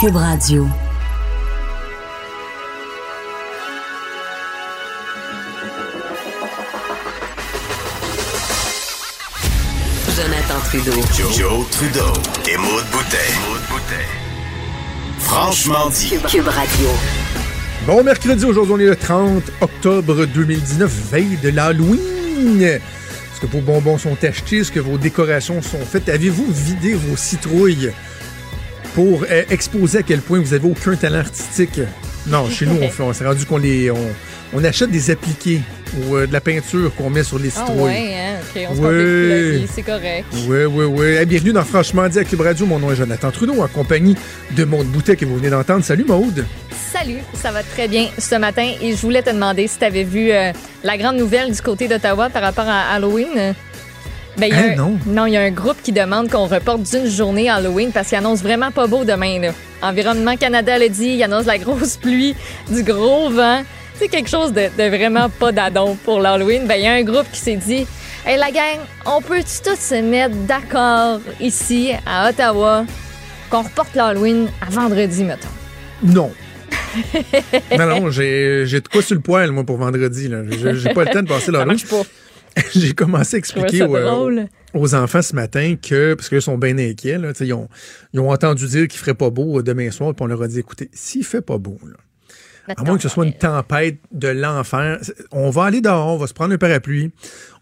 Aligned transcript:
Cube 0.00 0.14
Radio. 0.14 0.64
Jonathan 10.16 10.60
Trudeau. 10.66 10.92
Joe, 11.32 11.68
Trudeau 11.70 12.12
et 12.48 12.56
Maude 12.58 12.84
Boutet. 12.92 13.16
Franchement 15.18 15.90
dit. 15.90 16.14
Cube 16.30 16.46
Radio. 16.46 16.88
Bon 17.84 18.04
mercredi, 18.04 18.44
aujourd'hui 18.44 18.74
on 18.74 18.78
est 18.78 18.84
le 18.84 18.94
30 18.94 19.42
octobre 19.60 20.26
2019, 20.26 20.92
veille 21.10 21.38
de 21.42 21.48
l'Halloween. 21.48 22.62
Est-ce 22.62 23.40
que 23.40 23.46
vos 23.46 23.60
bonbons 23.60 23.98
sont 23.98 24.16
achetés? 24.22 24.58
Est-ce 24.58 24.70
que 24.70 24.78
vos 24.78 24.96
décorations 24.96 25.60
sont 25.60 25.84
faites? 25.84 26.08
Avez-vous 26.08 26.46
vidé 26.52 26.94
vos 26.94 27.16
citrouilles? 27.16 27.90
Pour 28.98 29.24
euh, 29.30 29.44
exposer 29.48 29.98
à 29.98 30.02
quel 30.02 30.18
point 30.20 30.40
vous 30.40 30.54
avez 30.54 30.68
aucun 30.68 30.96
talent 30.96 31.20
artistique? 31.20 31.78
Non, 32.26 32.50
chez 32.50 32.66
nous, 32.66 32.78
on, 32.82 32.88
fait- 32.90 33.02
on 33.04 33.12
s'est 33.12 33.24
rendu 33.24 33.46
qu'on 33.46 33.56
les, 33.58 33.92
on, 33.92 33.96
on 34.52 34.64
achète 34.64 34.90
des 34.90 35.12
appliqués 35.12 35.60
ou 35.96 36.16
euh, 36.16 36.26
de 36.26 36.32
la 36.32 36.40
peinture 36.40 36.92
qu'on 36.96 37.08
met 37.08 37.22
sur 37.22 37.38
les 37.38 37.50
Ah 37.56 37.60
citrouilles. 37.60 37.84
ouais, 37.84 38.14
hein, 38.16 38.34
ok, 38.56 38.62
on 38.70 38.74
se 38.74 38.80
Ouais. 39.60 39.66
c'est 39.72 39.82
correct. 39.82 40.24
Oui, 40.48 40.64
oui, 40.64 40.84
oui. 40.86 41.26
Bienvenue 41.26 41.52
dans 41.52 41.62
Franchement 41.62 42.08
dit 42.08 42.18
à 42.18 42.24
Cube 42.24 42.40
Radio. 42.40 42.66
Mon 42.66 42.80
nom 42.80 42.90
est 42.90 42.96
Jonathan 42.96 43.30
Trudeau, 43.30 43.62
en 43.62 43.68
compagnie 43.68 44.16
de 44.56 44.64
Maude 44.64 44.88
Boutet 44.88 45.14
que 45.14 45.24
vous 45.24 45.36
venez 45.36 45.50
d'entendre. 45.50 45.84
Salut 45.84 46.04
Maude. 46.04 46.44
Salut, 46.92 47.18
ça 47.34 47.52
va 47.52 47.62
très 47.62 47.86
bien 47.86 48.08
ce 48.18 48.34
matin 48.34 48.68
et 48.82 48.96
je 48.96 49.00
voulais 49.00 49.22
te 49.22 49.30
demander 49.30 49.68
si 49.68 49.78
tu 49.78 49.84
avais 49.84 50.02
vu 50.04 50.32
euh, 50.32 50.50
la 50.82 50.96
grande 50.98 51.18
nouvelle 51.18 51.52
du 51.52 51.60
côté 51.62 51.86
d'Ottawa 51.86 52.30
par 52.30 52.42
rapport 52.42 52.66
à 52.66 52.94
Halloween. 52.94 53.54
Ben, 54.38 54.52
Hein, 54.52 54.70
un- 54.72 54.76
non. 54.76 54.98
Non, 55.06 55.26
il 55.26 55.32
y 55.32 55.36
a 55.36 55.40
un 55.40 55.50
groupe 55.50 55.76
qui 55.82 55.92
demande 55.92 56.30
qu'on 56.30 56.46
reporte 56.46 56.82
d'une 56.82 57.06
journée 57.08 57.48
Halloween 57.50 57.90
parce 57.92 58.08
qu'il 58.08 58.18
annonce 58.18 58.40
vraiment 58.42 58.70
pas 58.70 58.86
beau 58.86 59.04
demain. 59.04 59.40
Là. 59.40 59.50
Environnement 59.82 60.36
Canada 60.36 60.78
l'a 60.78 60.88
dit, 60.88 61.08
il 61.16 61.22
annonce 61.22 61.46
la 61.46 61.58
grosse 61.58 61.96
pluie, 62.02 62.34
du 62.70 62.82
gros 62.82 63.30
vent. 63.30 63.62
C'est 63.96 64.08
quelque 64.08 64.30
chose 64.30 64.52
de, 64.52 64.68
de 64.78 64.96
vraiment 64.96 65.28
pas 65.28 65.50
d'adon 65.50 65.96
pour 66.04 66.20
l'Halloween. 66.20 66.66
Ben, 66.66 66.76
il 66.76 66.84
y 66.84 66.86
a 66.86 66.92
un 66.92 67.02
groupe 67.02 67.26
qui 67.32 67.40
s'est 67.40 67.56
dit 67.56 67.84
Hey 68.24 68.36
la 68.38 68.50
gang, 68.50 68.78
on 69.06 69.20
peut-tu 69.20 69.62
tous 69.64 69.78
se 69.78 70.00
mettre 70.00 70.34
d'accord 70.46 71.20
ici 71.40 71.90
à 72.06 72.28
Ottawa 72.28 72.84
qu'on 73.50 73.62
reporte 73.62 73.94
l'Halloween 73.96 74.48
à 74.64 74.70
vendredi, 74.70 75.24
mettons? 75.24 75.48
Non. 76.02 76.30
non, 77.76 77.86
non, 77.86 78.10
j'ai 78.10 78.64
de 78.66 78.88
quoi 78.88 79.02
sur 79.02 79.14
le 79.16 79.20
poil, 79.20 79.50
moi, 79.50 79.64
pour 79.64 79.78
vendredi. 79.78 80.30
J'ai 80.74 80.94
pas 80.94 81.04
le 81.04 81.10
temps 81.10 81.22
de 81.22 81.28
passer 81.28 81.50
pas. 81.90 82.02
J'ai 82.74 82.94
commencé 82.94 83.36
à 83.36 83.38
expliquer 83.38 83.82
aux, 83.82 83.96
euh, 83.96 84.46
aux 84.74 84.94
enfants 84.94 85.22
ce 85.22 85.34
matin 85.34 85.76
que, 85.80 86.14
parce 86.14 86.28
qu'ils 86.28 86.42
sont 86.42 86.58
bien 86.58 86.76
inquiets, 86.78 87.18
là, 87.18 87.32
ils, 87.40 87.52
ont, 87.52 87.68
ils 88.12 88.20
ont 88.20 88.30
entendu 88.30 88.66
dire 88.66 88.88
qu'il 88.88 88.98
ferait 88.98 89.14
pas 89.14 89.30
beau 89.30 89.58
euh, 89.58 89.62
demain 89.62 89.90
soir, 89.90 90.14
puis 90.14 90.24
on 90.24 90.26
leur 90.26 90.42
a 90.42 90.48
dit 90.48 90.58
écoutez, 90.58 90.90
s'il 90.92 91.24
fait 91.24 91.42
pas 91.42 91.58
beau, 91.58 91.78
là, 91.84 91.96
à 92.76 92.84
moins 92.84 92.96
que 92.96 93.02
ce 93.02 93.08
soit 93.08 93.24
une 93.24 93.32
tempête 93.32 93.98
de 94.12 94.28
l'enfer. 94.28 94.98
On 95.32 95.48
va 95.50 95.64
aller 95.64 95.80
dehors, 95.80 96.08
on 96.08 96.18
va 96.18 96.26
se 96.26 96.34
prendre 96.34 96.52
un 96.52 96.58
parapluie, 96.58 97.12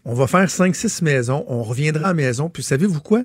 on 0.03 0.13
va 0.13 0.27
faire 0.27 0.47
5-6 0.47 1.03
maisons, 1.03 1.45
on 1.47 1.63
reviendra 1.63 2.05
à 2.05 2.07
la 2.09 2.13
maison, 2.13 2.49
puis 2.49 2.63
savez-vous 2.63 3.01
quoi? 3.01 3.23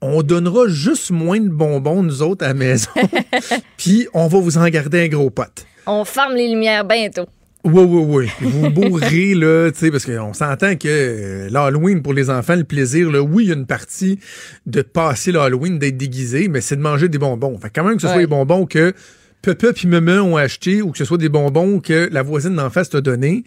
On 0.00 0.22
donnera 0.22 0.68
juste 0.68 1.10
moins 1.10 1.40
de 1.40 1.48
bonbons, 1.48 2.02
nous 2.02 2.22
autres, 2.22 2.44
à 2.44 2.48
la 2.48 2.54
maison, 2.54 2.90
puis 3.76 4.08
on 4.12 4.26
va 4.26 4.38
vous 4.38 4.58
en 4.58 4.68
garder 4.68 5.04
un 5.04 5.08
gros 5.08 5.30
pot. 5.30 5.64
On 5.86 6.04
ferme 6.04 6.34
les 6.34 6.48
lumières 6.48 6.84
bientôt. 6.84 7.26
Oui, 7.64 7.82
oui, 7.82 8.04
oui. 8.06 8.30
Puis 8.36 8.46
Vous 8.46 8.70
bourrez, 8.70 9.34
là, 9.34 9.70
tu 9.72 9.78
sais, 9.78 9.90
parce 9.90 10.04
qu'on 10.04 10.34
s'entend 10.34 10.76
que 10.76 10.86
euh, 10.86 11.48
l'Halloween, 11.50 12.02
pour 12.02 12.12
les 12.12 12.28
enfants, 12.28 12.56
le 12.56 12.64
plaisir, 12.64 13.10
là, 13.10 13.22
oui, 13.22 13.44
il 13.44 13.48
y 13.48 13.52
a 13.52 13.54
une 13.54 13.66
partie 13.66 14.18
de 14.66 14.82
passer 14.82 15.32
l'Halloween, 15.32 15.78
d'être 15.78 15.96
déguisé, 15.96 16.48
mais 16.48 16.60
c'est 16.60 16.76
de 16.76 16.82
manger 16.82 17.08
des 17.08 17.18
bonbons. 17.18 17.58
Fait 17.58 17.70
quand 17.74 17.84
même 17.84 17.96
que 17.96 18.02
ce 18.02 18.08
soit 18.08 18.18
les 18.18 18.26
bonbons 18.26 18.66
que 18.66 18.92
Papa 19.40 19.72
puis 19.72 19.88
Maman 19.88 20.20
ont 20.20 20.36
acheté 20.36 20.82
ou 20.82 20.90
que 20.90 20.98
ce 20.98 21.04
soit 21.04 21.18
des 21.18 21.28
bonbons 21.30 21.80
que 21.80 22.08
la 22.12 22.22
voisine 22.22 22.54
d'en 22.54 22.70
face 22.70 22.90
t'a 22.90 23.00
donné, 23.00 23.44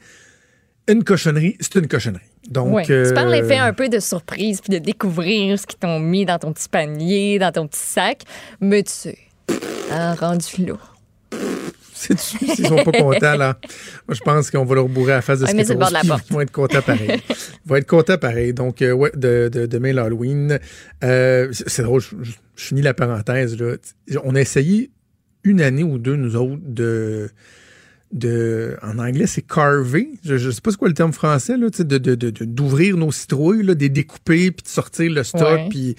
une 0.88 1.03
cochonnerie, 1.03 1.56
c'est 1.59 1.75
une 1.75 1.88
cochonnerie. 1.88 2.23
Donc, 2.50 2.73
Ouais. 2.73 2.83
Tu 2.85 3.13
parles 3.13 3.27
euh, 3.29 3.41
l'effet 3.41 3.57
un 3.57 3.73
peu 3.73 3.89
de 3.89 4.00
surprise 4.00 4.61
puis 4.61 4.72
de 4.72 4.83
découvrir 4.83 5.59
ce 5.59 5.67
qu'ils 5.67 5.79
t'ont 5.79 6.00
mis 6.00 6.25
dans 6.25 6.39
ton 6.39 6.53
petit 6.53 6.69
panier, 6.69 7.39
dans 7.39 7.51
ton 7.51 7.67
petit 7.67 7.81
sac. 7.81 8.22
Mais 8.61 8.83
tu 8.83 8.91
sais, 8.94 9.17
hein, 9.91 10.16
rendu 10.16 10.66
là. 10.66 10.77
S'ils 11.97 12.68
sont 12.68 12.84
pas 12.84 12.91
contents, 12.91 13.35
là? 13.35 13.58
Moi, 14.08 14.16
je 14.16 14.22
pense 14.22 14.52
qu'on 14.52 14.66
va 14.66 14.75
leur 14.75 14.88
bourrer 14.88 15.13
à 15.13 15.16
la 15.18 15.22
face 15.22 15.40
de 15.40 15.46
ce 15.46 15.52
la 15.94 16.02
porte. 16.03 16.25
Ils 16.30 16.34
vont 16.34 16.41
être 16.41 16.52
contents 16.52 16.81
pareil. 16.81 17.22
Ils 17.30 17.69
vont 17.69 17.75
être 17.75 17.88
contents 17.88 18.18
pareil. 18.18 18.53
Donc, 18.53 18.81
euh, 18.81 18.91
ouais, 18.91 19.12
de, 19.16 19.50
de, 19.52 19.66
demain, 19.66 19.94
l'Halloween. 19.94 20.59
Euh, 21.03 21.50
c'est 21.52 21.81
drôle, 21.84 22.02
je, 22.02 22.09
je- 22.22 22.31
je 22.56 22.63
finis 22.63 22.81
la 22.81 22.94
parenthèse, 22.94 23.57
là. 23.59 23.75
On 24.24 24.36
a 24.36 24.41
essayé 24.41 24.90
une 25.44 25.62
année 25.62 25.84
ou 25.84 25.97
deux, 25.97 26.16
nous 26.16 26.36
autres, 26.36 26.62
de... 26.66 27.30
De, 28.13 28.78
en 28.84 29.00
anglais, 29.00 29.28
c'est 29.28 29.41
carver. 29.41 30.07
Je, 30.24 30.36
ne 30.36 30.52
sais 30.52 30.62
pas 30.62 30.72
c'est 30.72 30.78
quoi 30.78 30.88
le 30.88 30.94
terme 30.94 31.12
français, 31.12 31.57
là, 31.57 31.68
sais, 31.74 31.84
de, 31.84 31.97
de, 31.97 32.16
de- 32.16 32.46
d'ouvrir 32.46 32.96
nos 32.96 33.12
citrouilles, 33.12 33.63
là, 33.63 33.75
de 33.75 33.81
les 33.81 33.90
découper, 33.90 34.52
puis 34.52 34.63
de 34.63 34.69
sortir 34.69 35.12
le 35.12 35.24
stock, 35.25 35.59
puis 35.69 35.94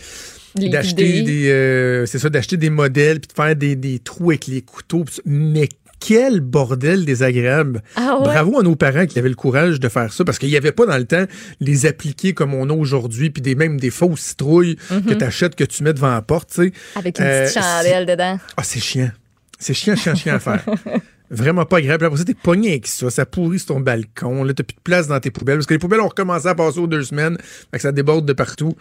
d'acheter 0.71 1.21
des 1.23 1.51
euh, 1.51 2.07
c'est 2.07 2.19
ça 2.19 2.31
d'acheter 2.31 2.57
des 2.57 2.71
modèles 2.71 3.21
puis 3.21 3.29
de 3.29 3.33
faire 3.35 3.55
des, 3.55 3.77
des 3.77 3.99
trous 3.99 4.31
avec 4.31 4.47
les 4.47 4.63
couteaux 4.63 5.05
pis 5.05 5.21
mais 5.27 5.69
quel 6.01 6.41
bordel 6.41 7.05
désagréable. 7.05 7.83
Ah 7.97 8.17
ouais? 8.19 8.25
Bravo 8.25 8.61
à 8.61 8.63
nos 8.63 8.77
parents 8.77 9.07
qui 9.07 9.19
avaient 9.19 9.29
le 9.29 9.35
courage 9.35 9.81
de 9.81 9.89
faire 9.89 10.13
ça 10.13 10.25
parce 10.25 10.39
qu'il 10.39 10.49
n'y 10.49 10.57
avait 10.57 10.73
pas 10.73 10.87
dans 10.87 10.97
le 10.97 11.05
temps 11.07 11.25
les 11.61 11.87
appliqués 11.87 12.35
comme 12.35 12.55
on 12.55 12.69
a 12.71 12.73
aujourd'hui 12.73 13.31
puis 13.31 13.43
des 13.43 13.55
même 13.55 13.79
des 13.81 13.91
fausses 13.91 14.21
citrouilles 14.21 14.77
que 14.89 15.15
tu 15.15 15.25
achètes 15.25 15.55
que 15.55 15.65
tu 15.65 15.83
mets 15.83 15.93
devant 15.93 16.11
la 16.13 16.23
porte, 16.23 16.51
tu 16.55 16.65
sais. 16.67 16.73
Avec 16.95 17.19
une 17.19 17.25
Euh, 17.25 17.45
petite 17.45 17.63
chandelle 17.63 18.07
dedans. 18.07 18.39
Ah, 18.57 18.63
c'est 18.63 18.81
chiant. 18.81 19.11
C'est 19.59 19.75
chiant, 19.75 19.97
chiant, 19.97 20.15
chiant 20.15 20.35
à 20.37 20.39
faire. 20.39 20.65
Vraiment 21.31 21.67
pas 21.67 21.77
agréable. 21.79 22.07
Après 22.07 22.17
ça, 22.19 22.25
t'es 22.25 22.33
pogné 22.33 22.71
avec 22.71 22.87
ça. 22.87 23.11
Ça 23.11 23.27
pourrit 23.27 23.59
sur 23.59 23.75
ton 23.75 23.81
balcon. 23.81 24.45
Là, 24.45 24.55
t'as 24.55 24.63
plus 24.65 24.77
de 24.77 24.81
place 24.83 25.09
dans 25.09 25.21
tes 25.21 25.31
poubelles. 25.31 25.57
Parce 25.57 25.67
que 25.67 25.75
les 25.75 25.79
poubelles 25.79 26.01
ont 26.01 26.09
recommencé 26.09 26.47
à 26.47 26.55
passer 26.55 26.79
aux 26.79 26.87
deux 26.87 27.03
semaines. 27.03 27.37
Fait 27.71 27.77
que 27.77 27.83
ça 27.83 27.93
déborde 27.93 28.25
de 28.25 28.33
partout. 28.33 28.75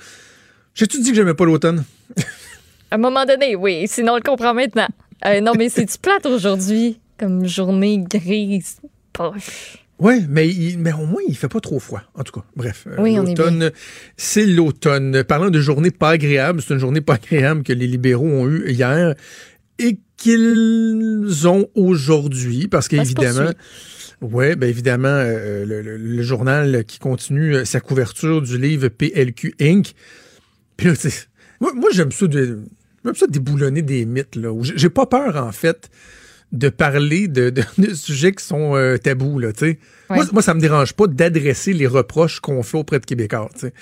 J'ai-tu 0.74 1.02
dit 1.02 1.10
que 1.10 1.16
j'aimais 1.16 1.34
pas 1.34 1.46
l'automne? 1.46 1.84
À 2.90 2.96
un 2.96 3.00
moment 3.00 3.26
donné, 3.26 3.54
oui. 3.58 3.86
Sinon, 3.90 4.14
on 4.14 4.16
le 4.16 4.22
comprend 4.22 4.54
maintenant. 4.54 4.88
Euh, 5.26 5.42
non, 5.42 5.52
mais 5.58 5.68
c'est-tu 5.68 5.98
plate 5.98 6.26
aujourd'hui? 6.26 7.00
Comme 7.18 7.46
journée 7.48 8.04
grise, 8.10 8.78
poche. 9.14 9.78
Oui, 10.00 10.24
mais, 10.30 10.48
il- 10.48 10.78
mais 10.78 10.94
au 10.94 11.06
moins, 11.08 11.22
il 11.28 11.36
fait 11.36 11.48
pas 11.48 11.60
trop 11.60 11.80
froid. 11.80 12.04
En 12.14 12.24
tout 12.24 12.32
cas, 12.40 12.46
bref. 12.56 12.86
euh, 12.88 12.96
Oui, 13.00 13.16
l'automne, 13.16 13.72
c'est 14.16 14.46
l'automne. 14.46 15.24
Parlant 15.24 15.50
de 15.50 15.60
journée 15.60 15.90
pas 15.90 16.12
agréable, 16.12 16.62
c'est 16.62 16.74
une 16.76 16.80
journée 16.80 17.02
pas 17.02 17.16
agréable 17.16 17.64
que 17.64 17.74
les 17.74 17.88
libéraux 17.88 18.28
ont 18.28 18.48
eue 18.48 18.70
hier 18.72 19.16
et 19.80 19.98
qu'ils 20.18 21.48
ont 21.48 21.68
aujourd'hui, 21.76 22.68
parce 22.68 22.88
qu'évidemment, 22.88 23.50
oui, 24.22 24.56
bien 24.56 24.68
évidemment, 24.68 25.08
euh, 25.10 25.66
le, 25.66 25.82
le- 25.82 25.98
le 25.98 26.22
journal 26.24 26.84
qui 26.86 27.00
continue 27.00 27.56
euh, 27.56 27.66
sa 27.66 27.80
couverture 27.80 28.42
du 28.44 28.58
livre 28.60 28.88
PLQ 28.90 29.56
Inc. 29.62 29.94
Puis 30.76 30.88
là, 30.88 30.96
tu 30.96 31.10
sais, 31.10 31.26
moi, 31.60 31.72
moi 31.74 31.90
j'aime 31.92 32.12
ça, 32.12 32.28
de, 32.28 32.60
j'aime 33.04 33.16
ça 33.16 33.26
déboulonner 33.28 33.82
des 33.82 34.06
mythes. 34.06 34.38
J'ai 34.76 34.90
pas 34.90 35.06
peur, 35.08 35.38
en 35.38 35.52
fait, 35.52 35.90
de 36.52 36.70
parler 36.70 37.28
de, 37.28 37.50
de- 37.50 37.64
de 37.78 37.94
sujets 37.94 38.32
qui 38.32 38.44
sont 38.46 38.76
euh, 38.76 38.98
tabous. 38.98 39.40
Là, 39.40 39.52
tu 39.54 39.60
sais. 39.60 39.66
Ouais. 40.10 40.16
moi, 40.18 40.26
moi, 40.34 40.42
ça 40.42 40.54
me 40.54 40.60
dérange 40.62 40.94
pas 40.94 41.08
d'adresser 41.08 41.74
les 41.74 41.88
reproches 41.88 42.40
qu'on 42.40 42.64
fait 42.64 42.78
auprès 42.78 43.00
de 43.00 43.06
Québécois. 43.06 43.50
tu 43.54 43.60
sais. 43.68 43.74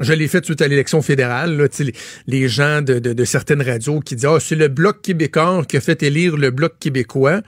Je 0.00 0.12
l'ai 0.12 0.26
fait 0.26 0.44
suite 0.44 0.60
à 0.60 0.66
l'élection 0.68 1.02
fédérale. 1.02 1.56
Là, 1.56 1.68
tu 1.68 1.76
sais, 1.76 1.84
les, 1.84 1.94
les 2.26 2.48
gens 2.48 2.82
de, 2.82 2.98
de- 2.98 3.12
de 3.12 3.24
certaines 3.24 3.62
radios 3.62 4.00
qui 4.00 4.16
disent 4.16 4.26
Ah, 4.26 4.38
c'est 4.40 4.56
le 4.56 4.68
Bloc 4.68 5.02
québécois 5.02 5.64
qui 5.68 5.76
a 5.76 5.80
fait 5.80 6.02
élire 6.02 6.36
le 6.36 6.50
Bloc 6.50 6.74
québécois. 6.80 7.42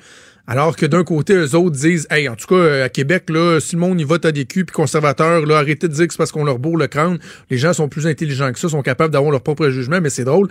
Alors 0.49 0.77
que 0.77 0.87
d'un 0.87 1.03
côté, 1.03 1.34
eux 1.34 1.55
autres 1.57 1.77
disent 1.77 2.07
Hey, 2.11 2.29
en 2.29 2.37
tout 2.37 2.47
cas, 2.47 2.84
à 2.84 2.89
Québec, 2.89 3.25
là, 3.31 3.59
si 3.61 3.75
le 3.75 3.81
monde 3.81 4.01
y 4.01 4.05
vote 4.05 4.25
à 4.25 4.33
des 4.33 4.45
culs 4.45 4.65
puis 4.65 4.75
conservateurs, 4.75 5.45
là, 5.45 5.59
arrêtez 5.59 5.89
de 5.89 5.93
dire 5.93 6.07
que 6.07 6.12
c'est 6.12 6.19
parce 6.19 6.31
qu'on 6.31 6.45
leur 6.45 6.59
bourre 6.59 6.77
le 6.77 6.87
crâne. 6.87 7.19
Les 7.51 7.59
gens 7.59 7.73
sont 7.73 7.89
plus 7.89 8.07
intelligents 8.07 8.53
que 8.53 8.59
ça, 8.59 8.69
sont 8.69 8.83
capables 8.83 9.12
d'avoir 9.12 9.33
leur 9.33 9.41
propre 9.41 9.69
jugement, 9.71 10.01
mais 10.01 10.11
c'est 10.11 10.25
drôle. 10.25 10.49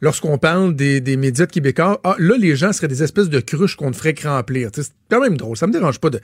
Lorsqu'on 0.00 0.36
parle 0.36 0.74
des, 0.74 1.00
des 1.00 1.16
médias 1.16 1.46
de 1.46 1.52
québécois, 1.52 2.00
ah, 2.02 2.16
là, 2.18 2.36
les 2.36 2.56
gens 2.56 2.72
seraient 2.72 2.88
des 2.88 3.02
espèces 3.02 3.28
de 3.28 3.40
cruches 3.40 3.76
qu'on 3.76 3.90
ne 3.90 3.94
ferait 3.94 4.14
que 4.14 4.26
remplir. 4.26 4.70
C'est 4.74 4.90
quand 5.08 5.20
même 5.20 5.36
drôle. 5.36 5.56
Ça 5.56 5.66
me 5.66 5.72
dérange 5.72 6.00
pas 6.00 6.10
de 6.10 6.20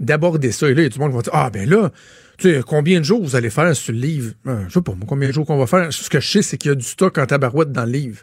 d'aborder 0.00 0.52
ça. 0.52 0.68
Et 0.68 0.74
là, 0.74 0.82
il 0.82 0.84
y 0.84 0.86
a 0.86 0.88
du 0.88 0.98
monde 0.98 1.10
qui 1.10 1.16
va 1.16 1.22
dire 1.22 1.34
Ah, 1.34 1.50
ben 1.50 1.68
là, 1.68 1.90
tu 2.38 2.50
sais, 2.50 2.62
combien 2.66 3.00
de 3.00 3.04
jours 3.04 3.22
vous 3.22 3.36
allez 3.36 3.50
faire 3.50 3.74
sur 3.76 3.92
le 3.92 3.98
livre? 3.98 4.32
Euh, 4.46 4.64
je 4.68 4.74
sais 4.74 4.82
pas, 4.82 4.94
combien 5.06 5.28
de 5.28 5.32
jours 5.32 5.46
qu'on 5.46 5.58
va 5.58 5.66
faire? 5.66 5.92
Ce 5.92 6.08
que 6.08 6.20
je 6.20 6.28
sais, 6.28 6.42
c'est 6.42 6.56
qu'il 6.56 6.70
y 6.70 6.72
a 6.72 6.74
du 6.74 6.84
stock 6.84 7.18
en 7.18 7.26
tabarouette 7.26 7.72
dans 7.72 7.84
le 7.84 7.92
livre. 7.92 8.20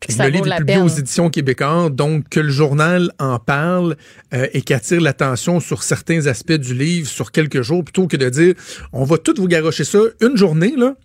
Puis 0.00 0.16
des 0.16 0.22
la 0.22 0.56
publiés 0.56 0.78
peine. 0.78 0.82
aux 0.82 0.88
éditions 0.88 1.28
québécoises, 1.28 1.90
donc 1.92 2.28
que 2.30 2.40
le 2.40 2.48
journal 2.48 3.12
en 3.18 3.38
parle 3.38 3.96
euh, 4.32 4.46
et 4.54 4.62
qu'attire 4.62 5.00
l'attention 5.00 5.60
sur 5.60 5.82
certains 5.82 6.26
aspects 6.26 6.52
du 6.52 6.74
livre 6.74 7.06
sur 7.06 7.30
quelques 7.32 7.60
jours, 7.60 7.84
plutôt 7.84 8.06
que 8.06 8.16
de 8.16 8.28
dire 8.30 8.54
on 8.92 9.04
va 9.04 9.18
tout 9.18 9.34
vous 9.36 9.46
garocher 9.46 9.84
ça 9.84 9.98
une 10.22 10.38
journée, 10.38 10.74
là, 10.74 10.96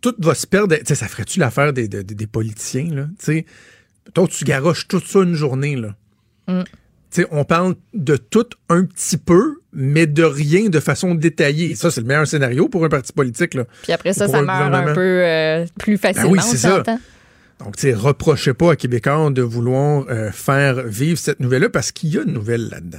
tout 0.00 0.14
va 0.18 0.34
se 0.34 0.46
perdre. 0.46 0.74
Tu 0.74 0.82
sais, 0.86 0.94
ça 0.96 1.06
ferait-tu 1.06 1.38
l'affaire 1.38 1.72
des, 1.72 1.86
des, 1.86 2.02
des 2.02 2.26
politiciens, 2.26 2.88
là? 2.92 3.06
Tu 3.18 3.24
sais, 3.24 3.46
toi, 4.12 4.26
tu 4.28 4.44
garoches 4.44 4.88
tout 4.88 5.00
ça 5.00 5.20
une 5.20 5.34
journée, 5.34 5.76
là. 5.76 5.94
Mm. 6.48 6.62
Tu 6.64 7.22
sais, 7.22 7.28
on 7.30 7.44
parle 7.44 7.76
de 7.94 8.16
tout 8.16 8.46
un 8.68 8.84
petit 8.84 9.18
peu, 9.18 9.58
mais 9.72 10.06
de 10.06 10.24
rien 10.24 10.68
de 10.68 10.80
façon 10.80 11.14
détaillée. 11.14 11.74
Ça, 11.76 11.90
c'est 11.90 12.00
le 12.00 12.06
meilleur 12.06 12.26
scénario 12.26 12.68
pour 12.68 12.84
un 12.84 12.88
parti 12.88 13.12
politique, 13.12 13.54
là. 13.54 13.64
Puis 13.82 13.92
après 13.92 14.12
ça, 14.14 14.26
ça 14.26 14.42
meurt 14.42 14.74
un 14.74 14.94
peu 14.94 15.00
euh, 15.00 15.66
plus 15.78 15.96
facilement, 15.96 16.30
oui, 16.30 16.38
on 16.42 16.50
c'est 16.50 16.56
ça. 16.56 16.82
Donc, 17.64 17.76
tu 17.76 17.82
sais, 17.82 17.94
reprochez 17.94 18.54
pas 18.54 18.72
à 18.72 18.76
Québécois 18.76 19.30
de 19.30 19.42
vouloir 19.42 20.06
euh, 20.08 20.32
faire 20.32 20.82
vivre 20.82 21.18
cette 21.18 21.38
nouvelle-là 21.38 21.68
parce 21.68 21.92
qu'il 21.92 22.10
y 22.10 22.18
a 22.18 22.22
une 22.22 22.32
nouvelle 22.32 22.68
là-dedans. 22.68 22.98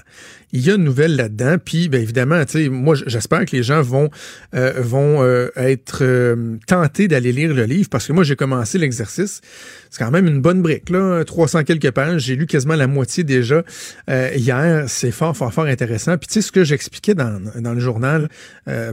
Il 0.54 0.66
y 0.66 0.72
a 0.72 0.76
une 0.76 0.84
nouvelle 0.84 1.16
là-dedans. 1.16 1.58
Puis, 1.64 1.90
bien 1.90 2.00
évidemment, 2.00 2.46
tu 2.46 2.64
sais, 2.64 2.70
moi, 2.70 2.96
j'espère 3.08 3.46
que 3.46 3.56
les 3.56 3.64
gens 3.64 3.82
vont 3.82 4.10
euh, 4.56 4.74
vont 4.78 5.22
euh, 5.24 5.50
être 5.56 6.36
tentés 6.68 7.08
d'aller 7.08 7.32
lire 7.32 7.54
le 7.54 7.66
livre 7.66 7.90
parce 7.90 8.08
que 8.08 8.14
moi, 8.14 8.24
j'ai 8.24 8.36
commencé 8.36 8.78
l'exercice. 8.78 9.42
C'est 9.90 10.04
quand 10.04 10.12
même 10.12 10.28
une 10.28 10.42
bonne 10.42 10.62
brique, 10.62 10.90
là, 10.90 11.24
300 11.24 11.64
quelques 11.64 11.92
pages. 11.92 12.22
J'ai 12.22 12.36
lu 12.36 12.46
quasiment 12.46 12.76
la 12.76 12.88
moitié 12.88 13.24
déjà 13.24 13.64
hier. 14.08 14.86
C'est 14.88 15.12
fort, 15.12 15.36
fort, 15.36 15.54
fort 15.54 15.66
intéressant. 15.66 16.18
Puis, 16.18 16.28
tu 16.28 16.34
sais, 16.36 16.42
ce 16.42 16.52
que 16.52 16.64
j'expliquais 16.64 17.16
dans, 17.16 17.42
dans 17.60 17.74
le 17.74 17.80
journal, 17.80 18.30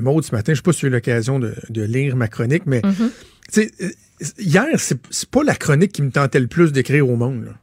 Maude, 0.01 0.25
ce 0.25 0.35
matin, 0.35 0.53
je 0.53 0.57
sais 0.57 0.63
pas 0.63 0.73
si 0.73 0.81
tu 0.81 0.87
as 0.87 0.89
eu 0.89 0.93
l'occasion 0.93 1.39
de, 1.39 1.55
de, 1.69 1.83
lire 1.83 2.17
ma 2.17 2.29
chronique, 2.29 2.65
mais, 2.67 2.81
mm-hmm. 2.81 3.11
tu 3.53 3.71
sais, 3.79 3.95
hier, 4.39 4.67
c'est 4.79 5.31
pas 5.31 5.43
la 5.43 5.55
chronique 5.55 5.93
qui 5.93 6.03
me 6.03 6.11
tentait 6.11 6.41
le 6.41 6.47
plus 6.47 6.73
d'écrire 6.73 7.09
au 7.09 7.17
monde. 7.17 7.55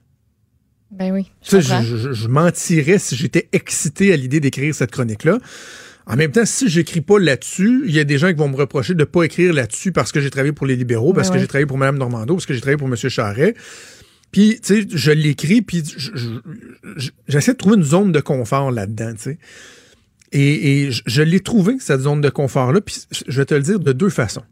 Ben 0.92 1.12
oui. 1.12 1.30
Je, 1.44 1.60
je, 1.60 2.14
je, 2.14 2.28
mentirais 2.28 2.98
si 2.98 3.16
j'étais 3.16 3.50
excité 3.52 4.14
à 4.14 4.16
l'idée 4.16 4.40
d'écrire 4.40 4.74
cette 4.74 4.92
chronique-là. 4.92 5.40
En 6.06 6.16
même 6.16 6.32
temps, 6.32 6.46
si 6.46 6.70
j'écris 6.70 7.02
pas 7.02 7.20
là-dessus, 7.20 7.84
il 7.86 7.94
y 7.94 8.00
a 8.00 8.06
des 8.06 8.18
gens 8.18 8.30
qui 8.30 8.36
vont 8.36 8.48
me 8.48 8.56
reprocher 8.56 8.94
de 8.96 9.04
pas 9.04 9.24
écrire 9.24 9.54
là-dessus 9.54 9.92
parce 9.92 10.14
que 10.14 10.22
j'ai 10.22 10.30
travaillé 10.30 10.54
pour 10.54 10.66
les 10.66 10.78
libéraux, 10.78 11.12
parce 11.12 11.30
que 11.30 11.38
j'ai 11.38 11.48
travaillé 11.48 11.66
pour 11.66 11.78
Mme 11.78 11.98
Normando, 11.98 12.36
parce 12.36 12.46
que 12.46 12.54
j'ai 12.54 12.62
travaillé 12.62 12.78
pour 12.78 12.88
M. 12.88 12.96
Charret. 12.96 13.54
Puis, 14.32 14.60
tu 14.62 14.82
sais, 14.82 14.88
je 14.90 15.12
l'écris, 15.12 15.62
puis 15.62 15.84
j'essaie 17.28 17.54
de 17.54 17.58
trouver 17.58 17.76
une 17.76 17.84
zone 17.84 18.12
de 18.14 18.20
confort 18.20 18.72
là-dedans, 18.72 19.14
tu 19.14 19.22
sais. 19.22 19.40
Et, 20.34 20.86
et, 20.86 20.90
je 20.92 21.22
l'ai 21.22 21.40
trouvé, 21.40 21.78
cette 21.80 22.02
zone 22.02 22.20
de 22.20 22.30
confort-là, 22.30 22.82
puis 22.82 22.96
je 23.28 23.40
vais 23.40 23.46
te 23.46 23.54
le 23.54 23.62
dire 23.62 23.80
de 23.80 23.94
deux 23.94 24.10
façons. 24.10 24.44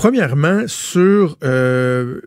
Premièrement, 0.00 0.66
sur, 0.66 1.36
euh, 1.44 2.22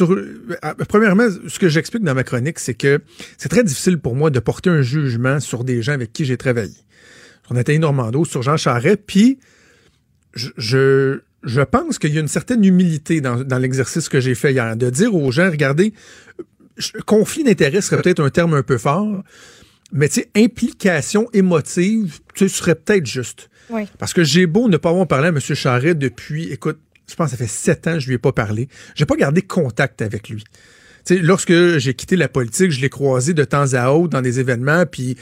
euh, 0.00 0.74
premièrement, 0.88 1.26
ce 1.48 1.58
que 1.58 1.68
j'explique 1.68 2.04
dans 2.04 2.14
ma 2.14 2.22
chronique, 2.22 2.60
c'est 2.60 2.74
que 2.74 3.00
c'est 3.36 3.48
très 3.48 3.64
difficile 3.64 3.98
pour 3.98 4.14
moi 4.14 4.30
de 4.30 4.38
porter 4.38 4.70
un 4.70 4.82
jugement 4.82 5.40
sur 5.40 5.64
des 5.64 5.82
gens 5.82 5.94
avec 5.94 6.12
qui 6.12 6.24
j'ai 6.24 6.36
travaillé. 6.36 6.76
Sur 7.44 7.54
Nathalie 7.54 7.80
Normando, 7.80 8.24
sur 8.24 8.42
Jean 8.42 8.56
Charest, 8.56 9.00
puis 9.08 9.40
je, 10.34 11.18
je, 11.42 11.62
pense 11.62 11.98
qu'il 11.98 12.14
y 12.14 12.18
a 12.18 12.20
une 12.20 12.28
certaine 12.28 12.64
humilité 12.64 13.20
dans, 13.20 13.42
dans 13.42 13.58
l'exercice 13.58 14.08
que 14.08 14.20
j'ai 14.20 14.36
fait 14.36 14.52
hier, 14.52 14.76
de 14.76 14.88
dire 14.88 15.16
aux 15.16 15.32
gens, 15.32 15.50
regardez, 15.50 15.92
conflit 17.06 17.42
d'intérêt 17.42 17.80
serait 17.80 18.00
peut-être 18.00 18.22
un 18.22 18.30
terme 18.30 18.54
un 18.54 18.62
peu 18.62 18.78
fort, 18.78 19.24
mais 19.90 20.08
tu 20.08 20.26
implication 20.36 21.28
émotive, 21.32 22.20
tu 22.36 22.48
serait 22.48 22.76
peut-être 22.76 23.06
juste. 23.06 23.50
Parce 23.98 24.12
que 24.12 24.24
j'ai 24.24 24.46
beau 24.46 24.68
ne 24.68 24.76
pas 24.76 24.90
avoir 24.90 25.06
parlé 25.06 25.26
à 25.26 25.30
M. 25.30 25.40
Charret 25.40 25.94
depuis, 25.94 26.50
écoute, 26.52 26.78
je 27.08 27.14
pense 27.14 27.26
que 27.26 27.30
ça 27.32 27.36
fait 27.36 27.50
sept 27.50 27.86
ans 27.86 27.94
que 27.94 28.00
je 28.00 28.08
lui 28.08 28.14
ai 28.14 28.18
pas 28.18 28.32
parlé. 28.32 28.68
J'ai 28.94 29.06
pas 29.06 29.16
gardé 29.16 29.42
contact 29.42 30.02
avec 30.02 30.28
lui. 30.28 30.44
sais, 31.04 31.18
lorsque 31.18 31.78
j'ai 31.78 31.94
quitté 31.94 32.16
la 32.16 32.28
politique, 32.28 32.70
je 32.70 32.80
l'ai 32.80 32.90
croisé 32.90 33.34
de 33.34 33.44
temps 33.44 33.72
à 33.74 33.90
autre 33.90 34.10
dans 34.10 34.22
des 34.22 34.40
événements, 34.40 34.84
puis 34.86 35.16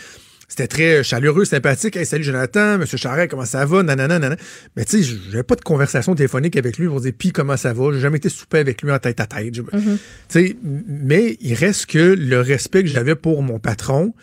c'était 0.48 0.68
très 0.68 1.02
chaleureux, 1.02 1.44
sympathique. 1.44 1.96
Hey, 1.96 2.06
salut 2.06 2.22
Jonathan, 2.22 2.78
Monsieur 2.78 2.98
Charret, 2.98 3.26
comment 3.26 3.44
ça 3.44 3.64
va? 3.64 3.82
Nanana, 3.82 4.18
nanana. 4.20 4.36
Mais 4.76 4.84
tu 4.84 5.02
sais, 5.02 5.16
j'avais 5.30 5.42
pas 5.42 5.56
de 5.56 5.60
conversation 5.60 6.14
téléphonique 6.14 6.56
avec 6.56 6.78
lui 6.78 6.86
pour 6.86 7.00
dire 7.00 7.12
puis 7.16 7.32
comment 7.32 7.56
ça 7.56 7.72
va? 7.72 7.92
J'ai 7.92 8.00
jamais 8.00 8.18
été 8.18 8.28
souper 8.28 8.58
avec 8.58 8.82
lui 8.82 8.92
en 8.92 8.98
tête 8.98 9.18
à 9.20 9.26
tête. 9.26 9.54
Mm-hmm. 9.54 9.82
Tu 9.82 9.98
sais, 10.28 10.56
mais 10.62 11.36
il 11.40 11.54
reste 11.54 11.86
que 11.86 11.98
le 11.98 12.40
respect 12.40 12.84
que 12.84 12.88
j'avais 12.88 13.16
pour 13.16 13.42
mon 13.42 13.58
patron, 13.58 14.14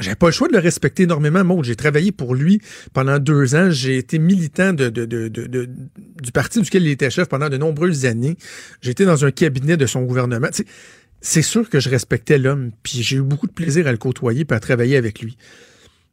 j'avais 0.00 0.16
pas 0.16 0.26
le 0.26 0.32
choix 0.32 0.48
de 0.48 0.52
le 0.52 0.58
respecter 0.58 1.04
énormément. 1.04 1.44
Moi, 1.44 1.58
j'ai 1.62 1.76
travaillé 1.76 2.12
pour 2.12 2.34
lui 2.34 2.60
pendant 2.92 3.18
deux 3.18 3.54
ans. 3.54 3.70
J'ai 3.70 3.98
été 3.98 4.18
militant 4.18 4.72
du 4.72 6.32
parti 6.32 6.60
duquel 6.60 6.84
il 6.84 6.90
était 6.90 7.10
chef 7.10 7.28
pendant 7.28 7.48
de 7.48 7.56
nombreuses 7.56 8.06
années. 8.06 8.36
J'étais 8.80 9.04
dans 9.04 9.24
un 9.24 9.30
cabinet 9.30 9.76
de 9.76 9.86
son 9.86 10.02
gouvernement. 10.02 10.48
c'est 11.20 11.42
sûr 11.42 11.68
que 11.68 11.80
je 11.80 11.88
respectais 11.88 12.38
l'homme, 12.38 12.70
puis 12.82 13.02
j'ai 13.02 13.16
eu 13.16 13.22
beaucoup 13.22 13.46
de 13.46 13.52
plaisir 13.52 13.86
à 13.86 13.92
le 13.92 13.98
côtoyer 13.98 14.46
et 14.48 14.52
à 14.52 14.60
travailler 14.60 14.96
avec 14.96 15.20
lui. 15.20 15.36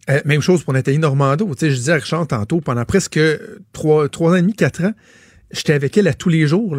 Euh, 0.10 0.22
même 0.26 0.42
chose 0.42 0.64
pour 0.64 0.74
Nathalie 0.74 1.00
Normando. 1.00 1.50
je 1.60 1.68
disais 1.68 1.92
à 1.92 1.96
Richard 1.96 2.28
tantôt, 2.28 2.62
pendant 2.62 2.86
presque 2.86 3.20
trois, 3.74 4.08
trois 4.10 4.32
ans 4.32 4.36
et 4.36 4.42
demi, 4.42 4.54
quatre 4.54 4.84
ans, 4.84 4.94
j'étais 5.52 5.74
avec 5.74 5.98
elle 5.98 6.08
à 6.08 6.14
tous 6.14 6.30
les 6.30 6.48
jours. 6.48 6.78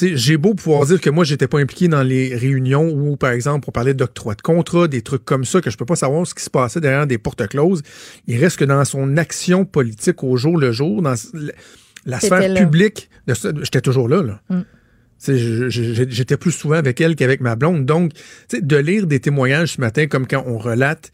J'ai 0.00 0.36
beau 0.36 0.54
pouvoir 0.54 0.86
dire 0.86 1.00
que 1.00 1.10
moi, 1.10 1.24
j'étais 1.24 1.48
pas 1.48 1.58
impliqué 1.58 1.88
dans 1.88 2.02
les 2.02 2.34
réunions 2.34 2.88
où, 2.88 3.16
par 3.16 3.30
exemple, 3.30 3.66
on 3.68 3.72
parlait 3.72 3.94
d'octroi 3.94 4.34
de 4.34 4.42
contrat, 4.42 4.88
des 4.88 5.02
trucs 5.02 5.24
comme 5.24 5.44
ça, 5.44 5.60
que 5.60 5.70
je 5.70 5.76
peux 5.76 5.84
pas 5.84 5.96
savoir 5.96 6.26
ce 6.26 6.34
qui 6.34 6.44
se 6.44 6.50
passait 6.50 6.80
derrière 6.80 7.06
des 7.06 7.18
portes 7.18 7.46
closes. 7.48 7.82
Il 8.26 8.38
reste 8.38 8.58
que 8.58 8.64
dans 8.64 8.84
son 8.84 9.16
action 9.16 9.64
politique 9.64 10.22
au 10.22 10.36
jour 10.36 10.56
le 10.56 10.72
jour, 10.72 11.02
dans 11.02 11.14
la 12.06 12.20
sphère 12.20 12.54
publique, 12.54 13.10
j'étais 13.26 13.80
toujours 13.80 14.08
là. 14.08 14.22
là. 14.22 14.40
Mm. 14.50 14.62
J'étais 15.68 16.36
plus 16.36 16.52
souvent 16.52 16.76
avec 16.76 17.00
elle 17.00 17.16
qu'avec 17.16 17.40
ma 17.40 17.56
blonde. 17.56 17.84
Donc, 17.84 18.12
de 18.52 18.76
lire 18.76 19.06
des 19.06 19.20
témoignages 19.20 19.74
ce 19.74 19.80
matin, 19.80 20.06
comme 20.06 20.26
quand 20.26 20.44
on 20.46 20.58
relate 20.58 21.10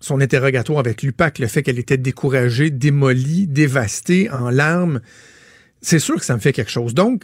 son 0.00 0.20
interrogatoire 0.20 0.78
avec 0.78 1.02
l'UPAC, 1.02 1.38
le 1.38 1.46
fait 1.46 1.62
qu'elle 1.62 1.78
était 1.78 1.96
découragée, 1.96 2.70
démolie, 2.70 3.46
dévastée, 3.46 4.28
en 4.30 4.50
larmes, 4.50 5.00
c'est 5.80 5.98
sûr 5.98 6.16
que 6.16 6.24
ça 6.24 6.34
me 6.34 6.40
fait 6.40 6.52
quelque 6.52 6.70
chose. 6.70 6.92
Donc, 6.92 7.22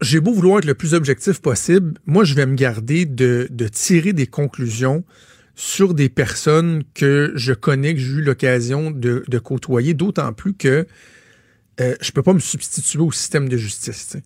j'ai 0.00 0.20
beau 0.20 0.32
vouloir 0.32 0.58
être 0.58 0.64
le 0.64 0.74
plus 0.74 0.94
objectif 0.94 1.40
possible, 1.40 1.94
moi, 2.06 2.24
je 2.24 2.34
vais 2.34 2.46
me 2.46 2.54
garder 2.54 3.04
de, 3.04 3.48
tirer 3.72 4.12
des 4.12 4.26
conclusions 4.26 5.04
sur 5.54 5.94
des 5.94 6.08
personnes 6.08 6.84
que 6.94 7.32
je 7.34 7.52
connais, 7.52 7.94
que 7.94 8.00
j'ai 8.00 8.12
eu 8.12 8.22
l'occasion 8.22 8.90
de, 8.90 9.24
de, 9.26 9.38
côtoyer, 9.38 9.94
d'autant 9.94 10.32
plus 10.32 10.54
que 10.54 10.86
euh, 11.80 11.96
je 12.00 12.12
peux 12.12 12.22
pas 12.22 12.32
me 12.32 12.38
substituer 12.38 13.00
au 13.00 13.10
système 13.10 13.48
de 13.48 13.56
justice. 13.56 14.16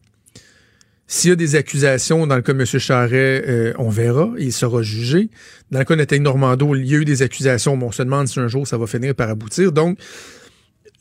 S'il 1.07 1.31
y 1.31 1.33
a 1.33 1.37
des 1.37 1.57
accusations 1.57 2.27
dans 2.27 2.37
le 2.37 2.43
cas 2.43 2.55
de 2.55 2.59
M. 2.59 2.65
Charret, 2.65 3.45
euh, 3.47 3.75
on 3.79 3.91
verra, 3.91 4.31
il 4.39 4.53
sera 4.53 4.83
jugé. 4.83 5.29
Dans 5.71 5.79
le 5.79 5.85
cas 5.85 5.95
de 5.95 6.01
Nathalie 6.01 6.23
Normando, 6.23 6.75
il 6.75 6.87
y 6.87 6.95
a 6.95 6.99
eu 6.99 7.05
des 7.05 7.23
accusations, 7.23 7.77
mais 7.77 7.85
on 7.85 7.93
se 7.93 8.03
demande 8.03 8.29
si 8.29 8.41
un 8.41 8.49
jour 8.49 8.67
ça 8.67 8.79
va 8.79 8.87
finir 8.87 9.15
par 9.15 9.29
aboutir. 9.29 9.73
Donc, 9.73 9.99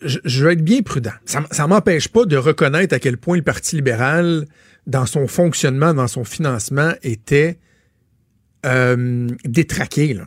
je, 0.02 0.44
vais 0.44 0.54
être 0.54 0.64
bien 0.64 0.82
prudent. 0.82 1.14
Ça, 1.26 1.44
ça 1.52 1.68
m'empêche 1.68 2.08
pas 2.08 2.26
de 2.26 2.38
reconnaître 2.38 2.94
à 2.96 3.00
quel 3.00 3.18
point 3.18 3.38
le 3.38 3.44
Parti 3.44 3.76
libéral, 3.76 4.46
dans 4.88 5.06
son 5.06 5.28
fonctionnement, 5.28 5.94
dans 5.94 6.08
son 6.08 6.24
financement, 6.24 6.94
était 7.04 7.60
euh, 8.66 9.28
détraqué. 9.46 10.10
Il 10.10 10.26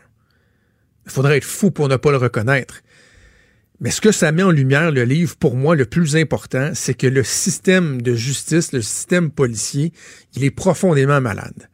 faudrait 1.06 1.38
être 1.38 1.44
fou 1.44 1.70
pour 1.70 1.88
ne 1.88 1.96
pas 1.96 2.10
le 2.10 2.16
reconnaître. 2.16 2.82
Mais 3.80 3.90
ce 3.90 4.00
que 4.00 4.12
ça 4.12 4.32
met 4.32 4.42
en 4.42 4.50
lumière, 4.50 4.92
le 4.92 5.02
livre, 5.04 5.36
pour 5.36 5.56
moi, 5.56 5.74
le 5.74 5.84
plus 5.84 6.16
important, 6.16 6.70
c'est 6.74 6.94
que 6.94 7.06
le 7.06 7.24
système 7.24 8.00
de 8.00 8.14
justice, 8.14 8.72
le 8.72 8.80
système 8.80 9.30
policier, 9.30 9.92
il 10.34 10.44
est 10.44 10.50
profondément 10.50 11.20
malade. 11.20 11.68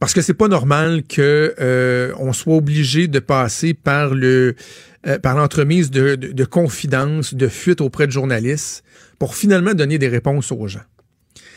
Parce 0.00 0.14
que 0.14 0.22
c'est 0.22 0.34
pas 0.34 0.48
normal 0.48 1.02
que 1.02 1.54
euh, 1.60 2.12
on 2.18 2.32
soit 2.32 2.54
obligé 2.54 3.08
de 3.08 3.18
passer 3.18 3.74
par 3.74 4.14
le 4.14 4.54
euh, 5.06 5.18
par 5.18 5.36
l'entremise 5.36 5.90
de, 5.90 6.16
de, 6.16 6.32
de 6.32 6.44
confidences, 6.44 7.34
de 7.34 7.48
fuites 7.48 7.80
auprès 7.80 8.06
de 8.06 8.12
journalistes 8.12 8.82
pour 9.18 9.34
finalement 9.34 9.74
donner 9.74 9.98
des 9.98 10.08
réponses 10.08 10.52
aux 10.52 10.66
gens. 10.66 10.82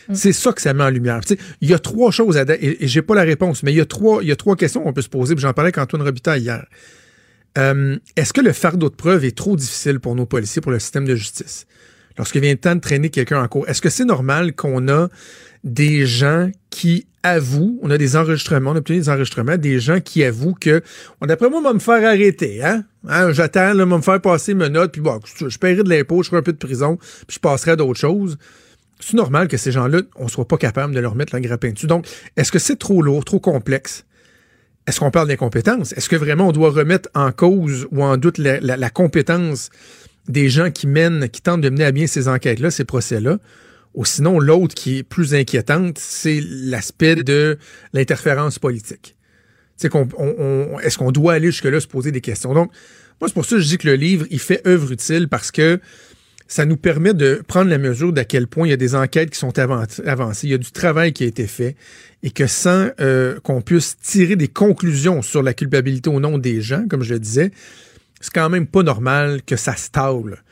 Mm. 0.09 0.15
C'est 0.15 0.33
ça 0.33 0.51
que 0.53 0.61
ça 0.61 0.73
met 0.73 0.83
en 0.83 0.89
lumière. 0.89 1.21
Il 1.61 1.69
y 1.69 1.73
a 1.73 1.79
trois 1.79 2.11
choses 2.11 2.37
à 2.37 2.43
et, 2.55 2.83
et 2.83 2.87
j'ai 2.87 3.01
pas 3.01 3.15
la 3.15 3.23
réponse, 3.23 3.63
mais 3.63 3.71
il 3.71 3.77
y 3.77 3.81
a 3.81 3.85
trois, 3.85 4.21
il 4.23 4.29
y 4.29 4.31
a 4.31 4.35
trois 4.35 4.55
questions 4.55 4.81
qu'on 4.83 4.93
peut 4.93 5.01
se 5.01 5.09
poser. 5.09 5.35
J'en 5.37 5.53
parlais 5.53 5.67
avec 5.67 5.77
Antoine 5.77 6.01
Robitaille 6.03 6.41
hier. 6.41 6.65
Euh, 7.57 7.97
est-ce 8.15 8.31
que 8.31 8.41
le 8.41 8.53
fardeau 8.53 8.89
de 8.89 8.95
preuve 8.95 9.25
est 9.25 9.37
trop 9.37 9.55
difficile 9.55 9.99
pour 9.99 10.15
nos 10.15 10.25
policiers, 10.25 10.61
pour 10.61 10.71
le 10.71 10.79
système 10.79 11.05
de 11.05 11.15
justice? 11.15 11.65
Lorsqu'il 12.17 12.41
vient 12.41 12.51
le 12.51 12.57
temps 12.57 12.75
de 12.75 12.81
traîner 12.81 13.09
quelqu'un 13.09 13.41
en 13.41 13.47
cours, 13.47 13.67
est-ce 13.69 13.81
que 13.81 13.89
c'est 13.89 14.05
normal 14.05 14.53
qu'on 14.53 14.87
a 14.89 15.09
des 15.63 16.05
gens 16.05 16.49
qui 16.69 17.05
avouent, 17.23 17.79
on 17.83 17.91
a 17.91 17.97
des 17.97 18.15
enregistrements, 18.15 18.71
on 18.71 18.75
a 18.75 18.79
obtenu 18.79 18.97
des 18.97 19.09
enregistrements, 19.09 19.57
des 19.57 19.79
gens 19.79 19.99
qui 19.99 20.23
avouent 20.23 20.55
que, 20.55 20.81
d'après 21.21 21.49
moi, 21.49 21.61
va 21.61 21.73
me 21.73 21.79
faire 21.79 22.03
arrêter, 22.03 22.63
hein? 22.63 22.83
hein 23.07 23.31
J'attends, 23.31 23.73
là, 23.73 23.85
va 23.85 23.97
me 23.97 24.01
faire 24.01 24.19
passer 24.21 24.53
mes 24.53 24.69
notes, 24.69 24.91
puis 24.91 25.01
bon, 25.01 25.19
je 25.39 25.57
paierai 25.57 25.83
de 25.83 25.89
l'impôt, 25.89 26.23
je 26.23 26.29
ferai 26.29 26.39
un 26.39 26.43
peu 26.43 26.53
de 26.53 26.57
prison, 26.57 26.97
puis 26.97 27.35
je 27.35 27.39
passerai 27.39 27.71
à 27.71 27.75
d'autres 27.75 27.99
choses. 27.99 28.37
C'est 28.99 29.17
normal 29.17 29.47
que 29.47 29.57
ces 29.57 29.71
gens-là, 29.71 30.01
on 30.15 30.27
soit 30.27 30.47
pas 30.47 30.57
capable 30.57 30.93
de 30.93 30.99
leur 30.99 31.15
mettre 31.15 31.33
la 31.35 31.41
grappin 31.41 31.71
dessus. 31.71 31.87
Donc, 31.87 32.07
est-ce 32.37 32.51
que 32.51 32.59
c'est 32.59 32.77
trop 32.77 33.01
lourd, 33.01 33.23
trop 33.25 33.39
complexe? 33.39 34.05
Est-ce 34.87 34.99
qu'on 34.99 35.11
parle 35.11 35.27
d'incompétence? 35.27 35.93
Est-ce 35.93 36.09
que 36.09 36.15
vraiment 36.15 36.47
on 36.47 36.51
doit 36.51 36.71
remettre 36.71 37.09
en 37.13 37.31
cause 37.31 37.87
ou 37.91 38.03
en 38.03 38.17
doute 38.17 38.39
la, 38.39 38.59
la 38.59 38.89
compétence 38.89 39.69
des 40.27 40.49
gens 40.49 40.71
qui 40.71 40.87
mènent, 40.87 41.29
qui 41.29 41.41
tentent 41.41 41.61
de 41.61 41.69
mener 41.69 41.85
à 41.85 41.91
bien 41.91 42.07
ces 42.07 42.27
enquêtes-là, 42.27 42.71
ces 42.71 42.85
procès-là? 42.85 43.37
Ou 43.93 44.05
sinon, 44.05 44.39
l'autre 44.39 44.73
qui 44.73 44.99
est 44.99 45.03
plus 45.03 45.33
inquiétante, 45.33 45.97
c'est 45.99 46.39
l'aspect 46.43 47.15
de 47.15 47.57
l'interférence 47.93 48.57
politique. 48.57 49.15
est-ce 49.83 50.97
qu'on 50.97 51.11
doit 51.11 51.33
aller 51.33 51.47
jusque-là 51.47 51.79
se 51.79 51.87
poser 51.87 52.11
des 52.11 52.21
questions? 52.21 52.53
Donc, 52.53 52.71
moi, 53.19 53.27
c'est 53.27 53.33
pour 53.33 53.45
ça 53.45 53.57
que 53.57 53.61
je 53.61 53.67
dis 53.67 53.77
que 53.77 53.87
le 53.87 53.95
livre, 53.95 54.25
il 54.31 54.39
fait 54.39 54.65
œuvre 54.65 54.91
utile 54.91 55.27
parce 55.27 55.51
que 55.51 55.79
ça 56.47 56.65
nous 56.65 56.75
permet 56.75 57.13
de 57.13 57.41
prendre 57.47 57.69
la 57.69 57.77
mesure 57.77 58.11
d'à 58.11 58.25
quel 58.25 58.45
point 58.45 58.67
il 58.67 58.71
y 58.71 58.73
a 58.73 58.77
des 58.77 58.95
enquêtes 58.95 59.29
qui 59.29 59.39
sont 59.39 59.57
avancées, 59.57 60.47
il 60.47 60.49
y 60.49 60.53
a 60.53 60.57
du 60.57 60.71
travail 60.71 61.13
qui 61.13 61.23
a 61.23 61.27
été 61.27 61.47
fait, 61.47 61.77
et 62.23 62.31
que 62.31 62.45
sans 62.45 62.89
euh, 62.99 63.39
qu'on 63.39 63.61
puisse 63.61 63.97
tirer 63.97 64.35
des 64.35 64.49
conclusions 64.49 65.21
sur 65.21 65.43
la 65.43 65.53
culpabilité 65.53 66.09
au 66.09 66.19
nom 66.19 66.37
des 66.37 66.59
gens, 66.59 66.85
comme 66.89 67.03
je 67.03 67.13
le 67.13 67.19
disais, 67.19 67.51
c'est 68.19 68.33
quand 68.33 68.49
même 68.49 68.67
pas 68.67 68.83
normal 68.83 69.41
que 69.43 69.55
ça 69.55 69.75
stable 69.75 70.43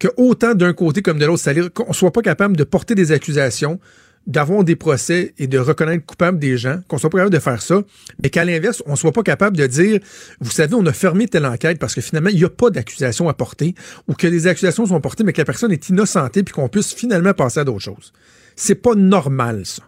que 0.00 0.08
autant 0.16 0.54
d'un 0.54 0.72
côté 0.72 1.02
comme 1.02 1.18
de 1.20 1.26
l'autre, 1.26 1.42
c'est-à-dire 1.42 1.72
qu'on 1.72 1.92
soit 1.92 2.12
pas 2.12 2.22
capable 2.22 2.56
de 2.56 2.64
porter 2.64 2.96
des 2.96 3.12
accusations, 3.12 3.78
d'avoir 4.26 4.64
des 4.64 4.76
procès 4.76 5.34
et 5.38 5.46
de 5.46 5.58
reconnaître 5.58 6.04
coupables 6.04 6.38
des 6.38 6.56
gens, 6.56 6.80
qu'on 6.88 6.98
soit 6.98 7.10
pas 7.10 7.18
capable 7.18 7.34
de 7.34 7.38
faire 7.38 7.62
ça, 7.62 7.82
mais 8.22 8.30
qu'à 8.30 8.44
l'inverse, 8.44 8.82
on 8.86 8.96
soit 8.96 9.12
pas 9.12 9.22
capable 9.22 9.56
de 9.56 9.66
dire, 9.66 10.00
vous 10.40 10.50
savez, 10.50 10.74
on 10.74 10.84
a 10.86 10.92
fermé 10.92 11.28
telle 11.28 11.46
enquête 11.46 11.78
parce 11.78 11.94
que 11.94 12.00
finalement, 12.00 12.30
il 12.30 12.36
n'y 12.36 12.44
a 12.44 12.50
pas 12.50 12.70
d'accusation 12.70 13.28
à 13.28 13.34
porter, 13.34 13.74
ou 14.08 14.14
que 14.14 14.26
des 14.26 14.46
accusations 14.46 14.86
sont 14.86 15.00
portées, 15.00 15.24
mais 15.24 15.32
que 15.32 15.40
la 15.40 15.44
personne 15.44 15.72
est 15.72 15.88
innocentée, 15.88 16.42
puis 16.42 16.54
qu'on 16.54 16.68
puisse 16.68 16.92
finalement 16.92 17.34
passer 17.34 17.60
à 17.60 17.64
d'autres 17.64 17.80
choses. 17.80 18.12
C'est 18.56 18.74
pas 18.74 18.94
normal, 18.94 19.64
ça. 19.64 19.82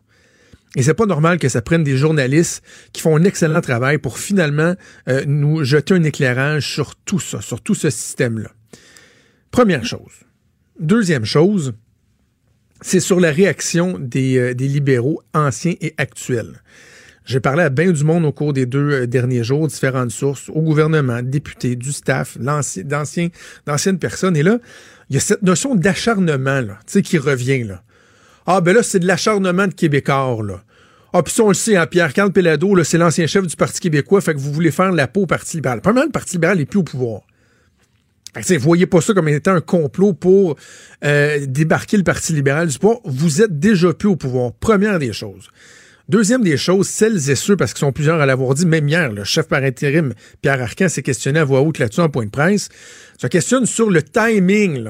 Et 0.76 0.82
c'est 0.82 0.94
pas 0.94 1.06
normal 1.06 1.38
que 1.38 1.50
ça 1.50 1.60
prenne 1.60 1.84
des 1.84 1.98
journalistes 1.98 2.62
qui 2.94 3.02
font 3.02 3.16
un 3.16 3.24
excellent 3.24 3.60
travail 3.60 3.98
pour 3.98 4.18
finalement 4.18 4.74
euh, 5.08 5.22
nous 5.26 5.64
jeter 5.64 5.92
un 5.92 6.02
éclairage 6.02 6.72
sur 6.72 6.96
tout 6.96 7.20
ça, 7.20 7.42
sur 7.42 7.60
tout 7.60 7.74
ce 7.74 7.90
système-là. 7.90 8.50
Première 9.52 9.84
chose. 9.84 10.24
Deuxième 10.80 11.26
chose, 11.26 11.74
c'est 12.80 13.00
sur 13.00 13.20
la 13.20 13.30
réaction 13.30 13.98
des, 13.98 14.38
euh, 14.38 14.54
des, 14.54 14.66
libéraux 14.66 15.20
anciens 15.34 15.74
et 15.82 15.92
actuels. 15.98 16.62
J'ai 17.26 17.38
parlé 17.38 17.62
à 17.62 17.68
bien 17.68 17.92
du 17.92 18.02
monde 18.02 18.24
au 18.24 18.32
cours 18.32 18.54
des 18.54 18.64
deux 18.64 18.90
euh, 18.90 19.06
derniers 19.06 19.44
jours, 19.44 19.68
différentes 19.68 20.10
sources, 20.10 20.48
au 20.48 20.62
gouvernement, 20.62 21.20
députés, 21.22 21.76
du 21.76 21.92
staff, 21.92 22.38
d'anciennes 22.38 23.98
personnes. 23.98 24.38
Et 24.38 24.42
là, 24.42 24.58
il 25.10 25.14
y 25.14 25.16
a 25.18 25.20
cette 25.20 25.42
notion 25.42 25.74
d'acharnement 25.74 26.62
qui 27.04 27.18
revient. 27.18 27.64
Là. 27.64 27.82
Ah, 28.46 28.62
ben 28.62 28.74
là, 28.74 28.82
c'est 28.82 29.00
de 29.00 29.06
l'acharnement 29.06 29.66
de 29.66 29.74
Québécois. 29.74 30.38
Là. 30.42 30.62
Ah, 31.12 31.22
puis 31.22 31.38
on 31.42 31.48
le 31.48 31.54
sait, 31.54 31.76
hein, 31.76 31.86
Pierre-Carl 31.86 32.32
Pellado, 32.32 32.82
c'est 32.84 32.96
l'ancien 32.96 33.26
chef 33.26 33.46
du 33.46 33.54
Parti 33.54 33.80
québécois, 33.80 34.22
fait 34.22 34.32
que 34.32 34.38
vous 34.38 34.50
voulez 34.50 34.70
faire 34.70 34.92
la 34.92 35.06
peau 35.08 35.24
au 35.24 35.26
Parti 35.26 35.58
libéral. 35.58 35.82
Premièrement, 35.82 36.06
le 36.06 36.12
Parti 36.12 36.36
libéral 36.36 36.56
n'est 36.56 36.64
plus 36.64 36.78
au 36.78 36.84
pouvoir. 36.84 37.20
Vous 38.34 38.58
voyez 38.60 38.86
pas 38.86 39.00
ça 39.00 39.12
comme 39.12 39.28
étant 39.28 39.54
un 39.54 39.60
complot 39.60 40.14
pour 40.14 40.56
euh, 41.04 41.44
débarquer 41.46 41.98
le 41.98 42.02
Parti 42.02 42.32
libéral 42.32 42.68
du 42.68 42.78
pouvoir. 42.78 43.00
Vous 43.04 43.42
êtes 43.42 43.58
déjà 43.58 43.92
plus 43.92 44.08
au 44.08 44.16
pouvoir. 44.16 44.52
Première 44.52 44.98
des 44.98 45.12
choses. 45.12 45.50
Deuxième 46.08 46.42
des 46.42 46.56
choses, 46.56 46.88
celles 46.88 47.30
et 47.30 47.34
ceux, 47.34 47.56
parce 47.56 47.72
qu'ils 47.72 47.80
sont 47.80 47.92
plusieurs 47.92 48.20
à 48.20 48.26
l'avoir 48.26 48.54
dit, 48.54 48.66
même 48.66 48.88
hier, 48.88 49.12
le 49.12 49.24
chef 49.24 49.48
par 49.48 49.62
intérim, 49.62 50.14
Pierre 50.40 50.60
Arcan, 50.60 50.88
s'est 50.88 51.02
questionné 51.02 51.38
à 51.38 51.44
voix 51.44 51.60
haute 51.60 51.78
là-dessus 51.78 52.00
en 52.00 52.08
point 52.08 52.24
de 52.24 52.30
presse, 52.30 52.70
se 53.20 53.26
questionne 53.28 53.66
sur 53.66 53.88
le 53.88 54.02
timing 54.02 54.88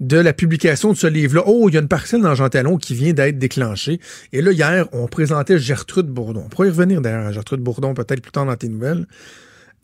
de 0.00 0.16
la 0.16 0.32
publication 0.32 0.92
de 0.92 0.96
ce 0.96 1.06
livre-là. 1.06 1.42
Oh, 1.46 1.68
il 1.68 1.74
y 1.74 1.76
a 1.76 1.80
une 1.80 1.88
parcelle 1.88 2.22
dans 2.22 2.34
Jean 2.34 2.48
Talon 2.48 2.78
qui 2.78 2.94
vient 2.94 3.12
d'être 3.12 3.38
déclenchée. 3.38 4.00
Et 4.32 4.40
là, 4.40 4.50
hier, 4.50 4.88
on 4.92 5.06
présentait 5.08 5.58
Gertrude 5.58 6.06
Bourdon. 6.06 6.44
On 6.46 6.48
pourrait 6.48 6.68
y 6.68 6.70
revenir 6.70 7.02
d'ailleurs 7.02 7.30
Gertrude 7.32 7.60
Bourdon 7.60 7.92
peut-être 7.92 8.22
plus 8.22 8.32
tard 8.32 8.46
dans 8.46 8.56
tes 8.56 8.68
nouvelles. 8.68 9.06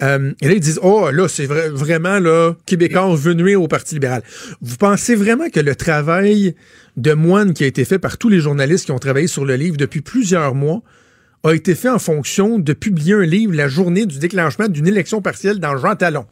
Euh, 0.03 0.33
et 0.43 0.49
là, 0.49 0.55
ils 0.55 0.61
disent, 0.61 0.81
oh, 0.83 1.11
là, 1.11 1.27
c'est 1.29 1.47
vraiment, 1.47 2.19
là, 2.19 2.53
Québécois 2.67 3.15
venu 3.15 3.57
au 3.57 3.69
Parti 3.69 3.95
libéral. 3.95 4.23
Vous 4.61 4.77
pensez 4.77 5.15
vraiment 5.15 5.49
que 5.49 5.61
le 5.61 5.75
travail 5.75 6.55
de 6.97 7.13
moine 7.13 7.55
qui 7.55 7.65
a 7.65 7.67
été 7.67 7.85
fait 7.85 7.99
par 7.99 8.19
tous 8.19 8.29
les 8.29 8.41
journalistes 8.41 8.87
qui 8.87 8.93
ont 8.93 8.99
travaillé 8.99 9.27
sur 9.27 9.45
le 9.45 9.55
livre 9.57 9.77
depuis 9.77 10.01
plusieurs 10.01 10.55
mois 10.55 10.83
a 11.45 11.53
été 11.53 11.75
fait 11.75 11.89
en 11.89 11.99
fonction 11.99 12.59
de 12.59 12.73
publier 12.73 13.15
un 13.15 13.25
livre 13.25 13.55
la 13.55 13.69
journée 13.69 14.07
du 14.07 14.19
déclenchement 14.19 14.69
d'une 14.69 14.87
élection 14.87 15.23
partielle 15.23 15.61
dans 15.61 15.77
Jean 15.77 15.95
Talon? 15.95 16.27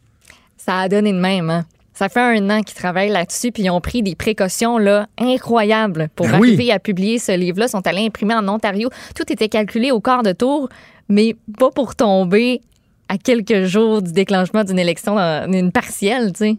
Ça 0.57 0.81
a 0.81 0.89
donné 0.89 1.13
de 1.13 1.19
même, 1.19 1.51
hein? 1.51 1.65
Ça 1.97 2.09
fait 2.09 2.21
un 2.21 2.51
an 2.51 2.61
qu'ils 2.63 2.75
travaillent 2.75 3.11
là-dessus, 3.11 3.53
puis 3.53 3.63
ils 3.63 3.71
ont 3.71 3.81
pris 3.81 4.03
des 4.03 4.17
précautions 4.17 4.79
là, 4.79 5.07
incroyables 5.17 6.09
pour 6.17 6.27
Ben 6.27 6.35
arriver 6.35 6.65
oui. 6.65 6.71
à 6.73 6.81
publier 6.81 7.21
ce 7.21 7.31
livre-là. 7.31 7.67
Ils 7.67 7.71
sont 7.71 7.87
allés 7.87 8.05
imprimer 8.05 8.35
en 8.35 8.49
Ontario. 8.49 8.91
Tout 9.15 9.33
était 9.33 9.49
calculé 9.49 9.93
au 9.93 10.01
quart 10.01 10.25
de 10.25 10.33
tour, 10.33 10.69
mais 11.09 11.37
pas 11.57 11.71
pour 11.71 11.95
tomber 11.95 12.61
à 13.09 13.19
quelques 13.19 13.65
jours 13.65 14.01
du 14.03 14.13
déclenchement 14.13 14.65
d'une 14.65 14.79
élection, 14.79 15.19
une 15.19 15.71
partielle, 15.73 16.33
tu 16.33 16.39
sais. 16.39 16.57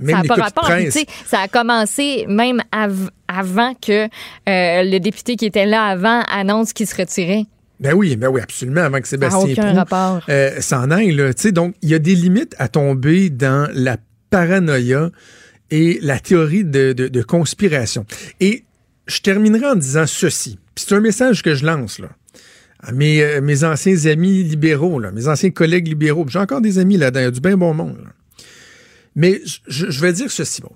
Mais 0.00 0.12
Ça 0.12 0.18
a 0.18 0.22
pas 0.24 0.34
rapport. 0.34 0.70
Puis, 0.70 0.84
tu 0.86 0.90
sais, 0.92 1.06
ça 1.26 1.40
a 1.40 1.48
commencé 1.48 2.26
même 2.28 2.60
av- 2.72 3.10
avant 3.28 3.72
que 3.74 4.04
euh, 4.04 4.08
le 4.46 4.98
député 4.98 5.36
qui 5.36 5.46
était 5.46 5.66
là 5.66 5.84
avant 5.84 6.22
annonce 6.30 6.72
qu'il 6.72 6.86
se 6.86 6.94
retirait. 6.96 7.44
Ben 7.80 7.92
oui, 7.94 8.16
ben 8.16 8.28
oui, 8.28 8.40
absolument, 8.40 8.82
avant 8.82 9.00
que 9.00 9.08
Sébastien 9.08 9.40
aucun 9.40 9.54
Proulx, 9.62 9.76
rapport. 9.76 10.20
euh, 10.28 10.60
s'en 10.60 10.90
aille. 10.90 11.12
Là. 11.12 11.32
Tu 11.34 11.42
sais, 11.42 11.52
Donc, 11.52 11.74
il 11.82 11.88
y 11.90 11.94
a 11.94 11.98
des 11.98 12.14
limites 12.14 12.54
à 12.58 12.68
tomber 12.68 13.28
dans 13.30 13.68
la 13.74 13.96
paranoïa 14.30 15.10
et 15.70 15.98
la 16.02 16.18
théorie 16.20 16.64
de, 16.64 16.92
de- 16.92 17.08
de 17.08 17.22
conspiration. 17.22 18.06
Et 18.40 18.64
je 19.06 19.20
terminerai 19.20 19.66
en 19.66 19.76
disant 19.76 20.06
ceci. 20.06 20.58
C'est 20.76 20.94
un 20.94 21.00
message 21.00 21.42
que 21.42 21.54
je 21.54 21.64
lance 21.66 21.98
là, 21.98 22.08
à 22.80 22.92
mes, 22.92 23.22
euh, 23.22 23.40
mes 23.40 23.64
anciens 23.64 24.06
amis 24.06 24.42
libéraux, 24.42 25.00
mes 25.12 25.28
anciens 25.28 25.50
collègues 25.50 25.88
libéraux. 25.88 26.26
J'ai 26.28 26.38
encore 26.38 26.60
des 26.60 26.78
amis 26.78 26.96
là-dedans, 26.96 27.20
il 27.20 27.24
y 27.24 27.26
a 27.26 27.30
du 27.30 27.40
bien 27.40 27.56
bon 27.56 27.74
monde. 27.74 27.98
Mais 29.14 29.40
je, 29.66 30.00
vais 30.00 30.12
dire 30.12 30.30
ceci. 30.30 30.60
Bon. 30.60 30.70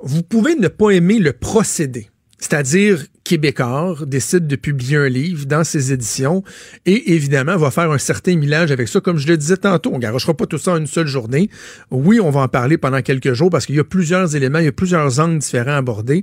Vous 0.00 0.22
pouvez 0.22 0.54
ne 0.54 0.68
pas 0.68 0.90
aimer 0.90 1.18
le 1.18 1.32
procédé. 1.32 2.10
C'est-à-dire, 2.38 3.02
Québécois 3.24 3.96
décide 4.06 4.46
de 4.46 4.56
publier 4.56 4.98
un 4.98 5.08
livre 5.08 5.46
dans 5.46 5.64
ses 5.64 5.94
éditions 5.94 6.44
et 6.84 7.14
évidemment 7.14 7.56
va 7.56 7.70
faire 7.70 7.90
un 7.90 7.96
certain 7.96 8.36
millage 8.36 8.70
avec 8.70 8.86
ça. 8.86 9.00
Comme 9.00 9.16
je 9.16 9.26
le 9.26 9.38
disais 9.38 9.56
tantôt, 9.56 9.92
on 9.92 9.96
ne 9.96 10.02
garochera 10.02 10.34
pas 10.34 10.44
tout 10.44 10.58
ça 10.58 10.72
en 10.72 10.76
une 10.76 10.86
seule 10.86 11.06
journée. 11.06 11.48
Oui, 11.90 12.20
on 12.20 12.28
va 12.28 12.40
en 12.40 12.48
parler 12.48 12.76
pendant 12.76 13.00
quelques 13.00 13.32
jours 13.32 13.48
parce 13.48 13.64
qu'il 13.64 13.76
y 13.76 13.80
a 13.80 13.84
plusieurs 13.84 14.36
éléments, 14.36 14.58
il 14.58 14.66
y 14.66 14.68
a 14.68 14.72
plusieurs 14.72 15.20
angles 15.20 15.38
différents 15.38 15.76
abordés. 15.76 16.22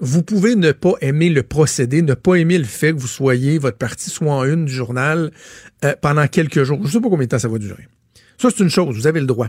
Vous 0.00 0.22
pouvez 0.22 0.56
ne 0.56 0.72
pas 0.72 0.94
aimer 1.02 1.28
le 1.28 1.42
procédé, 1.42 2.00
ne 2.00 2.14
pas 2.14 2.36
aimer 2.36 2.56
le 2.56 2.64
fait 2.64 2.94
que 2.94 2.98
vous 2.98 3.06
soyez, 3.06 3.58
votre 3.58 3.76
parti 3.76 4.08
soit 4.08 4.32
en 4.32 4.44
une 4.44 4.64
du 4.64 4.72
journal 4.72 5.30
euh, 5.84 5.94
pendant 6.00 6.26
quelques 6.26 6.64
jours. 6.64 6.78
Je 6.80 6.86
ne 6.86 6.90
sais 6.92 7.00
pas 7.00 7.10
combien 7.10 7.26
de 7.26 7.30
temps 7.30 7.38
ça 7.38 7.48
va 7.48 7.58
durer. 7.58 7.86
Ça, 8.38 8.48
c'est 8.50 8.62
une 8.62 8.70
chose, 8.70 8.96
vous 8.96 9.06
avez 9.06 9.20
le 9.20 9.26
droit. 9.26 9.48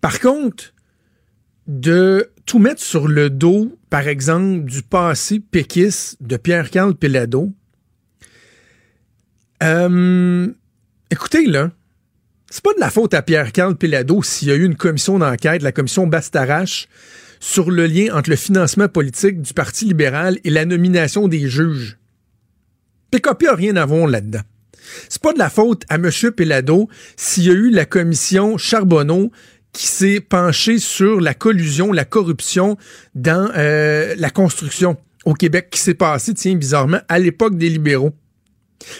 Par 0.00 0.18
contre, 0.18 0.74
de 1.68 2.30
tout 2.46 2.58
mettre 2.58 2.82
sur 2.82 3.06
le 3.06 3.30
dos, 3.30 3.78
par 3.90 4.08
exemple, 4.08 4.64
du 4.64 4.82
passé 4.82 5.38
péquiste 5.38 6.16
de 6.20 6.36
Pierre-Carl 6.36 6.94
Pelado. 6.94 7.52
Euh, 9.62 10.48
écoutez, 11.10 11.46
là, 11.46 11.70
c'est 12.50 12.64
pas 12.64 12.72
de 12.72 12.80
la 12.80 12.90
faute 12.90 13.12
à 13.12 13.22
Pierre-Carl 13.22 13.76
Pelado 13.76 14.22
s'il 14.22 14.48
y 14.48 14.50
a 14.50 14.54
eu 14.54 14.64
une 14.64 14.76
commission 14.76 15.18
d'enquête, 15.18 15.62
la 15.62 15.72
commission 15.72 16.06
Bastarache, 16.06 16.88
sur 17.40 17.70
le 17.70 17.86
lien 17.86 18.14
entre 18.14 18.30
le 18.30 18.36
financement 18.36 18.88
politique 18.88 19.42
du 19.42 19.52
Parti 19.54 19.84
libéral 19.84 20.38
et 20.44 20.50
la 20.50 20.64
nomination 20.64 21.28
des 21.28 21.48
juges. 21.48 21.98
PKP 23.10 23.46
a 23.48 23.54
rien 23.54 23.76
à 23.76 23.86
voir 23.86 24.06
là-dedans. 24.06 24.42
C'est 25.08 25.22
pas 25.22 25.32
de 25.32 25.38
la 25.38 25.50
faute 25.50 25.84
à 25.88 25.96
M. 25.96 26.10
Pelado 26.36 26.88
s'il 27.16 27.44
y 27.44 27.50
a 27.50 27.54
eu 27.54 27.70
la 27.70 27.84
commission 27.84 28.56
Charbonneau 28.58 29.30
qui 29.72 29.86
s'est 29.86 30.20
penchée 30.20 30.78
sur 30.78 31.20
la 31.20 31.34
collusion, 31.34 31.92
la 31.92 32.04
corruption 32.04 32.76
dans 33.14 33.50
euh, 33.56 34.14
la 34.16 34.30
construction 34.30 34.96
au 35.24 35.34
Québec 35.34 35.68
qui 35.70 35.80
s'est 35.80 35.94
passée, 35.94 36.34
tiens, 36.34 36.56
bizarrement, 36.56 37.00
à 37.08 37.18
l'époque 37.18 37.56
des 37.56 37.68
libéraux. 37.68 38.14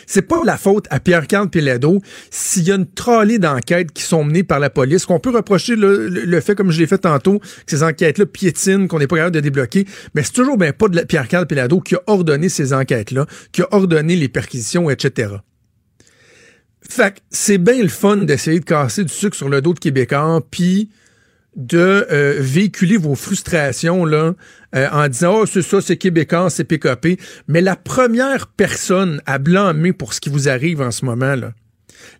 C'est 0.06 0.22
pas 0.22 0.40
la 0.44 0.56
faute 0.56 0.86
à 0.90 1.00
Pierre-Carl 1.00 1.48
Pelado 1.48 2.00
s'il 2.30 2.64
y 2.64 2.72
a 2.72 2.74
une 2.74 2.90
trollée 2.90 3.38
d'enquêtes 3.38 3.92
qui 3.92 4.02
sont 4.02 4.24
menées 4.24 4.42
par 4.42 4.58
la 4.58 4.70
police, 4.70 5.06
qu'on 5.06 5.20
peut 5.20 5.30
reprocher 5.30 5.76
le, 5.76 6.40
fait, 6.40 6.54
comme 6.54 6.70
je 6.70 6.80
l'ai 6.80 6.86
fait 6.86 6.98
tantôt, 6.98 7.38
que 7.38 7.46
ces 7.66 7.82
enquêtes-là 7.82 8.26
piétinent, 8.26 8.86
qu'on 8.88 8.98
n'est 8.98 9.06
pas 9.06 9.16
capable 9.16 9.36
de 9.36 9.40
débloquer, 9.40 9.86
mais 10.14 10.22
c'est 10.22 10.32
toujours 10.32 10.56
bien 10.56 10.72
pas 10.72 10.88
de 10.88 10.96
la- 10.96 11.04
Pierre-Carl 11.04 11.46
Pelado 11.46 11.80
qui 11.80 11.94
a 11.94 12.02
ordonné 12.06 12.48
ces 12.48 12.72
enquêtes-là, 12.72 13.26
qui 13.52 13.62
a 13.62 13.68
ordonné 13.70 14.16
les 14.16 14.28
perquisitions, 14.28 14.90
etc. 14.90 15.36
Fait 16.82 17.22
c'est 17.30 17.58
bien 17.58 17.82
le 17.82 17.88
fun 17.88 18.16
d'essayer 18.18 18.60
de 18.60 18.64
casser 18.64 19.04
du 19.04 19.12
sucre 19.12 19.36
sur 19.36 19.48
le 19.48 19.60
dos 19.60 19.74
de 19.74 19.78
Québécois, 19.78 20.40
puis 20.50 20.90
de 21.58 22.06
euh, 22.10 22.36
véhiculer 22.38 22.96
vos 22.96 23.16
frustrations 23.16 24.04
là, 24.04 24.34
euh, 24.74 24.88
en 24.92 25.08
disant 25.08 25.40
Oh, 25.40 25.46
c'est 25.46 25.62
ça, 25.62 25.80
c'est 25.80 25.96
Québécois, 25.96 26.48
c'est 26.48 26.64
PKP. 26.64 27.20
Mais 27.48 27.60
la 27.60 27.76
première 27.76 28.46
personne 28.46 29.20
à 29.26 29.38
blâmer 29.38 29.92
pour 29.92 30.14
ce 30.14 30.20
qui 30.20 30.30
vous 30.30 30.48
arrive 30.48 30.80
en 30.80 30.92
ce 30.92 31.04
moment, 31.04 31.34
là, 31.34 31.52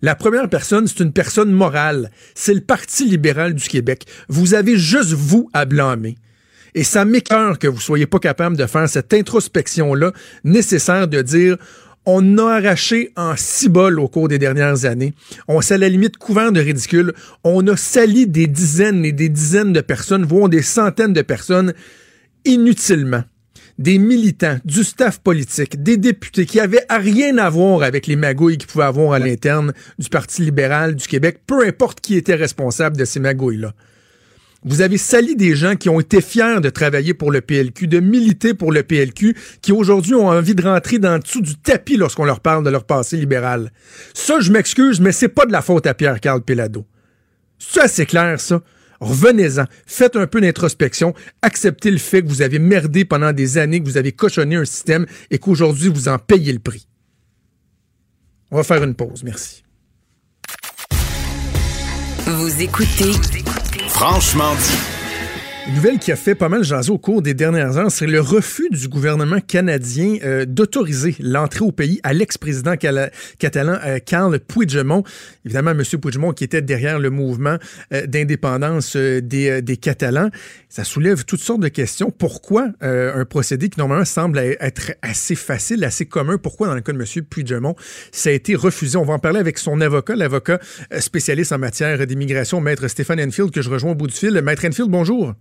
la 0.03 0.17
première 0.17 0.49
personne, 0.49 0.89
c'est 0.89 1.01
une 1.01 1.13
personne 1.13 1.53
morale. 1.53 2.11
C'est 2.35 2.53
le 2.53 2.61
Parti 2.61 3.05
libéral 3.05 3.55
du 3.55 3.69
Québec. 3.69 4.07
Vous 4.29 4.55
avez 4.55 4.77
juste 4.77 5.13
vous 5.13 5.49
à 5.55 5.65
blâmer. 5.65 6.17
Et 6.75 6.85
ça 6.85 7.05
m'écœure 7.05 7.59
que 7.59 7.69
vous 7.69 7.81
soyez 7.81 8.07
pas 8.07 8.19
capable 8.19 8.57
de 8.57 8.67
faire 8.67 8.89
cette 8.89 9.15
introspection-là 9.15 10.13
nécessaire 10.45 11.09
de 11.09 11.23
dire 11.23 11.57
on 12.11 12.39
a 12.39 12.55
arraché 12.55 13.13
en 13.17 13.37
cibole 13.37 14.01
au 14.01 14.09
cours 14.09 14.29
des 14.29 14.39
dernières 14.39 14.87
années. 14.87 15.13
On 15.47 15.61
s'est 15.61 15.75
à 15.75 15.79
la 15.79 15.91
limite 15.91 16.17
couvert 16.17 16.53
de 16.53 16.61
ridicule. 16.61 17.13
On 17.45 17.67
a 17.67 17.77
sali 17.77 18.27
des 18.27 18.47
dizaines 18.47 19.05
et 19.05 19.13
des 19.13 19.29
dizaines 19.29 19.75
de 19.75 19.83
personnes, 19.83 20.25
voire 20.25 20.49
des 20.49 20.63
centaines 20.63 21.13
de 21.13 21.21
personnes 21.21 21.75
inutilement. 22.47 23.25
Des 23.79 23.99
militants, 23.99 24.57
du 24.65 24.85
staff 24.85 25.19
politique, 25.21 25.83
des 25.83 25.99
députés 25.99 26.47
qui 26.47 26.61
avaient 26.61 26.87
à 26.89 26.97
rien 26.97 27.37
à 27.37 27.51
voir 27.51 27.83
avec 27.83 28.07
les 28.07 28.17
magouilles 28.17 28.57
qu'ils 28.57 28.69
pouvaient 28.69 28.85
avoir 28.85 29.13
à 29.13 29.19
l'interne 29.19 29.75
du 29.99 30.09
Parti 30.09 30.41
libéral 30.41 30.97
du 30.97 31.07
Québec, 31.07 31.43
peu 31.47 31.67
importe 31.67 32.01
qui 32.01 32.17
était 32.17 32.35
responsable 32.35 32.97
de 32.97 33.05
ces 33.05 33.21
magouilles-là. 33.21 33.75
Vous 34.69 34.83
avez 34.83 34.99
sali 34.99 35.35
des 35.35 35.57
gens 35.57 35.77
qui 35.77 35.89
ont 35.89 35.99
été 35.99 36.21
fiers 36.21 36.61
de 36.61 36.69
travailler 36.69 37.15
pour 37.15 37.33
le 37.33 37.41
PLQ, 37.41 37.87
de 37.87 38.01
militer 38.01 38.53
pour 38.53 38.71
le 38.71 38.83
PLQ, 38.83 39.35
qui 39.63 39.73
aujourd'hui 39.73 40.15
ont 40.15 40.29
envie 40.29 40.55
de 40.55 40.63
rentrer 40.63 40.99
dans 40.99 41.15
le 41.15 41.21
dessous 41.21 41.41
du 41.41 41.57
tapis 41.57 41.97
lorsqu'on 41.97 42.27
leur 42.27 42.41
parle 42.41 42.65
de 42.65 42.69
leur 42.69 42.85
passé 42.85 43.17
libéral. 43.17 43.73
Ça, 44.13 44.41
je 44.41 44.53
m'excuse, 44.53 45.01
mais 45.01 45.13
c'est 45.13 45.29
pas 45.29 45.47
de 45.47 45.53
la 45.53 45.63
faute 45.63 45.87
à 45.87 45.95
Pierre-Carl 45.95 46.43
Pelado. 46.43 46.85
Ça, 47.59 47.89
c'est 47.89 48.05
clair, 48.05 48.39
ça. 48.39 48.61
revenez-en, 49.01 49.65
faites 49.87 50.17
un 50.17 50.27
peu 50.27 50.43
d'introspection, 50.43 51.15
acceptez 51.41 51.91
le 51.91 51.97
fait 51.97 52.21
que 52.21 52.29
vous 52.29 52.43
avez 52.43 52.59
merdé 52.59 53.07
pendant 53.07 53.33
des 53.33 53.57
années, 53.57 53.81
que 53.81 53.87
vous 53.87 53.97
avez 53.97 54.13
cochonné 54.13 54.57
un 54.57 54.67
système 54.67 55.07
et 55.31 55.39
qu'aujourd'hui 55.39 55.89
vous 55.89 56.09
en 56.09 56.19
payez 56.19 56.53
le 56.53 56.59
prix. 56.59 56.87
On 58.51 58.59
va 58.59 58.65
faire 58.65 58.85
une 58.85 58.95
pause, 58.95 59.25
merci. 59.25 59.63
Vous 62.27 62.63
écoutez 62.63 63.13
Franchement. 63.99 64.98
Une 65.69 65.75
nouvelle 65.75 65.99
qui 65.99 66.11
a 66.13 66.17
fait 66.17 66.35
pas 66.35 66.49
mal 66.49 66.65
jaser 66.65 66.91
au 66.91 66.97
cours 66.97 67.21
des 67.21 67.35
dernières 67.35 67.77
heures, 67.77 67.91
c'est 67.91 68.07
le 68.07 68.23
refus 68.23 68.71
du 68.71 68.89
gouvernement 68.89 69.39
canadien 69.39 70.17
euh, 70.25 70.47
d'autoriser 70.47 71.15
l'entrée 71.21 71.61
au 71.61 71.73
pays 71.73 72.01
à 72.05 72.15
l'ex-président 72.15 72.75
catalan 73.39 73.77
euh, 73.85 73.99
Carl 73.99 74.41
Puigdemont. 74.41 75.05
Évidemment, 75.45 75.73
M. 75.73 75.83
Puigdemont 75.83 76.33
qui 76.33 76.45
était 76.45 76.63
derrière 76.63 76.99
le 76.99 77.11
mouvement 77.11 77.59
euh, 77.93 78.07
d'indépendance 78.07 78.97
des, 78.97 79.61
des, 79.61 79.77
Catalans. 79.77 80.31
Ça 80.71 80.85
soulève 80.85 81.27
toutes 81.27 81.43
sortes 81.43 81.61
de 81.61 81.69
questions. 81.69 82.11
Pourquoi 82.11 82.71
un 82.81 83.25
procédé 83.27 83.69
qui 83.69 83.79
normalement 83.79 84.07
semble 84.07 84.39
être 84.39 84.93
assez 85.03 85.35
facile, 85.35 85.85
assez 85.85 86.07
commun, 86.07 86.39
pourquoi 86.39 86.69
dans 86.69 86.75
le 86.75 86.81
cas 86.81 86.93
de 86.93 86.99
M. 86.99 87.25
Puigdemont, 87.25 87.77
ça 88.11 88.31
a 88.31 88.33
été 88.33 88.55
refusé? 88.55 88.97
On 88.97 89.05
va 89.05 89.13
en 89.13 89.19
parler 89.19 89.39
avec 89.39 89.59
son 89.59 89.83
avocat, 89.83 90.17
l'avocat 90.17 90.61
spécialiste 90.99 91.53
en 91.53 91.59
matière 91.59 92.07
d'immigration, 92.07 92.63
Maître 92.63 92.89
Stéphane 92.89 93.21
Enfield, 93.21 93.51
que 93.51 93.61
je 93.61 93.69
rejoins 93.69 93.93
au 93.93 93.95
bout 93.95 94.07
du 94.07 94.15
fil. 94.15 94.41
Maître 94.41 94.65
Enfield, 94.65 94.91
bonjour. 94.91 95.35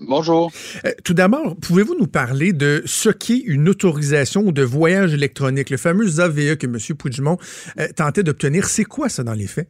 Bonjour. 0.00 0.52
Euh, 0.84 0.92
tout 1.04 1.14
d'abord, 1.14 1.56
pouvez-vous 1.60 1.96
nous 1.96 2.06
parler 2.06 2.52
de 2.52 2.82
ce 2.86 3.08
qu'est 3.08 3.38
une 3.38 3.68
autorisation 3.68 4.52
de 4.52 4.62
voyage 4.62 5.12
électronique, 5.12 5.70
le 5.70 5.76
fameux 5.76 6.20
AVE 6.20 6.56
que 6.56 6.66
M. 6.66 6.78
Puigdemont 6.96 7.36
euh, 7.80 7.88
tentait 7.96 8.22
d'obtenir? 8.22 8.66
C'est 8.66 8.84
quoi 8.84 9.08
ça 9.08 9.24
dans 9.24 9.32
les 9.32 9.48
faits? 9.48 9.68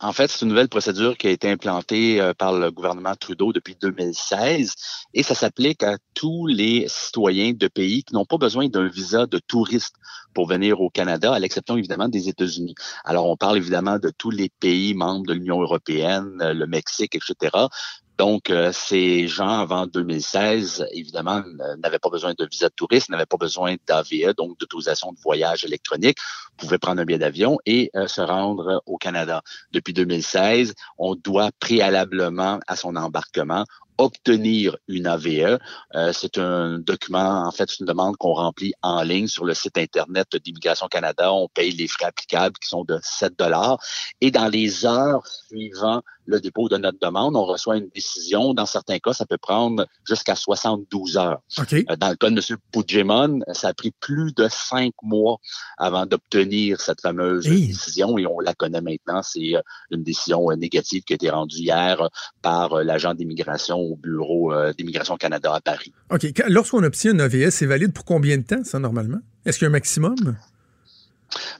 En 0.00 0.12
fait, 0.12 0.30
c'est 0.30 0.42
une 0.42 0.48
nouvelle 0.48 0.68
procédure 0.68 1.16
qui 1.16 1.26
a 1.26 1.30
été 1.30 1.50
implantée 1.50 2.20
euh, 2.20 2.32
par 2.32 2.56
le 2.56 2.70
gouvernement 2.70 3.14
Trudeau 3.16 3.52
depuis 3.52 3.76
2016 3.80 4.72
et 5.14 5.22
ça 5.22 5.34
s'applique 5.34 5.82
à 5.82 5.96
tous 6.14 6.46
les 6.46 6.86
citoyens 6.88 7.52
de 7.52 7.68
pays 7.68 8.04
qui 8.04 8.14
n'ont 8.14 8.24
pas 8.24 8.38
besoin 8.38 8.68
d'un 8.68 8.86
visa 8.86 9.26
de 9.26 9.38
touriste 9.38 9.96
pour 10.34 10.46
venir 10.46 10.80
au 10.80 10.90
Canada, 10.90 11.32
à 11.32 11.38
l'exception 11.38 11.76
évidemment 11.76 12.08
des 12.08 12.28
États-Unis. 12.28 12.74
Alors, 13.04 13.26
on 13.26 13.36
parle 13.36 13.56
évidemment 13.56 13.98
de 13.98 14.10
tous 14.10 14.30
les 14.30 14.50
pays 14.60 14.94
membres 14.94 15.26
de 15.26 15.32
l'Union 15.32 15.60
européenne, 15.60 16.38
le 16.40 16.66
Mexique, 16.66 17.14
etc. 17.14 17.68
Donc, 18.16 18.50
euh, 18.50 18.70
ces 18.72 19.26
gens 19.26 19.58
avant 19.60 19.86
2016, 19.86 20.86
évidemment, 20.92 21.42
n'avaient 21.78 21.98
pas 21.98 22.10
besoin 22.10 22.32
de 22.38 22.46
visa 22.46 22.68
de 22.68 22.74
touriste, 22.74 23.08
n'avaient 23.08 23.26
pas 23.26 23.36
besoin 23.36 23.74
d'AVE, 23.88 24.34
donc 24.36 24.58
d'autorisation 24.60 25.12
de 25.12 25.18
voyage 25.18 25.64
électronique, 25.64 26.18
pouvaient 26.56 26.78
prendre 26.78 27.00
un 27.00 27.04
billet 27.04 27.18
d'avion 27.18 27.58
et 27.66 27.90
euh, 27.96 28.06
se 28.06 28.20
rendre 28.20 28.82
au 28.86 28.98
Canada. 28.98 29.42
Depuis 29.72 29.92
2016, 29.92 30.74
on 30.96 31.16
doit 31.16 31.50
préalablement 31.58 32.60
à 32.68 32.76
son 32.76 32.94
embarquement 32.94 33.64
obtenir 33.98 34.76
une 34.88 35.06
AVE. 35.06 35.58
Euh, 35.94 36.12
c'est 36.12 36.38
un 36.38 36.78
document, 36.78 37.46
en 37.46 37.50
fait, 37.50 37.70
c'est 37.70 37.80
une 37.80 37.86
demande 37.86 38.16
qu'on 38.16 38.34
remplit 38.34 38.72
en 38.82 39.02
ligne 39.02 39.26
sur 39.26 39.44
le 39.44 39.54
site 39.54 39.78
Internet 39.78 40.36
d'Immigration 40.36 40.88
Canada. 40.88 41.32
On 41.32 41.48
paye 41.48 41.72
les 41.72 41.88
frais 41.88 42.06
applicables 42.06 42.56
qui 42.58 42.68
sont 42.68 42.84
de 42.84 42.98
7 43.02 43.38
dollars. 43.38 43.78
Et 44.20 44.30
dans 44.30 44.48
les 44.48 44.84
heures 44.84 45.26
suivant 45.26 46.02
le 46.26 46.40
dépôt 46.40 46.68
de 46.68 46.76
notre 46.76 46.98
demande, 47.00 47.36
on 47.36 47.44
reçoit 47.44 47.76
une 47.76 47.88
décision. 47.94 48.54
Dans 48.54 48.66
certains 48.66 48.98
cas, 48.98 49.12
ça 49.12 49.26
peut 49.26 49.38
prendre 49.38 49.86
jusqu'à 50.06 50.34
72 50.34 51.16
heures. 51.16 51.40
Euh, 51.58 51.96
dans 51.96 52.10
le 52.10 52.16
cas 52.16 52.30
de 52.30 52.36
M. 52.36 52.58
Puigdemont, 52.72 53.40
ça 53.52 53.68
a 53.68 53.74
pris 53.74 53.92
plus 54.00 54.34
de 54.34 54.48
cinq 54.50 54.92
mois 55.02 55.38
avant 55.78 56.06
d'obtenir 56.06 56.80
cette 56.80 57.00
fameuse 57.00 57.44
décision 57.44 58.18
et 58.18 58.26
on 58.26 58.40
la 58.40 58.54
connaît 58.54 58.80
maintenant. 58.80 59.22
C'est 59.22 59.56
euh, 59.56 59.60
une 59.90 60.02
décision 60.02 60.50
négative 60.56 61.02
qui 61.04 61.12
a 61.12 61.16
été 61.16 61.30
rendue 61.30 61.56
hier 61.56 62.08
par 62.42 62.82
l'agent 62.82 63.14
d'immigration 63.14 63.78
au 63.78 63.96
bureau 63.96 64.52
euh, 64.52 64.72
d'Immigration 64.72 65.16
Canada 65.16 65.54
à 65.54 65.60
Paris. 65.60 65.92
OK. 66.10 66.26
Lorsqu'on 66.48 66.82
obtient 66.82 67.12
un 67.12 67.20
AVS, 67.20 67.50
c'est 67.50 67.66
valide 67.66 67.92
pour 67.92 68.04
combien 68.04 68.38
de 68.38 68.42
temps, 68.42 68.64
ça, 68.64 68.78
normalement? 68.78 69.20
Est-ce 69.44 69.58
qu'il 69.58 69.66
y 69.66 69.66
a 69.66 69.68
un 69.68 69.72
maximum? 69.72 70.36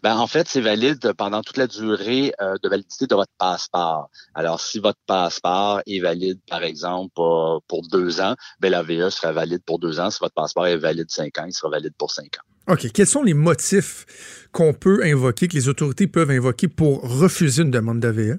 Ben, 0.02 0.16
en 0.16 0.26
fait, 0.26 0.48
c'est 0.48 0.60
valide 0.60 1.12
pendant 1.16 1.42
toute 1.42 1.56
la 1.56 1.66
durée 1.66 2.32
euh, 2.40 2.56
de 2.62 2.68
validité 2.68 3.06
de 3.06 3.14
votre 3.14 3.32
passeport. 3.38 4.10
Alors, 4.34 4.60
si 4.60 4.78
votre 4.78 4.98
passeport 5.06 5.80
est 5.86 6.00
valide, 6.00 6.38
par 6.48 6.62
exemple, 6.62 7.12
pour 7.14 7.82
deux 7.90 8.20
ans, 8.20 8.34
ben, 8.60 8.70
l'AVE 8.70 9.10
sera 9.10 9.32
valide 9.32 9.62
pour 9.64 9.78
deux 9.78 10.00
ans. 10.00 10.10
Si 10.10 10.18
votre 10.20 10.34
passeport 10.34 10.66
est 10.66 10.76
valide 10.76 11.10
cinq 11.10 11.38
ans, 11.38 11.44
il 11.46 11.52
sera 11.52 11.70
valide 11.70 11.94
pour 11.98 12.10
cinq 12.10 12.36
ans. 12.38 12.72
OK. 12.72 12.90
Quels 12.92 13.06
sont 13.06 13.22
les 13.22 13.34
motifs 13.34 14.46
qu'on 14.52 14.72
peut 14.72 15.02
invoquer, 15.04 15.48
que 15.48 15.54
les 15.54 15.68
autorités 15.68 16.06
peuvent 16.06 16.30
invoquer 16.30 16.68
pour 16.68 17.02
refuser 17.02 17.62
une 17.62 17.70
demande 17.70 18.00
d'AVE? 18.00 18.38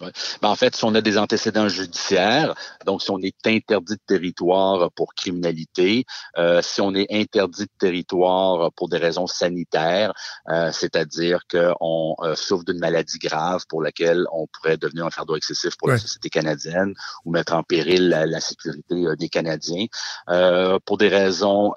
Ben, 0.00 0.10
en 0.48 0.56
fait, 0.56 0.76
si 0.76 0.84
on 0.84 0.94
a 0.94 1.00
des 1.00 1.16
antécédents 1.16 1.68
judiciaires, 1.68 2.54
donc 2.84 3.02
si 3.02 3.10
on 3.10 3.18
est 3.18 3.46
interdit 3.46 3.94
de 3.94 4.00
territoire 4.06 4.90
pour 4.92 5.14
criminalité, 5.14 6.04
euh, 6.36 6.60
si 6.62 6.80
on 6.80 6.94
est 6.94 7.06
interdit 7.10 7.64
de 7.64 7.70
territoire 7.78 8.72
pour 8.72 8.88
des 8.88 8.98
raisons 8.98 9.26
sanitaires, 9.26 10.12
euh, 10.50 10.70
c'est-à-dire 10.70 11.40
qu'on 11.50 12.14
euh, 12.20 12.34
souffre 12.34 12.64
d'une 12.64 12.78
maladie 12.78 13.18
grave 13.18 13.64
pour 13.68 13.82
laquelle 13.82 14.26
on 14.32 14.46
pourrait 14.46 14.76
devenir 14.76 15.06
un 15.06 15.10
fardeau 15.10 15.36
excessif 15.36 15.76
pour 15.78 15.88
la 15.88 15.98
société 15.98 16.28
canadienne 16.28 16.94
ou 17.24 17.30
mettre 17.30 17.54
en 17.54 17.62
péril 17.62 18.08
la, 18.08 18.40
sécurité 18.40 19.04
des 19.18 19.28
Canadiens, 19.28 19.86
pour 20.84 20.98
des 20.98 21.08
raisons 21.08 21.72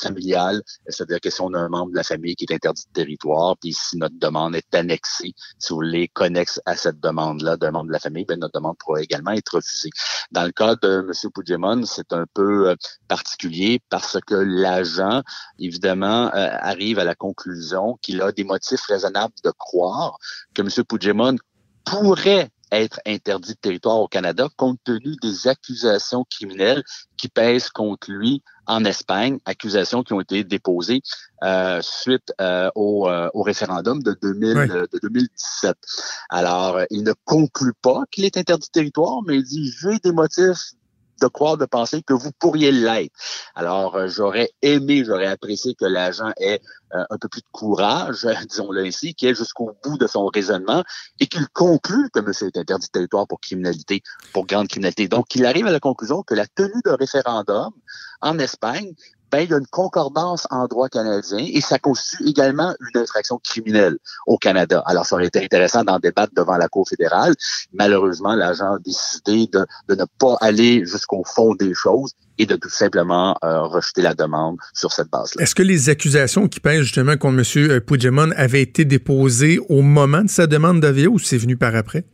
familiales, 0.00 0.62
c'est-à-dire 0.88 1.20
que 1.20 1.30
si 1.30 1.40
on 1.40 1.52
a 1.54 1.58
un 1.58 1.68
membre 1.68 1.92
de 1.92 1.96
la 1.96 2.02
famille 2.02 2.34
qui 2.36 2.44
est 2.44 2.54
interdit 2.54 2.84
de 2.86 2.92
territoire, 2.92 3.56
puis 3.58 3.72
si 3.72 3.96
notre 3.96 4.18
demande 4.18 4.56
est 4.56 4.74
annexée, 4.74 5.34
si 5.58 5.68
vous 5.70 5.76
voulez, 5.76 6.08
connexe 6.08 6.60
à 6.64 6.76
cette 6.76 7.00
demande-là, 7.00 7.49
demande 7.56 7.88
de 7.88 7.92
la 7.92 7.98
famille, 7.98 8.24
ben, 8.24 8.38
notre 8.38 8.58
demande 8.58 8.76
pourra 8.78 9.00
également 9.00 9.32
être 9.32 9.56
refusée. 9.56 9.90
Dans 10.30 10.44
le 10.44 10.52
cas 10.52 10.76
de 10.76 11.06
M. 11.06 11.30
Puigdemont, 11.32 11.84
c'est 11.84 12.12
un 12.12 12.24
peu 12.34 12.70
euh, 12.70 12.76
particulier 13.08 13.80
parce 13.88 14.18
que 14.26 14.34
l'agent, 14.34 15.22
évidemment, 15.58 16.32
euh, 16.34 16.50
arrive 16.60 16.98
à 16.98 17.04
la 17.04 17.14
conclusion 17.14 17.98
qu'il 18.02 18.22
a 18.22 18.32
des 18.32 18.44
motifs 18.44 18.82
raisonnables 18.82 19.34
de 19.44 19.50
croire 19.50 20.18
que 20.54 20.62
M. 20.62 20.68
Puigdemont 20.84 21.36
pourrait 21.84 22.50
être 22.72 23.00
interdit 23.06 23.54
de 23.54 23.58
territoire 23.58 24.00
au 24.00 24.08
Canada 24.08 24.48
compte 24.56 24.78
tenu 24.84 25.16
des 25.22 25.48
accusations 25.48 26.24
criminelles 26.30 26.82
qui 27.16 27.28
pèsent 27.28 27.70
contre 27.70 28.10
lui 28.10 28.42
en 28.66 28.84
Espagne, 28.84 29.38
accusations 29.44 30.02
qui 30.02 30.12
ont 30.12 30.20
été 30.20 30.44
déposées 30.44 31.02
euh, 31.42 31.80
suite 31.82 32.32
euh, 32.40 32.70
au, 32.74 33.08
euh, 33.08 33.28
au, 33.34 33.42
référendum 33.42 34.02
de, 34.02 34.16
2000, 34.22 34.88
de 34.92 34.98
2017. 35.02 35.76
Alors, 36.28 36.80
il 36.90 37.02
ne 37.02 37.12
conclut 37.24 37.74
pas 37.82 38.04
qu'il 38.10 38.24
est 38.24 38.36
interdit 38.36 38.68
de 38.68 38.72
territoire, 38.72 39.22
mais 39.26 39.36
il 39.36 39.42
dit 39.42 39.72
j'ai 39.80 39.98
des 39.98 40.12
motifs 40.12 40.74
de 41.20 41.26
croire, 41.28 41.56
de 41.56 41.66
penser 41.66 42.02
que 42.02 42.14
vous 42.14 42.32
pourriez 42.38 42.72
l'être. 42.72 43.12
Alors, 43.54 43.96
euh, 43.96 44.08
j'aurais 44.08 44.50
aimé, 44.62 45.04
j'aurais 45.04 45.26
apprécié 45.26 45.74
que 45.74 45.84
l'agent 45.84 46.32
ait 46.38 46.60
euh, 46.94 47.04
un 47.10 47.18
peu 47.18 47.28
plus 47.28 47.42
de 47.42 47.46
courage, 47.52 48.26
disons-le 48.48 48.84
ainsi, 48.84 49.14
qu'il 49.14 49.28
ait 49.28 49.34
jusqu'au 49.34 49.72
bout 49.84 49.98
de 49.98 50.06
son 50.06 50.26
raisonnement 50.26 50.82
et 51.20 51.26
qu'il 51.26 51.48
conclue 51.48 52.10
que 52.10 52.20
monsieur 52.20 52.48
est 52.48 52.58
interdit 52.58 52.86
de 52.86 52.92
territoire 52.92 53.26
pour 53.26 53.40
criminalité, 53.40 54.02
pour 54.32 54.46
grande 54.46 54.68
criminalité. 54.68 55.08
Donc, 55.08 55.34
il 55.34 55.46
arrive 55.46 55.66
à 55.66 55.72
la 55.72 55.80
conclusion 55.80 56.22
que 56.22 56.34
la 56.34 56.46
tenue 56.46 56.80
d'un 56.84 56.96
référendum 56.96 57.70
en 58.20 58.38
Espagne 58.38 58.94
ben, 59.30 59.40
il 59.40 59.50
y 59.50 59.54
a 59.54 59.58
une 59.58 59.66
concordance 59.66 60.46
en 60.50 60.66
droit 60.66 60.88
canadien 60.88 61.38
et 61.38 61.60
ça 61.60 61.78
constitue 61.78 62.28
également 62.28 62.74
une 62.80 63.00
infraction 63.00 63.38
criminelle 63.42 63.96
au 64.26 64.38
Canada. 64.38 64.82
Alors, 64.86 65.06
ça 65.06 65.16
aurait 65.16 65.26
été 65.26 65.42
intéressant 65.42 65.84
d'en 65.84 65.98
débattre 65.98 66.32
devant 66.34 66.56
la 66.56 66.68
Cour 66.68 66.88
fédérale. 66.88 67.34
Malheureusement, 67.72 68.34
l'agent 68.34 68.74
a 68.74 68.78
décidé 68.78 69.48
de, 69.52 69.66
ne 69.94 70.04
pas 70.18 70.36
aller 70.40 70.84
jusqu'au 70.84 71.22
fond 71.24 71.54
des 71.54 71.74
choses 71.74 72.12
et 72.38 72.46
de 72.46 72.56
tout 72.56 72.70
simplement 72.70 73.36
euh, 73.44 73.62
rejeter 73.62 74.02
la 74.02 74.14
demande 74.14 74.56
sur 74.72 74.92
cette 74.92 75.10
base-là. 75.10 75.42
Est-ce 75.42 75.54
que 75.54 75.62
les 75.62 75.90
accusations 75.90 76.48
qui 76.48 76.60
pèsent 76.60 76.82
justement 76.82 77.16
contre 77.16 77.58
M. 77.58 77.80
Puigdemont 77.80 78.30
avaient 78.36 78.62
été 78.62 78.84
déposées 78.84 79.60
au 79.68 79.82
moment 79.82 80.22
de 80.22 80.30
sa 80.30 80.46
demande 80.46 80.80
d'avis 80.80 81.06
ou 81.06 81.18
c'est 81.18 81.38
venu 81.38 81.56
par 81.56 81.74
après? 81.74 82.04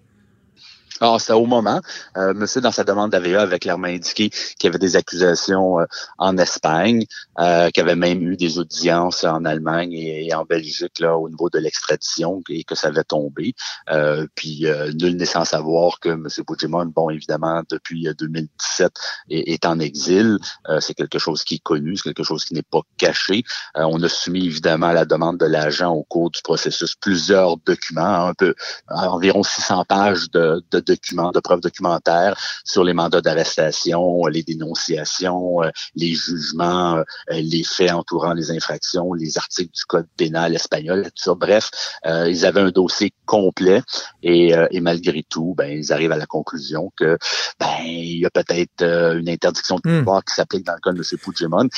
Alors, 1.00 1.16
ah, 1.16 1.18
c'est 1.18 1.32
au 1.35 1.44
moment. 1.44 1.80
Euh, 2.16 2.32
monsieur, 2.32 2.62
dans 2.62 2.70
sa 2.70 2.82
demande 2.82 3.11
d'AVA, 3.11 3.42
avait 3.42 3.59
clairement 3.59 3.88
indiqué 3.88 4.30
qu'il 4.30 4.64
y 4.64 4.66
avait 4.68 4.78
des 4.78 4.96
accusations 4.96 5.80
euh, 5.80 5.85
en 6.16 6.38
Espagne, 6.38 7.04
euh, 7.38 7.68
qu'il 7.68 7.82
y 7.82 7.85
avait 7.87 7.96
même 7.96 8.22
eu 8.22 8.37
des 8.37 8.59
audiences 8.59 9.24
en 9.24 9.44
Allemagne 9.44 9.92
et, 9.92 10.32
en 10.35 10.44
Belgique 10.44 10.98
là, 11.00 11.18
au 11.18 11.28
niveau 11.28 11.50
de 11.50 11.59
l'extradition 11.59 12.40
et 12.48 12.64
que 12.64 12.74
ça 12.74 12.88
avait 12.88 13.04
tombé. 13.04 13.54
Euh, 13.90 14.26
puis, 14.35 14.66
euh, 14.66 14.90
nul 14.92 15.16
n'est 15.16 15.26
sans 15.26 15.44
savoir 15.44 16.00
que 16.00 16.09
M. 16.09 16.28
Puigdemont, 16.46 16.87
bon, 16.87 17.11
évidemment, 17.11 17.62
depuis 17.70 18.09
2017, 18.18 18.92
est, 19.28 19.52
est 19.52 19.66
en 19.66 19.78
exil. 19.80 20.38
c'est 20.80 20.94
quelque 20.94 21.18
chose 21.18 21.44
qui 21.44 21.56
est 21.56 21.62
connu, 21.62 21.96
c'est 21.96 22.14
quelque 22.14 22.22
chose 22.22 22.44
qui 22.44 22.54
n'est 22.54 22.62
pas 22.62 22.80
caché. 22.96 23.42
on 23.74 24.02
a 24.02 24.09
soumis, 24.09 24.46
évidemment, 24.46 24.88
à 24.88 24.92
la 24.94 25.04
demande 25.04 25.38
de 25.38 25.46
l'agent 25.46 25.92
au 25.92 26.04
cours 26.04 26.30
du 26.30 26.40
processus 26.42 26.94
plusieurs 26.94 27.59
documents, 27.59 28.26
un 28.26 28.35
peu 28.35 28.54
environ 28.88 29.42
600 29.42 29.85
pages 29.85 30.30
de, 30.30 30.62
de 30.70 30.80
documents, 30.87 31.31
de 31.31 31.40
preuves 31.40 31.61
documentaires 31.61 32.38
sur 32.64 32.85
les 32.85 32.92
mandats 32.92 33.20
d'arrestation, 33.20 34.27
les 34.27 34.42
dénonciations, 34.42 35.61
les 35.94 36.14
jugements, 36.14 37.03
les 37.31 37.64
faits 37.64 37.92
entourant 37.92 38.33
les 38.33 38.51
infractions, 38.51 39.12
les 39.12 39.38
articles 39.38 39.72
du 39.72 39.85
code 39.85 40.07
pénal 40.16 40.55
espagnol, 40.55 41.05
tout 41.05 41.22
ça. 41.22 41.35
Bref, 41.35 41.70
ils 42.05 42.46
avaient 42.46 42.61
un 42.61 42.70
dossier 42.70 43.12
complet 43.27 43.83
et, 44.22 44.53
et 44.70 44.81
malgré 44.81 45.22
tout, 45.29 45.55
ben 45.57 45.70
ils 45.70 45.92
arrivent 45.92 46.12
à 46.12 46.16
la 46.16 46.27
conclusion 46.27 46.92
que 46.96 47.18
ben 47.59 47.77
il 47.85 48.20
y 48.20 48.27
a 48.27 48.31
peut-être 48.31 48.83
une 48.83 49.29
interdiction 49.29 49.79
de 49.85 49.90
hmm. 49.90 49.99
pouvoir 49.99 50.25
qui 50.25 50.35
s'applique 50.35 50.64
dans 50.64 50.75
le 50.75 50.81
cas 50.81 50.92
de 50.92 50.99
M. 50.99 51.18
Puigdemont. 51.18 51.68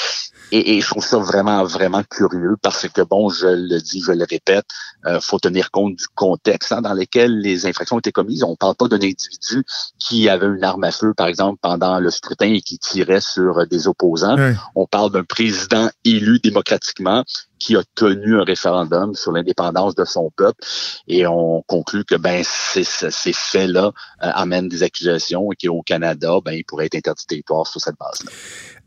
Et, 0.51 0.77
et, 0.77 0.81
je 0.81 0.89
trouve 0.89 1.05
ça 1.05 1.19
vraiment, 1.19 1.65
vraiment 1.65 2.03
curieux 2.03 2.57
parce 2.63 2.89
que, 2.89 3.03
bon, 3.03 3.29
je 3.29 3.47
le 3.47 3.81
dis, 3.81 4.01
je 4.01 4.13
le 4.13 4.25
répète, 4.29 4.67
euh, 5.07 5.21
faut 5.21 5.39
tenir 5.39 5.71
compte 5.71 5.97
du 5.97 6.07
contexte 6.15 6.73
hein, 6.73 6.81
dans 6.81 6.95
lequel 6.95 7.41
les 7.41 7.67
infractions 7.67 7.97
ont 7.97 8.01
été 8.01 8.13
commises. 8.13 8.43
On 8.43 8.53
ne 8.53 8.57
parle 8.57 8.75
pas 8.75 8.89
d'un 8.99 9.07
individu 9.07 9.65
qui 9.99 10.29
avait 10.29 10.47
une 10.47 10.65
arme 10.65 10.85
à 10.85 10.91
feu, 10.91 11.15
par 11.15 11.27
exemple, 11.27 11.59
pendant 11.63 11.99
le 11.99 12.11
scrutin 12.11 12.53
et 12.53 12.61
qui 12.61 12.79
tirait 12.79 13.21
sur 13.21 13.67
des 13.67 13.89
opposants. 13.89 14.37
On 14.75 14.87
parle 14.87 15.13
d'un 15.13 15.25
président 15.25 15.89
élu 16.05 16.39
démocratiquement 16.39 17.25
qui 17.59 17.77
a 17.77 17.83
tenu 17.95 18.41
un 18.41 18.45
référendum 18.45 19.15
sur 19.15 19.33
l'indépendance 19.33 19.95
de 19.95 20.05
son 20.05 20.31
peuple 20.37 20.65
et 21.09 21.27
on 21.27 21.63
conclut 21.63 22.05
que 22.05 22.15
ben 22.15 22.43
ces, 22.45 22.85
ces 22.85 23.33
faits-là 23.33 23.93
euh, 24.23 24.31
amènent 24.35 24.69
des 24.69 24.83
accusations 24.83 25.51
et 25.53 25.57
qu'au 25.57 25.83
Canada, 25.83 26.39
ben 26.45 26.53
il 26.53 26.65
pourrait 26.65 26.87
être 26.87 26.95
interdit 26.95 27.25
de 27.25 27.29
territoire 27.29 27.67
sur 27.67 27.81
cette 27.81 27.97
base-là. 27.99 28.31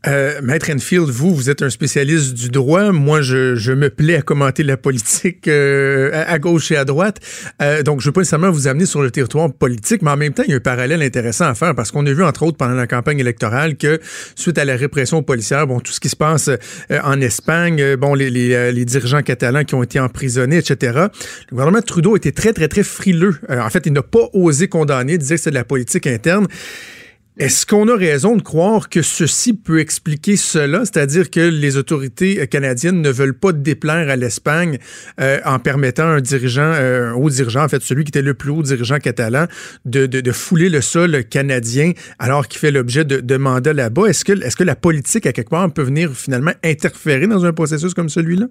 Euh, 0.06 0.40
Maître 0.42 0.70
Enfield, 0.70 1.08
vous, 1.08 1.34
vous 1.34 1.48
êtes 1.48 1.62
un 1.62 1.70
spécialiste 1.70 2.34
du 2.34 2.48
droit. 2.48 2.90
Moi, 2.90 3.22
je, 3.22 3.54
je 3.54 3.72
me 3.72 3.88
plais 3.88 4.16
à 4.16 4.22
commenter 4.22 4.62
la 4.64 4.76
politique 4.76 5.46
euh, 5.46 6.24
à, 6.26 6.38
gauche 6.38 6.72
et 6.72 6.76
à 6.76 6.84
droite. 6.84 7.18
Euh, 7.60 7.82
donc, 7.82 8.00
je 8.00 8.06
ne 8.06 8.08
veux 8.08 8.12
pas 8.12 8.20
nécessairement 8.22 8.50
vous 8.50 8.66
amener 8.66 8.86
sur 8.86 9.00
le 9.00 9.10
territoire 9.10 9.52
politique, 9.52 10.02
mais 10.02 10.10
en 10.10 10.16
même 10.16 10.32
temps, 10.32 10.42
il 10.44 10.50
y 10.50 10.54
a 10.54 10.56
un 10.56 10.60
parallèle 10.60 11.02
intéressant 11.02 11.46
à 11.46 11.54
faire 11.54 11.74
parce 11.74 11.92
qu'on 11.92 12.04
a 12.06 12.12
vu, 12.12 12.24
entre 12.24 12.42
autres, 12.42 12.56
pendant 12.56 12.74
la 12.74 12.88
campagne 12.88 13.20
électorale, 13.20 13.76
que 13.76 14.00
suite 14.34 14.58
à 14.58 14.64
la 14.64 14.76
répression 14.76 15.22
policière, 15.22 15.66
bon, 15.66 15.78
tout 15.78 15.92
ce 15.92 16.00
qui 16.00 16.08
se 16.08 16.16
passe 16.16 16.48
euh, 16.48 16.98
en 17.04 17.20
Espagne, 17.20 17.94
bon, 17.96 18.14
les, 18.14 18.30
les, 18.30 18.72
les, 18.72 18.84
dirigeants 18.84 19.22
catalans 19.22 19.64
qui 19.64 19.74
ont 19.74 19.82
été 19.82 20.00
emprisonnés, 20.00 20.58
etc., 20.58 21.06
le 21.50 21.50
gouvernement 21.50 21.80
Trudeau 21.80 22.16
était 22.16 22.32
très, 22.32 22.52
très, 22.52 22.66
très 22.66 22.82
frileux. 22.82 23.36
en 23.48 23.70
fait, 23.70 23.86
il 23.86 23.92
n'a 23.92 24.02
pas 24.02 24.28
osé 24.32 24.66
condamner, 24.66 25.16
disait 25.16 25.36
que 25.36 25.42
c'est 25.42 25.50
de 25.50 25.54
la 25.54 25.64
politique 25.64 26.06
interne. 26.06 26.46
Est-ce 27.38 27.64
qu'on 27.64 27.88
a 27.88 27.96
raison 27.96 28.36
de 28.36 28.42
croire 28.42 28.90
que 28.90 29.00
ceci 29.00 29.54
peut 29.54 29.80
expliquer 29.80 30.36
cela, 30.36 30.80
c'est-à-dire 30.80 31.30
que 31.30 31.40
les 31.40 31.78
autorités 31.78 32.46
canadiennes 32.46 33.00
ne 33.00 33.08
veulent 33.10 33.38
pas 33.38 33.52
déplaire 33.52 34.10
à 34.10 34.16
l'Espagne 34.16 34.78
euh, 35.18 35.38
en 35.46 35.58
permettant 35.58 36.04
un 36.04 36.20
dirigeant, 36.20 36.60
euh, 36.74 37.10
un 37.10 37.14
haut 37.14 37.30
dirigeant, 37.30 37.64
en 37.64 37.68
fait 37.68 37.80
celui 37.82 38.04
qui 38.04 38.10
était 38.10 38.20
le 38.20 38.34
plus 38.34 38.50
haut 38.50 38.62
dirigeant 38.62 38.98
catalan, 38.98 39.46
de, 39.86 40.04
de, 40.04 40.32
fouler 40.32 40.68
le 40.68 40.82
sol 40.82 41.24
canadien 41.24 41.92
alors 42.18 42.48
qu'il 42.48 42.58
fait 42.60 42.70
l'objet 42.70 43.06
de, 43.06 43.20
de 43.20 43.36
mandats 43.38 43.72
là-bas? 43.72 44.08
Est-ce 44.08 44.26
que, 44.26 44.32
est-ce 44.32 44.56
que 44.56 44.64
la 44.64 44.76
politique, 44.76 45.24
à 45.24 45.32
quelque 45.32 45.48
part, 45.48 45.72
peut 45.72 45.82
venir 45.82 46.12
finalement 46.14 46.52
interférer 46.62 47.26
dans 47.26 47.46
un 47.46 47.54
processus 47.54 47.94
comme 47.94 48.10
celui-là? 48.10 48.48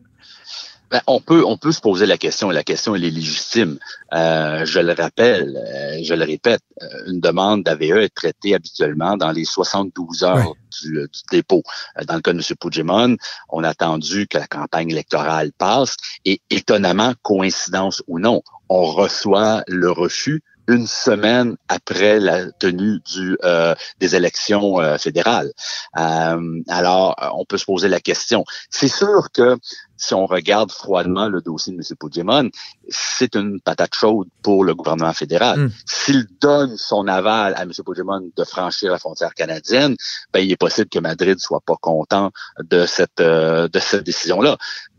Ben, 0.92 1.00
on 1.08 1.22
peut 1.22 1.46
on 1.46 1.58
peut 1.58 1.72
se 1.72 1.80
poser 1.80 2.06
la 2.06 2.18
question 2.18 2.52
et 2.52 2.54
la 2.54 2.66
question 2.66 2.96
elle 2.96 3.06
est 3.06 3.12
légitime. 3.12 3.80
Euh, 4.14 4.66
je 4.66 4.82
le 4.82 4.92
rappelle, 4.92 5.56
euh, 5.56 6.00
je 6.04 6.14
le 6.14 6.26
répète, 6.26 6.62
euh, 6.82 6.86
une 7.08 7.22
demande 7.22 7.64
d'AVE 7.64 8.00
est 8.00 8.14
traitée 8.14 8.54
habituellement 8.54 9.16
dans 9.16 9.32
les 9.32 9.46
72 9.46 10.24
heures 10.24 10.54
du, 10.82 11.08
dépôt. 11.32 11.64
Dans 12.06 12.16
le 12.16 12.22
cas 12.22 12.34
de 12.34 12.40
M. 12.40 12.44
Puigdemont, 12.60 13.16
on 13.48 13.64
a 13.64 13.70
attendu 13.70 14.28
que 14.28 14.38
la 14.38 14.48
campagne 14.48 14.90
électorale 14.90 15.54
passe 15.58 15.96
et 16.26 16.42
étonnamment, 16.50 17.14
coïncidence 17.22 18.04
ou 18.08 18.20
non, 18.20 18.42
on 18.68 18.84
reçoit 18.84 19.64
le 19.68 19.92
refus 19.92 20.44
une 20.72 20.88
semaine 20.88 21.58
après 21.68 22.20
la 22.20 22.52
tenue 22.52 23.00
du, 23.00 23.38
euh, 23.44 23.76
des 24.00 24.16
élections 24.16 24.80
euh, 24.80 24.98
fédérales. 24.98 25.52
Euh, 25.98 26.62
alors, 26.70 27.16
on 27.36 27.46
peut 27.46 27.58
se 27.58 27.66
poser 27.66 27.90
la 27.90 28.00
question. 28.00 28.46
C'est 28.70 28.88
sûr 28.88 29.28
que 29.34 29.58
si 29.98 30.14
on 30.16 30.26
regarde 30.26 30.72
froidement 30.72 31.28
le 31.28 31.42
dossier 31.42 31.74
de 31.74 31.78
M. 31.78 31.84
Puigdemont, 32.00 32.50
c'est 32.90 33.36
une 33.36 33.62
patate 33.62 33.94
chaude 33.94 34.28
pour 34.42 34.64
le 34.64 34.74
gouvernement 34.74 35.14
fédéral. 35.14 35.60
Hmm. 35.60 35.72
S'il 35.86 36.26
donne 36.42 36.76
son 36.78 37.08
aval 37.08 37.54
à 37.56 37.64
M. 37.64 37.72
Puigdemont 37.86 38.32
de 38.36 38.44
franchir 38.44 38.92
la 38.92 38.98
frontière 38.98 39.36
canadienne, 39.36 39.96
ben, 40.34 40.40
il 40.40 40.52
est 40.52 40.58
possible 40.58 40.90
que 40.90 41.00
Madrid 41.00 41.38
soit 41.40 41.62
pas 41.64 41.76
content 41.80 42.32
de 42.64 42.86
cette 42.86 43.22
de 43.22 43.80
cette 43.80 44.04
décision-là. 44.04 44.58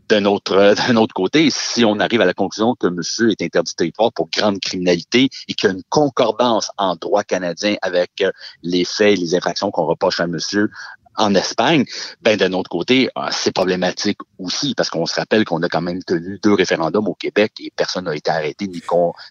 D'un 0.09 0.25
autre, 0.25 0.75
d'un 0.87 0.95
autre 0.97 1.13
côté, 1.13 1.49
si 1.49 1.85
on 1.85 1.99
arrive 1.99 2.21
à 2.21 2.25
la 2.25 2.33
conclusion 2.33 2.75
que 2.75 2.87
monsieur 2.87 3.31
est 3.31 3.41
interdit 3.41 3.71
de 3.71 3.75
territoire 3.75 4.11
pour 4.11 4.29
grande 4.29 4.59
criminalité 4.59 5.29
et 5.47 5.53
qu'il 5.53 5.69
y 5.69 5.71
a 5.71 5.75
une 5.75 5.83
concordance 5.89 6.71
en 6.77 6.95
droit 6.95 7.23
canadien 7.23 7.75
avec 7.81 8.21
euh, 8.21 8.31
les 8.61 8.85
faits 8.85 9.17
et 9.17 9.21
les 9.21 9.35
infractions 9.35 9.71
qu'on 9.71 9.85
reproche 9.85 10.19
à 10.19 10.27
monsieur 10.27 10.69
en 11.17 11.35
Espagne, 11.35 11.85
ben 12.21 12.37
d'un 12.37 12.53
autre 12.53 12.69
côté, 12.69 13.09
ah, 13.15 13.29
c'est 13.31 13.51
problématique 13.51 14.17
aussi 14.39 14.73
parce 14.75 14.89
qu'on 14.89 15.05
se 15.05 15.15
rappelle 15.15 15.45
qu'on 15.45 15.61
a 15.63 15.69
quand 15.69 15.81
même 15.81 16.03
tenu 16.03 16.39
deux 16.43 16.53
référendums 16.53 17.07
au 17.07 17.13
Québec 17.13 17.53
et 17.59 17.71
personne 17.75 18.05
n'a 18.05 18.15
été 18.15 18.31
arrêté 18.31 18.67
ni 18.67 18.81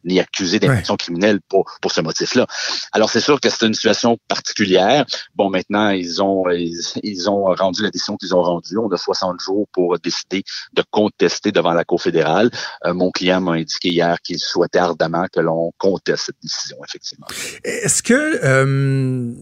ni 0.04 0.20
accusé 0.20 0.58
d'infraction 0.58 0.96
criminelle 0.96 1.40
pour 1.48 1.70
pour 1.80 1.92
ce 1.92 2.00
motif-là. 2.00 2.46
Alors 2.92 3.10
c'est 3.10 3.20
sûr 3.20 3.40
que 3.40 3.48
c'est 3.50 3.66
une 3.66 3.74
situation 3.74 4.18
particulière. 4.28 5.04
Bon, 5.34 5.50
maintenant 5.50 5.90
ils 5.90 6.22
ont 6.22 6.44
ils, 6.50 7.30
ont 7.30 7.44
rendu 7.54 7.82
la 7.82 7.90
décision 7.90 8.16
qu'ils 8.16 8.34
ont 8.34 8.42
rendue. 8.42 8.78
On 8.78 8.90
a 8.90 8.96
60 8.96 9.40
jours 9.40 9.66
pour 9.72 9.98
décider 9.98 10.42
de 10.72 10.82
contester 10.90 11.52
devant 11.52 11.72
la 11.72 11.84
Cour 11.84 12.00
fédérale. 12.00 12.50
Euh, 12.84 12.94
mon 12.94 13.10
client 13.10 13.40
m'a 13.40 13.52
indiqué 13.52 13.88
hier 13.88 14.20
qu'il 14.22 14.38
souhaitait 14.38 14.78
ardemment 14.78 15.26
que 15.32 15.40
l'on 15.40 15.72
conteste 15.78 16.26
cette 16.26 16.42
décision 16.42 16.76
effectivement. 16.86 17.26
Est-ce 17.64 18.02
que 18.02 18.40
euh, 18.44 19.32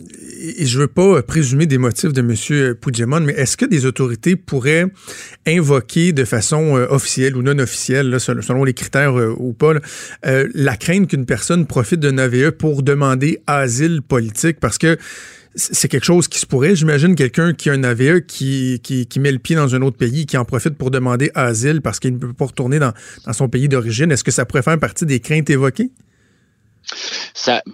et 0.59 0.67
je 0.67 0.79
veux 0.79 0.89
pas 0.89 1.23
présumer 1.23 1.67
des 1.67 1.79
motifs 1.79 2.13
de 2.13 2.23
M. 2.31 2.75
Puigdemont, 2.75 3.21
mais 3.21 3.33
est-ce 3.35 3.57
que 3.57 3.65
des 3.65 3.87
autorités 3.87 4.37
pourraient 4.37 4.87
invoquer 5.47 6.13
de 6.13 6.25
façon 6.25 6.77
euh, 6.77 6.87
officielle 6.89 7.37
ou 7.37 7.43
non 7.43 7.59
officielle, 7.59 8.19
selon 8.21 8.65
les 8.65 8.75
critères 8.75 9.19
euh, 9.19 9.35
ou 9.39 9.53
pas, 9.53 9.75
euh, 10.27 10.49
la 10.55 10.77
crainte 10.77 11.09
qu'une 11.09 11.27
personne 11.27 11.67
profite 11.67 12.01
d'un 12.01 12.19
AVE 12.19 12.53
pour 12.53 12.83
demander 12.83 13.41
asile 13.47 14.03
politique? 14.03 14.61
Parce 14.61 14.79
que 14.79 14.97
c'est 15.57 15.89
quelque 15.89 16.05
chose 16.05 16.29
qui 16.29 16.39
se 16.39 16.47
pourrait. 16.47 16.77
J'imagine 16.77 17.15
quelqu'un 17.17 17.53
qui 17.53 17.71
a 17.71 17.73
un 17.73 17.83
AVE 17.83 18.21
qui, 18.21 18.81
qui, 18.81 19.21
met 19.21 19.33
le 19.33 19.39
pied 19.39 19.57
dans 19.57 19.75
un 19.75 19.83
autre 19.83 19.97
pays, 19.97 20.25
qui 20.27 20.37
en 20.37 20.45
profite 20.45 20.77
pour 20.77 20.91
demander 20.91 21.31
asile 21.35 21.81
parce 21.83 21.99
qu'il 21.99 22.15
ne 22.15 22.19
peut 22.19 22.33
pas 22.33 22.47
retourner 22.47 22.79
dans, 22.79 22.93
dans 23.27 23.33
son 23.33 23.49
pays 23.49 23.69
d'origine. 23.69 24.13
Est-ce 24.13 24.25
que 24.25 24.31
ça 24.31 24.45
pourrait 24.45 24.63
faire 24.63 24.79
partie 24.79 25.07
des 25.07 25.19
craintes 25.19 25.51
évoquées? 25.51 25.91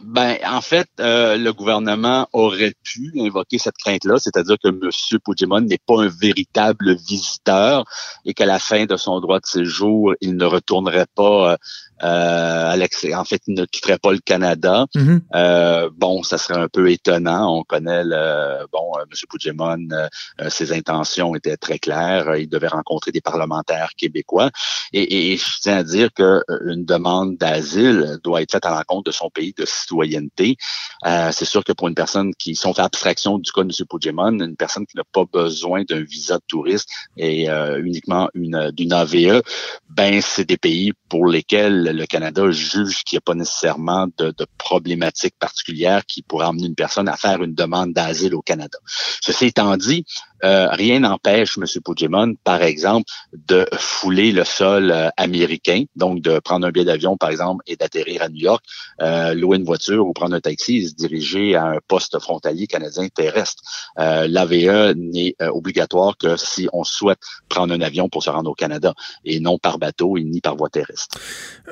Ben, 0.04 0.36
en 0.46 0.60
fait, 0.60 0.88
euh, 1.00 1.36
le 1.36 1.52
gouvernement 1.52 2.28
aurait 2.32 2.74
pu 2.82 3.12
invoquer 3.18 3.58
cette 3.58 3.76
crainte-là, 3.76 4.18
c'est-à-dire 4.18 4.56
que 4.62 4.68
M. 4.68 4.90
Puigdemont 5.24 5.60
n'est 5.60 5.80
pas 5.84 6.02
un 6.02 6.08
véritable 6.08 6.96
visiteur 6.96 7.84
et 8.24 8.34
qu'à 8.34 8.46
la 8.46 8.58
fin 8.58 8.86
de 8.86 8.96
son 8.96 9.20
droit 9.20 9.40
de 9.40 9.46
séjour, 9.46 10.14
il 10.20 10.36
ne 10.36 10.44
retournerait 10.44 11.06
pas 11.14 11.52
euh, 11.52 11.56
Alex, 12.00 13.06
en 13.14 13.24
fait, 13.24 13.42
il 13.46 13.54
ne 13.54 13.64
quitterait 13.64 13.98
pas 13.98 14.12
le 14.12 14.18
Canada. 14.18 14.86
Mm-hmm. 14.94 15.20
euh, 15.34 15.90
bon, 15.96 16.22
ça 16.22 16.38
serait 16.38 16.60
un 16.60 16.68
peu 16.68 16.90
étonnant. 16.90 17.56
On 17.58 17.62
connaît 17.62 18.04
le 18.04 18.66
bon, 18.72 18.92
euh, 18.98 19.02
M. 19.02 19.28
Puigdemont, 19.28 19.88
euh, 19.92 20.50
ses 20.50 20.72
intentions 20.72 21.34
étaient 21.34 21.56
très 21.56 21.78
claires. 21.78 22.36
Il 22.36 22.48
devait 22.48 22.68
rencontrer 22.68 23.12
des 23.12 23.20
parlementaires 23.20 23.90
québécois. 23.96 24.50
Et, 24.92 25.32
et 25.32 25.36
je 25.36 25.60
tiens 25.60 25.78
à 25.78 25.82
dire 25.82 26.10
que 26.14 26.42
une 26.66 26.84
demande 26.84 27.36
d'asile 27.36 28.18
doit 28.22 28.42
être 28.42 28.52
faite 28.52 28.66
à 28.66 28.70
l'encontre 28.70 29.04
de 29.04 29.10
son 29.12 29.30
pays 29.30 29.54
de 29.56 29.64
citoyenneté. 29.64 30.56
C'est 31.04 31.44
sûr 31.44 31.64
que 31.64 31.72
pour 31.72 31.88
une 31.88 31.94
personne 31.94 32.32
qui, 32.34 32.56
si 32.56 32.66
on 32.66 32.74
fait 32.74 32.82
abstraction 32.82 33.38
du 33.38 33.50
cas 33.52 33.62
de 33.62 33.68
M. 33.68 33.86
Puigdemont, 33.88 34.40
une 34.40 34.56
personne 34.56 34.86
qui 34.86 34.96
n'a 34.96 35.04
pas 35.12 35.24
besoin 35.24 35.84
d'un 35.84 36.02
visa 36.02 36.36
de 36.36 36.44
touriste 36.46 36.88
et 37.16 37.48
uniquement 37.78 38.28
une 38.34 38.70
d'une 38.70 38.92
AVE, 38.92 39.42
ben 39.90 40.20
c'est 40.20 40.44
des 40.44 40.56
pays 40.56 40.92
pour 41.08 41.26
lesquels 41.26 41.85
le 41.92 42.06
Canada 42.06 42.50
juge 42.50 43.02
qu'il 43.04 43.16
n'y 43.16 43.18
a 43.18 43.22
pas 43.22 43.34
nécessairement 43.34 44.06
de, 44.18 44.32
de 44.36 44.46
problématiques 44.58 45.36
particulières 45.38 46.04
qui 46.06 46.22
pourraient 46.22 46.46
emmener 46.46 46.66
une 46.66 46.74
personne 46.74 47.08
à 47.08 47.16
faire 47.16 47.42
une 47.42 47.54
demande 47.54 47.92
d'asile 47.92 48.34
au 48.34 48.42
Canada. 48.42 48.78
Ceci 49.20 49.46
étant 49.46 49.76
dit, 49.76 50.04
euh, 50.44 50.68
rien 50.70 51.00
n'empêche 51.00 51.56
M. 51.58 51.64
Puigdemont, 51.82 52.34
par 52.44 52.62
exemple, 52.62 53.10
de 53.48 53.66
fouler 53.78 54.32
le 54.32 54.44
sol 54.44 54.90
euh, 54.90 55.08
américain, 55.16 55.84
donc 55.96 56.20
de 56.20 56.38
prendre 56.40 56.66
un 56.66 56.70
billet 56.70 56.84
d'avion, 56.84 57.16
par 57.16 57.30
exemple, 57.30 57.62
et 57.66 57.76
d'atterrir 57.76 58.22
à 58.22 58.28
New 58.28 58.40
York, 58.40 58.64
euh, 59.00 59.34
louer 59.34 59.56
une 59.56 59.64
voiture 59.64 60.06
ou 60.06 60.12
prendre 60.12 60.34
un 60.34 60.40
taxi 60.40 60.78
et 60.78 60.88
se 60.88 60.94
diriger 60.94 61.54
à 61.54 61.66
un 61.66 61.78
poste 61.88 62.18
frontalier 62.18 62.66
canadien 62.66 63.08
terrestre. 63.08 63.62
L'AVE 63.96 64.94
n'est 64.96 65.34
obligatoire 65.40 66.16
que 66.18 66.36
si 66.36 66.68
on 66.72 66.84
souhaite 66.84 67.18
prendre 67.48 67.72
un 67.74 67.80
avion 67.80 68.08
pour 68.08 68.22
se 68.22 68.30
rendre 68.30 68.50
au 68.50 68.54
Canada 68.54 68.94
et 69.24 69.40
non 69.40 69.58
par 69.58 69.78
bateau 69.78 70.18
ni 70.18 70.40
par 70.40 70.56
voie 70.56 70.68
terrestre. 70.68 71.18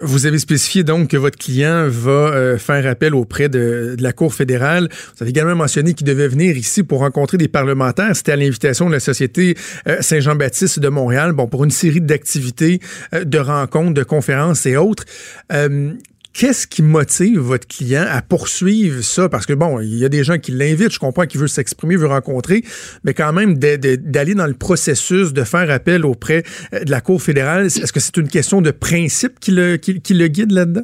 Vous 0.00 0.26
avez 0.26 0.38
spécifié 0.38 0.84
donc 0.84 1.08
que 1.08 1.16
votre 1.16 1.38
client 1.38 1.86
va 1.88 2.58
faire 2.58 2.86
appel 2.86 3.14
auprès 3.14 3.48
de, 3.48 3.94
de, 3.96 4.02
la 4.02 4.12
Cour 4.12 4.32
fédérale. 4.32 4.88
Vous 4.90 5.22
avez 5.22 5.30
également 5.30 5.56
mentionné 5.56 5.94
qu'il 5.94 6.06
devait 6.06 6.28
venir 6.28 6.56
ici 6.56 6.82
pour 6.82 7.00
rencontrer 7.00 7.36
des 7.36 7.48
parlementaires. 7.48 8.14
C'était 8.14 8.32
à 8.32 8.36
de 8.58 8.92
la 8.92 9.00
Société 9.00 9.56
euh, 9.88 9.98
Saint-Jean-Baptiste 10.00 10.78
de 10.78 10.88
Montréal, 10.88 11.32
bon, 11.32 11.46
pour 11.46 11.64
une 11.64 11.70
série 11.70 12.00
d'activités, 12.00 12.80
euh, 13.14 13.24
de 13.24 13.38
rencontres, 13.38 13.94
de 13.94 14.02
conférences 14.02 14.66
et 14.66 14.76
autres. 14.76 15.04
Euh, 15.52 15.92
Qu'est-ce 16.32 16.66
qui 16.66 16.82
motive 16.82 17.38
votre 17.38 17.68
client 17.68 18.04
à 18.10 18.20
poursuivre 18.20 19.04
ça? 19.04 19.28
Parce 19.28 19.46
que 19.46 19.52
bon, 19.52 19.78
il 19.78 19.96
y 19.96 20.04
a 20.04 20.08
des 20.08 20.24
gens 20.24 20.36
qui 20.36 20.50
l'invitent, 20.50 20.92
je 20.92 20.98
comprends 20.98 21.26
qu'il 21.26 21.40
veut 21.40 21.46
s'exprimer, 21.46 21.94
veut 21.94 22.08
rencontrer, 22.08 22.64
mais 23.04 23.14
quand 23.14 23.32
même 23.32 23.56
d'aller 23.56 24.34
dans 24.34 24.48
le 24.48 24.54
processus 24.54 25.32
de 25.32 25.44
faire 25.44 25.70
appel 25.70 26.04
auprès 26.04 26.42
de 26.72 26.90
la 26.90 27.00
Cour 27.00 27.22
fédérale, 27.22 27.66
est-ce 27.66 27.92
que 27.92 28.00
c'est 28.00 28.16
une 28.16 28.26
question 28.26 28.62
de 28.62 28.72
principe 28.72 29.38
qui 29.38 29.52
le, 29.52 29.76
qui 29.76 30.12
le 30.12 30.26
guide 30.26 30.50
là-dedans? 30.50 30.82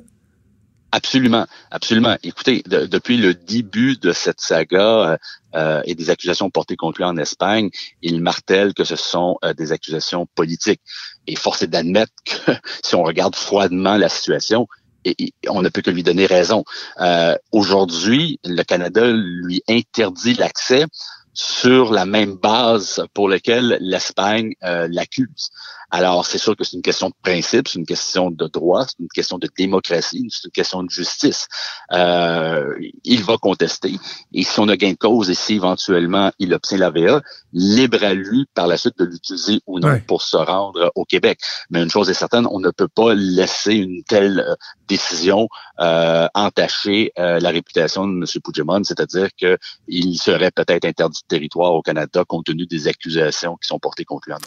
Absolument, 0.92 1.46
absolument. 1.70 2.16
Écoutez, 2.24 2.62
depuis 2.66 3.16
le 3.16 3.34
début 3.34 3.96
de 3.96 4.12
cette 4.12 4.40
saga 4.40 5.18
euh, 5.54 5.82
et 5.84 5.94
des 5.94 6.10
accusations 6.10 6.50
portées 6.50 6.76
contre 6.76 6.98
lui 6.98 7.04
en 7.04 7.16
Espagne, 7.16 7.70
il 8.02 8.20
martèle 8.20 8.74
que 8.74 8.82
ce 8.82 8.96
sont 8.96 9.38
euh, 9.44 9.54
des 9.54 9.70
accusations 9.70 10.26
politiques. 10.34 10.80
Et 11.28 11.36
force 11.36 11.62
est 11.62 11.68
d'admettre 11.68 12.12
que 12.24 12.52
si 12.82 12.96
on 12.96 13.04
regarde 13.04 13.36
froidement 13.36 13.96
la 13.96 14.08
situation, 14.08 14.66
et, 15.04 15.32
on 15.48 15.62
ne 15.62 15.68
peut 15.68 15.82
que 15.82 15.90
lui 15.90 16.02
donner 16.02 16.26
raison. 16.26 16.64
Euh, 17.00 17.36
Aujourd'hui, 17.52 18.38
le 18.44 18.62
Canada 18.62 19.10
lui 19.12 19.62
interdit 19.68 20.34
l'accès 20.34 20.86
sur 21.32 21.92
la 21.92 22.06
même 22.06 22.34
base 22.34 23.04
pour 23.14 23.28
laquelle 23.28 23.78
l'Espagne 23.80 24.54
euh, 24.64 24.88
l'accuse. 24.90 25.50
Alors, 25.90 26.26
c'est 26.26 26.38
sûr 26.38 26.56
que 26.56 26.64
c'est 26.64 26.76
une 26.76 26.82
question 26.82 27.08
de 27.08 27.14
principe, 27.22 27.68
c'est 27.68 27.78
une 27.78 27.86
question 27.86 28.30
de 28.30 28.46
droit, 28.46 28.84
c'est 28.86 28.98
une 29.00 29.08
question 29.08 29.38
de 29.38 29.48
démocratie, 29.56 30.28
c'est 30.30 30.44
une 30.44 30.52
question 30.52 30.82
de 30.82 30.90
justice. 30.90 31.48
Euh, 31.92 32.74
il 33.04 33.24
va 33.24 33.36
contester. 33.38 33.94
Et 34.32 34.44
si 34.44 34.60
on 34.60 34.68
a 34.68 34.76
gain 34.76 34.92
de 34.92 34.96
cause 34.96 35.30
et 35.30 35.34
si 35.34 35.54
éventuellement 35.54 36.30
il 36.38 36.54
obtient 36.54 36.78
la 36.78 36.90
VA, 36.90 37.20
libre 37.52 38.04
à 38.04 38.14
lui 38.14 38.46
par 38.54 38.66
la 38.66 38.76
suite 38.76 38.98
de 38.98 39.04
l'utiliser 39.04 39.60
ou 39.66 39.78
non 39.80 40.00
pour 40.06 40.22
se 40.22 40.36
rendre 40.36 40.92
au 40.94 41.04
Québec. 41.04 41.40
Mais 41.70 41.82
une 41.82 41.90
chose 41.90 42.08
est 42.10 42.14
certaine, 42.14 42.46
on 42.50 42.60
ne 42.60 42.70
peut 42.70 42.88
pas 42.88 43.14
laisser 43.14 43.74
une 43.74 44.02
telle 44.04 44.40
euh, 44.40 44.54
décision 44.88 45.48
euh, 45.80 46.26
entacher 46.34 47.12
euh, 47.18 47.40
la 47.40 47.50
réputation 47.50 48.06
de 48.06 48.12
M. 48.12 48.24
Puigdemont, 48.42 48.84
c'est-à-dire 48.84 49.28
qu'il 49.36 50.18
serait 50.18 50.50
peut-être 50.50 50.84
interdit 50.84 51.20
de 51.22 51.28
territoire 51.28 51.72
au 51.72 51.82
Canada 51.82 52.24
compte 52.26 52.46
tenu 52.46 52.66
des 52.66 52.88
accusations 52.88 53.56
qui 53.56 53.66
sont 53.66 53.78
portées 53.78 54.04
contre 54.04 54.28
lui 54.28 54.34
en 54.34 54.38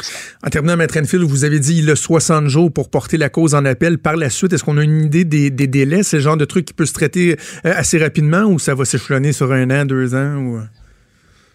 En 0.45 0.49
terminant, 0.49 0.77
Maître 0.77 0.97
Enfield, 0.97 1.23
vous 1.23 1.32
avez 1.43 1.59
dit 1.59 1.79
il 1.79 1.89
a 1.89 1.95
60 1.95 2.47
jours 2.47 2.71
pour 2.71 2.89
porter 2.89 3.17
la 3.17 3.29
cause 3.29 3.55
en 3.55 3.65
appel. 3.65 3.97
Par 3.97 4.15
la 4.15 4.29
suite, 4.29 4.53
est-ce 4.53 4.63
qu'on 4.63 4.77
a 4.77 4.83
une 4.83 5.05
idée 5.05 5.25
des, 5.25 5.49
délais? 5.49 6.03
C'est 6.03 6.17
le 6.17 6.23
genre 6.23 6.37
de 6.37 6.45
truc 6.45 6.65
qui 6.65 6.73
peut 6.73 6.85
se 6.85 6.93
traiter 6.93 7.37
euh, 7.65 7.73
assez 7.75 7.97
rapidement 7.97 8.43
ou 8.43 8.59
ça 8.59 8.75
va 8.75 8.85
s'échelonner 8.85 9.33
sur 9.33 9.51
un 9.51 9.69
an, 9.69 9.85
deux 9.85 10.15
ans? 10.15 10.67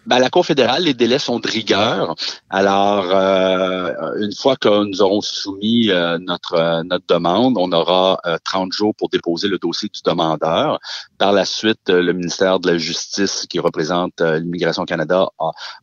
Ben, 0.05 0.17
la 0.17 0.29
Cour 0.29 0.45
fédérale, 0.45 0.83
les 0.83 0.93
délais 0.93 1.19
sont 1.19 1.39
de 1.39 1.47
rigueur. 1.47 2.15
Alors, 2.49 3.05
euh, 3.11 3.93
une 4.19 4.33
fois 4.33 4.55
que 4.55 4.85
nous 4.85 5.01
aurons 5.01 5.21
soumis 5.21 5.91
euh, 5.91 6.17
notre 6.19 6.53
euh, 6.53 6.83
notre 6.83 7.05
demande, 7.07 7.57
on 7.57 7.71
aura 7.73 8.19
30 8.45 8.71
jours 8.71 8.95
pour 8.95 9.09
déposer 9.09 9.47
le 9.49 9.59
dossier 9.59 9.89
du 9.93 9.99
demandeur. 10.03 10.79
Par 11.17 11.33
la 11.33 11.43
suite, 11.43 11.89
le 11.89 12.13
ministère 12.13 12.59
de 12.59 12.71
la 12.71 12.77
Justice, 12.77 13.45
qui 13.49 13.59
représente 13.59 14.21
l'Immigration 14.21 14.85
Canada, 14.85 15.27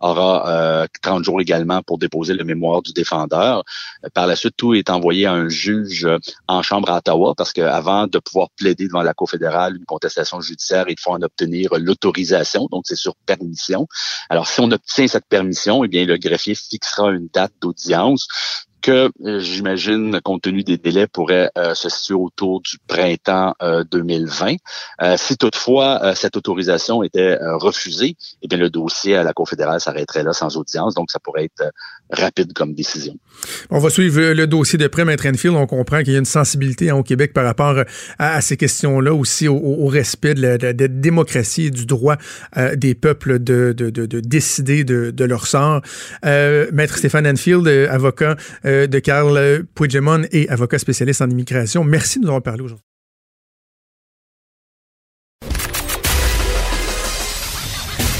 aura 0.01 0.87
30 1.03 1.23
jours 1.23 1.41
également 1.41 1.83
pour 1.83 1.99
déposer 1.99 2.33
le 2.35 2.45
mémoire 2.45 2.83
du 2.83 2.93
défendeur. 2.93 3.65
Par 4.15 4.27
la 4.27 4.35
suite, 4.35 4.55
tout 4.57 4.75
est 4.75 4.89
envoyé 4.89 5.27
à 5.27 5.33
un 5.33 5.49
juge 5.49 6.09
en 6.49 6.63
chambre 6.63 6.91
à 6.91 6.99
Ottawa, 6.99 7.35
parce 7.37 7.53
qu'avant 7.53 8.07
de 8.07 8.19
pouvoir 8.19 8.49
plaider 8.57 8.87
devant 8.87 9.03
la 9.03 9.13
Cour 9.13 9.29
fédérale 9.31 9.77
une 9.77 9.85
contestation 9.85 10.41
judiciaire, 10.41 10.87
il 10.89 10.99
faut 10.99 11.13
en 11.13 11.23
obtenir 11.23 11.71
l'autorisation, 11.79 12.67
donc 12.71 12.85
c'est 12.87 12.97
sur 12.97 13.15
permission. 13.27 13.87
Alors, 14.29 14.49
si 14.49 14.61
on 14.61 14.71
obtient 14.71 15.07
cette 15.07 15.27
permission, 15.27 15.85
eh 15.85 15.89
bien, 15.89 16.05
le 16.05 16.17
greffier 16.17 16.55
fixera 16.55 17.11
une 17.11 17.29
date 17.29 17.53
d'audience 17.61 18.29
que 18.87 19.11
euh, 19.25 19.41
j'imagine, 19.41 20.21
compte 20.23 20.43
tenu 20.43 20.63
des 20.63 20.79
délais, 20.79 21.09
pourrait 21.09 21.51
euh, 21.59 21.75
se 21.75 21.89
situer 21.89 22.15
autour 22.15 22.61
du 22.61 22.77
printemps 22.87 23.55
2020. 23.91 24.55
Euh, 25.03 25.17
si 25.19 25.37
toutefois 25.37 26.15
cette 26.15 26.37
autorisation 26.37 27.03
était 27.03 27.37
refusée, 27.55 28.17
eh 28.43 28.49
bien 28.49 28.59
le 28.59 28.71
dossier 28.71 29.17
à 29.17 29.25
la 29.25 29.33
Cour 29.33 29.49
fédérale 29.49 29.81
s'arrêterait 29.81 30.23
là 30.23 30.33
sans 30.33 30.57
audience, 30.57 30.95
donc 30.95 31.11
ça 31.11 31.19
pourrait 31.19 31.45
être 31.45 31.73
rapide 32.11 32.53
comme 32.53 32.75
décision. 32.75 33.17
On 33.71 33.79
va 33.79 33.91
suivre 33.91 34.21
le 34.21 34.47
dossier 34.47 34.79
de 34.79 34.87
près, 34.87 35.05
Maître 35.05 35.27
Enfield. 35.27 35.57
On 35.57 35.67
comprend 35.67 36.03
qu'il 36.03 36.13
y 36.13 36.17
a 36.17 36.19
une 36.21 36.25
sensibilité 36.25 36.91
hein, 36.91 36.97
au 36.97 37.03
Québec 37.03 37.33
par 37.33 37.45
rapport 37.45 37.83
à, 38.19 38.41
ces 38.41 38.57
questions-là, 38.57 39.13
aussi 39.13 39.49
au, 39.49 39.87
respect 39.87 40.35
de 40.35 40.43
la, 40.43 40.73
démocratie 40.73 41.67
et 41.67 41.71
du 41.71 41.87
droit 41.87 42.17
des 42.77 42.95
peuples 42.95 43.41
de, 43.41 43.73
de, 43.77 43.91
de, 43.91 44.21
décider 44.21 44.85
de, 44.85 45.25
leur 45.25 45.47
sort. 45.47 45.81
Maître 46.23 46.97
Stéphane 46.97 47.27
Enfield, 47.27 47.67
avocat 47.67 48.37
de 48.87 48.99
Carl 48.99 49.65
Puigdemont 49.75 50.23
et 50.31 50.49
avocat 50.49 50.79
spécialiste 50.79 51.23
en 51.23 51.31
immigration. 51.31 51.85
Merci 51.85 52.19
de 52.19 52.25
nous 52.25 52.29
avoir 52.29 52.43
parlé 52.43 52.63
aujourd'hui. 52.63 52.85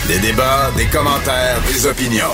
Des 0.09 0.21
débats, 0.21 0.71
des 0.77 0.87
commentaires, 0.87 1.61
des 1.67 1.85
opinions. 1.85 2.33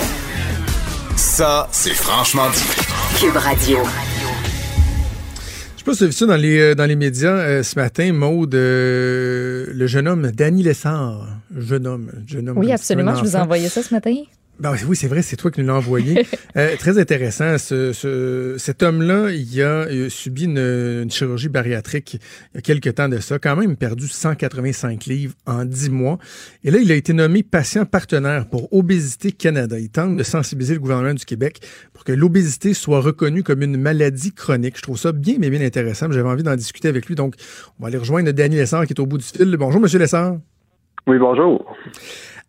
Ça, 1.16 1.68
c'est 1.72 1.94
franchement 1.94 2.50
dit. 2.50 3.18
Cube 3.18 3.37
Radio. 3.37 3.78
Je 5.74 5.78
sais 5.78 5.85
pas 5.85 5.92
si 5.94 5.98
vous 5.98 6.02
avez 6.02 6.11
vu 6.11 6.12
ça 6.12 6.26
dans 6.26 6.37
les, 6.37 6.58
euh, 6.58 6.74
dans 6.74 6.85
les 6.85 6.96
médias 6.96 7.30
euh, 7.30 7.62
ce 7.62 7.78
matin, 7.78 8.12
Maude, 8.12 8.54
euh, 8.54 9.66
le 9.72 9.87
jeune 9.87 10.06
homme 10.06 10.30
Danny 10.32 10.62
Lessard. 10.62 11.26
Jeune 11.56 11.87
homme, 11.87 12.12
jeune 12.26 12.50
homme. 12.50 12.58
Oui, 12.58 12.70
absolument. 12.72 13.14
Je 13.14 13.22
vous 13.22 13.37
ai 13.37 13.40
envoyé 13.40 13.68
ça 13.70 13.82
ce 13.82 13.94
matin. 13.94 14.14
Ben 14.62 14.75
oui, 14.87 14.94
c'est 14.94 15.09
vrai, 15.09 15.22
c'est 15.22 15.35
toi 15.35 15.51
qui 15.51 15.61
nous 15.61 15.66
l'as 15.66 15.75
envoyé. 15.75 16.25
Euh, 16.55 16.77
très 16.77 16.98
intéressant. 16.98 17.57
Ce, 17.57 18.57
cet 18.59 18.83
homme-là, 18.83 19.31
il 19.31 19.62
a, 19.62 19.87
subi 20.11 20.44
une, 20.44 21.11
chirurgie 21.11 21.48
bariatrique 21.48 22.18
il 22.53 22.57
y 22.57 22.59
a 22.59 22.61
quelques 22.61 22.96
temps 22.96 23.09
de 23.09 23.16
ça, 23.20 23.38
quand 23.38 23.57
même 23.57 23.75
perdu 23.75 24.07
185 24.07 25.07
livres 25.07 25.35
en 25.46 25.64
10 25.64 25.88
mois. 25.88 26.18
Et 26.62 26.70
là, 26.70 26.77
il 26.79 26.92
a 26.92 26.94
été 26.94 27.14
nommé 27.14 27.42
patient 27.42 27.87
partenaire 27.87 28.51
pour 28.51 28.70
Obésité 28.70 29.33
Canada. 29.33 29.79
Il 29.79 29.88
tente 29.88 30.14
de 30.14 30.22
sensibiliser 30.22 30.75
le 30.75 30.81
gouvernement 30.81 31.14
du 31.14 31.25
Québec 31.25 31.61
pour 31.94 32.05
que 32.05 32.12
l'obésité 32.12 32.75
soit 32.75 33.01
reconnue 33.01 33.42
comme 33.42 33.62
une 33.62 33.79
maladie 33.79 34.35
chronique. 34.35 34.77
Je 34.77 34.83
trouve 34.83 34.98
ça 34.98 35.12
bien, 35.12 35.37
mais 35.38 35.48
bien 35.48 35.62
intéressant. 35.62 36.12
J'avais 36.12 36.29
envie 36.29 36.42
d'en 36.42 36.57
discuter 36.57 36.88
avec 36.88 37.07
lui. 37.07 37.14
Donc, 37.14 37.37
on 37.79 37.85
va 37.85 37.88
aller 37.88 37.96
rejoindre 37.96 38.31
Daniel 38.33 38.61
Lessard 38.61 38.85
qui 38.85 38.92
est 38.92 39.01
au 39.01 39.07
bout 39.07 39.16
du 39.16 39.25
fil. 39.25 39.57
Bonjour, 39.57 39.81
Monsieur 39.81 39.98
Lessard. 39.98 40.37
Oui, 41.07 41.16
bonjour. 41.18 41.64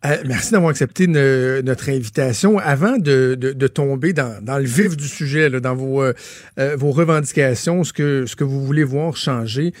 Euh, 0.04 0.16
merci 0.26 0.52
d'avoir 0.52 0.70
accepté 0.70 1.06
notre 1.06 1.88
invitation. 1.88 2.58
Avant 2.58 2.98
de, 2.98 3.66
tomber 3.66 4.12
dans, 4.12 4.58
le 4.58 4.64
vif 4.64 4.96
du 4.96 5.08
sujet, 5.08 5.48
dans 5.60 5.74
vos, 5.74 6.02
euh, 6.02 6.12
euh, 6.58 6.76
revendications, 6.78 7.84
ce 7.84 7.92
que, 7.92 8.26
ce 8.26 8.36
que 8.36 8.44
vous 8.44 8.60
voulez 8.60 8.84
voir 8.84 9.16
changer 9.16 9.72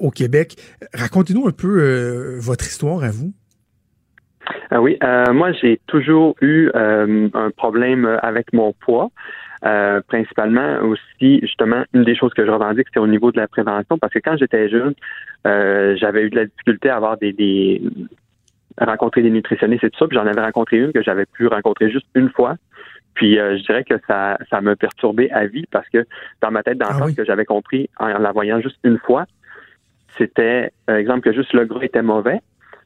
au 0.00 0.10
Québec, 0.10 0.56
racontez-nous 0.94 1.46
un 1.46 1.52
peu 1.52 2.38
votre 2.38 2.64
histoire 2.64 3.04
à 3.04 3.10
vous. 3.10 3.32
Ah 4.70 4.80
oui, 4.80 4.98
moi 5.32 5.52
j'ai 5.52 5.80
toujours 5.86 6.36
eu 6.40 6.70
un 6.74 7.50
problème 7.56 8.06
avec 8.22 8.52
mon 8.52 8.72
poids. 8.72 9.10
principalement 10.08 10.78
aussi, 10.80 11.40
justement, 11.42 11.84
une 11.92 12.04
des 12.04 12.16
choses 12.16 12.32
que 12.32 12.46
je 12.46 12.50
revendique, 12.50 12.86
c'est 12.92 13.00
au 13.00 13.06
niveau 13.06 13.30
de 13.30 13.38
la 13.38 13.46
prévention, 13.46 13.98
parce 13.98 14.12
que 14.12 14.20
quand 14.20 14.36
j'étais 14.38 14.68
jeune, 14.70 14.94
j'avais 15.44 16.22
eu 16.22 16.30
de 16.30 16.36
la 16.36 16.46
difficulté 16.46 16.88
à 16.88 16.96
avoir 16.96 17.18
des, 17.18 17.82
rencontrer 18.80 19.22
des 19.22 19.30
nutritionnistes 19.30 19.84
et 19.84 19.90
tout 19.90 19.98
ça. 19.98 20.06
Puis 20.06 20.16
j'en 20.16 20.26
avais 20.26 20.40
rencontré 20.40 20.78
une 20.78 20.92
que 20.92 21.02
j'avais 21.02 21.26
pu 21.26 21.46
rencontrer 21.46 21.90
juste 21.90 22.06
une 22.14 22.30
fois. 22.30 22.56
Puis 23.14 23.38
euh, 23.38 23.56
je 23.58 23.62
dirais 23.64 23.84
que 23.84 23.94
ça, 24.06 24.38
ça 24.48 24.60
m'a 24.60 24.76
perturbé 24.76 25.30
à 25.30 25.46
vie 25.46 25.64
parce 25.70 25.88
que 25.88 26.06
dans 26.40 26.50
ma 26.50 26.62
tête 26.62 26.78
d'enfant, 26.78 27.06
ah 27.06 27.08
ce 27.08 27.16
que 27.16 27.24
j'avais 27.24 27.44
compris 27.44 27.90
en 27.98 28.06
la 28.06 28.32
voyant 28.32 28.60
juste 28.60 28.78
une 28.84 28.98
fois, 28.98 29.26
c'était, 30.16 30.70
par 30.86 30.94
euh, 30.94 30.98
exemple, 30.98 31.20
que 31.22 31.32
juste 31.32 31.52
le 31.52 31.64
gras 31.64 31.82
était 31.82 32.02
mauvais. 32.02 32.40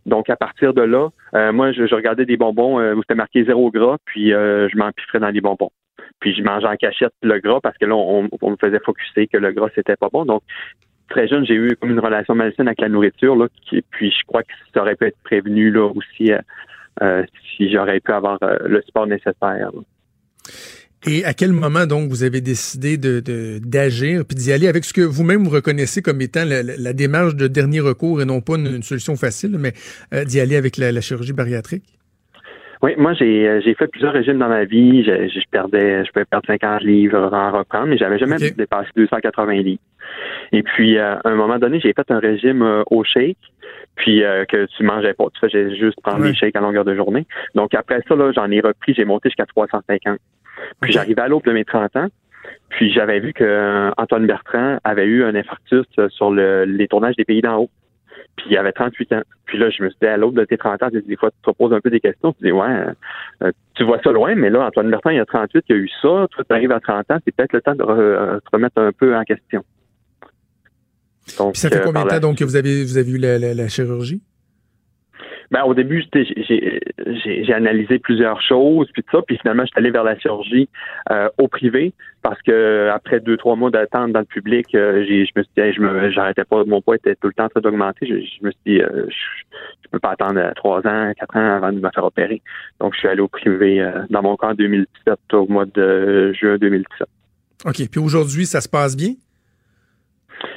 Donc 0.06 0.30
à 0.30 0.36
partir 0.36 0.72
de 0.72 0.82
là, 0.82 1.10
euh, 1.34 1.52
moi 1.52 1.72
je, 1.72 1.94
regardais 1.94 2.24
des 2.24 2.36
bonbons 2.36 2.80
où 2.80 3.02
c'était 3.02 3.14
marqué 3.14 3.44
zéro 3.44 3.70
gras, 3.70 3.98
puis 4.04 4.30
je 4.30 4.76
m'empiffrais 4.76 5.20
dans 5.20 5.28
les 5.28 5.40
bonbons. 5.40 5.70
Puis 6.18 6.34
je 6.34 6.42
mangeais 6.42 6.66
en 6.66 6.76
cachette 6.76 7.12
le 7.22 7.38
gras 7.38 7.60
parce 7.62 7.76
que 7.76 7.84
là 7.84 7.94
on, 7.94 8.28
on 8.40 8.50
me 8.50 8.56
faisait 8.56 8.80
focuser 8.80 9.28
que 9.28 9.36
le 9.36 9.52
gras 9.52 9.68
c'était 9.74 9.96
pas 9.96 10.08
bon. 10.10 10.24
Donc 10.24 10.42
très 11.12 11.28
jeune, 11.28 11.44
j'ai 11.46 11.54
eu 11.54 11.76
comme 11.80 11.90
une 11.90 12.00
relation 12.00 12.34
malsaine 12.34 12.66
avec 12.66 12.80
la 12.80 12.88
nourriture, 12.88 13.36
là, 13.36 13.46
puis 13.68 14.10
je 14.10 14.26
crois 14.26 14.42
que 14.42 14.52
ça 14.74 14.80
aurait 14.80 14.96
pu 14.96 15.06
être 15.06 15.18
prévenu 15.22 15.70
là 15.70 15.86
aussi 15.94 16.32
euh, 16.32 16.38
euh, 17.02 17.22
si 17.56 17.70
j'aurais 17.70 18.00
pu 18.00 18.12
avoir 18.12 18.38
euh, 18.42 18.56
le 18.66 18.82
sport 18.82 19.06
nécessaire. 19.06 19.70
Et 21.06 21.24
à 21.24 21.34
quel 21.34 21.52
moment 21.52 21.86
donc 21.86 22.08
vous 22.08 22.22
avez 22.22 22.40
décidé 22.40 22.96
de 22.96 23.58
d'agir 23.58 24.24
puis 24.24 24.36
d'y 24.36 24.52
aller 24.52 24.68
avec 24.68 24.84
ce 24.84 24.92
que 24.92 25.00
vous-même 25.00 25.42
vous 25.42 25.50
reconnaissez 25.50 26.00
comme 26.00 26.20
étant 26.20 26.44
la, 26.44 26.92
démarche 26.92 27.34
de 27.34 27.48
dernier 27.48 27.80
recours 27.80 28.22
et 28.22 28.24
non 28.24 28.40
pas 28.40 28.54
une, 28.54 28.82
solution 28.82 29.16
facile, 29.16 29.58
mais 29.58 29.72
d'y 30.26 30.38
aller 30.40 30.56
avec 30.56 30.76
la, 30.76 31.00
chirurgie 31.00 31.32
bariatrique? 31.32 31.84
Oui, 32.82 32.94
moi 32.96 33.12
j'ai 33.14 33.60
j'ai 33.64 33.74
fait 33.74 33.86
plusieurs 33.86 34.12
régimes 34.12 34.38
dans 34.38 34.48
ma 34.48 34.64
vie. 34.64 35.04
Je, 35.04 35.28
je, 35.28 35.40
perdais, 35.50 36.04
je 36.04 36.10
pouvais 36.10 36.24
perdre 36.24 36.46
50 36.46 36.82
livres 36.82 37.30
en 37.32 37.52
reprendre, 37.52 37.86
mais 37.86 37.96
j'avais 37.96 38.18
jamais 38.18 38.36
dépassé 38.38 38.88
280 38.96 39.52
livres. 39.62 39.80
Et 40.52 40.62
puis, 40.62 40.98
euh, 40.98 41.16
à 41.16 41.28
un 41.28 41.34
moment 41.34 41.58
donné, 41.58 41.80
j'ai 41.80 41.92
fait 41.92 42.10
un 42.10 42.18
régime 42.18 42.62
euh, 42.62 42.82
au 42.90 43.04
shake, 43.04 43.38
puis 43.96 44.22
euh, 44.22 44.44
que 44.44 44.66
tu 44.66 44.82
mangeais 44.82 45.14
pas. 45.14 45.24
Tu 45.34 45.40
faisais 45.40 45.74
juste 45.76 46.00
prendre 46.02 46.22
des 46.22 46.34
shakes 46.34 46.56
à 46.56 46.60
longueur 46.60 46.84
de 46.84 46.94
journée. 46.94 47.26
Donc, 47.54 47.74
après 47.74 48.00
ça, 48.06 48.14
là, 48.14 48.32
j'en 48.32 48.50
ai 48.50 48.60
repris, 48.60 48.94
j'ai 48.94 49.04
monté 49.04 49.30
jusqu'à 49.30 49.46
350. 49.46 50.18
Puis, 50.80 50.92
j'arrivais 50.92 51.22
à 51.22 51.28
l'aube 51.28 51.44
de 51.44 51.52
mes 51.52 51.64
30 51.64 51.96
ans. 51.96 52.08
Puis 52.68 52.88
Puis 52.88 52.92
j'avais 52.92 53.20
vu 53.20 53.32
que 53.32 53.90
Antoine 53.96 54.26
Bertrand 54.26 54.78
avait 54.84 55.06
eu 55.06 55.24
un 55.24 55.34
infarctus 55.34 55.86
sur 56.08 56.30
le, 56.30 56.64
les 56.64 56.88
tournages 56.88 57.16
des 57.16 57.24
pays 57.24 57.40
d'en 57.40 57.58
haut. 57.58 57.70
Puis 58.36 58.46
il 58.50 58.56
avait 58.56 58.72
38 58.72 59.12
ans. 59.12 59.22
Puis 59.44 59.58
là, 59.58 59.68
je 59.70 59.82
me 59.82 59.90
suis 59.90 59.98
dit, 60.00 60.08
à 60.08 60.16
l'autre 60.16 60.36
de 60.36 60.44
tes 60.44 60.56
30 60.56 60.82
ans, 60.82 60.88
des 60.90 61.16
fois, 61.16 61.30
tu 61.30 61.50
te 61.50 61.56
poses 61.56 61.72
un 61.72 61.80
peu 61.80 61.90
des 61.90 62.00
questions. 62.00 62.32
Tu 62.32 62.44
dis, 62.44 62.52
ouais, 62.52 62.86
euh, 63.42 63.52
tu 63.74 63.84
vois 63.84 64.00
ça 64.02 64.10
loin, 64.10 64.34
mais 64.34 64.50
là, 64.50 64.66
Antoine 64.66 64.90
Bertrand, 64.90 65.10
il 65.10 65.20
a 65.20 65.26
38, 65.26 65.64
il 65.68 65.74
a 65.74 65.78
eu 65.78 65.88
ça. 66.00 66.26
Toi, 66.30 66.44
tu 66.48 66.54
arrives 66.54 66.72
à 66.72 66.80
30 66.80 67.10
ans, 67.10 67.18
c'est 67.24 67.34
peut-être 67.34 67.52
le 67.52 67.60
temps 67.60 67.74
de 67.74 67.84
te 67.84 68.50
remettre 68.52 68.80
un 68.80 68.92
peu 68.92 69.14
en 69.16 69.22
question. 69.24 69.62
Donc, 71.38 71.52
Puis 71.52 71.60
ça 71.60 71.70
fait 71.70 71.82
combien 71.82 72.04
de 72.04 72.08
temps 72.08 72.20
donc 72.20 72.38
que 72.38 72.44
vous 72.44 72.56
avez, 72.56 72.82
vous 72.84 72.98
avez 72.98 73.10
eu 73.10 73.18
la 73.18 73.68
chirurgie? 73.68 74.22
Ben, 75.50 75.62
au 75.64 75.74
début, 75.74 76.04
j'ai 76.14 77.52
analysé 77.52 77.98
plusieurs 77.98 78.40
choses, 78.42 78.88
puis 78.92 79.02
tout 79.02 79.16
ça, 79.18 79.22
puis 79.22 79.38
finalement, 79.38 79.64
je 79.64 79.68
suis 79.68 79.78
allé 79.78 79.90
vers 79.90 80.04
la 80.04 80.18
chirurgie 80.18 80.68
euh, 81.10 81.28
au 81.38 81.48
privé 81.48 81.92
parce 82.22 82.40
que 82.42 82.88
après 82.94 83.20
deux, 83.20 83.36
trois 83.36 83.56
mois 83.56 83.70
d'attente 83.70 84.12
dans 84.12 84.20
le 84.20 84.24
public, 84.24 84.74
euh, 84.74 85.04
je 85.04 85.38
me 85.38 85.42
suis 85.42 85.52
dit, 85.56 85.72
je 85.74 85.80
me, 85.80 86.10
j'arrêtais 86.10 86.44
pas, 86.44 86.64
mon 86.64 86.80
poids 86.80 86.96
était 86.96 87.16
tout 87.16 87.26
le 87.26 87.34
temps 87.34 87.44
en 87.44 87.48
train 87.48 87.60
d'augmenter. 87.60 88.06
Je, 88.06 88.46
me 88.46 88.50
suis 88.50 88.60
dit, 88.64 88.80
euh, 88.80 89.06
je, 89.08 89.88
peux 89.90 89.98
pas 89.98 90.12
attendre 90.12 90.40
trois 90.54 90.78
ans, 90.86 91.12
quatre 91.18 91.36
ans 91.36 91.56
avant 91.56 91.72
de 91.72 91.80
me 91.80 91.90
faire 91.90 92.04
opérer. 92.04 92.40
Donc, 92.80 92.94
je 92.94 93.00
suis 93.00 93.08
allé 93.08 93.20
au 93.20 93.28
privé 93.28 93.86
dans 94.08 94.22
mon 94.22 94.36
cas 94.36 94.48
en 94.48 94.54
2017, 94.54 95.18
au 95.34 95.46
mois 95.48 95.66
de 95.66 96.32
juin 96.32 96.56
2017. 96.56 97.06
OK. 97.66 97.88
Puis 97.90 98.00
aujourd'hui, 98.00 98.46
ça 98.46 98.60
se 98.60 98.68
passe 98.68 98.96
bien? 98.96 99.14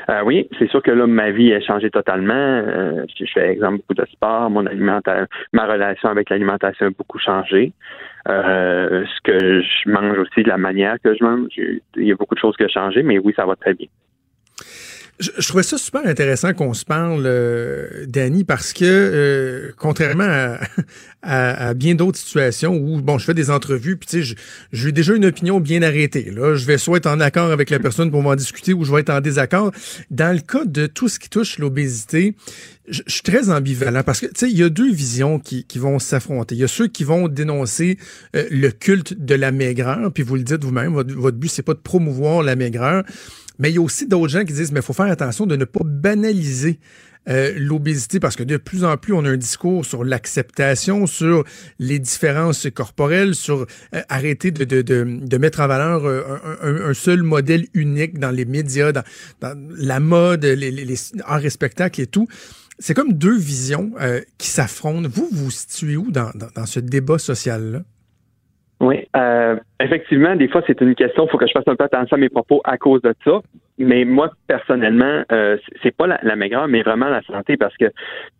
Euh, 0.09 0.21
oui, 0.23 0.47
c'est 0.57 0.69
sûr 0.69 0.81
que 0.81 0.91
là, 0.91 1.07
ma 1.07 1.31
vie 1.31 1.53
a 1.53 1.61
changé 1.61 1.89
totalement. 1.89 2.33
Euh, 2.33 3.05
je 3.17 3.25
fais 3.33 3.49
exemple 3.51 3.77
beaucoup 3.77 3.93
de 3.93 4.05
sport, 4.11 4.49
mon 4.49 4.65
alimentation, 4.65 5.27
ma 5.53 5.65
relation 5.65 6.09
avec 6.09 6.29
l'alimentation 6.29 6.87
a 6.87 6.89
beaucoup 6.89 7.19
changé. 7.19 7.73
Euh, 8.27 9.05
ce 9.05 9.21
que 9.23 9.61
je 9.61 9.89
mange 9.89 10.17
aussi, 10.17 10.43
la 10.43 10.57
manière 10.57 10.97
que 11.03 11.15
je 11.15 11.23
mange, 11.23 11.49
il 11.57 11.81
y 11.97 12.11
a 12.11 12.15
beaucoup 12.15 12.35
de 12.35 12.39
choses 12.39 12.55
qui 12.57 12.63
ont 12.63 12.69
changé, 12.69 13.03
mais 13.03 13.19
oui, 13.19 13.33
ça 13.35 13.45
va 13.45 13.55
très 13.55 13.73
bien. 13.73 13.87
Je, 15.19 15.31
je, 15.37 15.47
trouvais 15.47 15.63
ça 15.63 15.77
super 15.77 16.05
intéressant 16.05 16.53
qu'on 16.53 16.73
se 16.73 16.83
parle, 16.83 17.23
euh, 17.25 18.05
Danny, 18.05 18.43
parce 18.43 18.73
que 18.73 18.83
euh, 18.83 19.71
contrairement 19.77 20.27
à, 20.27 20.59
à, 21.69 21.73
bien 21.73 21.95
d'autres 21.95 22.17
situations 22.17 22.75
où, 22.75 23.01
bon, 23.01 23.17
je 23.17 23.25
fais 23.25 23.33
des 23.33 23.49
entrevues, 23.49 23.95
puis 23.95 24.09
tu 24.09 24.25
sais, 24.25 24.35
j'ai 24.73 24.91
déjà 24.91 25.15
une 25.15 25.25
opinion 25.25 25.61
bien 25.61 25.81
arrêtée. 25.83 26.31
Là, 26.31 26.55
je 26.55 26.65
vais 26.65 26.77
soit 26.77 26.97
être 26.97 27.07
en 27.07 27.21
accord 27.21 27.51
avec 27.51 27.69
la 27.69 27.79
personne 27.79 28.11
pour 28.11 28.21
m'en 28.21 28.35
discuter 28.35 28.73
ou 28.73 28.83
je 28.83 28.91
vais 28.91 28.99
être 29.01 29.09
en 29.09 29.21
désaccord. 29.21 29.71
Dans 30.11 30.33
le 30.33 30.41
cas 30.41 30.65
de 30.65 30.85
tout 30.85 31.07
ce 31.07 31.17
qui 31.17 31.29
touche 31.29 31.59
l'obésité, 31.59 32.35
je, 32.89 33.01
suis 33.07 33.23
très 33.23 33.49
ambivalent 33.49 34.03
parce 34.03 34.19
que, 34.19 34.25
tu 34.25 34.33
sais, 34.35 34.49
il 34.49 34.57
y 34.57 34.63
a 34.63 34.69
deux 34.69 34.91
visions 34.91 35.39
qui, 35.39 35.63
qui 35.63 35.79
vont 35.79 35.97
s'affronter. 35.97 36.55
Il 36.55 36.61
y 36.61 36.65
a 36.65 36.67
ceux 36.67 36.87
qui 36.87 37.05
vont 37.05 37.29
dénoncer 37.29 37.97
euh, 38.35 38.45
le 38.51 38.69
culte 38.69 39.13
de 39.13 39.35
la 39.35 39.51
maigreur, 39.51 40.11
puis 40.11 40.23
vous 40.23 40.35
le 40.35 40.43
dites 40.43 40.63
vous-même, 40.63 40.93
votre, 40.93 41.13
votre 41.13 41.37
but, 41.37 41.47
c'est 41.47 41.63
pas 41.63 41.73
de 41.73 41.79
promouvoir 41.79 42.43
la 42.43 42.57
maigreur. 42.57 43.03
Mais 43.59 43.71
il 43.71 43.75
y 43.75 43.77
a 43.77 43.81
aussi 43.81 44.07
d'autres 44.07 44.31
gens 44.31 44.43
qui 44.43 44.53
disent, 44.53 44.71
mais 44.71 44.79
il 44.79 44.85
faut 44.85 44.93
faire 44.93 45.05
attention 45.05 45.45
de 45.45 45.55
ne 45.55 45.65
pas 45.65 45.81
banaliser 45.83 46.79
euh, 47.27 47.53
l'obésité 47.57 48.19
parce 48.19 48.35
que 48.35 48.43
de 48.43 48.57
plus 48.57 48.83
en 48.83 48.97
plus, 48.97 49.13
on 49.13 49.25
a 49.25 49.29
un 49.29 49.37
discours 49.37 49.83
sur 49.83 50.03
l'acceptation, 50.03 51.07
sur 51.07 51.43
les 51.79 51.97
différences 51.97 52.67
corporelles, 52.73 53.33
sur 53.33 53.65
euh, 53.95 54.01
arrêter 54.09 54.51
de, 54.51 54.63
de, 54.63 54.83
de, 54.83 55.03
de, 55.21 55.37
mettre 55.37 55.59
en 55.61 55.67
valeur 55.67 56.05
euh, 56.05 56.21
un, 56.61 56.89
un, 56.89 56.93
seul 56.93 57.23
modèle 57.23 57.65
unique 57.73 58.19
dans 58.19 58.29
les 58.29 58.45
médias, 58.45 58.91
dans, 58.91 59.03
dans 59.41 59.55
la 59.77 59.99
mode, 59.99 60.45
les, 60.45 60.69
les, 60.69 60.85
les 60.85 60.99
arts 61.23 61.49
spectacle 61.49 61.99
et 62.01 62.07
tout. 62.07 62.27
C'est 62.77 62.93
comme 62.93 63.13
deux 63.13 63.37
visions 63.37 63.93
qui 64.37 64.49
s'affrontent. 64.49 65.07
Vous 65.09 65.29
vous 65.31 65.49
situez 65.49 65.95
où 65.95 66.11
dans, 66.11 66.29
dans, 66.35 66.49
dans 66.53 66.65
ce 66.65 66.81
débat 66.81 67.17
social-là? 67.17 67.83
Oui, 68.81 69.07
euh, 69.15 69.57
effectivement, 69.79 70.35
des 70.35 70.47
fois, 70.47 70.61
c'est 70.67 70.79
une 70.81 70.95
question, 70.95 71.25
il 71.25 71.29
faut 71.29 71.37
que 71.37 71.47
je 71.47 71.53
fasse 71.53 71.67
un 71.67 71.75
peu 71.75 71.85
attention 71.85 72.15
à 72.15 72.19
mes 72.19 72.29
propos 72.29 72.61
à 72.65 72.77
cause 72.77 73.01
de 73.01 73.13
ça. 73.23 73.41
Mais 73.77 74.05
moi, 74.05 74.31
personnellement, 74.47 75.23
euh, 75.31 75.57
c'est 75.83 75.95
pas 75.95 76.07
la, 76.07 76.19
la 76.23 76.37
maigreur, 76.37 76.67
mais 76.67 76.81
vraiment 76.81 77.09
la 77.09 77.21
santé, 77.23 77.57
parce 77.57 77.75
que 77.75 77.91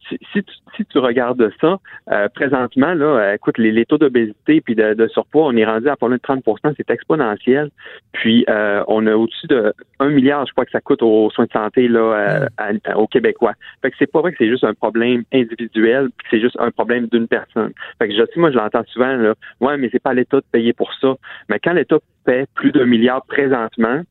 si, 0.07 0.17
si, 0.31 0.43
tu, 0.43 0.53
si 0.77 0.85
tu 0.85 0.97
regardes 0.99 1.51
ça, 1.59 1.77
euh, 2.11 2.29
présentement, 2.29 2.93
là, 2.93 3.05
euh, 3.05 3.33
écoute, 3.33 3.57
les, 3.57 3.71
les 3.71 3.85
taux 3.85 3.97
d'obésité 3.97 4.61
puis 4.61 4.75
de, 4.75 4.93
de, 4.93 5.07
surpoids, 5.07 5.45
on 5.45 5.55
est 5.57 5.65
rendu 5.65 5.89
à 5.89 5.97
pas 5.97 6.07
loin 6.07 6.15
de 6.15 6.21
30% 6.21 6.73
c'est 6.77 6.89
exponentiel. 6.89 7.69
Puis 8.13 8.45
euh, 8.49 8.83
on 8.87 9.07
a 9.07 9.15
au-dessus 9.15 9.47
de 9.47 9.73
1 9.99 10.09
milliard, 10.09 10.45
je 10.45 10.53
crois 10.53 10.65
que 10.65 10.71
ça 10.71 10.81
coûte 10.81 11.01
aux 11.01 11.29
soins 11.31 11.45
de 11.45 11.51
santé 11.51 11.87
là, 11.87 12.47
aux 12.95 13.07
Québécois. 13.07 13.53
Fait 13.81 13.91
que 13.91 13.97
c'est 13.99 14.11
pas 14.11 14.21
vrai 14.21 14.31
que 14.31 14.37
c'est 14.37 14.49
juste 14.49 14.63
un 14.63 14.73
problème 14.73 15.23
individuel, 15.33 16.09
puis 16.17 16.27
c'est 16.31 16.41
juste 16.41 16.57
un 16.59 16.71
problème 16.71 17.07
d'une 17.07 17.27
personne. 17.27 17.71
Fait 17.99 18.07
que 18.07 18.13
je 18.13 18.25
sais, 18.25 18.39
moi, 18.39 18.51
je 18.51 18.57
l'entends 18.57 18.83
souvent, 18.87 19.15
là, 19.15 19.33
ouais, 19.61 19.77
mais 19.77 19.89
c'est 19.91 20.01
pas 20.01 20.13
l'État 20.13 20.37
de 20.37 20.45
payer 20.51 20.73
pour 20.73 20.93
ça. 21.01 21.15
Mais 21.49 21.59
quand 21.59 21.73
l'État 21.73 21.97
paie 22.25 22.45
plus 22.55 22.71
d'un 22.71 22.85
milliard 22.85 23.25
présentement, 23.25 24.01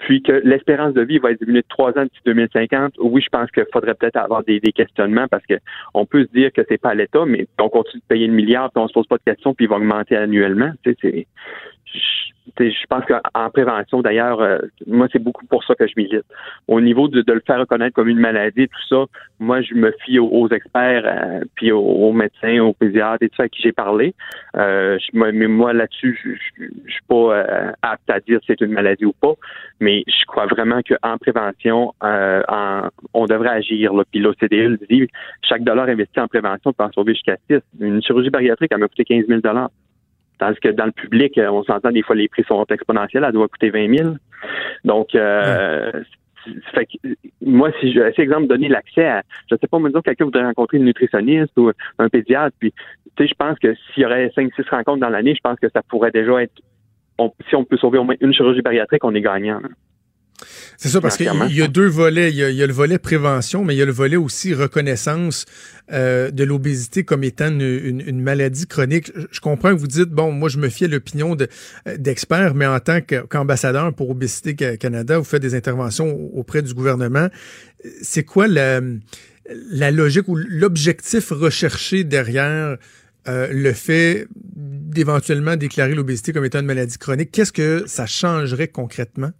puis 0.00 0.22
que 0.22 0.32
l'espérance 0.44 0.94
de 0.94 1.02
vie 1.02 1.18
va 1.18 1.34
diminuer 1.34 1.60
de 1.60 1.66
trois 1.68 1.90
ans 1.98 2.04
d'ici 2.04 2.20
2050, 2.24 2.94
oui, 2.98 3.22
je 3.22 3.28
pense 3.28 3.50
qu'il 3.50 3.64
faudrait 3.72 3.94
peut-être 3.94 4.16
avoir 4.16 4.42
des, 4.44 4.60
questionnements 4.72 5.26
parce 5.28 5.44
que 5.46 5.54
on 5.94 6.06
peut 6.06 6.24
se 6.24 6.32
dire 6.32 6.52
que 6.52 6.62
c'est 6.68 6.78
pas 6.78 6.90
à 6.90 6.94
l'État, 6.94 7.24
mais 7.26 7.46
on 7.58 7.68
continue 7.68 8.00
de 8.00 8.06
payer 8.06 8.26
le 8.26 8.32
milliard, 8.32 8.70
puis 8.70 8.82
on 8.82 8.88
se 8.88 8.92
pose 8.92 9.06
pas 9.06 9.18
de 9.18 9.24
questions, 9.24 9.54
puis 9.54 9.66
il 9.66 9.68
va 9.68 9.76
augmenter 9.76 10.16
annuellement. 10.16 10.70
Tu 10.82 10.96
sais, 11.02 11.26
je 12.58 12.86
pense 12.88 13.04
qu'en 13.04 13.50
prévention, 13.50 14.02
d'ailleurs, 14.02 14.40
euh, 14.40 14.58
moi, 14.86 15.08
c'est 15.12 15.22
beaucoup 15.22 15.46
pour 15.46 15.64
ça 15.64 15.74
que 15.74 15.86
je 15.86 15.94
milite. 15.96 16.24
Au 16.68 16.80
niveau 16.80 17.08
de, 17.08 17.24
le 17.26 17.42
faire 17.46 17.60
reconnaître 17.60 17.94
comme 17.94 18.08
une 18.08 18.18
maladie, 18.18 18.68
tout 18.68 18.86
ça, 18.88 19.04
moi, 19.38 19.62
je 19.62 19.74
me 19.74 19.92
fie 20.04 20.18
aux, 20.18 20.48
experts, 20.48 21.04
euh, 21.06 21.44
puis 21.54 21.72
aux, 21.72 22.12
médecins, 22.12 22.60
aux 22.60 22.72
pédiatres 22.72 23.22
et 23.22 23.28
tout 23.28 23.36
ça 23.36 23.44
à 23.44 23.48
qui 23.48 23.62
j'ai 23.62 23.72
parlé. 23.72 24.14
Euh, 24.56 24.98
mais 25.12 25.46
moi, 25.46 25.72
là-dessus, 25.72 26.18
je, 26.22 26.30
je, 26.58 26.92
suis 26.92 27.02
pas 27.08 27.44
apte 27.82 28.08
à 28.10 28.20
dire 28.20 28.40
si 28.40 28.46
c'est 28.48 28.60
une 28.60 28.72
maladie 28.72 29.04
ou 29.04 29.12
pas, 29.12 29.34
mais 29.80 30.02
je 30.06 30.24
crois 30.26 30.46
vraiment 30.46 30.80
qu'en 30.82 31.18
prévention, 31.18 31.94
on 32.02 33.26
devrait 33.26 33.50
agir. 33.50 33.94
Là. 33.94 34.04
Puis 34.10 34.20
l'OCDE 34.20 34.78
dit, 34.88 35.08
chaque 35.42 35.62
dollar 35.62 35.88
investi 35.88 36.20
en 36.20 36.28
prévention 36.28 36.72
peut 36.72 36.84
en 36.84 36.92
sauver 36.92 37.14
jusqu'à 37.14 37.36
6. 37.50 37.60
Une 37.80 38.02
chirurgie 38.02 38.30
bariatrique, 38.30 38.70
elle 38.72 38.78
m'a 38.78 38.88
coûté 38.88 39.04
15 39.04 39.26
000 39.26 39.40
Tandis 40.40 40.58
que 40.58 40.70
dans 40.70 40.86
le 40.86 40.92
public, 40.92 41.36
euh, 41.36 41.50
on 41.50 41.62
s'entend 41.62 41.92
des 41.92 42.02
fois 42.02 42.16
les 42.16 42.28
prix 42.28 42.42
sont 42.44 42.64
exponentiels, 42.70 43.24
elle 43.24 43.32
doit 43.32 43.46
coûter 43.46 43.68
20 43.68 43.94
000. 43.94 44.14
Donc, 44.84 45.14
euh, 45.14 45.92
fait 46.74 46.86
que, 46.86 47.08
moi, 47.42 47.70
si 47.78 47.92
je, 47.92 48.10
si 48.14 48.22
exemple, 48.22 48.46
donner 48.46 48.68
l'accès 48.68 49.06
à, 49.06 49.22
je 49.50 49.56
sais 49.60 49.66
pas, 49.68 49.78
me 49.78 49.90
dire 49.90 50.02
quelqu'un 50.02 50.24
voudrait 50.24 50.44
rencontrer 50.44 50.78
une 50.78 50.84
nutritionniste 50.84 51.52
ou 51.58 51.70
un 51.98 52.08
pédiatre, 52.08 52.56
puis, 52.58 52.72
tu 53.16 53.24
sais, 53.24 53.28
je 53.28 53.34
pense 53.34 53.58
que 53.58 53.74
s'il 53.92 54.02
y 54.02 54.06
aurait 54.06 54.28
5-6 54.28 54.68
rencontres 54.70 55.00
dans 55.00 55.10
l'année, 55.10 55.34
je 55.34 55.40
pense 55.42 55.58
que 55.60 55.68
ça 55.68 55.82
pourrait 55.82 56.10
déjà 56.10 56.42
être, 56.42 56.54
si 57.46 57.54
on 57.54 57.64
peut 57.64 57.76
sauver 57.76 57.98
au 57.98 58.04
moins 58.04 58.16
une 58.20 58.32
chirurgie 58.32 58.62
bariatrique, 58.62 59.04
on 59.04 59.14
est 59.14 59.20
gagnant. 59.20 59.60
C'est 60.76 60.88
ça, 60.88 61.00
parce 61.00 61.16
qu'il 61.16 61.26
y 61.26 61.62
a 61.62 61.68
deux 61.68 61.86
volets. 61.86 62.30
Il 62.30 62.36
y 62.36 62.62
a, 62.62 62.66
le 62.66 62.72
volet 62.72 62.98
prévention, 62.98 63.64
mais 63.64 63.74
il 63.74 63.78
y 63.78 63.82
a 63.82 63.84
le 63.84 63.92
volet 63.92 64.16
aussi 64.16 64.54
reconnaissance 64.54 65.44
euh, 65.92 66.30
de 66.30 66.44
l'obésité 66.44 67.04
comme 67.04 67.24
étant 67.24 67.48
une, 67.48 68.20
maladie 68.20 68.66
chronique. 68.66 69.12
Je, 69.30 69.40
comprends 69.40 69.70
que 69.70 69.78
vous 69.78 69.86
dites, 69.86 70.10
bon, 70.10 70.32
moi, 70.32 70.48
je 70.48 70.58
me 70.58 70.68
fie 70.68 70.84
à 70.84 70.88
l'opinion 70.88 71.36
euh, 71.40 71.96
d'experts, 71.96 72.54
mais 72.54 72.66
en 72.66 72.80
tant 72.80 73.00
qu'ambassadeur 73.00 73.92
pour 73.94 74.10
Obésité 74.10 74.54
Canada, 74.54 75.18
vous 75.18 75.24
faites 75.24 75.42
des 75.42 75.54
interventions 75.54 76.10
auprès 76.34 76.62
du 76.62 76.74
gouvernement. 76.74 77.28
C'est 78.02 78.24
quoi 78.24 78.46
la, 78.46 78.80
la 79.70 79.90
logique 79.90 80.28
ou 80.28 80.36
l'objectif 80.36 81.30
recherché 81.30 82.04
derrière 82.04 82.76
euh, 83.28 83.48
le 83.52 83.72
fait 83.72 84.26
d'éventuellement 84.32 85.56
déclarer 85.56 85.94
l'obésité 85.94 86.32
comme 86.32 86.44
étant 86.44 86.60
une 86.60 86.66
maladie 86.66 86.98
chronique? 86.98 87.30
Qu'est-ce 87.32 87.52
que 87.52 87.84
ça 87.86 88.06
changerait 88.06 88.68
concrètement? 88.68 89.30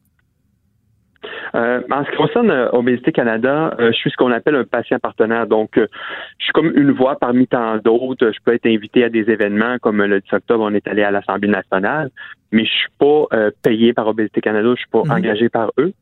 Euh, 1.55 1.81
en 1.91 2.05
ce 2.05 2.11
qui 2.11 2.17
concerne 2.17 2.51
euh, 2.51 2.71
Obésité 2.73 3.13
Canada, 3.13 3.75
euh, 3.79 3.91
je 3.93 3.97
suis 3.97 4.11
ce 4.11 4.17
qu'on 4.17 4.31
appelle 4.31 4.55
un 4.55 4.65
patient 4.65 4.99
partenaire. 4.99 5.47
Donc, 5.47 5.71
je 5.77 6.45
suis 6.45 6.53
comme 6.53 6.73
une 6.77 6.93
voix 6.93 7.17
parmi 7.17 7.47
tant 7.47 7.77
d'autres. 7.79 8.31
Je 8.33 8.39
peux 8.45 8.55
être 8.55 8.67
invité 8.67 9.05
à 9.05 9.09
des 9.09 9.31
événements 9.31 9.79
comme 9.81 10.03
le 10.03 10.21
10 10.21 10.33
octobre, 10.33 10.65
on 10.65 10.75
est 10.75 10.87
allé 10.87 11.03
à 11.03 11.11
l'Assemblée 11.11 11.49
nationale 11.49 12.11
mais 12.53 12.65
je 12.65 12.71
suis 12.71 12.91
pas 12.99 13.27
payé 13.63 13.93
par 13.93 14.09
Obésité 14.09 14.41
Canada, 14.41 14.71
je 14.71 14.81
suis 14.81 14.91
pas 14.91 15.05
mhm. 15.05 15.11
engagé 15.13 15.49
par 15.49 15.71
eux. 15.79 15.93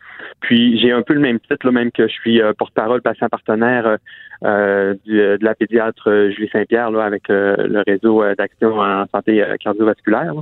Puis 0.40 0.78
j'ai 0.78 0.92
un 0.92 1.02
peu 1.02 1.14
le 1.14 1.20
même 1.20 1.38
titre, 1.40 1.66
là, 1.66 1.72
même 1.72 1.92
que 1.92 2.08
je 2.08 2.12
suis 2.12 2.40
porte-parole 2.58 3.02
patient 3.02 3.28
partenaire 3.28 3.98
euh, 4.44 4.94
de 5.06 5.38
la 5.40 5.54
pédiatre 5.54 6.30
Julie 6.30 6.48
Saint-Pierre 6.50 6.90
là, 6.90 7.04
avec 7.04 7.24
le 7.28 7.82
réseau 7.86 8.22
d'action 8.34 8.78
en 8.78 9.06
santé 9.08 9.44
cardiovasculaire. 9.60 10.32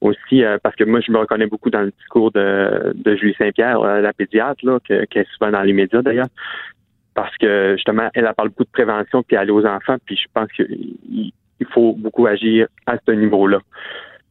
Aussi 0.00 0.42
parce 0.62 0.76
que 0.76 0.84
moi 0.84 1.00
je 1.00 1.12
me 1.12 1.18
reconnais 1.18 1.46
beaucoup 1.46 1.70
dans 1.70 1.82
le 1.82 1.92
discours 1.98 2.30
de, 2.32 2.92
de 2.94 3.16
Julie 3.16 3.34
Saint-Pierre, 3.38 3.80
la 3.80 4.12
pédiatre, 4.12 4.31
là, 4.38 4.78
qui 4.80 4.92
est 4.92 5.28
souvent 5.32 5.50
dans 5.50 5.62
les 5.62 5.72
médias 5.72 6.02
d'ailleurs. 6.02 6.28
Parce 7.14 7.36
que 7.36 7.74
justement, 7.76 8.08
elle, 8.14 8.30
parle 8.36 8.48
beaucoup 8.48 8.64
de 8.64 8.70
prévention 8.70 9.22
puis 9.22 9.36
aller 9.36 9.50
aux 9.50 9.66
enfants, 9.66 9.96
puis 10.04 10.16
je 10.16 10.26
pense 10.32 10.50
qu'il 10.52 11.32
faut 11.72 11.94
beaucoup 11.94 12.26
agir 12.26 12.66
à 12.86 12.96
ce 13.06 13.12
niveau-là. 13.12 13.58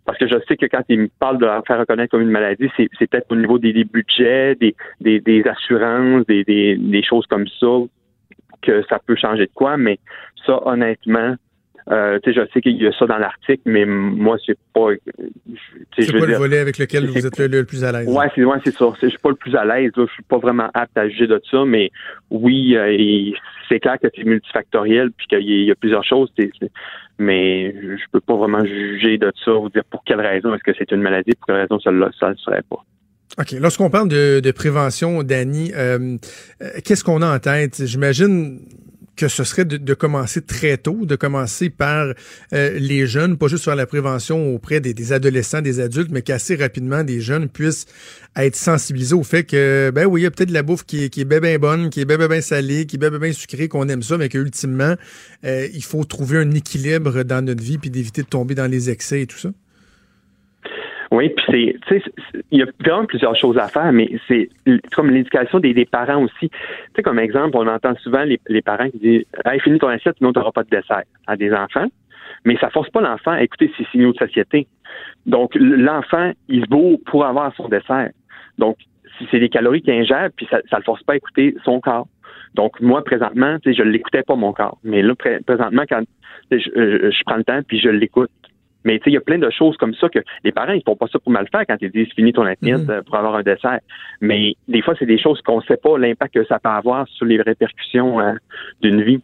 Parce 0.06 0.18
que 0.18 0.28
je 0.28 0.36
sais 0.48 0.58
que 0.58 0.66
quand 0.66 0.84
ils 0.90 1.02
me 1.02 1.10
parlent 1.20 1.38
de 1.38 1.46
la 1.46 1.62
faire 1.62 1.80
reconnaître 1.80 2.12
comme 2.12 2.22
une 2.22 2.32
maladie, 2.32 2.70
c'est, 2.76 2.90
peut-être 3.08 3.32
au 3.32 3.36
niveau 3.36 3.60
des, 3.60 3.84
budgets, 3.84 4.56
des, 4.56 5.44
assurances, 5.48 6.26
des, 6.26 7.04
choses 7.08 7.28
comme 7.28 7.48
ça 7.60 7.68
que 8.62 8.84
ça 8.90 9.00
peut 9.06 9.16
changer 9.16 9.46
de 9.46 9.52
quoi, 9.54 9.78
mais 9.78 10.00
ça, 10.46 10.60
honnêtement, 10.66 11.36
Euh, 11.90 12.20
je 12.26 12.42
sais 12.54 12.62
qu'il 12.62 12.82
y 12.82 12.88
a 12.88 12.92
ça 12.94 13.06
dans 13.06 13.18
l'article, 13.18 13.62
mais 13.66 13.86
moi, 13.86 14.38
c'est 14.46 14.58
pas. 14.74 14.90
C'est 15.98 16.12
pas 16.12 16.26
le 16.26 16.36
volet 16.36 16.60
avec 16.60 16.78
lequel 16.78 17.08
vous 17.08 17.26
êtes 17.26 17.40
le, 17.40 17.66
plus 17.66 17.84
à 17.84 17.92
l'aise. 17.92 18.08
Ouais, 18.08 18.28
c'est 18.36 18.44
ouais, 18.44 18.58
c'est 18.64 18.76
ça. 18.76 18.94
Je 19.02 19.08
suis 19.08 19.18
pas 19.18 19.30
le 19.30 19.36
plus 19.36 19.56
à 19.56 19.66
l'aise. 19.66 19.92
Je 19.96 20.06
suis 20.14 20.24
pas 20.24 20.38
vraiment 20.38 20.70
apte 20.74 20.98
à 20.98 21.10
juger 21.10 21.28
de 21.28 21.42
ça, 21.50 21.66
mais 21.66 21.92
oui, 22.30 22.76
euh, 22.76 23.32
c'est 23.68 23.80
clair 23.80 23.98
que 24.02 24.08
c'est 24.16 24.24
multifactoriel 24.24 25.12
puis 25.12 25.28
qu'il 25.28 25.66
y, 25.66 25.72
a 25.72 25.76
plusieurs 25.76 26.04
choses. 26.04 26.32
mais 27.18 27.74
je 27.74 28.04
peux 28.12 28.22
pas 28.22 28.36
vraiment 28.36 28.64
juger 28.64 29.18
de 29.18 29.32
ça 29.44 29.54
ou 29.54 29.70
dire 29.70 29.84
pour 29.90 30.04
quelle 30.04 30.22
raison 30.22 30.54
est-ce 30.54 30.64
que 30.64 30.78
c'est 30.78 30.92
une 30.92 31.02
maladie, 31.02 31.32
pour 31.32 31.48
quelle 31.48 31.62
raison 31.62 31.80
ça 31.80 31.92
ne 31.92 31.98
le 31.98 32.12
serait 32.38 32.64
pas. 32.70 32.84
OK. 33.40 33.52
Lorsqu'on 33.60 33.90
parle 33.90 34.10
de, 34.10 34.52
prévention, 34.52 35.24
Danny, 35.24 35.72
euh, 35.76 36.18
qu'est-ce 36.84 37.04
qu'on 37.04 37.22
a 37.22 37.36
en 37.36 37.40
tête? 37.40 37.86
J'imagine 37.86 38.60
que 39.22 39.28
ce 39.28 39.44
serait 39.44 39.66
de, 39.66 39.94
commencer 39.94 40.42
très 40.42 40.78
tôt, 40.78 41.06
de 41.06 41.16
commencer 41.16 41.70
par 41.70 42.14
euh, 42.54 42.80
les 42.80 43.06
jeunes, 43.06 43.38
pas 43.38 43.48
juste 43.48 43.64
sur 43.64 43.76
la 43.76 43.86
prévention 43.86 44.56
auprès 44.56 44.80
des, 44.80 45.14
adolescents, 45.14 45.62
des 45.62 45.80
adultes, 45.80 46.10
mais 46.12 46.24
qu'assez 46.24 46.56
rapidement 46.56 47.04
des 47.04 47.22
jeunes 47.22 47.48
puissent 47.48 47.86
être 48.36 48.56
sensibilisés 48.56 49.14
au 49.14 49.24
fait 49.24 49.44
que, 49.44 49.92
ben 49.94 50.08
oui, 50.08 50.22
il 50.22 50.24
y 50.24 50.28
a 50.28 50.32
peut-être 50.32 50.50
de 50.50 50.54
la 50.54 50.64
bouffe 50.64 50.86
qui 50.86 51.04
est, 51.04 51.26
bien, 51.26 51.60
bonne, 51.60 51.92
qui 51.92 52.02
est 52.02 52.06
bien, 52.06 52.18
bien, 52.18 52.42
salée, 52.42 52.88
qui 52.88 52.96
est 52.96 53.00
bien, 53.00 53.12
bien, 53.12 53.32
sucrée, 53.32 53.68
qu'on 53.68 53.88
aime 53.90 54.02
ça, 54.02 54.18
mais 54.18 54.28
qu'ultimement, 54.28 54.96
euh, 55.46 55.68
il 55.72 55.84
faut 55.84 56.04
trouver 56.04 56.40
un 56.40 56.50
équilibre 56.52 57.22
dans 57.24 57.46
notre 57.46 57.64
vie 57.64 57.78
puis 57.78 57.92
d'éviter 57.92 58.24
de 58.24 58.28
tomber 58.28 58.56
dans 58.56 58.68
les 58.68 58.90
excès 58.90 59.22
et 59.22 59.28
tout 59.28 59.38
ça. 59.38 59.50
Oui, 61.12 61.28
puis 61.30 61.78
c'est, 61.90 62.02
il 62.52 62.60
y 62.60 62.64
a 62.64 62.68
vraiment 62.80 63.06
plusieurs 63.06 63.36
choses 63.36 63.58
à 63.58 63.68
faire, 63.68 63.92
mais 63.92 64.10
c'est 64.30 64.48
comme 64.94 65.10
l'éducation 65.10 65.60
des, 65.60 65.86
parents 65.86 66.24
aussi. 66.24 66.50
Tu 66.50 66.58
sais, 66.96 67.04
comme 67.04 67.20
exemple, 67.20 67.58
on 67.58 67.68
entend 67.68 67.94
souvent 67.98 68.24
les, 68.24 68.62
parents 68.62 68.90
qui 68.90 69.00
disent 69.00 69.26
Hey, 69.44 69.60
finis 69.60 69.78
ton 69.78 69.90
assiette, 69.90 70.16
sinon 70.18 70.32
tu 70.32 70.40
n'auras 70.40 70.54
pas 70.54 70.64
de 70.64 70.70
dessert 70.70 71.04
à 71.28 71.36
des 71.36 71.54
enfants. 71.54 71.88
Mais 72.46 72.56
ça 72.58 72.70
force 72.70 72.90
pas 72.90 73.02
l'enfant 73.02 73.32
à 73.32 73.44
écouter 73.44 73.70
ses 73.78 73.84
signaux 73.92 74.14
de 74.14 74.18
société. 74.18 74.68
Donc, 75.26 75.52
l'enfant, 75.56 76.32
il 76.48 76.64
se 76.64 76.70
vaut 76.70 76.98
pour 77.06 77.26
avoir 77.26 77.54
son 77.56 77.68
dessert. 77.68 78.10
Donc, 78.58 78.78
si 79.18 79.28
c'est 79.30 79.40
des 79.40 79.50
calories 79.50 79.82
qu'il 79.82 79.94
ingère, 79.94 80.30
puis 80.36 80.48
ça 80.50 80.58
ne 80.58 80.78
le 80.78 80.84
force 80.84 81.04
pas 81.04 81.14
à 81.14 81.18
écouter 81.18 81.56
son 81.66 81.82
corps. 81.82 82.08
Donc, 82.56 82.80
moi, 82.80 83.04
présentement, 83.04 83.58
je 83.66 83.84
ne 83.84 83.90
l'écoutais 83.90 84.24
pas, 84.24 84.36
mon 84.36 84.54
corps. 84.54 84.78
Mais 84.84 85.02
là, 85.02 85.14
présentement, 85.16 85.84
quand 85.90 86.04
je, 86.52 86.58
je 86.58 87.24
prends 87.26 87.38
le 87.38 87.44
temps, 87.44 87.62
puis 87.68 87.80
je 87.80 87.90
l'écoute. 87.90 88.32
Mais 88.84 88.98
tu 89.00 89.06
sais, 89.06 89.10
il 89.12 89.14
y 89.14 89.18
a 89.18 89.22
plein 89.22 89.38
de 89.38 89.50
choses 89.50 89.78
comme 89.78 89.94
ça 89.96 90.10
que 90.10 90.20
les 90.44 90.52
parents, 90.52 90.74
ils 90.74 90.84
font 90.84 90.96
pas 90.96 91.08
ça 91.08 91.20
pour 91.20 91.32
mal 91.32 91.48
faire 91.52 91.66
quand 91.68 91.78
ils 91.82 91.92
disent 91.92 92.12
finis 92.16 92.34
ton 92.34 92.46
assiette 92.46 92.88
mhm. 92.88 92.90
euh, 92.90 93.02
pour 93.02 93.16
avoir 93.16 93.36
un 93.36 93.44
dessert. 93.44 93.80
Mais 94.22 94.56
des 94.68 94.82
fois, 94.82 94.96
c'est 94.98 95.06
des 95.06 95.20
choses 95.20 95.42
qu'on 95.42 95.62
sait 95.62 95.78
pas 95.78 95.98
l'impact 95.98 96.34
que 96.34 96.46
ça 96.46 96.60
peut 96.60 96.70
avoir 96.70 97.08
sur 97.08 97.26
les 97.26 97.42
répercussions 97.42 98.20
euh, 98.20 98.34
d'une 98.82 99.02
vie. 99.02 99.22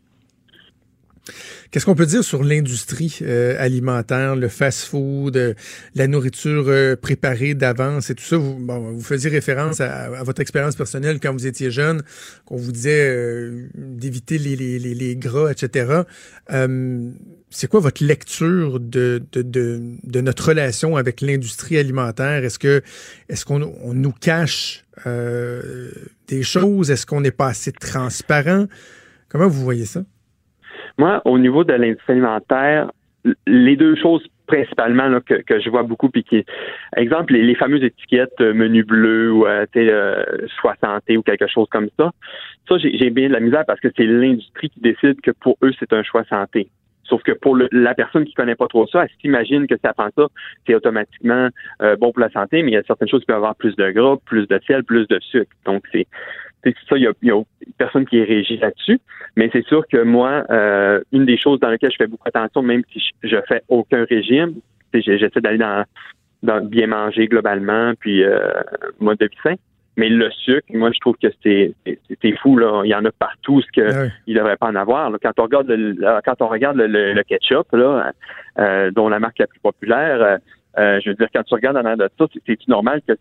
Qu'est-ce 1.71 1.85
qu'on 1.85 1.95
peut 1.95 2.05
dire 2.05 2.23
sur 2.23 2.43
l'industrie 2.43 3.19
euh, 3.21 3.55
alimentaire, 3.59 4.35
le 4.35 4.47
fast-food, 4.47 5.37
euh, 5.37 5.53
la 5.95 6.07
nourriture 6.07 6.65
euh, 6.67 6.95
préparée 6.95 7.53
d'avance 7.53 8.09
et 8.09 8.15
tout 8.15 8.23
ça? 8.23 8.37
Vous, 8.37 8.55
bon, 8.55 8.93
vous 8.93 9.01
faisiez 9.01 9.29
référence 9.29 9.81
à, 9.81 10.23
votre 10.23 10.41
expérience 10.41 10.75
personnelle 10.75 11.19
quand 11.19 11.33
vous 11.33 11.47
étiez 11.47 11.71
jeune, 11.71 12.03
qu'on 12.45 12.57
vous 12.57 12.71
disait 12.71 13.51
d'éviter 13.75 14.37
les, 14.37 14.55
les, 14.55 14.79
les, 14.79 15.15
gras, 15.15 15.51
etc. 15.51 16.01
c'est 17.49 17.67
quoi 17.67 17.79
votre 17.79 18.03
lecture 18.03 18.79
de, 18.79 19.23
de, 19.31 19.41
de, 19.41 19.81
de 20.03 20.21
notre 20.21 20.49
relation 20.49 20.95
avec 20.95 21.21
l'industrie 21.21 21.77
alimentaire? 21.77 22.43
Est-ce 22.43 22.59
que 22.59 22.81
est-ce 23.29 23.45
qu'on 23.45 23.61
on 23.61 23.93
nous 23.93 24.11
cache 24.11 24.85
des 25.05 26.43
choses? 26.43 26.91
Est-ce 26.91 27.05
qu'on 27.05 27.21
n'est 27.21 27.31
pas 27.31 27.47
assez 27.47 27.71
transparent? 27.71 28.67
Comment 29.29 29.47
vous 29.47 29.63
voyez 29.63 29.85
ça? 29.85 30.03
Moi, 30.97 31.21
au 31.25 31.37
niveau 31.37 31.63
de 31.63 31.73
l'industrie 31.73 32.13
alimentaire, 32.13 32.91
les 33.45 33.75
deux 33.75 33.95
choses 33.95 34.25
principalement 34.47 35.19
que, 35.19 35.59
je 35.59 35.69
vois 35.69 35.83
beaucoup, 35.83 36.09
puis 36.09 36.23
qui, 36.23 36.45
exemple, 36.95 37.33
les, 37.33 37.55
fameuses 37.55 37.83
étiquettes 37.83 38.39
euh, 38.39 38.53
menu 38.53 38.83
bleu 38.83 39.31
ou 39.31 39.45
euh, 39.45 39.65
euh, 39.75 40.23
choix 40.61 40.75
santé 40.81 41.17
ou 41.17 41.21
quelque 41.21 41.47
chose 41.47 41.67
comme 41.69 41.89
ça. 41.99 42.11
Ça, 42.69 42.77
j'ai 42.77 43.09
bien 43.09 43.27
de 43.27 43.33
la 43.33 43.41
misère 43.41 43.65
parce 43.65 43.81
que 43.81 43.89
c'est 43.95 44.05
l'industrie 44.05 44.69
qui 44.69 44.79
décide 44.79 45.19
que 45.21 45.31
pour 45.31 45.57
eux, 45.63 45.71
c'est 45.79 45.91
un 45.91 46.03
choix 46.03 46.23
santé. 46.25 46.69
Sauf 47.07 47.23
que 47.23 47.31
pour 47.31 47.57
la 47.71 47.93
personne 47.93 48.25
qui 48.25 48.33
connaît 48.33 48.55
pas 48.55 48.67
trop 48.67 48.85
ça, 48.87 49.03
elle 49.03 49.09
s'imagine 49.21 49.65
que 49.65 49.75
elle 49.81 49.93
prend 49.93 50.09
ça, 50.15 50.27
c'est 50.65 50.75
automatiquement 50.75 51.49
euh, 51.81 51.95
bon 51.95 52.11
pour 52.11 52.19
la 52.19 52.29
santé, 52.29 52.63
mais 52.63 52.71
il 52.71 52.73
y 52.73 52.77
a 52.77 52.83
certaines 52.83 53.07
choses 53.07 53.21
qui 53.21 53.27
peuvent 53.27 53.37
avoir 53.37 53.55
plus 53.55 53.75
de 53.75 53.91
gras, 53.91 54.17
plus 54.25 54.47
de 54.47 54.59
sel, 54.67 54.83
plus 54.83 55.07
de 55.07 55.19
sucre. 55.21 55.51
Donc, 55.65 55.83
c'est 55.91 56.05
ça, 56.89 56.97
il 56.97 57.03
y 57.21 57.31
a, 57.31 57.41
personne 57.77 58.05
qui 58.05 58.17
est 58.17 58.23
régi 58.23 58.57
là-dessus. 58.57 58.99
Mais 59.35 59.49
c'est 59.53 59.65
sûr 59.65 59.85
que 59.87 60.01
moi, 60.03 60.43
euh, 60.49 61.01
une 61.11 61.25
des 61.25 61.37
choses 61.37 61.59
dans 61.59 61.69
lesquelles 61.69 61.91
je 61.91 61.97
fais 61.97 62.07
beaucoup 62.07 62.27
attention, 62.27 62.61
même 62.61 62.83
si 62.91 63.01
je, 63.23 63.37
fais 63.47 63.61
aucun 63.67 64.05
régime, 64.05 64.55
j'essaie 64.93 65.41
d'aller 65.41 65.57
dans, 65.57 65.85
dans, 66.43 66.63
bien 66.65 66.87
manger 66.87 67.27
globalement, 67.27 67.93
puis 67.99 68.23
euh, 68.23 68.39
mode 68.99 69.19
de 69.19 69.25
vie 69.25 69.37
sain. 69.43 69.55
Mais 69.95 70.09
le 70.09 70.29
sucre, 70.29 70.67
moi, 70.69 70.91
je 70.93 70.99
trouve 70.99 71.15
que 71.21 71.27
c'est 71.41 72.37
fou. 72.37 72.55
Là. 72.55 72.83
Il 72.85 72.89
y 72.89 72.95
en 72.95 73.03
a 73.03 73.11
partout, 73.11 73.61
ce 73.61 73.71
qu'il 73.71 73.83
ne 73.83 74.37
devrait 74.37 74.57
pas 74.57 74.67
en 74.67 74.75
avoir. 74.75 75.11
Quand 75.21 75.39
on 75.39 75.43
regarde 75.43 75.67
le, 75.69 75.95
quand 76.23 76.39
on 76.41 76.47
regarde 76.47 76.77
le, 76.77 77.23
ketchup, 77.23 77.71
là, 77.73 78.13
euh, 78.59 78.91
dont 78.91 79.09
la 79.09 79.19
marque 79.19 79.39
la 79.39 79.47
plus 79.47 79.59
populaire, 79.59 80.39
euh, 80.77 80.99
je 81.03 81.09
veux 81.09 81.15
dire, 81.15 81.27
quand 81.33 81.43
tu 81.43 81.53
regardes 81.55 81.77
en 81.77 81.95
de 81.95 82.09
ça, 82.17 82.25
c'est 82.45 82.67
normal 82.67 83.01
que 83.07 83.13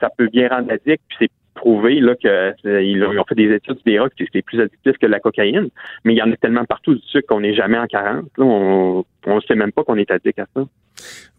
ça 0.00 0.10
peut 0.18 0.26
bien 0.26 0.48
rendre 0.48 0.72
addict, 0.72 1.02
puis 1.08 1.16
c'est 1.20 1.30
prouvé 1.56 2.00
là 2.00 2.14
qu'ils 2.14 3.04
ont 3.04 3.24
fait 3.28 3.34
des 3.34 3.52
études 3.52 3.78
des 3.84 3.98
rocs 3.98 4.14
que 4.14 4.24
c'est 4.32 4.42
plus 4.42 4.60
addictif 4.60 4.96
que 4.98 5.06
la 5.06 5.18
cocaïne, 5.18 5.68
mais 6.04 6.14
il 6.14 6.16
y 6.16 6.22
en 6.22 6.30
a 6.30 6.36
tellement 6.36 6.64
partout 6.64 6.94
du 6.94 7.02
sucre 7.02 7.26
qu'on 7.26 7.40
n'est 7.40 7.54
jamais 7.54 7.78
en 7.78 7.86
40. 7.86 8.26
on 8.38 9.04
ne 9.34 9.40
sait 9.40 9.56
même 9.56 9.72
pas 9.72 9.82
qu'on 9.84 9.96
est 9.96 10.10
addict 10.10 10.38
à 10.38 10.46
ça. 10.54 10.62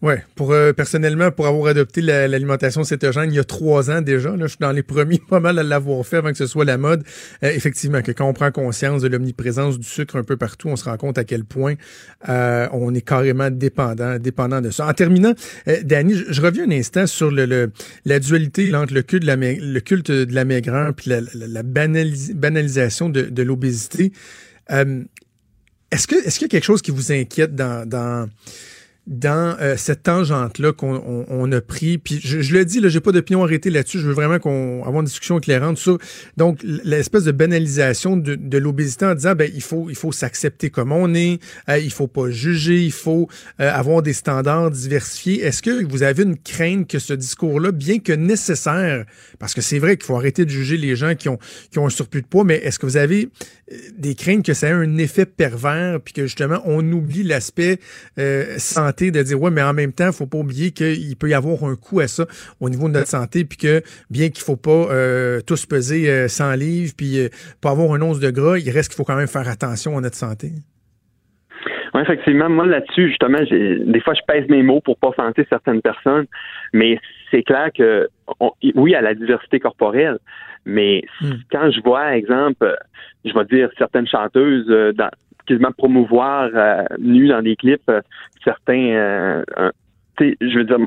Oui, 0.00 0.14
pour 0.36 0.52
euh, 0.52 0.72
personnellement, 0.72 1.32
pour 1.32 1.48
avoir 1.48 1.66
adopté 1.68 2.00
l'alimentation 2.00 2.84
cétogène 2.84 3.32
il 3.32 3.36
y 3.36 3.38
a 3.40 3.44
trois 3.44 3.90
ans 3.90 4.00
déjà, 4.00 4.30
là, 4.30 4.42
je 4.42 4.48
suis 4.48 4.58
dans 4.60 4.70
les 4.70 4.84
premiers 4.84 5.20
pas 5.28 5.40
mal 5.40 5.58
à 5.58 5.64
l'avoir 5.64 6.06
fait 6.06 6.18
avant 6.18 6.30
que 6.30 6.36
ce 6.36 6.46
soit 6.46 6.64
la 6.64 6.78
mode. 6.78 7.02
Euh, 7.42 7.50
effectivement, 7.50 8.00
que 8.02 8.12
quand 8.12 8.28
on 8.28 8.32
prend 8.32 8.52
conscience 8.52 9.02
de 9.02 9.08
l'omniprésence 9.08 9.78
du 9.78 9.88
sucre 9.88 10.16
un 10.16 10.22
peu 10.22 10.36
partout, 10.36 10.68
on 10.68 10.76
se 10.76 10.84
rend 10.84 10.96
compte 10.96 11.18
à 11.18 11.24
quel 11.24 11.44
point 11.44 11.74
euh, 12.28 12.68
on 12.72 12.94
est 12.94 13.00
carrément 13.00 13.50
dépendant, 13.50 14.18
dépendant 14.18 14.60
de 14.60 14.70
ça. 14.70 14.86
En 14.86 14.92
terminant, 14.92 15.32
Danny, 15.82 16.14
je, 16.14 16.40
reviens 16.40 16.64
un 16.68 16.72
instant 16.72 17.06
sur 17.06 17.30
le, 17.32 17.72
la 18.04 18.18
dualité 18.20 18.72
entre 18.74 18.94
le 18.94 19.02
culte 19.02 19.22
de 19.22 19.26
la, 19.26 19.36
le 19.36 19.80
culte 19.80 20.10
de 20.10 20.32
la 20.34 20.44
maigreur 20.44 20.94
puis 20.94 21.10
la, 21.10 21.62
banalisation 21.62 23.08
de, 23.08 23.22
de 23.22 23.42
l'obésité. 23.42 24.12
Est-ce 25.90 26.06
que 26.06 26.16
est-ce 26.16 26.38
qu'il 26.38 26.46
y 26.46 26.50
a 26.50 26.52
quelque 26.52 26.64
chose 26.64 26.82
qui 26.82 26.90
vous 26.90 27.12
inquiète 27.12 27.54
dans, 27.54 27.88
dans 27.88 28.28
dans 29.08 29.56
euh, 29.58 29.76
cette 29.78 30.02
tangente-là 30.02 30.72
qu'on 30.72 31.24
on, 31.28 31.52
a 31.52 31.60
pris. 31.62 31.96
Puis 31.96 32.20
je, 32.22 32.42
je 32.42 32.52
le 32.52 32.66
dis, 32.66 32.78
là, 32.78 32.90
j'ai 32.90 33.00
pas 33.00 33.10
d'opinion 33.10 33.42
arrêtée 33.42 33.70
là-dessus. 33.70 33.98
Je 33.98 34.06
veux 34.06 34.12
vraiment 34.12 34.38
qu'on 34.38 34.82
avoir 34.82 35.00
une 35.00 35.06
discussion 35.06 35.38
éclairante 35.38 35.78
sur 35.78 35.98
donc 36.36 36.60
l'espèce 36.62 37.24
de 37.24 37.32
banalisation 37.32 38.18
de, 38.18 38.34
de 38.34 38.58
l'obésité 38.58 39.06
en 39.06 39.14
disant 39.14 39.34
ben 39.34 39.50
il 39.54 39.62
faut 39.62 39.88
il 39.88 39.96
faut 39.96 40.12
s'accepter 40.12 40.68
comme 40.68 40.92
on 40.92 41.14
est, 41.14 41.40
euh, 41.70 41.78
il 41.78 41.90
faut 41.90 42.06
pas 42.06 42.28
juger, 42.28 42.84
il 42.84 42.92
faut 42.92 43.28
euh, 43.60 43.72
avoir 43.72 44.02
des 44.02 44.12
standards 44.12 44.70
diversifiés. 44.70 45.42
Est-ce 45.42 45.62
que 45.62 45.84
vous 45.86 46.02
avez 46.02 46.24
une 46.24 46.36
crainte 46.36 46.86
que 46.86 46.98
ce 46.98 47.14
discours-là, 47.14 47.72
bien 47.72 48.00
que 48.00 48.12
nécessaire, 48.12 49.06
parce 49.38 49.54
que 49.54 49.62
c'est 49.62 49.78
vrai 49.78 49.96
qu'il 49.96 50.04
faut 50.04 50.16
arrêter 50.16 50.44
de 50.44 50.50
juger 50.50 50.76
les 50.76 50.96
gens 50.96 51.14
qui 51.14 51.30
ont 51.30 51.38
qui 51.70 51.78
ont 51.78 51.86
un 51.86 51.90
surplus 51.90 52.20
de 52.20 52.26
poids, 52.26 52.44
mais 52.44 52.56
est-ce 52.56 52.78
que 52.78 52.84
vous 52.84 52.98
avez 52.98 53.30
des 53.96 54.14
craintes 54.14 54.44
que 54.44 54.54
ça 54.54 54.68
ait 54.68 54.72
un 54.72 54.98
effet 54.98 55.24
pervers 55.24 56.00
puis 56.00 56.12
que 56.12 56.22
justement 56.22 56.60
on 56.66 56.92
oublie 56.92 57.22
l'aspect 57.22 57.78
santé 58.58 58.97
de 59.06 59.22
dire 59.22 59.40
ouais, 59.40 59.50
mais 59.50 59.62
en 59.62 59.72
même 59.72 59.92
temps, 59.92 60.10
faut 60.12 60.26
pas 60.26 60.38
oublier 60.38 60.70
qu'il 60.72 61.16
peut 61.16 61.28
y 61.28 61.34
avoir 61.34 61.64
un 61.64 61.76
coût 61.76 62.00
à 62.00 62.08
ça 62.08 62.26
au 62.60 62.68
niveau 62.68 62.88
de 62.88 62.94
notre 62.94 63.08
santé, 63.08 63.44
puis 63.44 63.56
que 63.56 63.82
bien 64.10 64.28
qu'il 64.28 64.42
faut 64.42 64.56
pas 64.56 64.92
euh, 64.92 65.40
tous 65.46 65.66
peser 65.66 66.28
100 66.28 66.44
euh, 66.44 66.56
livres, 66.56 66.92
puis 66.96 67.20
euh, 67.20 67.28
pas 67.62 67.70
avoir 67.70 67.92
un 67.92 68.02
once 68.02 68.20
de 68.20 68.30
gras, 68.30 68.58
il 68.58 68.70
reste 68.70 68.90
qu'il 68.90 68.96
faut 68.96 69.04
quand 69.04 69.16
même 69.16 69.28
faire 69.28 69.48
attention 69.48 69.96
à 69.96 70.00
notre 70.00 70.16
santé. 70.16 70.50
Oui, 71.94 72.02
effectivement, 72.02 72.50
moi 72.50 72.66
là-dessus, 72.66 73.08
justement, 73.08 73.38
des 73.50 74.00
fois 74.00 74.14
je 74.14 74.20
pèse 74.26 74.48
mes 74.48 74.62
mots 74.62 74.80
pour 74.80 74.98
pas 74.98 75.08
offenser 75.08 75.46
certaines 75.48 75.80
personnes, 75.80 76.26
mais 76.72 76.98
c'est 77.30 77.42
clair 77.42 77.70
que 77.74 78.08
oui, 78.74 78.94
à 78.94 79.00
la 79.00 79.14
diversité 79.14 79.58
corporelle, 79.58 80.18
mais 80.66 81.02
hmm. 81.20 81.32
quand 81.50 81.70
je 81.70 81.80
vois, 81.80 82.14
exemple, 82.14 82.76
je 83.24 83.32
vais 83.32 83.44
dire 83.46 83.70
certaines 83.78 84.06
chanteuses 84.06 84.66
dans, 84.94 85.10
promouvoir 85.76 86.50
euh, 86.54 86.84
nu 86.98 87.28
dans 87.28 87.42
des 87.42 87.56
clips 87.56 87.88
euh, 87.88 88.00
certains. 88.44 88.90
Euh, 88.90 89.44
je 90.20 90.58
veux 90.58 90.64
dire, 90.64 90.78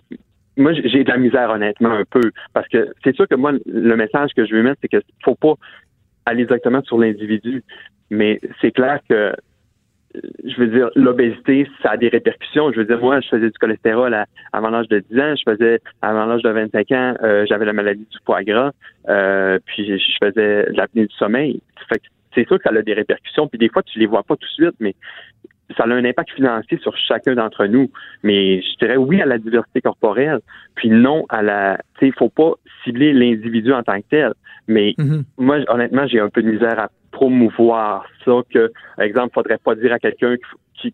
moi, 0.58 0.74
j'ai 0.74 1.04
de 1.04 1.10
la 1.10 1.18
misère 1.18 1.50
honnêtement 1.50 1.92
un 1.92 2.04
peu 2.10 2.32
parce 2.54 2.68
que 2.68 2.90
c'est 3.04 3.16
sûr 3.16 3.28
que 3.28 3.36
moi, 3.36 3.54
le 3.66 3.96
message 3.96 4.32
que 4.36 4.46
je 4.46 4.54
veux 4.54 4.64
mettre, 4.64 4.80
c'est 4.82 4.90
qu'il 4.90 5.02
faut 5.24 5.36
pas 5.36 5.54
aller 6.26 6.46
directement 6.46 6.82
sur 6.84 7.00
l'individu, 7.00 7.64
mais 8.10 8.40
c'est 8.60 8.72
clair 8.72 9.00
que 9.10 9.34
je 10.14 10.56
veux 10.58 10.68
dire, 10.68 10.90
l'obésité, 10.98 11.66
ça 11.82 11.92
a 11.92 11.98
des 11.98 12.10
répercussions. 12.10 12.70
Je 12.74 12.80
veux 12.80 12.86
dire, 12.86 13.00
moi, 13.00 13.22
je 13.22 13.30
faisais 13.30 13.50
du 13.50 13.58
cholestérol 13.58 14.14
avant 14.52 14.70
l'âge 14.70 14.90
de 14.90 15.00
10 15.10 15.20
ans, 15.22 15.36
je 15.38 15.50
faisais, 15.50 15.80
avant 16.02 16.26
l'âge 16.26 16.42
de 16.42 16.50
25 16.50 16.92
ans, 16.92 17.14
j'avais 17.48 17.64
la 17.64 17.72
maladie 17.72 18.06
du 18.12 18.18
foie 18.26 18.44
gras, 18.44 18.72
puis 19.66 19.98
je 19.98 20.18
faisais 20.22 20.66
de 20.66 20.76
l'apnée 20.76 21.06
du 21.06 21.16
sommeil. 21.16 21.62
Fait 21.88 22.00
que 22.00 22.08
c'est 22.34 22.48
sûr 22.48 22.58
que 22.58 22.64
ça 22.64 22.76
a 22.76 22.82
des 22.82 22.94
répercussions. 22.94 23.48
Puis 23.48 23.60
des 23.60 23.70
fois, 23.70 23.84
tu 23.84 24.00
les 24.00 24.06
vois 24.06 24.24
pas 24.24 24.36
tout 24.36 24.48
de 24.48 24.52
suite, 24.64 24.76
mais 24.80 24.96
ça 25.78 25.84
a 25.84 25.88
un 25.88 26.04
impact 26.04 26.32
financier 26.32 26.78
sur 26.80 26.96
chacun 26.98 27.36
d'entre 27.36 27.66
nous. 27.66 27.90
Mais 28.24 28.62
je 28.62 28.78
dirais 28.78 28.98
oui 28.98 29.22
à 29.22 29.26
la 29.26 29.38
diversité 29.38 29.82
corporelle, 29.82 30.40
puis 30.76 30.90
non 30.90 31.26
à 31.30 31.42
la. 31.42 31.80
Tu 32.00 32.08
sais, 32.08 32.14
faut 32.18 32.30
pas 32.30 32.54
cibler 32.84 33.14
l'individu 33.14 33.74
en 33.74 33.84
tant 33.84 34.00
que 34.02 34.08
tel. 34.10 34.34
Mais 34.68 34.94
Mhm. 34.98 35.24
moi, 35.38 35.60
honnêtement, 35.68 36.08
j'ai 36.08 36.20
un 36.20 36.30
peu 36.30 36.42
de 36.44 36.52
misère 36.52 36.80
à 36.80 36.90
promouvoir 37.12 38.06
ça. 38.26 38.32
Que, 38.54 38.72
par 38.96 39.06
exemple, 39.06 39.34
faudrait 39.34 39.58
pas 39.58 39.76
dire 39.76 39.94
à 39.94 40.00
quelqu'un 40.00 40.36
qui, 40.82 40.92
qui 40.92 40.94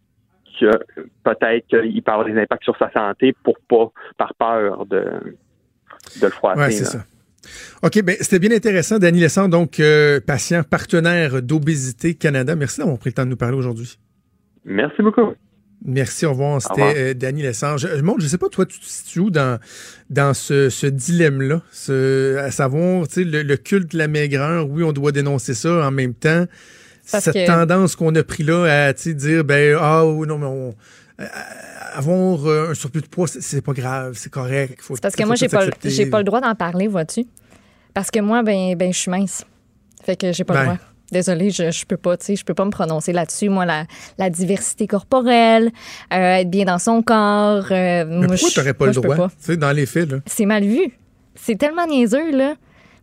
que 0.59 0.71
peut-être 1.23 1.67
qu'il 1.67 2.01
peut 2.01 2.11
avoir 2.11 2.27
des 2.27 2.39
impacts 2.39 2.63
sur 2.63 2.77
sa 2.77 2.91
santé 2.91 3.35
pour 3.43 3.57
pas, 3.67 3.91
par 4.17 4.33
peur 4.35 4.85
de, 4.85 5.03
de 6.21 6.25
le 6.25 6.29
froisser. 6.31 6.59
Ouais, 6.59 6.71
c'est 6.71 6.85
ça. 6.85 7.03
OK, 7.83 8.01
ben 8.03 8.15
c'était 8.19 8.39
bien 8.39 8.51
intéressant. 8.51 8.99
Danny 8.99 9.19
Lessard, 9.19 9.49
donc 9.49 9.79
euh, 9.79 10.19
patient 10.19 10.63
partenaire 10.63 11.41
d'Obésité 11.41 12.13
Canada. 12.15 12.55
Merci 12.55 12.79
d'avoir 12.79 12.97
pris 12.97 13.09
le 13.09 13.13
temps 13.13 13.25
de 13.25 13.29
nous 13.29 13.35
parler 13.37 13.57
aujourd'hui. 13.57 13.97
Merci 14.65 15.01
beaucoup. 15.01 15.33
Merci, 15.85 16.25
au 16.25 16.31
revoir. 16.31 16.59
C'était 16.61 17.11
euh, 17.11 17.13
Danny 17.13 17.43
Lessard. 17.43 17.77
Je, 17.77 17.87
Maud, 18.01 18.19
je 18.19 18.27
sais 18.27 18.39
pas, 18.39 18.49
toi, 18.49 18.65
tu 18.65 18.79
te 18.79 18.85
situes 18.85 19.19
où 19.19 19.29
dans, 19.29 19.59
dans 20.09 20.33
ce, 20.33 20.69
ce 20.69 20.87
dilemme-là? 20.87 21.61
Ce- 21.71 22.35
À 22.37 22.49
savoir, 22.51 23.07
tu 23.07 23.13
sais, 23.13 23.23
le, 23.23 23.43
le 23.43 23.57
culte 23.57 23.91
de 23.91 23.97
la 23.99 24.07
maigreur, 24.07 24.67
oui, 24.69 24.83
on 24.83 24.91
doit 24.91 25.11
dénoncer 25.11 25.53
ça. 25.53 25.87
En 25.87 25.91
même 25.91 26.15
temps, 26.15 26.45
Parce 27.11 27.25
cette 27.25 27.35
que- 27.35 27.45
tendance 27.45 27.95
qu'on 27.95 28.13
a 28.15 28.23
pris 28.23 28.43
là 28.43 28.87
à 28.87 28.93
tu 28.93 29.03
sais, 29.03 29.13
dire, 29.13 29.43
ben, 29.43 29.77
ah, 29.79 30.05
oui, 30.05 30.27
non, 30.27 30.39
mais 30.39 30.47
on. 30.47 30.75
Euh, 31.19 31.25
avoir 31.93 32.45
euh, 32.47 32.71
un 32.71 32.73
surplus 32.73 33.01
de 33.01 33.07
poids, 33.07 33.27
c'est- 33.27 33.61
pas 33.61 33.73
grave, 33.73 34.13
c'est 34.15 34.29
correct. 34.31 34.79
Faut, 34.81 34.95
C'est 34.95 35.01
parce 35.01 35.15
que 35.15 35.23
moi, 35.23 35.35
j'ai 35.35 35.47
pas, 35.49 35.65
pas 35.67 36.17
le 36.19 36.23
droit 36.23 36.41
d'en 36.41 36.55
parler, 36.55 36.87
vois-tu? 36.87 37.25
Parce 37.93 38.11
que 38.11 38.19
moi, 38.19 38.43
ben, 38.43 38.75
ben, 38.75 38.93
je 38.93 38.97
suis 38.99 39.11
mince. 39.11 39.43
Fait 40.03 40.15
que 40.15 40.31
j'ai 40.31 40.43
pas 40.43 40.53
Ben. 40.53 40.59
le 40.61 40.65
droit. 40.67 40.77
Désolée, 41.11 41.51
je, 41.51 41.71
je 41.71 41.85
peux 41.85 41.95
pas, 41.97 42.17
tu 42.17 42.25
sais, 42.25 42.35
je 42.35 42.43
peux 42.43 42.53
pas 42.53 42.65
me 42.65 42.69
prononcer 42.69 43.13
là-dessus. 43.13 43.47
Moi, 43.49 43.65
la, 43.65 43.85
la 44.17 44.29
diversité 44.29 44.87
corporelle, 44.87 45.71
euh, 46.13 46.17
être 46.35 46.49
bien 46.49 46.65
dans 46.65 46.79
son 46.79 47.01
corps. 47.01 47.65
euh, 47.71 48.03
Mais 48.05 48.27
moi, 48.27 48.27
pourquoi 48.27 48.49
t'aurais 48.53 48.73
pas 48.73 48.85
moi, 48.87 48.93
le 48.93 49.01
droit? 49.01 49.27
Tu 49.29 49.35
sais, 49.39 49.57
dans 49.57 49.71
les 49.71 49.85
faits, 49.85 50.11
là. 50.11 50.17
C'est 50.25 50.45
mal 50.45 50.63
vu. 50.65 50.91
C'est 51.33 51.55
tellement 51.57 51.87
niaiseux, 51.87 52.31
là. 52.35 52.55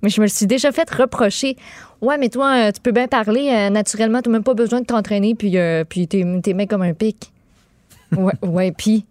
Mais 0.02 0.10
je 0.10 0.20
me 0.20 0.26
le 0.26 0.30
suis 0.30 0.46
déjà 0.46 0.70
fait 0.70 0.88
reprocher. 0.90 1.56
Ouais, 2.02 2.18
mais 2.18 2.28
toi, 2.28 2.68
euh, 2.68 2.72
tu 2.72 2.80
peux 2.82 2.92
bien 2.92 3.08
parler 3.08 3.48
euh, 3.50 3.70
naturellement, 3.70 4.20
t'as 4.20 4.30
même 4.30 4.44
pas 4.44 4.52
besoin 4.52 4.82
de 4.82 4.86
t'entraîner, 4.86 5.34
puis, 5.34 5.56
euh, 5.56 5.84
puis 5.88 6.06
t'es, 6.06 6.24
t'es 6.42 6.52
mec 6.52 6.68
comme 6.68 6.82
un 6.82 6.92
pic. 6.92 7.32
Ouais, 8.16 8.32
ouais, 8.42 8.72
puis. 8.72 9.04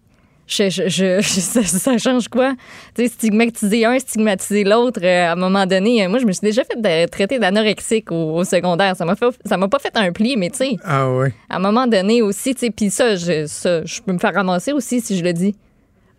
Je, 0.46 0.68
je, 0.68 0.88
je- 0.88 1.22
ça, 1.22 1.62
ça 1.62 1.96
change 1.96 2.28
quoi? 2.28 2.52
Tu 2.94 3.02
sais, 3.04 3.08
stigmatiser 3.08 3.86
un, 3.86 3.98
stigmatiser 3.98 4.62
l'autre, 4.64 5.00
euh, 5.02 5.28
à 5.28 5.32
un 5.32 5.36
moment 5.36 5.64
donné. 5.64 6.04
euh, 6.04 6.08
moi, 6.10 6.18
je 6.18 6.26
me 6.26 6.32
suis 6.32 6.42
déjà 6.42 6.62
fait 6.64 6.78
de- 6.78 7.08
traiter 7.08 7.38
d'anorexique 7.38 8.12
au, 8.12 8.34
au 8.36 8.44
secondaire. 8.44 8.94
Ça 8.94 9.06
m'a, 9.06 9.16
fait, 9.16 9.24
ça 9.46 9.56
m'a 9.56 9.68
pas 9.68 9.78
fait 9.78 9.96
un 9.96 10.12
pli, 10.12 10.36
mais 10.36 10.50
tu 10.50 10.58
sais, 10.58 10.76
Ah 10.84 11.10
ouais. 11.10 11.32
à 11.48 11.56
un 11.56 11.60
moment 11.60 11.86
donné 11.86 12.20
aussi, 12.20 12.54
tu 12.54 12.66
sais, 12.66 12.70
puis 12.70 12.90
ça, 12.90 13.16
je, 13.16 13.46
ça, 13.46 13.86
je 13.86 14.02
peux 14.02 14.12
me 14.12 14.18
faire 14.18 14.34
ramasser 14.34 14.72
aussi 14.72 15.00
si 15.00 15.16
je 15.16 15.24
le 15.24 15.32
dis. 15.32 15.56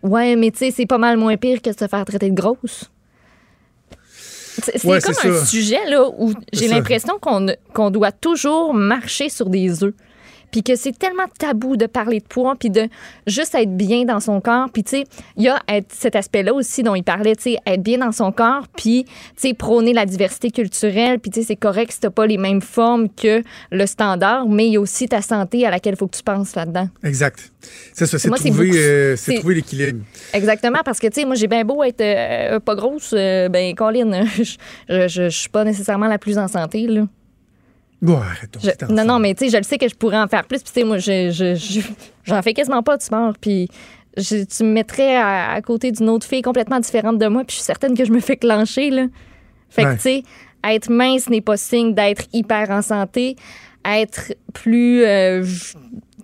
Ouais, 0.02 0.34
mais 0.34 0.50
tu 0.50 0.58
sais, 0.58 0.70
c'est 0.72 0.86
pas 0.86 0.98
mal 0.98 1.16
moins 1.18 1.36
pire 1.36 1.62
que 1.62 1.70
de 1.70 1.78
se 1.78 1.86
faire 1.86 2.04
traiter 2.04 2.28
de 2.28 2.34
grosse. 2.34 2.90
C'est 4.58 4.84
Ouais, 4.86 5.00
comme 5.00 5.14
un 5.30 5.34
ça. 5.36 5.44
sujet 5.46 5.84
là 5.88 6.08
où 6.18 6.32
j'ai 6.52 6.66
l'impression 6.68 7.18
qu'on 7.20 7.46
qu'on 7.74 7.90
doit 7.90 8.10
toujours 8.12 8.72
marcher 8.72 9.28
sur 9.28 9.50
des 9.50 9.84
œufs. 9.84 9.92
Puis 10.50 10.62
que 10.62 10.76
c'est 10.76 10.96
tellement 10.98 11.24
tabou 11.38 11.76
de 11.76 11.86
parler 11.86 12.20
de 12.20 12.24
poids, 12.24 12.54
puis 12.58 12.70
de 12.70 12.88
juste 13.26 13.54
être 13.54 13.76
bien 13.76 14.04
dans 14.04 14.20
son 14.20 14.40
corps. 14.40 14.68
Puis, 14.72 14.84
tu 14.84 14.90
sais, 14.98 15.04
il 15.36 15.44
y 15.44 15.48
a 15.48 15.60
cet 15.88 16.16
aspect-là 16.16 16.54
aussi 16.54 16.82
dont 16.82 16.94
il 16.94 17.02
parlait, 17.02 17.36
tu 17.36 17.42
sais, 17.42 17.58
être 17.66 17.82
bien 17.82 17.98
dans 17.98 18.12
son 18.12 18.32
corps, 18.32 18.66
puis, 18.76 19.04
tu 19.04 19.12
sais, 19.36 19.54
prôner 19.54 19.92
la 19.92 20.06
diversité 20.06 20.50
culturelle. 20.50 21.18
Puis, 21.18 21.30
tu 21.30 21.40
sais, 21.40 21.46
c'est 21.48 21.56
correct 21.56 21.92
si 21.92 22.00
t'as 22.00 22.10
pas 22.10 22.26
les 22.26 22.38
mêmes 22.38 22.62
formes 22.62 23.08
que 23.08 23.42
le 23.70 23.86
standard, 23.86 24.48
mais 24.48 24.66
il 24.66 24.72
y 24.72 24.76
a 24.76 24.80
aussi 24.80 25.08
ta 25.08 25.20
santé 25.22 25.66
à 25.66 25.70
laquelle 25.70 25.94
il 25.94 25.98
faut 25.98 26.06
que 26.06 26.16
tu 26.16 26.22
penses 26.22 26.54
là-dedans. 26.54 26.88
Exact. 27.04 27.52
C'est 27.92 28.06
ça, 28.06 28.18
c'est 28.18 28.28
trouver, 28.30 28.70
euh, 28.74 29.16
c'est- 29.16 29.34
trouver 29.38 29.56
l'équilibre. 29.56 30.04
Exactement, 30.32 30.80
parce 30.84 30.98
que, 31.00 31.08
tu 31.08 31.20
sais, 31.20 31.24
moi, 31.26 31.34
j'ai 31.34 31.48
bien 31.48 31.64
beau 31.64 31.82
être 31.82 32.00
euh, 32.00 32.60
pas 32.60 32.74
grosse, 32.74 33.12
euh, 33.16 33.48
ben, 33.48 33.74
Colin, 33.74 34.24
je, 34.36 34.42
je, 34.88 35.08
je, 35.08 35.08
je 35.08 35.28
suis 35.28 35.48
pas 35.48 35.64
nécessairement 35.64 36.06
la 36.06 36.18
plus 36.18 36.38
en 36.38 36.48
santé, 36.48 36.86
là. 36.86 37.02
Bon, 38.06 38.20
Je- 38.62 38.92
non, 38.94 39.04
non, 39.04 39.18
mais 39.18 39.34
tu 39.34 39.44
sais, 39.46 39.50
je 39.50 39.56
le 39.56 39.62
sais 39.62 39.78
que 39.78 39.88
je 39.88 39.94
pourrais 39.94 40.18
en 40.18 40.28
faire 40.28 40.44
plus. 40.46 40.62
Puis, 40.62 40.72
tu 40.72 40.80
sais, 40.80 40.86
moi, 40.86 40.98
je, 40.98 41.30
je- 41.30 41.54
je- 41.54 41.80
j'en 42.24 42.40
fais 42.42 42.54
quasiment 42.54 42.82
pas 42.82 42.96
de 42.96 43.02
sport. 43.02 43.32
Puis, 43.40 43.68
tu 44.16 44.64
me 44.64 44.72
mettrais 44.72 45.16
à, 45.16 45.52
à 45.52 45.60
côté 45.62 45.90
d'une 45.92 46.08
autre 46.08 46.26
fille 46.26 46.42
complètement 46.42 46.80
différente 46.80 47.18
de 47.18 47.26
moi. 47.26 47.42
Puis, 47.44 47.52
je 47.52 47.56
suis 47.56 47.64
certaine 47.64 47.96
que 47.96 48.04
je 48.04 48.12
me 48.12 48.20
fais 48.20 48.36
clencher, 48.36 48.90
là. 48.90 49.06
Fait 49.68 49.84
Ouais. 49.84 49.90
que, 49.92 49.96
tu 49.96 50.02
sais, 50.02 50.22
être 50.64 50.90
mince 50.90 51.28
n'est 51.28 51.40
pas 51.40 51.56
signe 51.56 51.94
d'être 51.94 52.24
hyper 52.32 52.70
en 52.70 52.82
santé. 52.82 53.36
Être 53.84 54.32
plus. 54.52 55.04
euh, 55.04 55.42
je- 55.44 55.74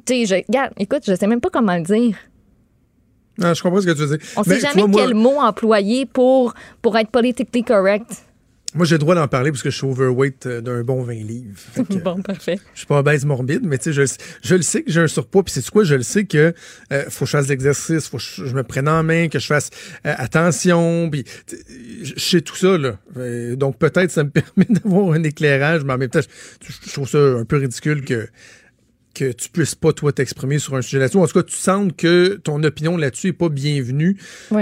tu 0.05 0.24
sais, 0.24 0.26
je, 0.26 0.35
regarde, 0.49 0.72
écoute, 0.78 1.03
je 1.07 1.14
sais 1.14 1.26
même 1.26 1.41
pas 1.41 1.51
comment 1.51 1.76
le 1.76 1.83
dire. 1.83 2.16
Non, 3.39 3.55
je 3.55 3.62
comprends 3.62 3.80
ce 3.80 3.87
que 3.87 3.93
tu 3.93 4.05
veux 4.05 4.16
dire. 4.18 4.26
On 4.37 4.43
Mais 4.47 4.55
sait 4.55 4.61
tu 4.61 4.66
jamais 4.66 4.83
vois, 4.83 4.89
moi- 4.91 5.03
quel 5.07 5.14
mot 5.14 5.41
employer 5.41 6.07
pour, 6.07 6.55
pour 6.83 6.97
être 6.99 7.11
politically 7.11 7.62
correct. 7.64 8.24
Moi, 8.74 8.86
j'ai 8.86 8.94
le 8.94 9.00
droit 9.00 9.14
d'en 9.14 9.28
parler 9.28 9.50
parce 9.50 9.62
que 9.62 9.70
je 9.70 9.76
suis 9.76 9.86
overweight 9.86 10.46
euh, 10.46 10.60
d'un 10.60 10.82
bon 10.82 11.02
20 11.02 11.12
livres. 11.14 11.60
Que, 11.82 11.98
bon, 11.98 12.22
parfait. 12.22 12.58
Je 12.74 12.78
suis 12.78 12.86
pas 12.86 13.00
obèse 13.00 13.24
morbide, 13.24 13.62
mais 13.64 13.76
tu 13.76 13.92
sais, 13.92 14.06
je, 14.06 14.14
je 14.42 14.54
le 14.54 14.62
sais 14.62 14.82
que 14.82 14.90
j'ai 14.90 15.00
un 15.00 15.08
surpoids, 15.08 15.42
puis 15.42 15.52
c'est 15.52 15.68
quoi, 15.68 15.84
je 15.84 15.94
le 15.94 16.02
sais 16.02 16.24
que 16.24 16.54
euh, 16.92 17.04
faut 17.10 17.24
que 17.24 17.30
je 17.30 17.36
fasse 17.36 17.48
l'exercice, 17.48 18.08
faut 18.08 18.16
que 18.16 18.22
je, 18.22 18.46
je 18.46 18.54
me 18.54 18.62
prenne 18.62 18.88
en 18.88 19.02
main, 19.02 19.28
que 19.28 19.38
je 19.38 19.46
fasse 19.46 19.70
euh, 20.06 20.14
attention, 20.16 21.10
puis 21.10 21.24
je 22.02 22.12
je 22.14 22.20
sais 22.20 22.40
tout 22.40 22.56
ça 22.56 22.78
là. 22.78 22.98
Euh, 23.16 23.56
donc 23.56 23.78
peut-être 23.78 24.10
ça 24.10 24.24
me 24.24 24.30
permet 24.56 24.66
d'avoir 24.68 25.12
un 25.12 25.22
éclairage, 25.22 25.84
mais 25.84 25.92
en 25.92 25.98
même 25.98 26.08
temps, 26.08 26.20
je, 26.20 26.72
je 26.86 26.92
trouve 26.92 27.08
ça 27.08 27.18
un 27.18 27.44
peu 27.44 27.56
ridicule 27.56 28.04
que 28.04 28.28
que 29.14 29.32
tu 29.32 29.48
puisses 29.50 29.74
pas 29.74 29.92
toi 29.92 30.12
t'exprimer 30.12 30.58
sur 30.58 30.74
un 30.74 30.82
sujet 30.82 30.98
là-dessus. 30.98 31.18
En 31.18 31.26
tout 31.26 31.34
cas, 31.34 31.42
tu 31.42 31.56
sens 31.56 31.90
que 31.96 32.34
ton 32.42 32.62
opinion 32.62 32.96
là-dessus 32.96 33.28
est 33.28 33.32
pas 33.32 33.48
bienvenue 33.48 34.16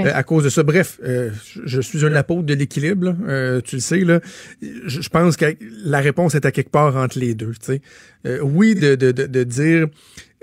euh, 0.06 0.10
à 0.14 0.22
cause 0.22 0.44
de 0.44 0.48
ça. 0.48 0.62
Bref, 0.62 0.98
euh, 1.04 1.30
je- 1.64 1.80
suis 1.80 2.04
un 2.04 2.14
apôtre 2.14 2.42
de 2.42 2.54
l'équilibre. 2.54 3.16
Euh, 3.26 3.60
tu 3.60 3.76
le 3.76 3.80
sais 3.80 4.00
là. 4.00 4.20
Je, 4.60 5.08
pense 5.08 5.36
que 5.36 5.56
la 5.84 6.00
réponse 6.00 6.34
est 6.34 6.44
à 6.46 6.52
quelque 6.52 6.70
part 6.70 6.96
entre 6.96 7.18
les 7.18 7.34
deux. 7.34 7.52
Tu 7.64 7.80
sais, 8.24 8.40
oui, 8.42 8.74
de, 8.74 8.94
de, 8.94 9.12
de, 9.12 9.26
de 9.26 9.44
dire 9.44 9.86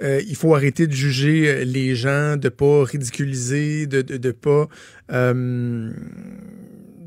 euh, 0.04 0.22
il 0.28 0.36
faut 0.36 0.54
arrêter 0.56 0.86
de 0.88 0.94
juger 0.94 1.66
les 1.66 1.96
gens, 1.96 2.38
de 2.38 2.50
pas 2.50 2.84
ridiculiser, 2.84 3.88
de 3.88 4.02
de, 4.02 4.18
de 4.18 4.32
pas 4.32 4.68
euh, 5.12 5.90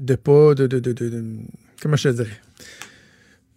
de 0.01 0.15
pas 0.15 0.55
de, 0.55 0.67
de, 0.67 0.79
de, 0.81 0.93
de- 0.93 1.09
de- 1.09 1.25
comment 1.83 1.97
je 1.97 2.09
te 2.09 2.15
dirais? 2.15 2.41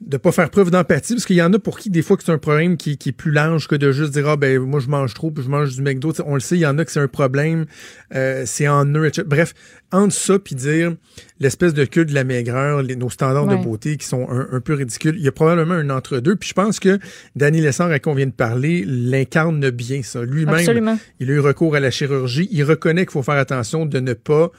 De 0.05 0.17
pas 0.17 0.31
faire 0.31 0.49
preuve 0.49 0.69
d'empathie 0.71 1.13
parce 1.13 1.25
qu'il 1.25 1.35
y 1.37 1.41
en 1.41 1.51
a 1.53 1.59
pour 1.59 1.79
qui 1.79 1.89
des 1.89 2.01
fois 2.01 2.17
que 2.17 2.23
c'est 2.23 2.31
un 2.31 2.37
problème 2.37 2.77
qui, 2.77 2.97
qui 2.97 3.09
est 3.09 3.13
plus 3.13 3.31
large 3.31 3.67
que 3.67 3.75
de 3.75 3.91
juste 3.91 4.11
dire 4.13 4.27
ah 4.27 4.35
ben 4.37 4.59
moi 4.59 4.79
je 4.79 4.87
mange 4.87 5.13
trop 5.13 5.31
puis 5.31 5.43
je 5.43 5.49
mange 5.49 5.73
du 5.75 5.81
McDo 5.81 6.11
on 6.25 6.33
le 6.35 6.39
sait 6.39 6.55
il 6.55 6.61
y 6.61 6.65
en 6.65 6.77
a 6.77 6.85
que 6.85 6.91
c'est 6.91 6.99
un 6.99 7.07
problème 7.07 7.65
euh, 8.13 8.43
c'est 8.45 8.67
en 8.67 8.85
eux 8.85 9.05
etc. 9.05 9.23
bref 9.25 9.53
entre 9.91 10.13
ça 10.13 10.39
puis 10.39 10.55
dire 10.55 10.95
l'espèce 11.39 11.73
de 11.73 11.85
culte 11.85 12.09
de 12.09 12.13
la 12.13 12.23
maigreur 12.23 12.81
les- 12.83 12.95
nos 12.95 13.09
standards 13.09 13.47
Ouais. 13.47 13.57
de 13.57 13.63
beauté 13.63 13.97
qui 13.97 14.05
sont 14.07 14.27
un, 14.29 14.47
un 14.51 14.59
peu 14.61 14.73
ridicules 14.73 15.15
il 15.17 15.23
y 15.23 15.27
a 15.27 15.31
probablement 15.31 15.73
un 15.75 15.89
entre 15.89 16.19
deux 16.19 16.35
puis 16.35 16.49
je 16.49 16.53
pense 16.53 16.79
que 16.79 16.99
Danny 17.35 17.61
Lessard 17.61 17.91
à 17.91 17.99
qui 17.99 18.09
on 18.09 18.13
vient 18.13 18.27
de 18.27 18.31
parler 18.31 18.83
l'incarne 18.85 19.69
bien 19.69 20.03
ça 20.03 20.23
lui-même 20.23 20.97
il 21.19 21.29
a 21.29 21.33
eu 21.33 21.39
recours 21.39 21.75
à 21.75 21.79
la 21.79 21.91
chirurgie 21.91 22.47
il 22.51 22.63
reconnaît 22.63 23.05
qu'il 23.05 23.13
faut 23.13 23.23
faire 23.23 23.35
attention 23.35 23.85
de 23.85 23.99
ne 23.99 24.13
pas 24.13 24.51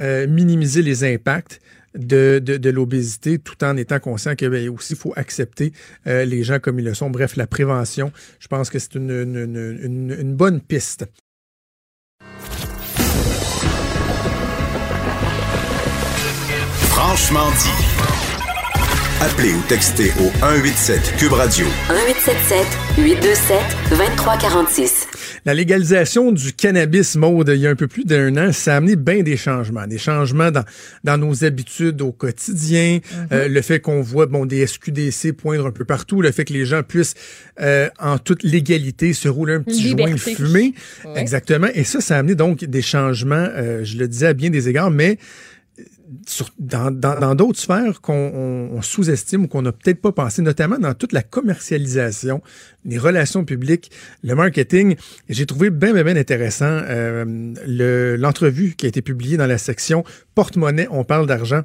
euh, 0.00 0.26
minimiser 0.26 0.82
les 0.82 1.04
impacts 1.04 1.60
de, 1.94 2.40
de, 2.42 2.56
de 2.56 2.70
l'obésité 2.70 3.38
tout 3.38 3.62
en 3.64 3.76
étant 3.76 3.98
conscient 4.00 4.36
que 4.36 4.46
ben, 4.46 4.68
aussi 4.68 4.92
il 4.94 4.98
faut 4.98 5.12
accepter 5.16 5.72
euh, 6.06 6.24
les 6.24 6.42
gens 6.42 6.58
comme 6.60 6.78
ils 6.78 6.84
le 6.84 6.94
sont. 6.94 7.10
Bref, 7.10 7.36
la 7.36 7.46
prévention, 7.46 8.12
je 8.38 8.48
pense 8.48 8.70
que 8.70 8.78
c'est 8.78 8.94
une, 8.94 9.10
une, 9.10 9.36
une- 9.36 9.80
une- 9.82 10.16
une 10.20 10.34
bonne 10.34 10.60
piste. 10.60 11.06
Franchement 16.88 17.48
dit. 17.58 17.84
Appelez 19.22 19.52
ou 19.52 19.60
textez 19.68 20.10
au 20.20 20.30
187 20.40 21.16
Cube 21.18 21.32
Radio 21.32 21.66
1877 21.88 22.66
827 22.98 23.60
2346. 23.90 25.06
La 25.44 25.54
légalisation 25.54 26.32
du 26.32 26.52
cannabis 26.52 27.16
mode 27.16 27.50
il 27.54 27.60
y 27.60 27.66
a 27.66 27.70
un 27.70 27.76
peu 27.76 27.86
plus 27.86 28.04
d'un 28.04 28.36
an, 28.36 28.52
ça 28.52 28.74
a 28.74 28.76
amené 28.76 28.96
bien 28.96 29.22
des 29.22 29.36
changements. 29.36 29.86
Des 29.86 29.98
changements 29.98 30.50
dans, 30.50 30.64
dans 31.04 31.18
nos 31.18 31.44
habitudes 31.44 32.00
au 32.02 32.12
quotidien, 32.12 33.00
euh, 33.32 33.48
le 33.48 33.62
fait 33.62 33.80
qu'on 33.80 34.02
voit 34.02 34.26
bon 34.26 34.46
des 34.46 34.66
SQDC 34.66 35.32
poindre 35.32 35.66
un 35.66 35.70
peu 35.70 35.84
partout, 35.84 36.20
le 36.20 36.30
fait 36.30 36.44
que 36.44 36.52
les 36.52 36.64
gens 36.64 36.82
puissent 36.82 37.14
euh, 37.60 37.88
en 37.98 38.18
toute 38.18 38.42
légalité 38.42 39.12
se 39.12 39.28
rouler 39.28 39.54
un 39.54 39.62
petit 39.62 39.90
joint 39.90 40.16
fumé. 40.16 40.74
Ouais. 41.04 41.20
Exactement. 41.20 41.68
Et 41.74 41.84
ça, 41.84 42.00
ça 42.00 42.16
a 42.16 42.18
amené 42.18 42.34
donc 42.34 42.64
des 42.64 42.82
changements, 42.82 43.48
euh, 43.54 43.84
je 43.84 43.96
le 43.96 44.08
disais 44.08 44.26
à 44.26 44.34
bien 44.34 44.50
des 44.50 44.68
égards, 44.68 44.90
mais 44.90 45.18
dans 46.58 47.34
d'autres 47.34 47.58
sphères 47.60 48.00
qu'on 48.00 48.12
on- 48.34 48.76
on 48.76 48.82
sous-estime 48.82 49.44
ou 49.44 49.48
qu'on 49.48 49.62
n'a 49.62 49.72
peut-être 49.72 50.00
pas 50.00 50.12
pensé, 50.12 50.42
notamment 50.42 50.78
dans 50.78 50.94
toute 50.94 51.12
la 51.12 51.22
commercialisation, 51.22 52.42
les 52.84 52.98
relations 52.98 53.44
publiques, 53.44 53.90
le 54.24 54.34
marketing. 54.34 54.96
J'ai 55.28 55.46
trouvé 55.46 55.70
bien, 55.70 55.92
bien, 55.92 56.04
bien 56.04 56.16
intéressant 56.16 56.64
euh, 56.68 57.24
le- 57.66 58.16
l'entrevue 58.16 58.74
qui 58.76 58.86
a 58.86 58.88
été 58.88 59.02
publiée 59.02 59.36
dans 59.36 59.46
la 59.46 59.58
section 59.58 60.04
Porte-monnaie, 60.34 60.88
on 60.90 61.04
parle 61.04 61.26
d'argent 61.26 61.62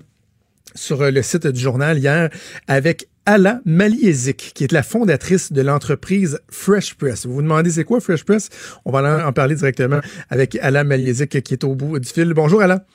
sur 0.76 1.02
euh, 1.02 1.12
le 1.12 1.22
site 1.22 1.48
du 1.48 1.60
journal 1.60 1.98
hier 1.98 2.30
avec 2.68 3.08
Ala 3.26 3.62
Maliezik, 3.66 4.52
qui 4.54 4.64
est 4.66 4.72
la 4.72 4.84
fondatrice 4.84 5.52
de 5.52 5.62
l'entreprise 5.64 6.40
Fresh 6.52 6.94
Press. 6.94 7.26
Vous 7.26 7.34
vous 7.34 7.42
demandez 7.42 7.72
c'est 7.72 7.84
quoi 7.84 8.00
Fresh 8.00 8.24
Press? 8.24 8.50
On 8.86 8.92
va 8.92 9.28
en 9.28 9.34
parler 9.34 9.56
directement 9.56 10.00
avec 10.30 10.56
Ala 10.62 10.84
Maliezik 10.84 11.42
qui 11.42 11.54
est 11.54 11.64
au 11.64 11.74
bout 11.74 11.98
du 11.98 12.08
fil. 12.08 12.32
Bonjour 12.36 12.62
Ala. 12.62 12.86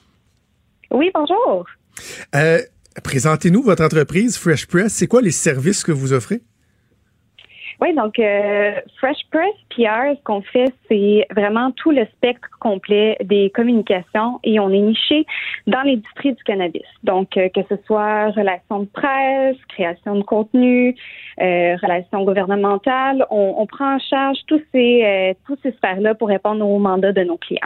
Oui, 0.90 1.10
bonjour. 1.14 1.66
Euh, 2.34 2.58
Présentez-nous 3.04 3.62
votre 3.62 3.84
entreprise 3.84 4.36
Fresh 4.36 4.66
Press. 4.66 4.92
C'est 4.92 5.06
quoi 5.06 5.22
les 5.22 5.30
services 5.30 5.84
que 5.84 5.92
vous 5.92 6.12
offrez? 6.12 6.40
Oui, 7.80 7.94
donc 7.94 8.18
euh, 8.18 8.72
Fresh 8.98 9.16
Press 9.30 9.54
PR, 9.70 10.14
ce 10.14 10.22
qu'on 10.24 10.42
fait, 10.42 10.66
c'est 10.86 11.26
vraiment 11.34 11.70
tout 11.70 11.92
le 11.92 12.04
spectre 12.16 12.46
complet 12.60 13.16
des 13.24 13.50
communications 13.54 14.38
et 14.44 14.60
on 14.60 14.68
est 14.68 14.80
niché 14.80 15.24
dans 15.66 15.80
l'industrie 15.80 16.34
du 16.34 16.42
cannabis. 16.44 16.82
Donc, 17.04 17.38
euh, 17.38 17.48
que 17.48 17.60
ce 17.70 17.76
soit 17.86 18.32
relations 18.32 18.80
de 18.80 18.88
presse, 18.92 19.56
création 19.68 20.16
de 20.16 20.22
contenu, 20.22 20.94
euh, 21.40 21.76
relations 21.76 22.22
gouvernementales, 22.24 23.24
on, 23.30 23.54
on, 23.56 23.66
prend 23.66 23.94
en 23.94 23.98
charge 23.98 24.38
tous 24.46 24.60
ces, 24.72 25.34
tous 25.46 25.56
ces 25.62 25.72
sphères-là 25.72 26.14
pour 26.14 26.28
répondre 26.28 26.66
aux 26.66 26.78
mandats 26.78 27.12
de 27.12 27.22
nos 27.22 27.38
clients. 27.38 27.60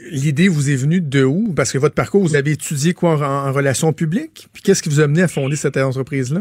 L'idée 0.00 0.48
vous 0.48 0.70
est 0.70 0.76
venue 0.76 1.00
de 1.00 1.24
où? 1.24 1.52
Parce 1.54 1.72
que 1.72 1.78
votre 1.78 1.94
parcours, 1.94 2.22
vous 2.22 2.36
avez 2.36 2.52
étudié 2.52 2.94
quoi 2.94 3.14
en, 3.14 3.52
relations 3.52 3.92
publiques? 3.92 4.48
Puis 4.52 4.62
qu'est-ce 4.62 4.82
qui 4.82 4.88
vous 4.88 5.00
a 5.00 5.04
amené 5.04 5.22
à 5.22 5.28
fonder 5.28 5.56
cette 5.56 5.76
entreprise-là? 5.76 6.40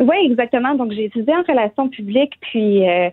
Oui, 0.00 0.16
exactement. 0.28 0.74
Donc, 0.74 0.92
j'ai 0.92 1.04
étudié 1.04 1.32
en 1.34 1.42
relations 1.42 1.88
publiques, 1.88 2.34
puis 2.40 2.88
euh, 2.88 3.10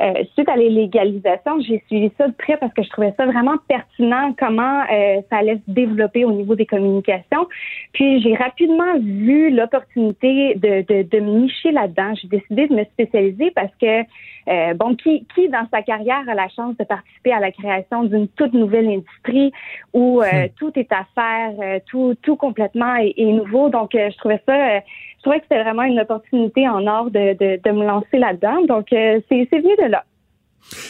euh, 0.00 0.24
suite 0.34 0.48
à 0.48 0.56
les 0.56 0.70
légalisations, 0.70 1.60
j'ai 1.60 1.82
suivi 1.86 2.10
ça 2.16 2.28
de 2.28 2.32
près 2.32 2.56
parce 2.56 2.72
que 2.72 2.82
je 2.82 2.88
trouvais 2.90 3.12
ça 3.16 3.26
vraiment 3.26 3.56
pertinent 3.68 4.34
comment 4.38 4.82
euh, 4.82 5.20
ça 5.28 5.38
allait 5.38 5.60
se 5.66 5.70
développer 5.72 6.24
au 6.24 6.32
niveau 6.32 6.54
des 6.54 6.66
communications. 6.66 7.46
Puis 7.92 8.22
j'ai 8.22 8.34
rapidement 8.34 8.98
vu 8.98 9.50
l'opportunité 9.50 10.54
de, 10.54 10.82
de, 10.82 11.02
de 11.02 11.20
me 11.20 11.40
nicher 11.40 11.72
là-dedans. 11.72 12.14
J'ai 12.14 12.28
décidé 12.28 12.68
de 12.68 12.74
me 12.74 12.84
spécialiser 12.84 13.50
parce 13.50 13.74
que 13.80 14.04
euh, 14.48 14.74
bon, 14.74 14.96
qui, 14.96 15.26
qui 15.34 15.48
dans 15.48 15.66
sa 15.70 15.82
carrière 15.82 16.22
a 16.28 16.34
la 16.34 16.48
chance 16.48 16.76
de 16.76 16.84
participer 16.84 17.32
à 17.32 17.40
la 17.40 17.52
création 17.52 18.04
d'une 18.04 18.26
toute 18.28 18.54
nouvelle 18.54 18.88
industrie 18.88 19.52
où 19.92 20.22
euh, 20.22 20.46
hmm. 20.46 20.48
tout 20.58 20.72
est 20.76 20.90
à 20.92 21.06
faire, 21.14 21.52
euh, 21.60 21.78
tout, 21.86 22.14
tout 22.22 22.36
complètement 22.36 22.96
est, 22.96 23.14
est 23.16 23.32
nouveau? 23.32 23.68
Donc, 23.68 23.90
je 23.92 24.16
trouvais 24.16 24.40
ça, 24.46 24.80
je 25.20 25.24
trouvais 25.24 25.40
que 25.40 25.46
c'était 25.50 25.62
vraiment 25.62 25.82
une 25.82 26.00
opportunité 26.00 26.66
en 26.66 26.86
or 26.86 27.10
de, 27.10 27.34
de, 27.34 27.70
me 27.72 27.84
lancer 27.84 28.16
là-dedans. 28.16 28.62
Donc, 28.66 28.86
c'est 28.90 29.22
venu 29.28 29.76
de 29.76 29.90
là. 29.90 30.02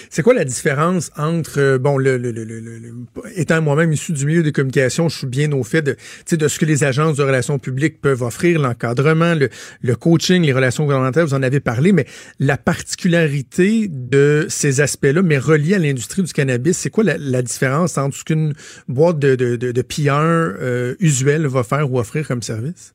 C'est 0.09 0.23
quoi 0.23 0.35
la 0.35 0.45
différence 0.45 1.11
entre 1.17 1.59
euh, 1.59 1.79
bon 1.79 1.97
le, 1.97 2.21
étant 3.37 3.63
moi-même 3.63 3.93
issu 3.93 4.13
du 4.13 4.27
milieu 4.27 4.43
des 4.43 4.53
communications, 4.53 5.09
je 5.09 5.19
suis 5.19 5.27
bien 5.27 5.51
au 5.53 5.63
fait 5.63 5.83
de 5.83 5.97
de 6.31 6.49
ce 6.49 6.59
que 6.59 6.65
les 6.65 6.85
agences 6.85 7.17
de 7.17 7.23
relations 7.23 7.59
publiques 7.59 8.01
peuvent 8.01 8.23
offrir, 8.23 8.61
l'encadrement, 8.61 9.35
le, 9.35 9.95
coaching, 9.97 10.43
les 10.43 10.53
relations 10.53 10.85
gouvernementales, 10.85 11.25
vous 11.25 11.35
en 11.35 11.43
avez 11.43 11.61
parlé, 11.61 11.93
mais 11.93 12.05
la 12.39 12.57
particularité 12.57 13.89
de 13.89 14.47
ces 14.49 14.81
aspects-là, 14.81 15.23
mais 15.23 15.39
reliés 15.39 15.75
à 15.75 15.79
l'industrie 15.79 16.23
du 16.23 16.33
cannabis, 16.33 16.77
c'est 16.77 16.91
quoi 16.91 17.05
la, 17.05 17.43
différence 17.43 17.97
entre 17.97 18.17
ce 18.17 18.25
qu'une 18.25 18.55
boîte 18.89 19.19
de, 19.19 19.35
de, 19.35 19.57
de, 19.57 19.85
euh, 20.11 20.95
usuelle 21.01 21.47
va 21.47 21.63
faire 21.63 21.91
ou 21.91 21.99
offrir 21.99 22.27
comme 22.27 22.43
service? 22.43 22.95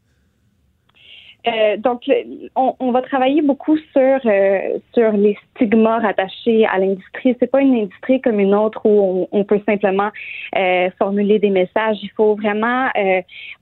Euh, 1.48 1.78
donc, 1.78 2.10
on, 2.56 2.92
va 2.92 3.02
travailler 3.02 3.42
beaucoup 3.42 3.78
sur 3.78 4.20
euh, 4.26 4.80
sur 4.94 5.12
les 5.12 5.38
stigmas 5.54 6.00
rattachés 6.00 6.66
à 6.66 6.80
l'industrie. 6.80 7.36
C'est 7.40 7.52
pas 7.52 7.62
une 7.62 7.76
industrie 7.76 8.20
comme 8.22 8.40
une 8.40 8.56
autre 8.56 8.82
où 8.86 9.28
on, 9.32 9.44
peut 9.44 9.62
simplement 9.66 10.10
euh, 10.56 10.90
formuler 10.98 11.38
des 11.38 11.52
messages. 11.52 11.98
Il 12.02 12.10
faut 12.16 12.36
vraiment 12.36 12.90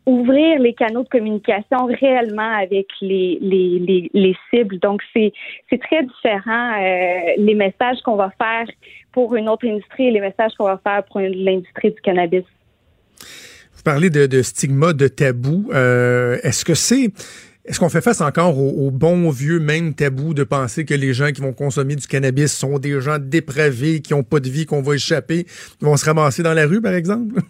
ouvrir 0.06 0.60
les 0.60 0.74
canaux 0.74 1.04
de 1.04 1.10
communication 1.10 1.86
réellement 2.00 2.54
avec 2.58 2.88
les 3.02 3.38
les, 3.42 3.80
les, 3.80 4.10
les 4.14 4.36
cibles. 4.50 4.80
Donc, 4.80 5.02
c'est 5.14 5.34
c'est 5.70 5.82
très 5.82 6.04
différent 6.04 6.78
les 7.38 7.56
messages 7.56 8.00
qu'on 8.04 8.16
va 8.16 8.32
faire 8.38 8.68
pour 9.12 9.36
une 9.36 9.50
autre 9.50 9.68
industrie 9.68 10.08
et 10.08 10.12
les 10.12 10.22
messages 10.22 10.54
qu'on 10.58 10.66
va 10.66 10.80
faire 10.82 11.04
pour 11.04 11.20
l'industrie 11.20 11.92
du 11.92 12.02
cannabis. 12.02 12.44
Vous 13.76 13.84
parlez 13.84 14.10
de, 14.10 14.26
de 14.26 14.42
stigma, 14.42 14.94
de 14.94 15.10
tabou. 15.10 15.70
Est-ce 15.74 16.64
que 16.64 16.76
c'est 16.76 17.10
est-ce 17.66 17.80
qu'on 17.80 17.90
fait 17.90 18.02
face 18.02 18.20
encore 18.20 18.58
au, 18.58 18.92
bon 18.92 19.30
vieux 19.30 19.60
même 19.60 19.94
tabou 19.94 20.34
de 20.34 20.44
penser 20.44 20.84
que 20.84 20.94
les 20.94 21.14
gens 21.14 21.32
qui 21.32 21.42
vont 21.42 21.54
consommer 21.54 21.96
du 21.96 22.06
cannabis 22.06 22.52
sont 22.52 22.78
des 22.78 23.00
gens 23.00 23.20
dépravés, 23.20 24.02
qui 24.02 24.14
n'ont 24.14 24.24
pas 24.24 24.42
de 24.42 24.50
vie, 24.50 24.66
qu'on 24.66 24.82
va 24.82 24.96
échapper, 24.96 25.46
qui 25.46 25.86
vont 25.86 25.96
se 25.96 26.06
ramasser 26.06 26.44
dans 26.44 26.54
la 26.54 26.66
rue, 26.66 26.82
par 26.82 26.94
exemple? 26.94 27.42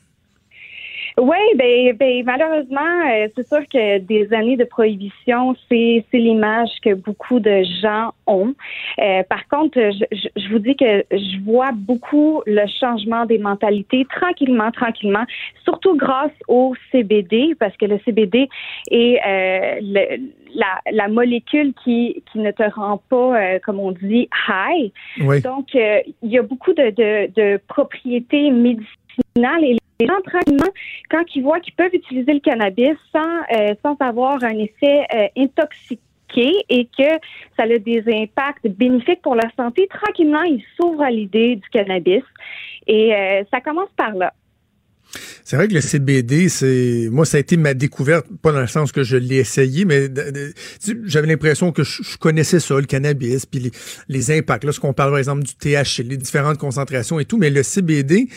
Oui, 1.19 1.37
ben, 1.55 1.95
ben 1.95 2.23
malheureusement, 2.25 2.79
euh, 2.81 3.27
c'est 3.35 3.47
sûr 3.47 3.61
que 3.71 3.99
des 3.99 4.33
années 4.33 4.57
de 4.57 4.63
prohibition, 4.63 5.55
c'est 5.69 6.03
c'est 6.09 6.17
l'image 6.17 6.71
que 6.83 6.95
beaucoup 6.95 7.39
de 7.39 7.63
gens 7.81 8.13
ont. 8.25 8.55
Euh, 8.99 9.21
par 9.29 9.47
contre, 9.47 9.77
je, 9.77 10.05
je, 10.35 10.49
vous 10.49 10.57
dis 10.57 10.75
que 10.75 11.05
je 11.11 11.43
vois 11.45 11.71
beaucoup 11.71 12.41
le 12.47 12.65
changement 12.79 13.25
des 13.25 13.37
mentalités 13.37 14.07
tranquillement, 14.09 14.71
tranquillement, 14.71 15.25
surtout 15.63 15.95
grâce 15.95 16.31
au 16.47 16.73
CBD, 16.91 17.53
parce 17.59 17.77
que 17.77 17.85
le 17.85 17.99
CBD 18.05 18.49
est 18.89 19.19
euh, 19.23 19.79
le, 19.81 20.31
la, 20.55 20.81
la, 20.91 21.07
molécule 21.09 21.73
qui, 21.83 22.23
qui 22.31 22.39
ne 22.39 22.51
te 22.51 22.63
rend 22.73 23.01
pas, 23.09 23.59
comme 23.59 23.79
on 23.79 23.91
dit, 23.91 24.29
high. 24.47 24.91
Donc, 25.43 25.73
il 25.73 26.03
y 26.23 26.37
a 26.37 26.41
beaucoup 26.43 26.73
de, 26.73 26.89
de, 26.89 27.31
de 27.35 27.59
propriétés 27.67 28.49
médicinales 28.49 28.87
et 29.35 29.77
les 29.99 30.07
gens, 30.07 30.21
tranquillement, 30.25 30.71
quand 31.09 31.23
ils 31.35 31.43
voient 31.43 31.59
qu'ils 31.59 31.75
peuvent 31.75 31.93
utiliser 31.93 32.33
le 32.33 32.39
cannabis 32.39 32.95
sans, 33.11 33.21
euh, 33.55 33.73
sans 33.83 33.95
avoir 33.99 34.43
un 34.43 34.57
effet 34.57 35.05
euh, 35.13 35.27
intoxiqué 35.37 36.51
et 36.69 36.85
que 36.85 37.09
ça 37.55 37.63
a 37.63 37.77
des 37.77 38.03
impacts 38.07 38.67
bénéfiques 38.67 39.21
pour 39.21 39.35
leur 39.35 39.51
santé, 39.55 39.87
tranquillement, 39.87 40.43
ils 40.43 40.63
s'ouvrent 40.75 41.03
à 41.03 41.11
l'idée 41.11 41.57
du 41.57 41.69
cannabis. 41.69 42.23
Et 42.87 43.13
euh, 43.13 43.43
ça 43.51 43.61
commence 43.61 43.89
par 43.95 44.13
là. 44.13 44.33
C'est 45.43 45.55
vrai 45.55 45.67
que 45.67 45.73
le 45.73 45.81
CBD, 45.81 46.49
c'est 46.49 47.07
moi 47.11 47.25
ça 47.25 47.37
a 47.37 47.39
été 47.39 47.57
ma 47.57 47.73
découverte, 47.73 48.25
pas 48.41 48.51
dans 48.51 48.61
le 48.61 48.67
sens 48.67 48.91
que 48.91 49.03
je 49.03 49.17
l'ai 49.17 49.37
essayé, 49.37 49.85
mais 49.85 50.09
j'avais 51.05 51.27
l'impression 51.27 51.71
que 51.71 51.83
je, 51.83 52.17
connaissais 52.17 52.59
ça, 52.59 52.75
le 52.75 52.85
cannabis, 52.85 53.45
puis 53.45 53.59
les, 53.59 53.71
les 54.09 54.31
impacts. 54.31 54.63
Lorsqu'on 54.63 54.93
parle 54.93 55.11
par 55.11 55.19
exemple 55.19 55.43
du 55.43 55.53
THC, 55.55 56.03
les 56.03 56.17
différentes 56.17 56.57
concentrations 56.57 57.19
et 57.19 57.25
tout, 57.25 57.37
mais 57.37 57.49
le 57.49 57.63
CBD 57.63 58.27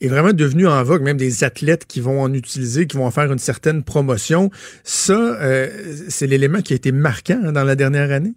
est 0.00 0.08
vraiment 0.08 0.32
devenu 0.32 0.66
en 0.66 0.82
vogue, 0.82 1.02
même 1.02 1.16
des 1.16 1.44
athlètes 1.44 1.86
qui 1.86 2.00
vont 2.00 2.22
en 2.22 2.32
utiliser, 2.32 2.86
qui 2.86 2.96
vont 2.96 3.06
en 3.06 3.10
faire 3.10 3.30
une 3.30 3.38
certaine 3.38 3.82
promotion. 3.82 4.50
Ça, 4.84 5.18
euh, 5.18 5.68
c'est 6.08 6.26
l'élément 6.26 6.62
qui 6.62 6.72
a 6.72 6.76
été 6.76 6.92
marquant 6.92 7.40
hein, 7.44 7.52
dans 7.52 7.64
la 7.64 7.76
dernière 7.76 8.10
année. 8.10 8.34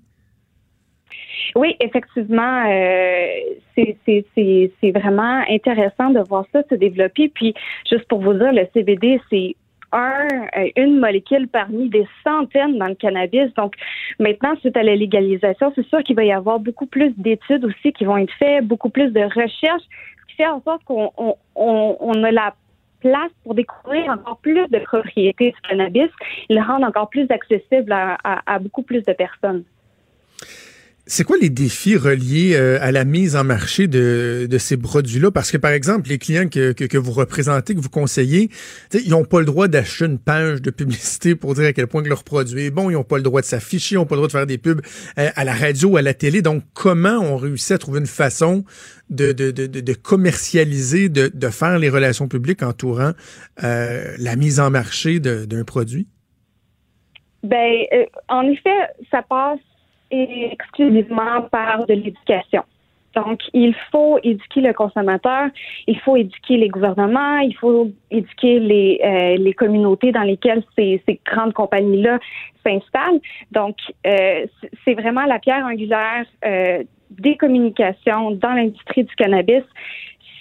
Oui, 1.55 1.75
effectivement, 1.79 2.65
euh, 2.67 3.27
c'est 3.75 4.91
vraiment 4.91 5.43
intéressant 5.49 6.09
de 6.09 6.19
voir 6.27 6.45
ça 6.51 6.63
se 6.69 6.75
développer. 6.75 7.29
Puis, 7.29 7.53
juste 7.89 8.07
pour 8.07 8.21
vous 8.21 8.33
dire, 8.33 8.51
le 8.51 8.67
CBD, 8.73 9.19
c'est 9.29 9.55
un, 9.91 10.27
euh, 10.57 10.69
une 10.75 10.99
molécule 10.99 11.47
parmi 11.47 11.89
des 11.89 12.07
centaines 12.23 12.77
dans 12.77 12.87
le 12.87 12.95
cannabis. 12.95 13.53
Donc, 13.55 13.75
maintenant, 14.19 14.55
suite 14.59 14.75
à 14.75 14.83
la 14.83 14.95
légalisation, 14.95 15.71
c'est 15.75 15.85
sûr 15.87 16.03
qu'il 16.03 16.15
va 16.15 16.23
y 16.23 16.31
avoir 16.31 16.59
beaucoup 16.59 16.87
plus 16.87 17.13
d'études 17.17 17.65
aussi 17.65 17.93
qui 17.93 18.05
vont 18.05 18.17
être 18.17 18.33
faites, 18.39 18.65
beaucoup 18.65 18.89
plus 18.89 19.11
de 19.11 19.21
recherches, 19.21 19.83
ce 19.83 20.25
qui 20.27 20.35
fait 20.37 20.47
en 20.47 20.61
sorte 20.61 20.83
qu'on 20.85 21.11
on, 21.17 21.35
on, 21.55 22.23
a 22.23 22.31
la 22.31 22.55
place 23.01 23.31
pour 23.43 23.53
découvrir 23.53 24.09
encore 24.09 24.37
plus 24.37 24.67
de 24.69 24.79
propriétés 24.79 25.51
du 25.51 25.69
cannabis 25.69 26.09
et 26.49 26.55
le 26.55 26.61
rendre 26.61 26.87
encore 26.87 27.09
plus 27.09 27.27
accessible 27.29 27.91
à 27.91 28.59
beaucoup 28.59 28.81
plus 28.81 29.03
de 29.03 29.13
personnes. 29.13 29.63
C'est 31.05 31.25
quoi 31.25 31.35
les 31.35 31.49
défis 31.49 31.97
reliés 31.97 32.53
euh, 32.55 32.77
à 32.79 32.93
la 32.93 33.03
mise 33.03 33.35
en 33.35 33.43
marché 33.43 33.87
de, 33.87 34.47
de 34.49 34.57
ces 34.57 34.77
produits-là? 34.77 35.31
Parce 35.31 35.51
que, 35.51 35.57
par 35.57 35.71
exemple, 35.71 36.07
les 36.07 36.17
clients 36.17 36.47
que, 36.47 36.71
que, 36.71 36.97
vous 36.97 37.11
représentez, 37.11 37.75
que 37.75 37.81
vous 37.81 37.89
conseillez, 37.89 38.49
ils 38.93 39.09
n'ont 39.09 39.25
pas 39.25 39.41
le 39.41 39.45
droit 39.45 39.67
d'acheter 39.67 40.05
une 40.05 40.17
page 40.17 40.61
de 40.61 40.71
publicité 40.71 41.35
pour 41.35 41.55
dire 41.55 41.65
à 41.65 41.73
quel 41.73 41.87
point 41.87 42.03
que 42.03 42.07
leur 42.07 42.23
produit 42.23 42.63
est 42.63 42.71
bon. 42.71 42.89
Ils 42.89 42.93
n'ont 42.93 43.03
pas 43.03 43.17
le 43.17 43.23
droit 43.23 43.41
de 43.41 43.45
s'afficher, 43.45 43.95
ils 43.95 43.97
n'ont 43.97 44.05
pas 44.05 44.15
le 44.15 44.19
droit 44.19 44.27
de 44.27 44.31
faire 44.31 44.47
des 44.47 44.57
pubs 44.57 44.79
euh, 45.17 45.29
à 45.35 45.43
la 45.43 45.53
radio, 45.53 45.97
à 45.97 46.01
la 46.01 46.13
télé. 46.13 46.41
Donc, 46.41 46.63
comment 46.73 47.19
on 47.19 47.35
réussit 47.35 47.71
à 47.73 47.77
trouver 47.77 47.99
une 47.99 48.05
façon 48.05 48.63
de, 49.09 49.33
de, 49.33 49.51
de, 49.51 49.67
de 49.67 49.93
commercialiser, 49.93 51.09
de, 51.09 51.29
de 51.33 51.49
faire 51.49 51.79
les 51.79 51.89
relations 51.89 52.29
publiques 52.29 52.63
entourant 52.63 53.11
euh, 53.61 54.15
la 54.19 54.37
mise 54.37 54.61
en 54.61 54.69
marché 54.69 55.19
d'un 55.19 55.65
produit? 55.65 56.07
Ben, 57.43 57.73
en 58.29 58.43
effet, 58.43 58.69
ça 59.11 59.21
passe 59.21 59.59
exclusivement 60.51 61.41
par 61.51 61.85
de 61.85 61.93
l'éducation. 61.93 62.63
Donc, 63.15 63.41
il 63.53 63.75
faut 63.91 64.17
éduquer 64.23 64.61
le 64.61 64.73
consommateur, 64.73 65.49
il 65.87 65.99
faut 65.99 66.17
éduquer 66.17 66.57
les 66.57 66.67
gouvernements, 66.67 67.37
il 67.37 67.55
faut 67.55 67.91
éduquer 68.09 68.59
les, 68.59 68.99
euh, 69.03 69.37
les 69.37 69.53
communautés 69.53 70.11
dans 70.11 70.23
lesquelles 70.23 70.63
ces, 70.75 71.01
ces 71.07 71.19
grandes 71.25 71.53
compagnies-là 71.53 72.19
s'installent. 72.65 73.21
Donc, 73.51 73.75
euh, 74.07 74.45
c'est 74.83 74.95
vraiment 74.95 75.25
la 75.25 75.37
pierre 75.37 75.65
angulaire 75.65 76.25
euh, 76.45 76.83
des 77.11 77.37
communications 77.37 78.31
dans 78.31 78.53
l'industrie 78.53 79.03
du 79.03 79.15
cannabis. 79.15 79.63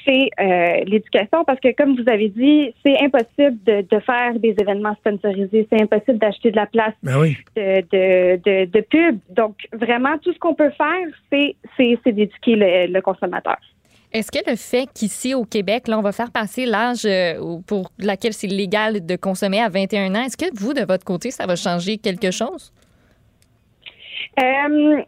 C'est 0.04 0.30
euh, 0.40 0.84
l'éducation 0.84 1.44
parce 1.44 1.60
que, 1.60 1.74
comme 1.74 1.96
vous 1.96 2.08
avez 2.08 2.28
dit, 2.28 2.74
c'est 2.84 2.98
impossible 3.00 3.58
de, 3.64 3.82
de, 3.82 4.00
faire 4.00 4.38
des 4.38 4.54
événements 4.58 4.94
sponsorisés, 4.96 5.66
c'est 5.70 5.80
impossible 5.80 6.18
d'acheter 6.18 6.50
de 6.50 6.56
la 6.56 6.66
place 6.66 6.94
ben 7.02 7.18
oui. 7.20 7.36
de, 7.56 7.80
de, 7.90 8.36
de, 8.44 8.64
de, 8.70 8.80
pub. 8.80 9.18
Donc, 9.30 9.56
vraiment, 9.72 10.18
tout 10.18 10.32
ce 10.32 10.38
qu'on 10.38 10.54
peut 10.54 10.70
faire, 10.70 11.08
c'est, 11.30 11.56
c'est, 11.76 11.98
c'est 12.04 12.12
d'éduquer 12.12 12.56
le, 12.56 12.92
le 12.92 13.00
consommateur. 13.00 13.58
Est-ce 14.12 14.30
que 14.30 14.50
le 14.50 14.56
fait 14.56 14.86
qu'ici 14.92 15.34
au 15.34 15.44
Québec, 15.44 15.88
là, 15.88 15.98
on 15.98 16.02
va 16.02 16.12
faire 16.12 16.30
passer 16.30 16.66
l'âge 16.66 17.06
euh, 17.06 17.58
pour 17.66 17.90
laquelle 17.98 18.34
c'est 18.34 18.46
légal 18.46 19.04
de 19.06 19.16
consommer 19.16 19.60
à 19.60 19.70
21 19.70 20.14
ans, 20.14 20.24
est-ce 20.24 20.36
que 20.36 20.54
vous, 20.54 20.74
de 20.74 20.84
votre 20.84 21.04
côté, 21.04 21.30
ça 21.30 21.46
va 21.46 21.56
changer 21.56 21.96
quelque 21.96 22.30
chose? 22.30 22.72
Euh, 24.40 25.02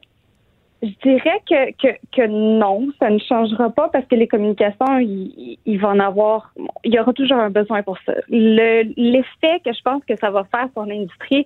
je 0.84 1.08
dirais 1.08 1.40
que, 1.48 1.72
que, 1.72 1.96
que, 2.12 2.26
non, 2.26 2.88
ça 2.98 3.10
ne 3.10 3.18
changera 3.18 3.70
pas 3.70 3.88
parce 3.88 4.06
que 4.06 4.14
les 4.14 4.28
communications, 4.28 4.98
il, 4.98 5.78
va 5.78 5.88
en 5.88 6.00
avoir, 6.00 6.52
il 6.84 6.94
y 6.94 6.98
aura 6.98 7.12
toujours 7.12 7.38
un 7.38 7.50
besoin 7.50 7.82
pour 7.82 7.98
ça. 8.04 8.12
Le, 8.28 8.84
l'effet 8.96 9.60
que 9.64 9.72
je 9.72 9.82
pense 9.82 10.04
que 10.04 10.16
ça 10.16 10.30
va 10.30 10.44
faire 10.44 10.68
sur 10.72 10.84
l'industrie 10.84 11.44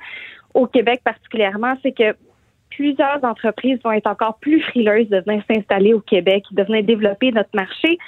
au 0.54 0.66
Québec 0.66 1.00
particulièrement, 1.04 1.74
c'est 1.82 1.92
que 1.92 2.16
plusieurs 2.70 3.22
entreprises 3.24 3.78
vont 3.84 3.92
être 3.92 4.06
encore 4.06 4.38
plus 4.38 4.60
frileuses 4.60 5.08
de 5.08 5.20
venir 5.26 5.42
s'installer 5.50 5.94
au 5.94 6.00
Québec, 6.00 6.44
de 6.50 6.62
venir 6.62 6.84
développer 6.84 7.32
notre 7.32 7.50
marché 7.54 7.98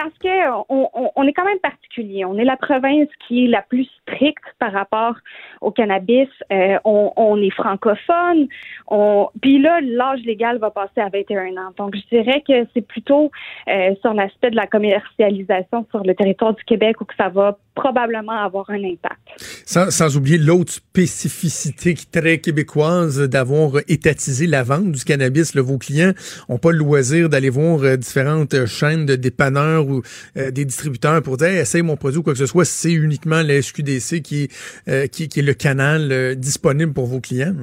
parce 0.00 0.16
que 0.18 0.64
on, 0.70 0.88
on, 1.14 1.26
est 1.26 1.32
quand 1.34 1.44
même 1.44 1.58
particulier. 1.58 2.24
On 2.24 2.38
est 2.38 2.44
la 2.44 2.56
province 2.56 3.08
qui 3.26 3.44
est 3.44 3.48
la 3.48 3.60
plus 3.60 3.86
stricte 4.00 4.44
par 4.58 4.72
rapport 4.72 5.14
au 5.60 5.70
cannabis. 5.70 6.28
Euh, 6.50 6.78
on, 6.86 7.12
on, 7.16 7.36
est 7.36 7.50
francophone. 7.50 8.48
On, 8.88 9.28
puis 9.42 9.58
là, 9.58 9.80
l'âge 9.82 10.20
légal 10.24 10.56
va 10.58 10.70
passer 10.70 11.00
à 11.00 11.10
21 11.10 11.56
ans. 11.58 11.72
Donc, 11.76 11.94
je 11.94 12.16
dirais 12.16 12.42
que 12.48 12.66
c'est 12.72 12.86
plutôt 12.86 13.30
euh, 13.68 13.94
sur 14.00 14.14
l'aspect 14.14 14.50
de 14.50 14.56
la 14.56 14.66
commercialisation 14.66 15.86
sur 15.90 16.02
le 16.02 16.14
territoire 16.14 16.54
du 16.54 16.64
Québec 16.64 16.98
où 17.02 17.04
que 17.04 17.14
ça 17.16 17.28
va 17.28 17.58
probablement 17.80 18.32
avoir 18.32 18.68
un 18.70 18.82
impact. 18.84 19.20
Sans, 19.64 20.16
oublier 20.16 20.38
l'autre 20.38 20.72
spécificité 20.72 21.94
très 22.10 22.38
québécoise 22.38 23.20
d'avoir 23.20 23.80
étatisé 23.88 24.46
la 24.46 24.62
vente 24.62 24.92
du 24.92 25.04
cannabis. 25.04 25.56
Vos 25.56 25.78
clients 25.78 26.12
n'ont 26.48 26.58
pas 26.58 26.72
le 26.72 26.78
loisir 26.78 27.28
d'aller 27.28 27.50
voir 27.50 27.82
euh, 27.82 27.96
différentes 27.96 28.66
chaînes 28.66 29.06
de 29.06 29.16
dépanneurs 29.16 29.86
ou 29.88 30.02
euh, 30.36 30.50
des 30.50 30.64
distributeurs 30.64 31.22
pour 31.22 31.36
dire 31.36 31.48
hey, 31.48 31.58
essaye 31.58 31.82
mon 31.82 31.96
produit 31.96 32.18
ou 32.18 32.22
quoi 32.22 32.34
que 32.34 32.38
ce 32.38 32.46
soit. 32.46 32.64
C'est 32.64 32.92
uniquement 32.92 33.42
la 33.42 33.62
SQDC 33.62 34.22
qui, 34.22 34.48
euh, 34.88 35.06
qui, 35.06 35.24
est 35.24 35.42
le 35.42 35.54
canal 35.54 36.12
euh, 36.12 36.34
disponible 36.34 36.92
pour 36.92 37.06
vos 37.06 37.20
clients. 37.20 37.54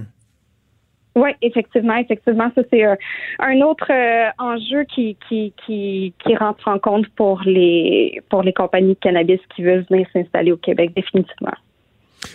Oui, 1.17 1.31
effectivement, 1.41 1.95
effectivement, 1.95 2.51
ça 2.53 2.61
c'est 2.71 2.83
un 2.83 3.61
autre 3.61 3.91
enjeu 4.37 4.83
qui, 4.83 5.17
qui, 5.27 5.51
qui, 5.65 6.13
qui 6.23 6.35
rentre 6.35 6.67
en 6.67 6.77
compte 6.77 7.07
pour 7.15 7.41
les 7.43 8.21
pour 8.29 8.43
les 8.43 8.53
compagnies 8.53 8.93
de 8.93 8.99
cannabis 8.99 9.39
qui 9.55 9.63
veulent 9.63 9.85
venir 9.89 10.07
s'installer 10.13 10.51
au 10.51 10.57
Québec, 10.57 10.91
définitivement. 10.95 11.55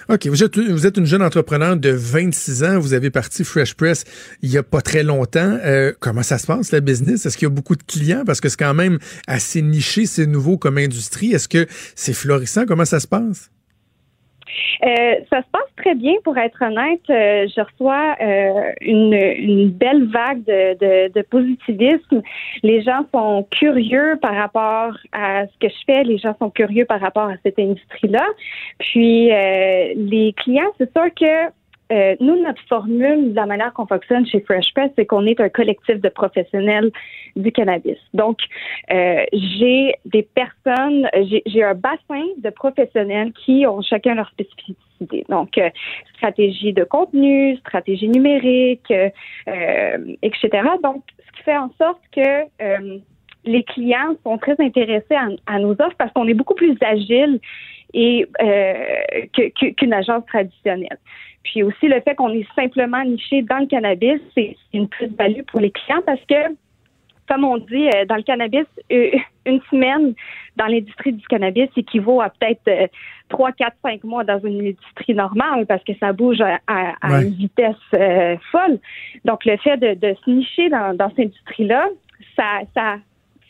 OK. 0.09 0.27
Vous 0.27 0.43
êtes, 0.43 0.59
vous 0.59 0.87
êtes 0.87 0.97
une 0.97 1.07
jeune 1.07 1.23
entrepreneur 1.23 1.77
de 1.77 1.91
26 1.91 2.65
ans. 2.65 2.79
Vous 2.81 2.93
avez 2.93 3.11
parti 3.11 3.45
Fresh 3.45 3.75
Press 3.75 4.05
il 4.43 4.51
n'y 4.51 4.57
a 4.57 4.65
pas 4.65 4.81
très 4.81 5.05
longtemps. 5.05 5.59
Euh, 5.65 5.93
comment 6.01 6.23
ça 6.25 6.39
se 6.39 6.47
passe, 6.47 6.73
la 6.73 6.81
business? 6.81 7.25
Est-ce 7.25 7.37
qu'il 7.37 7.47
y 7.47 7.51
a 7.51 7.55
beaucoup 7.55 7.77
de 7.77 7.83
clients? 7.85 8.25
Parce 8.27 8.41
que 8.41 8.49
c'est 8.49 8.59
quand 8.59 8.75
même 8.75 8.99
assez 9.29 9.63
niché, 9.63 10.07
c'est 10.07 10.27
nouveau 10.27 10.59
comme 10.59 10.79
industrie. 10.79 11.33
Est-ce 11.33 11.49
que 11.49 11.67
c'est 11.95 12.15
florissant? 12.15 12.65
Comment 12.67 12.85
ça 12.85 12.99
se 12.99 13.07
passe? 13.07 13.51
Euh, 14.85 15.15
ça 15.31 15.39
se 15.39 15.49
passe 15.51 15.71
très 15.77 15.95
bien, 15.95 16.15
pour 16.25 16.37
être 16.37 16.61
honnête. 16.63 17.03
Euh, 17.11 17.47
je 17.55 17.61
reçois 17.61 18.17
euh, 18.21 18.73
une, 18.81 19.15
une, 19.15 19.71
belle 19.71 20.07
vague 20.09 20.45
de, 20.45 20.75
de, 20.79 21.13
de, 21.13 21.23
positivisme. 21.23 22.23
Les 22.63 22.83
gens 22.83 23.05
sont 23.13 23.47
curieux 23.51 24.19
par 24.21 24.35
rapport 24.35 24.97
à 25.13 25.47
ce 25.47 25.59
que 25.61 25.69
je 25.69 25.85
fais. 25.87 26.05
Les 26.05 26.19
gens 26.19 26.35
sont 26.39 26.51
curieux 26.51 26.85
par 26.85 27.01
rapport 27.01 27.29
à 27.29 27.37
cette 27.45 27.59
industrie-là. 27.59 28.27
Puis, 28.79 29.33
euh, 29.33 29.93
les 29.97 30.33
clients, 30.37 30.71
c'est 30.79 30.91
sûr 30.93 31.07
que 31.15 31.51
euh, 31.93 32.17
nous, 32.21 32.41
notre 32.43 32.63
formule, 32.69 33.35
la 33.35 33.47
manière 33.47 33.73
qu'on 33.75 33.87
fonctionne 33.87 34.27
chez 34.27 34.41
Fresh 34.41 34.73
Press, 34.75 34.91
c'est 34.97 35.07
qu'on 35.07 35.27
est 35.27 35.39
un 35.41 35.49
collectif 35.49 36.01
de 36.01 36.09
professionnels 36.09 36.91
du 37.37 37.53
cannabis. 37.53 37.99
Donc, 38.15 38.39
euh, 38.91 39.25
j'ai 39.33 39.95
des 40.07 40.23
personnes, 40.23 41.09
j'ai 41.47 41.63
un 41.63 41.75
bassin 41.75 42.25
de 42.39 42.51
professionnels 42.51 43.33
qui 43.45 43.67
ont 43.67 43.83
chacun 43.83 44.15
leur 44.15 44.29
spécificité. 44.31 45.25
Donc, 45.29 45.59
euh, 45.59 45.69
stratégie 46.17 46.73
de 46.73 46.85
contenu, 46.85 47.57
stratégie 47.59 48.09
numérique, 48.09 48.91
euh, 48.91 49.99
etc. 50.23 50.49
Donc, 50.83 51.03
ce 51.27 51.37
qui 51.37 51.43
fait 51.43 51.59
en 51.59 51.71
sorte 51.79 52.01
que 52.15 52.43
euh, 52.63 52.99
les 53.45 53.65
clients 53.65 54.15
sont 54.25 54.39
très 54.39 54.55
intéressés 54.61 55.15
à, 55.15 55.29
à 55.47 55.59
nos 55.59 55.73
offres 55.73 55.97
parce 55.99 56.13
qu'on 56.13 56.29
est 56.29 56.35
beaucoup 56.35 56.55
plus 56.55 56.77
agile 56.81 57.41
et 57.95 58.27
qu'une 59.33 59.75
que, 59.75 59.95
agence 59.95 60.25
traditionnelle. 60.27 60.99
Puis 61.43 61.63
aussi 61.63 61.89
le 61.89 62.01
fait 62.01 62.15
qu'on 62.15 62.33
est 62.33 62.47
simplement 62.55 63.03
niché 63.05 63.43
dans 63.43 63.59
le 63.59 63.67
cannabis, 63.67 64.21
c'est 64.35 64.57
une 64.73 64.89
plus-value 64.89 65.43
pour 65.51 65.61
les 65.61 65.71
clients 65.71 66.03
parce 66.07 66.21
que, 66.29 66.55
comme 67.29 67.45
on 67.45 67.59
dit, 67.59 67.89
euh, 67.89 68.05
dans 68.05 68.17
le 68.17 68.23
cannabis, 68.23 68.67
euh, 68.93 69.11
une 69.47 69.61
semaine 69.71 70.15
dans 70.57 70.67
l'industrie 70.67 71.13
du 71.13 71.27
cannabis 71.27 71.69
équivaut 71.77 72.21
à 72.21 72.31
peut-être 72.31 72.91
3, 73.29 73.53
4, 73.53 73.77
5 73.83 74.05
mois 74.05 74.25
dans 74.25 74.39
une 74.41 74.61
industrie 74.61 75.15
normale 75.15 75.67
parce 75.67 75.83
que 75.83 75.93
ça 75.99 76.13
bouge 76.13 76.41
à, 76.41 76.61
à, 76.67 77.09
ouais. 77.09 77.23
une 77.23 77.35
vitesse 77.35 77.77
euh, 77.95 78.37
folle. 78.53 78.79
Donc, 79.25 79.45
le 79.45 79.57
fait 79.57 79.77
de, 79.79 79.95
de 79.95 80.15
se 80.25 80.31
nicher 80.31 80.69
dans, 80.69 80.95
dans 80.95 81.09
cette 81.11 81.27
industrie-là, 81.27 81.89
ça, 82.37 82.61
ça, 82.75 82.97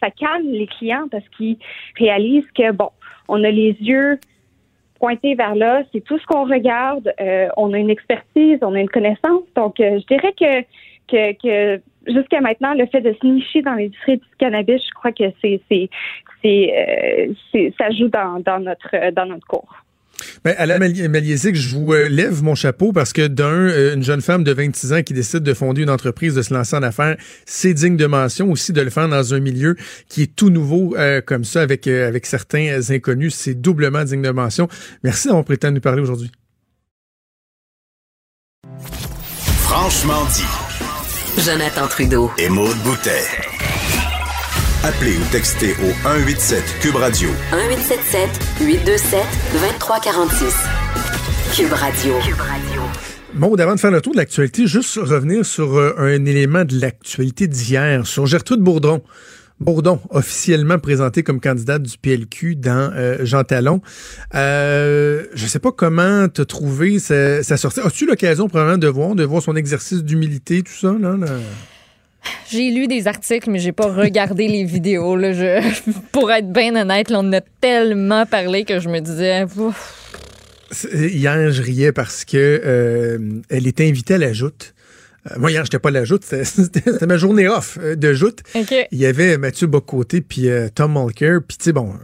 ça 0.00 0.10
calme 0.10 0.50
les 0.50 0.66
clients 0.66 1.08
parce 1.10 1.28
qu'ils 1.36 1.58
réalisent 1.98 2.50
que, 2.52 2.72
bon, 2.72 2.90
on 3.28 3.42
a 3.44 3.50
les 3.50 3.76
yeux 3.80 4.18
pointer 5.02 5.34
vers 5.34 5.56
là. 5.56 5.82
C'est 5.92 6.00
tout 6.00 6.16
ce 6.16 6.24
qu'on 6.26 6.44
regarde. 6.44 7.12
Euh, 7.20 7.48
on 7.56 7.72
a 7.72 7.78
une 7.78 7.90
expertise, 7.90 8.58
on 8.62 8.74
a 8.74 8.78
une 8.78 8.88
connaissance. 8.88 9.42
Donc, 9.56 9.80
euh, 9.80 9.98
je 9.98 10.06
dirais 10.06 10.32
que, 10.32 10.62
que, 11.08 11.32
que 11.42 11.82
jusqu'à 12.06 12.40
maintenant, 12.40 12.72
le 12.74 12.86
fait 12.86 13.00
de 13.00 13.12
se 13.20 13.26
nicher 13.26 13.62
dans 13.62 13.74
l'industrie 13.74 14.18
du 14.18 14.24
cannabis, 14.38 14.80
je 14.80 14.94
crois 14.94 15.10
que 15.10 15.24
c'est, 15.42 15.60
c'est, 15.68 15.90
c'est, 16.40 17.34
euh, 17.56 17.70
ça 17.76 17.90
joue 17.90 18.08
dans, 18.08 18.38
dans 18.38 18.60
notre, 18.60 19.10
dans 19.10 19.26
notre 19.26 19.46
cours. 19.46 19.81
Ben, 20.44 20.54
Alain 20.58 20.78
Maliesic, 20.78 21.54
je 21.54 21.74
vous 21.74 21.92
euh, 21.92 22.08
lève 22.08 22.42
mon 22.42 22.54
chapeau 22.54 22.92
parce 22.92 23.12
que 23.12 23.26
d'un, 23.26 23.44
euh, 23.44 23.94
une 23.94 24.02
jeune 24.02 24.20
femme 24.20 24.44
de 24.44 24.52
26 24.52 24.92
ans 24.92 25.02
qui 25.02 25.14
décide 25.14 25.40
de 25.40 25.54
fonder 25.54 25.82
une 25.82 25.90
entreprise, 25.90 26.34
de 26.34 26.42
se 26.42 26.52
lancer 26.52 26.76
en 26.76 26.82
affaires, 26.82 27.16
c'est 27.46 27.74
digne 27.74 27.96
de 27.96 28.06
mention. 28.06 28.50
Aussi 28.50 28.72
de 28.72 28.80
le 28.80 28.90
faire 28.90 29.08
dans 29.08 29.34
un 29.34 29.40
milieu 29.40 29.76
qui 30.08 30.22
est 30.22 30.34
tout 30.34 30.50
nouveau 30.50 30.94
euh, 30.96 31.20
comme 31.20 31.44
ça, 31.44 31.62
avec, 31.62 31.86
euh, 31.86 32.08
avec 32.08 32.26
certains 32.26 32.80
inconnus, 32.90 33.34
c'est 33.34 33.54
doublement 33.54 34.04
digne 34.04 34.22
de 34.22 34.30
mention. 34.30 34.68
Merci 35.02 35.28
d'avoir 35.28 35.44
prêté 35.44 35.66
à 35.66 35.70
nous 35.70 35.80
parler 35.80 36.02
aujourd'hui. 36.02 36.30
Franchement 39.60 40.24
dit. 40.34 41.42
Jonathan 41.42 41.88
Trudeau. 41.88 42.30
Et 42.38 42.48
Maude 42.48 42.76
Boutet. 42.84 43.51
Appelez 44.84 45.16
ou 45.16 45.30
textez 45.30 45.74
au 45.74 45.92
187 46.02 46.60
Cube 46.80 46.96
Radio. 46.96 47.28
1877 47.52 48.66
827 48.66 49.20
2346. 49.52 50.54
Cube 51.54 51.72
Radio. 51.72 52.14
Cube 52.18 52.40
Radio. 52.40 52.82
Bon, 53.34 53.54
avant 53.54 53.76
de 53.76 53.80
faire 53.80 53.92
le 53.92 54.00
tour 54.00 54.12
de 54.12 54.18
l'actualité, 54.18 54.66
juste 54.66 54.96
revenir 54.96 55.46
sur 55.46 55.76
euh, 55.76 55.94
un 55.98 56.24
élément 56.24 56.64
de 56.64 56.80
l'actualité 56.80 57.46
d'hier, 57.46 58.08
sur 58.08 58.26
Gertrude 58.26 58.58
Bourdon. 58.58 59.04
Bourdon, 59.60 60.00
officiellement 60.10 60.80
présenté 60.80 61.22
comme 61.22 61.38
candidate 61.38 61.82
du 61.84 61.96
PLQ 61.98 62.56
dans 62.56 62.90
euh, 62.92 63.18
Jean 63.24 63.44
Talon. 63.44 63.82
Euh, 64.34 65.26
je 65.32 65.46
sais 65.46 65.60
pas 65.60 65.70
comment 65.70 66.26
te 66.26 66.42
trouvé 66.42 66.98
sa, 66.98 67.44
sa 67.44 67.56
sortie. 67.56 67.78
As-tu 67.78 68.04
l'occasion 68.04 68.48
probablement 68.48 68.78
de 68.78 68.88
voir, 68.88 69.14
de 69.14 69.22
voir 69.22 69.42
son 69.42 69.54
exercice 69.54 70.02
d'humilité, 70.02 70.64
tout 70.64 70.72
ça, 70.72 70.92
là? 71.00 71.16
là? 71.16 71.28
J'ai 72.50 72.70
lu 72.70 72.86
des 72.86 73.06
articles, 73.08 73.50
mais 73.50 73.58
j'ai 73.58 73.72
pas 73.72 73.92
regardé 73.92 74.48
les 74.48 74.64
vidéos. 74.64 75.16
Là. 75.16 75.32
Je, 75.32 75.60
pour 76.12 76.30
être 76.30 76.52
bien 76.52 76.74
honnête, 76.76 77.10
là, 77.10 77.20
on 77.20 77.28
en 77.28 77.32
a 77.32 77.40
tellement 77.60 78.26
parlé 78.26 78.64
que 78.64 78.80
je 78.80 78.88
me 78.88 79.00
disais. 79.00 79.44
Ouf. 79.56 79.98
Hier, 80.92 81.52
je 81.52 81.62
riais 81.62 81.92
parce 81.92 82.24
que 82.24 82.36
euh, 82.64 83.18
elle 83.50 83.66
était 83.66 83.86
invitée 83.86 84.14
à 84.14 84.18
la 84.18 84.32
joute. 84.32 84.74
Euh, 85.30 85.38
moi, 85.38 85.50
hier, 85.50 85.64
j'étais 85.64 85.78
pas 85.78 85.90
à 85.90 85.92
la 85.92 86.04
joute. 86.04 86.24
C'était 86.44 87.06
ma 87.06 87.16
journée 87.16 87.48
off 87.48 87.78
euh, 87.80 87.94
de 87.94 88.12
joute. 88.12 88.40
Okay. 88.54 88.86
Il 88.90 88.98
y 88.98 89.06
avait 89.06 89.38
Mathieu 89.38 89.66
Bocoté 89.66 90.20
puis 90.20 90.48
euh, 90.48 90.68
Tom 90.74 90.92
Mulcair. 90.92 91.40
Puis, 91.46 91.58
tu 91.58 91.64
sais, 91.64 91.72
bon, 91.72 91.94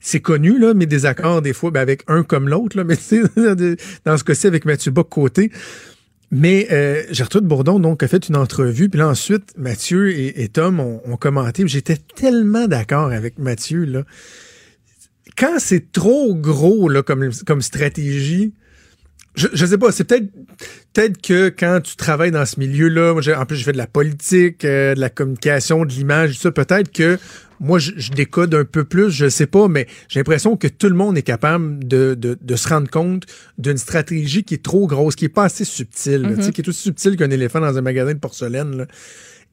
c'est 0.00 0.20
connu, 0.20 0.58
là, 0.58 0.74
mes 0.74 0.86
désaccords, 0.86 1.42
des 1.42 1.52
fois, 1.52 1.70
ben, 1.70 1.80
avec 1.80 2.02
un 2.06 2.22
comme 2.22 2.48
l'autre. 2.48 2.80
Mais, 2.82 2.96
tu 2.96 3.02
sais, 3.02 3.22
dans 4.04 4.16
ce 4.16 4.24
cas-ci, 4.24 4.46
avec 4.46 4.64
Mathieu 4.64 4.92
Bocoté. 4.92 5.50
Mais 6.30 6.68
euh, 6.70 7.02
Gertrude 7.10 7.44
Bourdon 7.44 7.80
donc 7.80 8.02
a 8.02 8.08
fait 8.08 8.28
une 8.28 8.36
entrevue, 8.36 8.88
puis 8.88 8.98
là 8.98 9.08
ensuite 9.08 9.52
Mathieu 9.56 10.10
et, 10.16 10.48
Tom 10.48 10.78
ont, 10.80 11.16
commenté. 11.16 11.66
J'étais 11.66 11.96
tellement 11.96 12.68
d'accord 12.68 13.10
avec 13.10 13.38
Mathieu 13.38 13.84
là. 13.84 14.04
Quand 15.36 15.58
c'est 15.58 15.92
trop 15.92 16.34
gros 16.34 16.88
là 16.88 17.02
comme 17.02 17.62
stratégie, 17.62 18.52
je, 19.34 19.46
je 19.52 19.66
sais 19.66 19.78
pas, 19.78 19.92
c'est 19.92 20.04
peut-être 20.04 20.28
peut-être 20.92 21.22
que 21.22 21.48
quand 21.48 21.80
tu 21.82 21.96
travailles 21.96 22.32
dans 22.32 22.46
ce 22.46 22.58
milieu-là, 22.58 23.14
en 23.14 23.46
plus 23.46 23.56
je 23.56 23.64
fais 23.64 23.72
de 23.72 23.78
la 23.78 23.86
politique, 23.86 24.64
euh, 24.64 24.94
de 24.94 25.00
la 25.00 25.08
communication, 25.08 25.84
de 25.84 25.92
l'image, 25.92 26.38
ça, 26.38 26.50
peut-être 26.50 26.92
que 26.92 27.18
moi, 27.60 27.78
je, 27.78 27.92
je, 27.96 28.10
décode 28.10 28.54
un 28.54 28.64
peu 28.64 28.84
plus, 28.84 29.10
je 29.10 29.28
sais 29.28 29.46
pas, 29.46 29.68
mais 29.68 29.86
j'ai 30.08 30.20
l'impression 30.20 30.56
que 30.56 30.66
tout 30.66 30.88
le 30.88 30.94
monde 30.94 31.16
est 31.18 31.22
capable 31.22 31.86
de, 31.86 32.14
de, 32.14 32.38
de 32.40 32.56
se 32.56 32.68
rendre 32.68 32.90
compte 32.90 33.26
d'une 33.58 33.76
stratégie 33.76 34.44
qui 34.44 34.54
est 34.54 34.62
trop 34.62 34.86
grosse, 34.86 35.14
qui 35.14 35.26
est 35.26 35.28
pas 35.28 35.44
assez 35.44 35.66
subtile, 35.66 36.22
mm 36.22 36.40
-hmm. 36.40 36.52
qui 36.52 36.62
est 36.62 36.68
aussi 36.68 36.82
subtile 36.82 37.16
qu'un 37.16 37.30
éléphant 37.30 37.60
dans 37.60 37.76
un 37.76 37.82
magasin 37.82 38.14
de 38.14 38.18
porcelaine. 38.18 38.76
Là. 38.78 38.86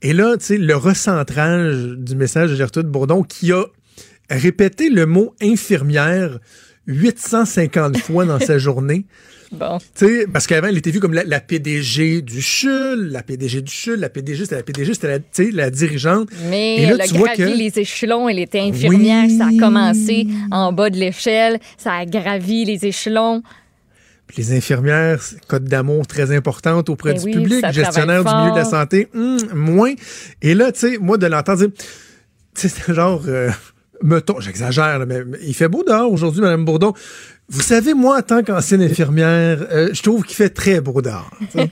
Et 0.01 0.13
là, 0.13 0.37
tu 0.37 0.45
sais, 0.45 0.57
le 0.57 0.75
recentrage 0.75 1.75
du 1.97 2.15
message 2.15 2.51
de 2.51 2.55
Gertrude 2.55 2.87
Bourdon 2.87 3.23
qui 3.23 3.51
a 3.51 3.65
répété 4.29 4.89
le 4.89 5.05
mot 5.05 5.33
infirmière 5.41 6.39
850 6.87 7.97
fois 7.97 8.25
dans 8.25 8.39
sa 8.39 8.57
journée. 8.67 9.05
Bon. 9.51 9.77
Tu 9.77 10.05
sais, 10.05 10.27
parce 10.27 10.45
qu'avant, 10.45 10.67
elle 10.67 10.77
était 10.77 10.91
vue 10.91 10.99
comme 10.99 11.13
la, 11.13 11.23
la, 11.23 11.39
PDG 11.39 12.21
du 12.21 12.41
CHUL, 12.41 13.09
la 13.11 13.23
PDG 13.23 13.61
du 13.61 13.71
CHUL, 13.71 13.99
la 13.99 14.09
PDG, 14.09 14.43
c'était 14.43 14.57
la 14.57 14.63
PDG, 14.63 14.93
c'était 14.93 15.19
la, 15.19 15.63
la 15.63 15.69
dirigeante. 15.69 16.29
Mais 16.49 16.77
Et 16.77 16.81
là, 16.81 16.89
elle 16.95 17.01
a 17.01 17.05
tu 17.05 17.13
gravi 17.13 17.19
vois 17.19 17.35
que... 17.35 17.57
les 17.57 17.79
échelons, 17.79 18.27
elle 18.27 18.39
était 18.39 18.59
infirmière, 18.59 19.25
oui. 19.27 19.37
ça 19.37 19.47
a 19.47 19.57
commencé 19.57 20.27
en 20.51 20.73
bas 20.73 20.89
de 20.89 20.97
l'échelle, 20.97 21.59
ça 21.77 21.93
a 21.93 22.05
gravi 22.05 22.65
les 22.65 22.85
échelons. 22.85 23.41
Puis 24.27 24.37
les 24.43 24.57
infirmières, 24.57 25.23
code 25.47 25.63
d'amour 25.63 26.05
très 26.05 26.35
importante 26.35 26.89
auprès 26.89 27.13
Ben 27.13 27.19
du 27.21 27.25
oui, 27.27 27.33
public, 27.33 27.65
gestionnaire 27.71 28.25
du 28.25 28.35
milieu 28.35 28.51
de 28.51 28.57
la 28.57 28.65
santé, 28.65 29.07
hum, 29.15 29.37
moins. 29.53 29.93
Et 30.41 30.53
là, 30.53 30.73
tu 30.73 30.79
sais, 30.79 30.97
moi, 30.97 31.17
de 31.17 31.27
l'entendre 31.27 31.59
dire, 31.59 31.69
tu 32.53 32.67
sais, 32.67 32.93
genre, 32.93 33.23
euh, 33.27 33.49
mettons, 34.03 34.41
j'exagère, 34.41 35.05
mais 35.07 35.21
il 35.41 35.53
fait 35.53 35.69
beau 35.69 35.83
dehors 35.83 36.11
aujourd'hui, 36.11 36.41
Madame 36.41 36.65
Bourdon. 36.65 36.93
Vous 37.49 37.61
savez, 37.61 37.93
moi, 37.93 38.17
en 38.17 38.21
tant 38.21 38.43
qu'ancienne 38.43 38.81
infirmière, 38.81 39.65
euh, 39.71 39.89
je 39.93 40.01
trouve 40.03 40.23
qu'il 40.23 40.35
fait 40.35 40.49
très 40.49 40.81
beau 40.81 41.01
Ouais. 41.55 41.69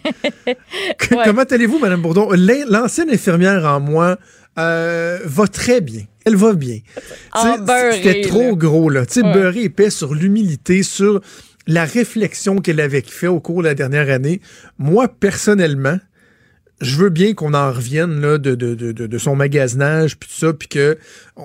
Comment 1.25 1.43
allez-vous, 1.43 1.79
Madame 1.79 2.01
Bourdon? 2.01 2.29
L'ancienne 2.69 3.09
infirmière 3.09 3.65
en 3.65 3.79
moi 3.81 4.17
euh, 4.57 5.19
va 5.25 5.47
très 5.47 5.81
bien. 5.81 6.03
Elle 6.25 6.37
va 6.37 6.53
bien. 6.53 6.79
Embeurrée, 7.33 8.01
C'était 8.01 8.21
trop 8.21 8.49
là. 8.51 8.55
gros, 8.55 8.89
là. 8.89 9.05
Tu 9.05 9.15
sais, 9.15 9.23
Ouais. 9.25 9.33
beurré 9.33 9.63
épais 9.63 9.89
sur 9.89 10.15
l'humilité, 10.15 10.81
sur 10.81 11.19
la 11.67 11.83
réflexion 11.83 12.57
qu'elle 12.59 12.79
avait 12.79 13.01
fait 13.05 13.27
au 13.27 13.39
cours 13.41 13.61
de 13.61 13.67
la 13.67 13.75
dernière 13.75 14.09
année. 14.09 14.39
Moi, 14.79 15.07
personnellement, 15.09 15.97
je 16.81 16.95
veux 16.97 17.09
bien 17.09 17.33
qu'on 17.33 17.53
en 17.53 17.71
revienne 17.71 18.19
là, 18.19 18.37
de, 18.37 18.53
de, 18.55 18.75
de, 18.75 18.91
de- 18.91 19.07
de 19.07 19.17
son 19.17 19.35
magasinage, 19.35 20.17
puis 20.17 20.29
tout 20.29 20.35
ça, 20.35 20.53
puis 20.53 20.67
que 20.67 20.97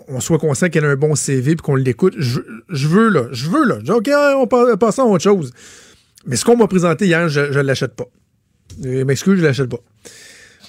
on 0.08 0.20
soit 0.20 0.38
conscient 0.38 0.68
qu'elle 0.68 0.84
a 0.84 0.88
un 0.88 0.96
bon 0.96 1.14
CV, 1.14 1.54
puis 1.56 1.62
qu'on 1.62 1.76
l'écoute. 1.76 2.14
Je, 2.18 2.40
je 2.68 2.88
veux, 2.88 3.08
là, 3.08 3.26
je 3.30 3.48
veux, 3.48 3.64
là. 3.64 3.76
Je 3.80 3.84
dis, 3.84 3.90
OK, 3.92 4.10
on 4.36 4.46
passe, 4.46 4.76
passons 4.78 5.02
à 5.02 5.06
autre 5.06 5.22
chose. 5.22 5.52
Mais 6.26 6.36
ce 6.36 6.44
qu'on 6.44 6.56
m'a 6.56 6.66
présenté 6.66 7.06
hier, 7.06 7.28
je 7.28 7.40
ne 7.40 7.60
l'achète 7.62 7.94
pas. 7.94 8.06
Euh, 8.84 9.04
M'excuse, 9.04 9.38
je 9.38 9.44
l'achète 9.44 9.68
pas. 9.70 9.78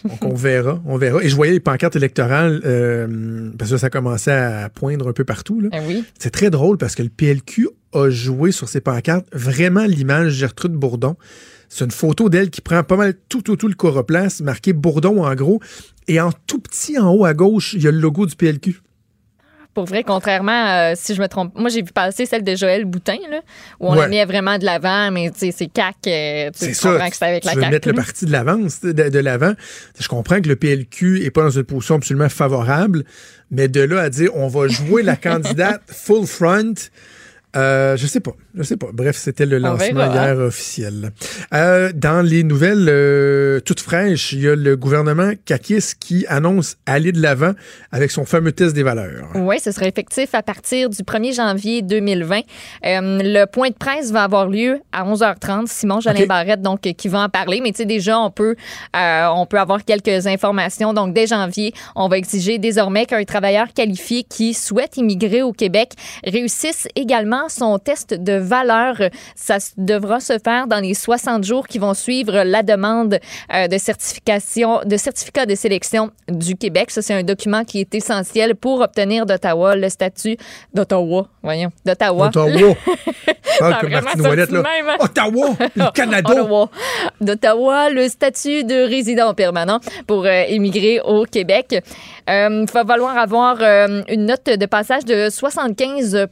Donc, 0.03 0.24
on 0.26 0.34
verra, 0.34 0.82
on 0.86 0.97
verra. 0.97 1.24
Et 1.24 1.30
je 1.30 1.36
voyais 1.36 1.53
les 1.53 1.59
pancartes 1.59 1.95
électorales, 1.95 2.62
euh, 2.66 3.51
parce 3.59 3.70
que 3.72 3.78
ça 3.78 3.89
commençait 3.91 4.32
à 4.32 4.70
poindre 4.70 5.07
un 5.07 5.14
peu 5.14 5.24
partout. 5.26 5.59
Là. 5.62 5.70
Oui. 5.88 6.03
C'est 6.18 6.32
très 6.32 6.49
drôle 6.49 6.78
parce 6.78 6.95
que 6.95 7.03
le 7.03 7.09
PLQ 7.09 7.68
a 7.93 8.09
joué 8.09 8.51
sur 8.51 8.68
ses 8.70 8.82
pancartes 8.82 9.28
vraiment 9.34 9.84
l'image 9.86 10.28
de 10.28 10.38
Gertrude 10.39 10.72
Bourdon. 10.74 11.18
C'est 11.74 11.86
une 11.86 11.92
photo 11.92 12.28
d'elle 12.28 12.50
qui 12.50 12.60
prend 12.60 12.84
pas 12.84 12.98
mal 12.98 13.14
tout, 13.30 13.42
tout, 13.42 13.56
tout 13.56 13.70
le 13.70 13.76
coroplace, 13.76 14.42
marqué 14.42 14.74
Bourdon 14.74 15.24
en 15.24 15.34
gros. 15.36 15.62
Et 16.10 16.20
en 16.20 16.32
tout 16.46 16.60
petit 16.60 17.00
en 17.00 17.14
haut 17.14 17.24
à 17.24 17.34
gauche, 17.34 17.74
il 17.76 17.82
y 17.82 17.88
a 17.88 17.92
le 17.92 18.00
logo 18.00 18.26
du 18.26 18.36
PLQ. 18.36 18.82
Pour 19.74 19.86
vrai, 19.86 20.04
contrairement, 20.04 20.68
euh, 20.68 20.94
si 20.98 21.16
je 21.16 21.22
me 21.22 21.28
trompe, 21.30 21.54
moi 21.58 21.70
j'ai 21.70 21.82
vu 21.82 21.94
passer 21.94 22.26
celle 22.26 22.44
de 22.44 22.56
Joël 22.58 22.84
Boutin, 22.84 23.16
là, 23.30 23.40
où 23.80 23.88
on 23.88 23.92
Ouais. 23.94 24.00
la 24.02 24.08
met 24.10 24.26
vraiment 24.26 24.58
de 24.58 24.66
l'avant, 24.66 25.12
mais 25.12 25.32
c'est 25.34 25.54
CAC, 25.68 25.96
euh, 26.08 26.50
tu 26.52 26.66
C'est 26.66 26.74
ça. 26.74 27.10
que 27.10 27.16
c'est 27.16 27.24
avec 27.26 27.44
tu 27.44 27.48
la 27.48 27.54
veux 27.56 27.62
CAQ. 27.62 27.72
mettre 27.74 27.88
le 27.88 27.94
parti 27.94 28.26
de 28.26 28.32
l'avance, 28.34 28.82
de, 28.82 28.92
de 28.92 29.20
l'avant. 29.20 29.54
Je 29.98 30.10
comprends 30.10 30.42
que 30.42 30.50
le 30.50 30.58
PLQ 30.58 31.24
est 31.24 31.32
pas 31.32 31.44
dans 31.44 31.52
une 31.52 31.64
position 31.64 31.96
absolument 31.96 32.28
favorable, 32.28 33.06
mais 33.50 33.70
de 33.70 33.80
là 33.80 34.02
à 34.02 34.10
dire 34.10 34.32
on 34.36 34.50
va 34.50 34.68
jouer 34.68 35.04
la 35.04 35.16
candidate 35.16 35.82
full 35.88 36.28
front, 36.28 36.74
euh, 37.56 37.97
je 37.97 38.08
sais 38.08 38.22
pas, 38.22 38.32
je 38.56 38.64
sais 38.64 38.78
pas. 38.78 38.88
Bref, 38.93 39.18
c'était 39.18 39.45
le 39.45 39.58
lancement 39.58 39.93
verra. 39.93 40.28
hier 40.28 40.38
officiel. 40.38 41.12
Euh, 41.54 41.91
dans 41.93 42.22
les 42.22 42.43
nouvelles 42.43 42.88
euh, 42.89 43.60
toutes 43.60 43.82
fraîches, 43.82 44.32
il 44.32 44.41
y 44.41 44.47
a 44.47 44.56
le 44.56 44.78
gouvernement 44.78 45.34
Kakis 45.45 45.93
qui 45.99 46.26
annonce 46.28 46.78
aller 46.86 47.12
de 47.12 47.22
l'avant 47.22 47.52
avec 47.91 48.12
son 48.12 48.24
fameux 48.24 48.54
test 48.54 48.74
des 48.74 48.84
valeurs. 48.84 49.30
Oui, 49.36 49.60
ce 49.60 49.72
sera 49.72 49.86
effectif 49.86 50.34
à 50.34 50.43
partir 50.43 50.89
du 50.89 51.04
1er 51.04 51.36
janvier 51.36 51.82
2020. 51.82 52.38
Euh, 52.38 52.41
le 52.84 53.45
point 53.45 53.70
de 53.70 53.76
presse 53.76 54.12
va 54.12 54.24
avoir 54.24 54.47
lieu 54.47 54.80
à 54.93 55.04
11h30. 55.04 55.68
Simon 55.68 55.99
Jolin 55.99 56.22
OK. 56.22 56.28
Barrette, 56.28 56.62
donc, 56.62 56.82
qui 56.82 57.08
va 57.10 57.20
en 57.20 57.30
parler. 57.30 57.60
Mais 57.62 57.72
tu 57.72 57.78
sais, 57.78 57.86
déjà, 57.86 58.18
on 58.18 58.32
peut, 58.32 58.56
on 58.93 59.45
peut 59.45 59.60
avoir 59.60 59.84
quelques 59.84 60.26
informations. 60.28 60.93
Donc, 60.93 61.14
dès 61.14 61.28
janvier, 61.28 61.74
on 61.95 62.08
va 62.08 62.18
exiger 62.18 62.60
désormais 62.60 63.06
qu'un 63.06 63.24
travailleur 63.26 63.74
qualifié 63.74 64.24
qui 64.24 64.54
souhaite 64.54 64.95
immigrer 64.95 65.41
au 65.41 65.52
Québec 65.52 65.93
réussisse 66.24 66.88
également 66.95 67.41
son 67.50 67.80
test 67.80 68.14
de 68.14 68.34
valeur. 68.34 68.96
Ça 69.36 69.58
devra 69.78 70.20
se 70.20 70.38
faire 70.44 70.68
dans 70.68 70.80
les 70.80 70.94
60 70.94 71.44
jours 71.44 71.68
qui 71.68 71.80
vont 71.80 71.94
suivre 71.94 72.44
la 72.44 72.64
demande 72.64 73.20
euh, 73.54 73.68
de 73.68 73.78
certification, 73.78 74.82
de 74.86 74.98
certificat 74.98 75.46
de 75.46 75.56
sélection 75.56 76.12
du 76.30 76.56
Québec. 76.56 76.92
Ça, 76.92 77.02
c'est 77.02 77.14
un 77.14 77.24
document 77.24 77.64
qui 77.64 77.80
est 77.80 77.94
essentiel 77.96 78.56
pour 78.56 78.82
obtenir 78.82 79.26
d'Ottawa 79.26 79.76
le 79.76 79.89
statut 79.89 80.38
d'Ottawa. 80.74 81.28
Voyons, 81.44 81.72
d'Ottawa. 81.86 82.28
Ottawa. 82.28 82.46
Parle 82.48 82.76
Ça 83.58 83.68
a 83.68 83.82
comme 83.82 83.89
vraiment 83.89 84.06
Martine 84.06 84.28
Ouellette, 84.28 84.52
là. 84.52 84.64
sorti 84.64 84.72
de 84.72 84.84
même, 84.86 84.89
hein? 84.89 84.98
Ottawa, 85.00 85.50
le 85.76 85.92
Canada. 85.94 86.32
Ottawa. 86.32 86.70
D'Ottawa, 87.20 87.89
le 87.89 88.08
statut 88.08 88.64
de 88.64 88.88
résident 88.88 89.34
permanent 89.34 89.80
pour 90.08 90.26
euh, 90.26 90.44
émigrer 90.48 91.00
au 91.02 91.26
Québec. 91.26 91.76
Euh, 92.30 92.66
Il 92.68 92.72
va 92.72 92.86
falloir 92.86 93.18
avoir 93.18 93.58
euh, 93.62 94.02
une 94.08 94.26
note 94.26 94.46
de 94.46 94.66
passage 94.66 95.06
de 95.06 95.30
75 95.30 96.28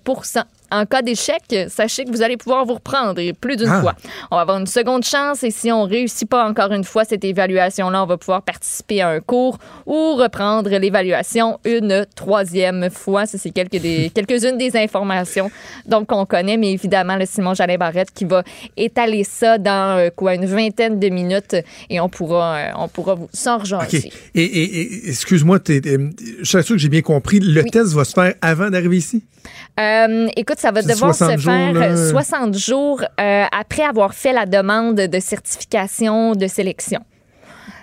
en 0.72 0.86
cas 0.86 1.02
d'échec, 1.02 1.42
sachez 1.70 2.06
que 2.06 2.10
vous 2.12 2.22
allez 2.22 2.38
pouvoir 2.38 2.66
vous 2.66 2.76
reprendre 2.76 3.20
et 3.20 3.34
plus 3.34 3.56
d'une 3.58 3.70
Ah. 3.70 3.82
fois. 3.82 3.96
On 4.32 4.36
va 4.36 4.42
avoir 4.42 4.60
une 4.60 4.68
seconde 4.68 5.04
chance 5.04 5.44
et 5.44 5.52
si 5.52 5.72
on 5.72 5.84
réussit 5.84 6.28
pas 6.30 6.48
encore 6.48 6.72
une 6.72 6.84
fois 6.84 7.06
cette 7.06 7.24
évaluation-là, 7.24 8.04
on 8.04 8.06
va 8.06 8.18
pouvoir 8.18 8.42
participer 8.44 9.02
à 9.02 9.10
un 9.10 9.20
cours 9.20 9.58
ou 9.86 10.16
reprendre 10.16 10.70
l'évaluation 10.70 11.60
une 11.66 12.06
troisième 12.16 12.90
fois. 12.92 13.26
Ça, 13.26 13.38
c'est 13.38 13.52
quelques 13.52 13.78
des, 13.82 14.10
quelques-unes 14.16 14.58
des 14.58 14.76
informations 14.78 15.50
donc 15.86 16.08
qu'on 16.08 16.26
connaît, 16.26 16.58
mais 16.58 16.72
évidemment, 16.74 17.16
le 17.16 17.26
Simon 17.26 17.54
Jalin 17.54 17.78
Barrette 17.78 18.12
qui 18.14 18.26
va 18.26 18.44
étaler 18.78 19.24
ça 19.24 19.58
dans 19.58 19.98
euh, 19.98 20.10
quoi 20.16 20.36
une 20.36 20.46
vingtaine 20.46 21.00
de 21.00 21.10
minutes 21.10 21.56
et 21.90 22.00
on 22.00 22.10
pourra, 22.10 22.56
euh, 22.56 22.72
on 22.78 22.88
pourra 22.88 23.16
vous 23.16 23.30
s'en 23.34 23.58
rejoindre. 23.58 23.88
Et, 23.94 24.44
et- 24.44 24.82
et- 24.82 25.10
excuse-moi, 25.10 25.60
je 25.68 26.44
suis 26.44 26.64
sûr 26.64 26.76
que 26.76 26.78
j'ai 26.78 26.90
bien 26.90 27.02
compris. 27.02 27.40
Le 27.40 27.62
Oui. 27.64 27.70
test 27.72 27.94
va 27.94 28.04
se 28.06 28.14
faire 28.14 28.34
avant 28.42 28.70
d'arriver 28.70 28.98
ici? 28.98 29.24
Euh, 29.80 30.28
écoute, 30.36 30.59
ça 30.60 30.72
va 30.72 30.82
devoir 30.82 31.16
60 31.16 31.40
se 31.40 31.44
faire 31.46 31.72
jours, 31.72 31.80
là. 31.82 31.88
euh, 31.92 32.10
60 32.12 32.58
jours 32.58 33.02
euh, 33.20 33.44
après 33.58 33.84
avoir 33.84 34.14
fait 34.14 34.34
la 34.34 34.46
demande 34.46 34.96
de 34.96 35.20
certification 35.20 36.34
de 36.36 36.48
sélection. 36.48 37.00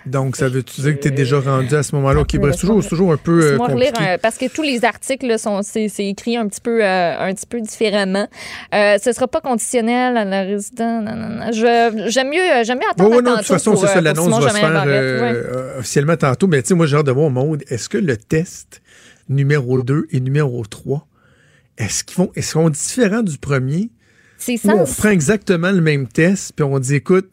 Donc, 0.04 0.36
ça 0.36 0.48
veut-tu 0.48 0.82
dire 0.82 0.94
que 0.96 1.00
tu 1.02 1.08
es 1.08 1.10
déjà 1.10 1.40
rendu 1.40 1.74
à 1.74 1.82
ce 1.82 1.92
moment-là? 1.96 2.20
OK, 2.20 2.36
bref, 2.36 2.56
toujours, 2.56 2.86
toujours 2.86 3.12
un 3.12 3.16
peu 3.16 3.42
euh, 3.42 3.58
relire 3.58 3.92
compliqué. 3.92 4.12
un- 4.12 4.18
parce 4.18 4.38
que 4.38 4.46
tous 4.48 4.62
les 4.62 4.84
articles 4.84 5.26
là, 5.26 5.36
sont 5.36 5.62
c'est, 5.62 5.88
écrit 5.98 6.36
un 6.36 6.46
petit 6.46 6.60
peu 6.60 6.84
euh, 6.84 7.18
un 7.18 7.34
petit 7.34 7.46
peu 7.46 7.60
différemment. 7.60 8.28
Euh, 8.72 8.98
ce 9.02 9.10
sera 9.10 9.26
pas 9.26 9.40
conditionnel 9.40 10.16
à 10.16 10.24
la 10.24 10.42
résidence. 10.42 11.04
j'aime 11.52 12.28
mieux 12.28 12.62
j'aime 12.62 12.78
mieux 12.78 12.88
attendre 12.88 13.10
ouais, 13.10 13.18
à 13.18 13.22
non, 13.22 13.32
de 13.32 13.36
toute 13.38 13.46
façon, 13.46 13.74
c'est 13.74 13.88
ça, 13.88 14.00
l'annonce 14.00 14.40
va 14.40 14.50
se 14.50 14.56
faire 14.56 14.84
ouais. 14.86 15.42
officiellement 15.78 16.16
tantôt. 16.16 16.46
Mais 16.46 16.62
tu 16.62 16.68
sais, 16.68 16.74
moi, 16.74 16.86
j'ai 16.86 16.96
hâte 16.98 17.06
de 17.06 17.12
voir, 17.12 17.30
Maude, 17.30 17.64
est-ce 17.68 17.88
que 17.88 17.98
le 17.98 18.16
test 18.16 18.82
numéro 19.28 19.82
2 19.82 20.06
et 20.12 20.20
numéro 20.20 20.64
3, 20.64 21.04
est-ce 21.78 22.04
qu'ils 22.04 22.16
vont, 22.16 22.30
est-ce 22.34 22.52
sont 22.52 22.70
différents 22.70 23.22
du 23.22 23.38
premier? 23.38 23.90
C'est 24.38 24.58
on 24.68 24.84
prend 24.84 25.08
exactement 25.10 25.70
le 25.70 25.80
même 25.80 26.06
test, 26.08 26.52
puis 26.54 26.64
on 26.64 26.78
dit, 26.78 26.96
écoute, 26.96 27.30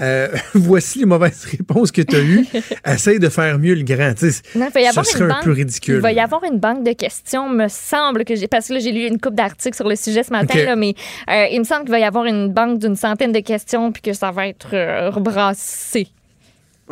euh, 0.00 0.28
voici 0.54 1.00
les 1.00 1.04
mauvaises 1.04 1.44
réponses 1.44 1.92
que 1.92 2.02
tu 2.02 2.16
as 2.16 2.20
eues. 2.22 2.46
Essaye 2.86 3.18
de 3.18 3.28
faire 3.28 3.58
mieux 3.58 3.74
le 3.74 3.82
grand. 3.84 4.14
Tu 4.14 4.30
sais, 4.30 4.42
Non, 4.54 4.66
il 4.68 4.72
va 4.72 4.80
y 4.80 4.86
ce 4.92 5.02
serait 5.02 5.18
une 5.24 5.30
un 5.30 5.34
banque- 5.34 5.44
peu 5.44 5.52
ridicule. 5.52 5.94
Il 5.96 6.00
va 6.00 6.12
y 6.12 6.20
avoir 6.20 6.42
une 6.44 6.58
banque 6.58 6.84
de 6.84 6.92
questions, 6.92 7.48
me 7.48 7.68
semble 7.68 8.24
que 8.24 8.34
j'ai 8.34 8.48
parce 8.48 8.68
que 8.68 8.74
là 8.74 8.78
j'ai 8.80 8.92
lu 8.92 9.06
une 9.06 9.20
coupe 9.20 9.34
d'articles 9.34 9.76
sur 9.76 9.88
le 9.88 9.94
sujet 9.96 10.22
ce 10.22 10.30
matin 10.32 10.64
là, 10.64 10.74
mais 10.76 10.94
euh, 11.30 11.46
il 11.52 11.58
me 11.60 11.64
semble 11.64 11.82
qu'il 11.82 11.90
va 11.92 12.00
y 12.00 12.04
avoir 12.04 12.24
une 12.24 12.48
banque 12.52 12.78
d'une 12.78 12.96
centaine 12.96 13.32
de 13.32 13.40
questions 13.40 13.92
puis 13.92 14.02
que 14.02 14.12
ça 14.14 14.30
va 14.30 14.48
être 14.48 14.74
euh, 14.74 15.10
rebrassé. 15.10 16.08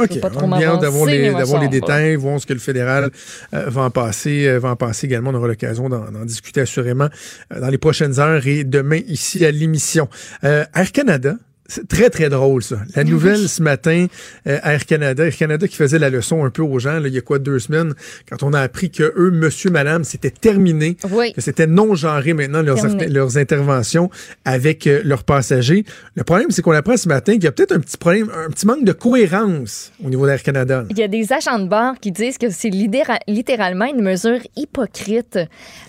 OK, 0.01 0.21
pas 0.21 0.31
trop 0.31 0.47
d'avoir 0.47 1.07
les, 1.07 1.31
les 1.61 1.69
détails, 1.69 2.17
voir 2.17 2.41
ce 2.41 2.47
que 2.47 2.53
le 2.53 2.59
fédéral 2.59 3.11
euh, 3.55 3.65
va, 3.69 3.83
en 3.83 3.91
passer, 3.91 4.47
euh, 4.47 4.59
va 4.59 4.71
en 4.71 4.77
passer 4.77 5.07
également. 5.07 5.31
On 5.31 5.35
aura 5.35 5.49
l'occasion 5.49 5.89
d'en, 5.89 6.11
d'en 6.11 6.25
discuter 6.25 6.63
assurément 6.63 7.09
euh, 7.53 7.61
dans 7.61 7.69
les 7.69 7.79
prochaines 7.79 8.19
heures 8.19 8.47
et 8.47 8.65
demain 8.65 9.01
ici 9.07 9.45
à 9.45 9.51
l'émission. 9.51 10.09
Euh, 10.45 10.65
Air 10.75 10.93
Canada 10.93 11.35
C'est 11.71 11.87
très, 11.87 12.11
très 12.11 12.29
drôle, 12.29 12.65
ça. 12.65 12.79
La 12.97 13.05
nouvelle 13.05 13.49
ce 13.49 13.63
matin, 13.63 14.07
euh, 14.49 14.59
Air 14.65 14.87
Canada, 14.87 15.25
Air 15.25 15.37
Canada 15.37 15.69
qui 15.69 15.77
faisait 15.77 16.01
la 16.01 16.11
leçon 16.11 16.45
un 16.45 16.51
peu 16.51 16.63
aux 16.63 16.81
gens, 16.81 16.99
là, 16.99 17.07
il 17.07 17.15
y 17.15 17.19
a 17.19 17.21
quoi, 17.21 17.39
deux 17.39 17.61
semaines, 17.61 17.95
quand 18.29 18.43
on 18.43 18.53
a 18.55 18.61
appris 18.61 18.91
que 18.91 19.05
eux, 19.17 19.31
monsieur, 19.31 19.71
madame, 19.71 20.03
c'était 20.03 20.31
terminé, 20.33 20.97
Oui. 21.13 21.33
que 21.33 21.41
c'était 21.41 21.69
non-genré 21.69 22.33
maintenant 22.35 22.61
leurs, 22.63 22.85
leurs 23.09 23.39
interventions 23.39 24.11
avec 24.45 24.89
euh, 24.89 25.01
leurs 25.05 25.23
passagers. 25.23 25.85
Le 26.17 26.25
problème, 26.25 26.51
c'est 26.51 26.61
qu'on 26.61 26.73
apprend 26.73 26.97
ce 26.97 27.09
matin 27.09 27.35
qu'il 27.35 27.45
y 27.45 27.47
a 27.47 27.53
peut-être 27.53 27.71
un 27.73 27.79
petit 27.79 27.97
problème, 27.97 28.29
un 28.35 28.51
petit 28.51 28.67
manque 28.67 28.85
de 28.85 28.93
cohérence 28.93 29.93
au 30.05 30.09
niveau 30.09 30.27
d'Air 30.27 30.43
Canada. 30.43 30.85
Il 30.91 30.99
y 30.99 31.05
a 31.05 31.09
des 31.09 31.33
agents 31.33 31.61
de 31.61 31.69
bord 31.69 31.95
qui 32.01 32.11
disent 32.11 32.37
que 32.37 32.51
c'est 32.51 32.71
littéralement 32.71 33.87
une 33.87 34.03
mesure 34.03 34.41
hypocrite 34.57 35.39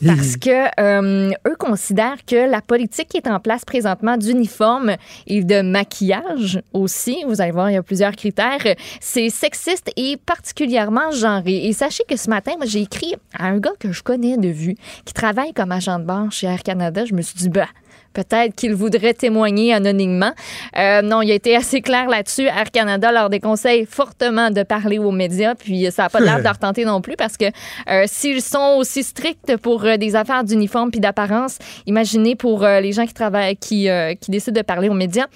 parce 0.06 0.38
que 0.38 0.70
euh, 0.80 1.32
eux 1.48 1.56
considèrent 1.58 2.24
que 2.28 2.50
la 2.50 2.62
politique 2.62 3.08
qui 3.10 3.18
est 3.18 3.28
en 3.28 3.40
place 3.40 3.66
présentement 3.66 4.18
d'uniforme 4.18 4.96
et 5.26 5.44
de 5.44 5.71
maquillage 5.72 6.62
aussi, 6.74 7.24
vous 7.28 7.42
allez 7.42 7.52
voir, 7.52 7.70
il 7.70 7.74
y 7.74 7.78
a 7.78 7.84
plusieurs 7.84 8.16
critères, 8.16 8.76
c'est 9.00 9.30
sexiste 9.30 9.92
et 9.96 10.18
particulièrement 10.18 11.12
genré. 11.12 11.66
Et 11.66 11.74
sachez 11.74 12.04
que 12.08 12.16
ce 12.16 12.30
matin, 12.30 12.54
j'ai 12.66 12.82
écrit 12.82 13.16
à 13.34 13.48
un 13.48 13.58
gars 13.58 13.72
que 13.80 13.92
je 13.92 14.04
connais 14.04 14.38
de 14.38 14.50
vue 14.50 14.76
qui 15.06 15.14
travaille 15.14 15.54
comme 15.54 15.72
agent 15.72 16.00
de 16.00 16.06
bord 16.06 16.32
chez 16.32 16.48
Air 16.48 16.64
Canada. 16.64 17.06
Je 17.06 17.14
me 17.14 17.22
suis 17.22 17.36
dit, 17.36 17.50
bah, 17.50 17.68
Peut-être 18.14 18.56
qu'il 18.56 18.76
voudrait 18.76 19.14
témoigner 19.14 19.74
anonymement. 19.74 20.34
Euh, 20.78 21.02
non, 21.02 21.22
il 21.22 21.32
a 21.32 21.34
été 21.34 21.56
assez 21.56 21.82
clair 21.82 22.08
là-dessus. 22.08 22.44
Air 22.44 22.72
Canada 22.72 23.12
leur 23.12 23.30
déconseille 23.30 23.86
fortement 23.86 24.52
de 24.52 24.64
parler 24.64 24.98
aux 24.98 25.12
médias, 25.12 25.56
puis 25.56 25.90
ça 25.92 26.04
n'a 26.04 26.10
pas 26.10 26.20
l'air 26.20 26.40
de 26.40 26.44
leur 26.44 26.58
tenter 26.58 26.86
non 26.86 27.02
plus 27.02 27.16
parce 27.16 27.38
que 27.38 27.46
euh, 27.90 28.04
s'ils 28.08 28.42
sont 28.42 28.76
aussi 28.78 29.04
stricts 29.04 29.58
pour 29.58 29.86
euh, 29.86 29.98
des 29.98 30.16
affaires 30.16 30.44
d'uniforme 30.44 30.92
puis 30.92 31.00
d'apparence, 31.00 31.58
imaginez 31.86 32.36
pour 32.36 32.62
les 32.66 32.92
gens 32.92 33.06
qui 33.06 33.14
travaillent, 33.14 33.56
qui, 33.56 33.88
qui 34.20 34.32
décident 34.32 34.60
de 34.60 34.66
parler 34.66 34.90
aux 34.90 34.94
médias. 34.94 35.28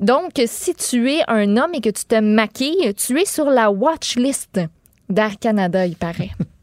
Donc, 0.00 0.32
si 0.46 0.74
tu 0.74 1.10
es 1.10 1.20
un 1.28 1.56
homme 1.56 1.74
et 1.74 1.80
que 1.80 1.90
tu 1.90 2.04
te 2.04 2.20
maquilles, 2.20 2.94
tu 2.94 3.20
es 3.20 3.24
sur 3.24 3.50
la 3.50 3.70
watch 3.70 4.16
list 4.16 4.60
d'Air 5.08 5.38
Canada, 5.40 5.86
il 5.86 5.96
paraît. 5.96 6.30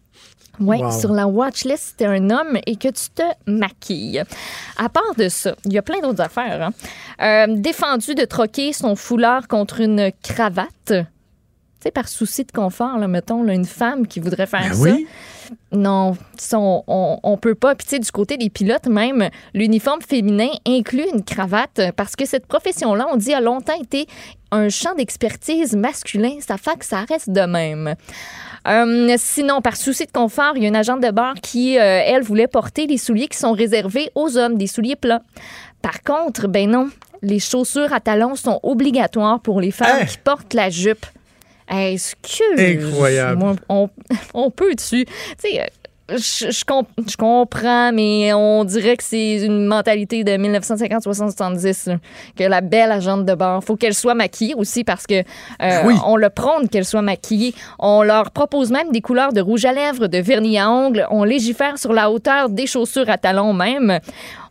Oui, 0.60 0.78
Wow. 0.82 0.92
sur 0.92 1.12
la 1.14 1.28
watch 1.28 1.64
list, 1.66 1.84
si 1.90 1.96
t'es 1.96 2.06
un 2.06 2.30
homme 2.30 2.58
et 2.66 2.76
que 2.76 2.88
tu 2.90 3.10
te 3.14 3.24
maquilles. 3.48 4.24
À 4.78 4.90
part 4.90 5.16
de 5.18 5.30
ça, 5.30 5.56
il 5.66 5.74
y 5.74 5.78
a 5.78 5.82
plein 5.82 6.00
d'autres 6.02 6.22
affaires. 6.22 6.62
hein. 6.62 6.72
Euh, 7.22 7.56
défendu 7.56 8.16
de 8.16 8.26
troquer 8.26 8.74
son 8.74 8.96
foulard 8.96 9.48
contre 9.48 9.82
une 9.82 10.12
cravate. 10.24 10.68
Tu 10.88 10.96
sais, 11.82 11.92
par 11.92 12.08
souci 12.08 12.44
de 12.44 12.52
confort, 12.52 12.98
là, 12.98 13.08
mettons, 13.08 13.44
là, 13.44 13.54
une 13.54 13.66
femme 13.66 14.08
qui 14.08 14.20
voudrait 14.20 14.48
faire 14.48 14.62
Ben 14.70 14.74
ça. 14.74 14.82
oui. 14.82 15.08
Non, 15.72 16.16
on, 16.54 16.84
on, 16.88 17.20
on 17.24 17.38
peut 17.38 17.56
pas. 17.56 17.76
Puis, 17.76 17.86
tu 17.86 17.96
sais, 17.96 18.00
du 18.00 18.12
côté 18.12 18.38
des 18.38 18.50
pilotes, 18.50 18.88
même, 18.88 19.30
l'uniforme 19.54 20.02
féminin 20.02 20.50
inclut 20.68 21.06
une 21.14 21.24
cravate 21.24 21.82
parce 21.96 22.16
que 22.16 22.26
cette 22.26 22.46
profession-là, 22.46 23.08
on 23.12 23.18
dit, 23.18 23.34
a 23.34 23.42
longtemps 23.42 23.80
été 23.80 24.08
un 24.52 24.70
champ 24.70 24.94
d'expertise 24.96 25.76
masculin. 25.76 26.38
Ça 26.40 26.58
fait 26.58 26.78
que 26.78 26.86
ça 26.86 27.06
reste 27.08 27.30
de 27.30 27.42
même. 27.42 27.96
Euh, 28.68 29.16
sinon, 29.20 29.62
par 29.62 29.76
souci 29.76 30.06
de 30.06 30.12
confort, 30.12 30.54
il 30.56 30.64
y 30.64 30.66
a 30.66 30.70
une 30.70 30.76
agente 30.76 31.02
de 31.02 31.12
bar 31.12 31.36
qui, 31.36 31.78
euh, 31.78 32.02
elle, 32.06 32.24
voulait 32.24 32.48
porter 32.48 32.88
les 32.88 32.98
souliers 32.98 33.28
qui 33.28 33.38
sont 33.38 33.52
réservés 33.52 34.10
aux 34.16 34.38
hommes, 34.38 34.58
des 34.58 34.68
souliers 34.68 34.96
plats. 34.96 35.22
Par 35.82 36.02
contre, 36.02 36.48
ben 36.48 36.70
non, 36.70 36.90
les 37.22 37.40
chaussures 37.40 37.94
à 37.94 38.00
talons 38.00 38.36
sont 38.36 38.60
obligatoires 38.64 39.40
pour 39.40 39.62
les 39.62 39.72
femmes 39.72 40.00
Hein? 40.02 40.06
qui 40.06 40.18
portent 40.18 40.54
la 40.54 40.70
jupe. 40.70 41.06
Excuse. 41.70 42.60
Incroyable. 42.60 43.40
Moi, 43.40 43.56
on, 43.70 43.90
on 44.34 44.52
peut 44.52 44.76
dessus. 44.76 45.06
Tu 45.06 45.14
sais, 45.38 45.62
euh, 45.62 45.66
je, 46.10 46.52
je 46.52 46.66
comp- 46.66 46.88
je 47.10 47.18
comprends, 47.18 47.92
mais 47.92 48.32
on 48.34 48.64
dirait 48.64 48.96
que 48.96 49.04
c'est 49.04 49.38
une 49.44 49.66
mentalité 49.66 50.24
de 50.24 50.32
1950-70 50.34 51.90
là, 51.90 51.98
que 52.38 52.44
la 52.44 52.62
belle 52.62 52.92
agente 52.92 53.26
de 53.26 53.34
bord, 53.34 53.64
faut 53.64 53.76
qu'elle 53.76 53.94
soit 53.94 54.14
maquillée 54.14 54.54
aussi 54.56 54.84
parce 54.84 55.08
que 55.08 55.16
euh, 55.62 55.82
Oui. 55.86 55.96
on 56.06 56.16
le 56.16 56.30
prône 56.30 56.70
qu'elle 56.70 56.86
soit 56.86 57.02
maquillée. 57.02 57.54
On 57.80 58.04
leur 58.04 58.32
propose 58.32 58.72
même 58.72 58.92
des 58.92 59.02
couleurs 59.02 59.34
de 59.34 59.42
rouge 59.42 59.66
à 59.66 59.74
lèvres, 59.74 60.08
de 60.08 60.18
vernis 60.20 60.60
à 60.60 60.70
ongles. 60.70 61.08
On 61.10 61.24
légifère 61.24 61.78
sur 61.80 61.94
la 61.94 62.12
hauteur 62.12 62.50
des 62.50 62.68
chaussures 62.68 63.10
à 63.10 63.18
talons 63.18 63.54
même. 63.54 64.00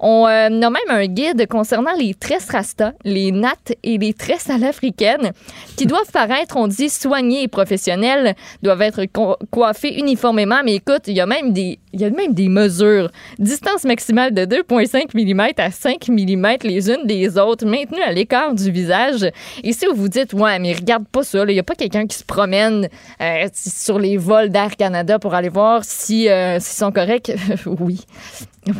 On 0.00 0.26
euh, 0.26 0.46
a 0.46 0.50
même 0.50 0.74
un 0.90 1.06
guide 1.06 1.46
concernant 1.48 1.94
les 1.98 2.14
tresses 2.14 2.50
rasta, 2.50 2.92
les 3.04 3.32
nattes 3.32 3.72
et 3.82 3.96
les 3.96 4.12
tresses 4.12 4.50
à 4.50 4.58
l'africaine 4.58 5.32
qui 5.76 5.86
doivent 5.86 6.10
paraître, 6.12 6.56
on 6.56 6.66
dit, 6.66 6.90
soignées 6.90 7.42
et 7.44 7.48
professionnelles, 7.48 8.34
doivent 8.62 8.82
être 8.82 9.04
co- 9.06 9.36
coiffées 9.50 9.94
uniformément. 9.98 10.60
Mais 10.64 10.74
écoute, 10.74 11.02
il 11.06 11.14
y 11.14 11.20
a 11.20 11.26
même 11.26 11.43
des, 11.52 11.78
il 11.92 12.00
y 12.00 12.04
a 12.04 12.10
même 12.10 12.34
des 12.34 12.48
mesures. 12.48 13.10
Distance 13.38 13.84
maximale 13.84 14.32
de 14.32 14.42
2,5 14.42 15.14
mm 15.14 15.52
à 15.58 15.70
5 15.70 16.08
mm 16.08 16.46
les 16.62 16.90
unes 16.90 17.06
des 17.06 17.36
autres, 17.38 17.66
maintenues 17.66 18.02
à 18.02 18.12
l'écart 18.12 18.54
du 18.54 18.70
visage. 18.70 19.26
Et 19.62 19.72
si 19.72 19.86
vous 19.86 19.94
vous 19.94 20.08
dites, 20.08 20.32
ouais, 20.32 20.58
mais 20.58 20.72
regarde 20.72 21.04
pas 21.10 21.22
ça, 21.22 21.44
il 21.48 21.52
n'y 21.52 21.58
a 21.58 21.62
pas 21.62 21.74
quelqu'un 21.74 22.06
qui 22.06 22.16
se 22.16 22.24
promène 22.24 22.88
euh, 23.20 23.46
sur 23.54 23.98
les 23.98 24.16
vols 24.16 24.48
d'Air 24.50 24.76
Canada 24.76 25.18
pour 25.18 25.34
aller 25.34 25.48
voir 25.48 25.82
si, 25.84 26.28
euh, 26.28 26.58
s'ils 26.60 26.76
sont 26.78 26.92
corrects? 26.92 27.32
oui. 27.66 28.00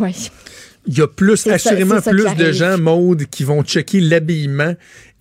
Oui. 0.01 0.31
Il 0.87 0.99
y 0.99 1.01
a 1.01 1.07
plus, 1.09 1.39
ça- 1.39 1.55
assurément 1.55 2.01
ça 2.01 2.11
plus 2.11 2.35
de 2.37 2.53
gens, 2.53 2.77
Maude, 2.77 3.25
qui 3.31 3.43
vont 3.45 3.62
checker 3.62 4.01
l'habillement 4.01 4.75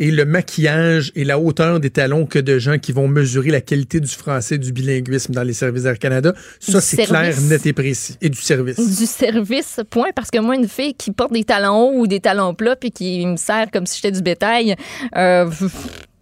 et 0.04 0.12
le 0.12 0.26
maquillage 0.26 1.14
et 1.16 1.24
la 1.24 1.40
hauteur 1.40 1.80
des 1.80 1.90
talons 1.90 2.26
que 2.26 2.38
de 2.38 2.60
gens 2.60 2.78
qui 2.78 2.92
vont 2.92 3.08
mesurer 3.08 3.52
la 3.52 3.62
qualité 3.62 4.02
du 4.02 4.10
français, 4.10 4.58
du 4.58 4.74
bilinguisme 4.74 5.34
dans 5.34 5.44
les 5.44 5.54
services 5.54 5.84
d'Air 5.84 5.98
Canada. 5.98 6.34
Ça, 6.60 6.82
c'est 6.82 7.06
clair, 7.06 7.34
net 7.44 7.66
et 7.66 7.72
précis. 7.72 8.18
Et 8.20 8.28
du 8.28 8.38
service. 8.38 8.76
du 8.76 9.06
service, 9.06 9.80
point. 9.90 10.10
Parce 10.14 10.30
que 10.30 10.40
moi, 10.40 10.56
une 10.56 10.68
fille 10.68 10.94
qui 10.94 11.12
porte 11.12 11.32
des 11.32 11.46
talons 11.46 11.84
hauts 11.84 12.02
ou 12.02 12.08
des 12.08 12.20
talons 12.20 12.54
plats 12.54 12.76
puis 12.76 12.92
qui 12.92 13.26
me 13.26 13.38
sert 13.38 13.72
comme 13.72 13.86
si 13.86 14.02
j'étais 14.02 14.12
du 14.12 14.22
bétail, 14.22 14.76
euh, 15.16 15.50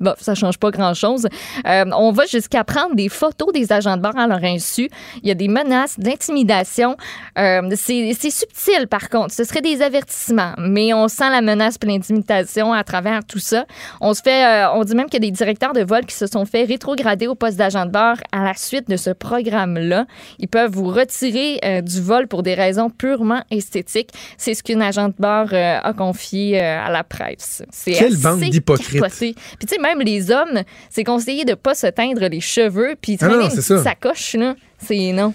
bon, 0.01 0.13
ça 0.19 0.35
change 0.35 0.57
pas 0.57 0.71
grand-chose. 0.71 1.27
Euh, 1.65 1.85
on 1.95 2.11
va 2.11 2.25
jusqu'à 2.25 2.63
prendre 2.63 2.95
des 2.95 3.09
photos 3.09 3.53
des 3.53 3.71
agents 3.71 3.95
de 3.97 4.01
bord 4.01 4.17
à 4.17 4.27
leur 4.27 4.43
insu. 4.43 4.89
Il 5.23 5.27
y 5.27 5.31
a 5.31 5.35
des 5.35 5.47
menaces 5.47 5.99
d'intimidation. 5.99 6.97
Euh, 7.37 7.61
c'est 7.75 8.13
subtil, 8.29 8.87
par 8.87 9.09
contre. 9.09 9.33
Ce 9.33 9.43
serait 9.43 9.61
des 9.61 9.81
avertissements, 9.81 10.53
mais 10.57 10.93
on 10.93 11.07
sent 11.07 11.29
la 11.29 11.41
menace 11.41 11.75
et 11.81 11.85
l'intimidation 11.85 12.73
à 12.73 12.83
travers 12.83 13.23
tout 13.25 13.39
ça. 13.39 13.65
On 14.01 14.13
se 14.13 14.21
fait, 14.21 14.45
euh, 14.45 14.71
on 14.73 14.83
dit 14.83 14.95
même 14.95 15.05
qu'il 15.05 15.23
y 15.23 15.27
a 15.27 15.29
des 15.29 15.31
directeurs 15.31 15.73
de 15.73 15.81
vol 15.81 16.05
qui 16.05 16.15
se 16.15 16.27
sont 16.27 16.45
fait 16.45 16.63
rétrograder 16.63 17.27
au 17.27 17.35
poste 17.35 17.57
d'agent 17.57 17.85
de 17.85 17.91
bord 17.91 18.15
à 18.31 18.43
la 18.43 18.53
suite 18.55 18.89
de 18.89 18.97
ce 18.97 19.11
programme-là. 19.11 20.05
Ils 20.39 20.47
peuvent 20.47 20.71
vous 20.71 20.87
retirer 20.87 21.59
euh, 21.63 21.81
du 21.81 22.01
vol 22.01 22.27
pour 22.27 22.43
des 22.43 22.53
raisons 22.53 22.89
purement 22.89 23.43
esthétiques. 23.51 24.09
C'est 24.37 24.53
ce 24.53 24.63
qu'une 24.63 24.81
agent 24.81 25.09
de 25.09 25.13
bord 25.17 25.53
a 25.53 25.93
confié 25.93 26.59
à 26.59 26.89
la 26.89 27.03
presse. 27.03 27.63
C'est 27.71 27.91
Quelle 27.91 28.17
bande 28.17 28.39
d'hypocrites. 28.39 29.01
capoté. 29.01 29.35
Puis 29.57 29.67
tu 29.67 29.75
sais, 29.75 29.81
même 29.95 30.05
les 30.05 30.31
hommes, 30.31 30.61
c'est 30.89 31.03
conseillé 31.03 31.45
de 31.45 31.53
pas 31.53 31.75
se 31.75 31.87
teindre 31.87 32.27
les 32.27 32.41
cheveux 32.41 32.95
puis 33.01 33.17
Ah 33.21 33.25
non, 33.27 33.31
traîner 33.33 33.45
une 33.45 33.49
c'est 33.51 33.55
petite 33.57 33.77
ça. 33.77 33.83
sacoche, 33.83 34.33
là. 34.35 34.55
C'est 34.79 35.11
non. 35.13 35.33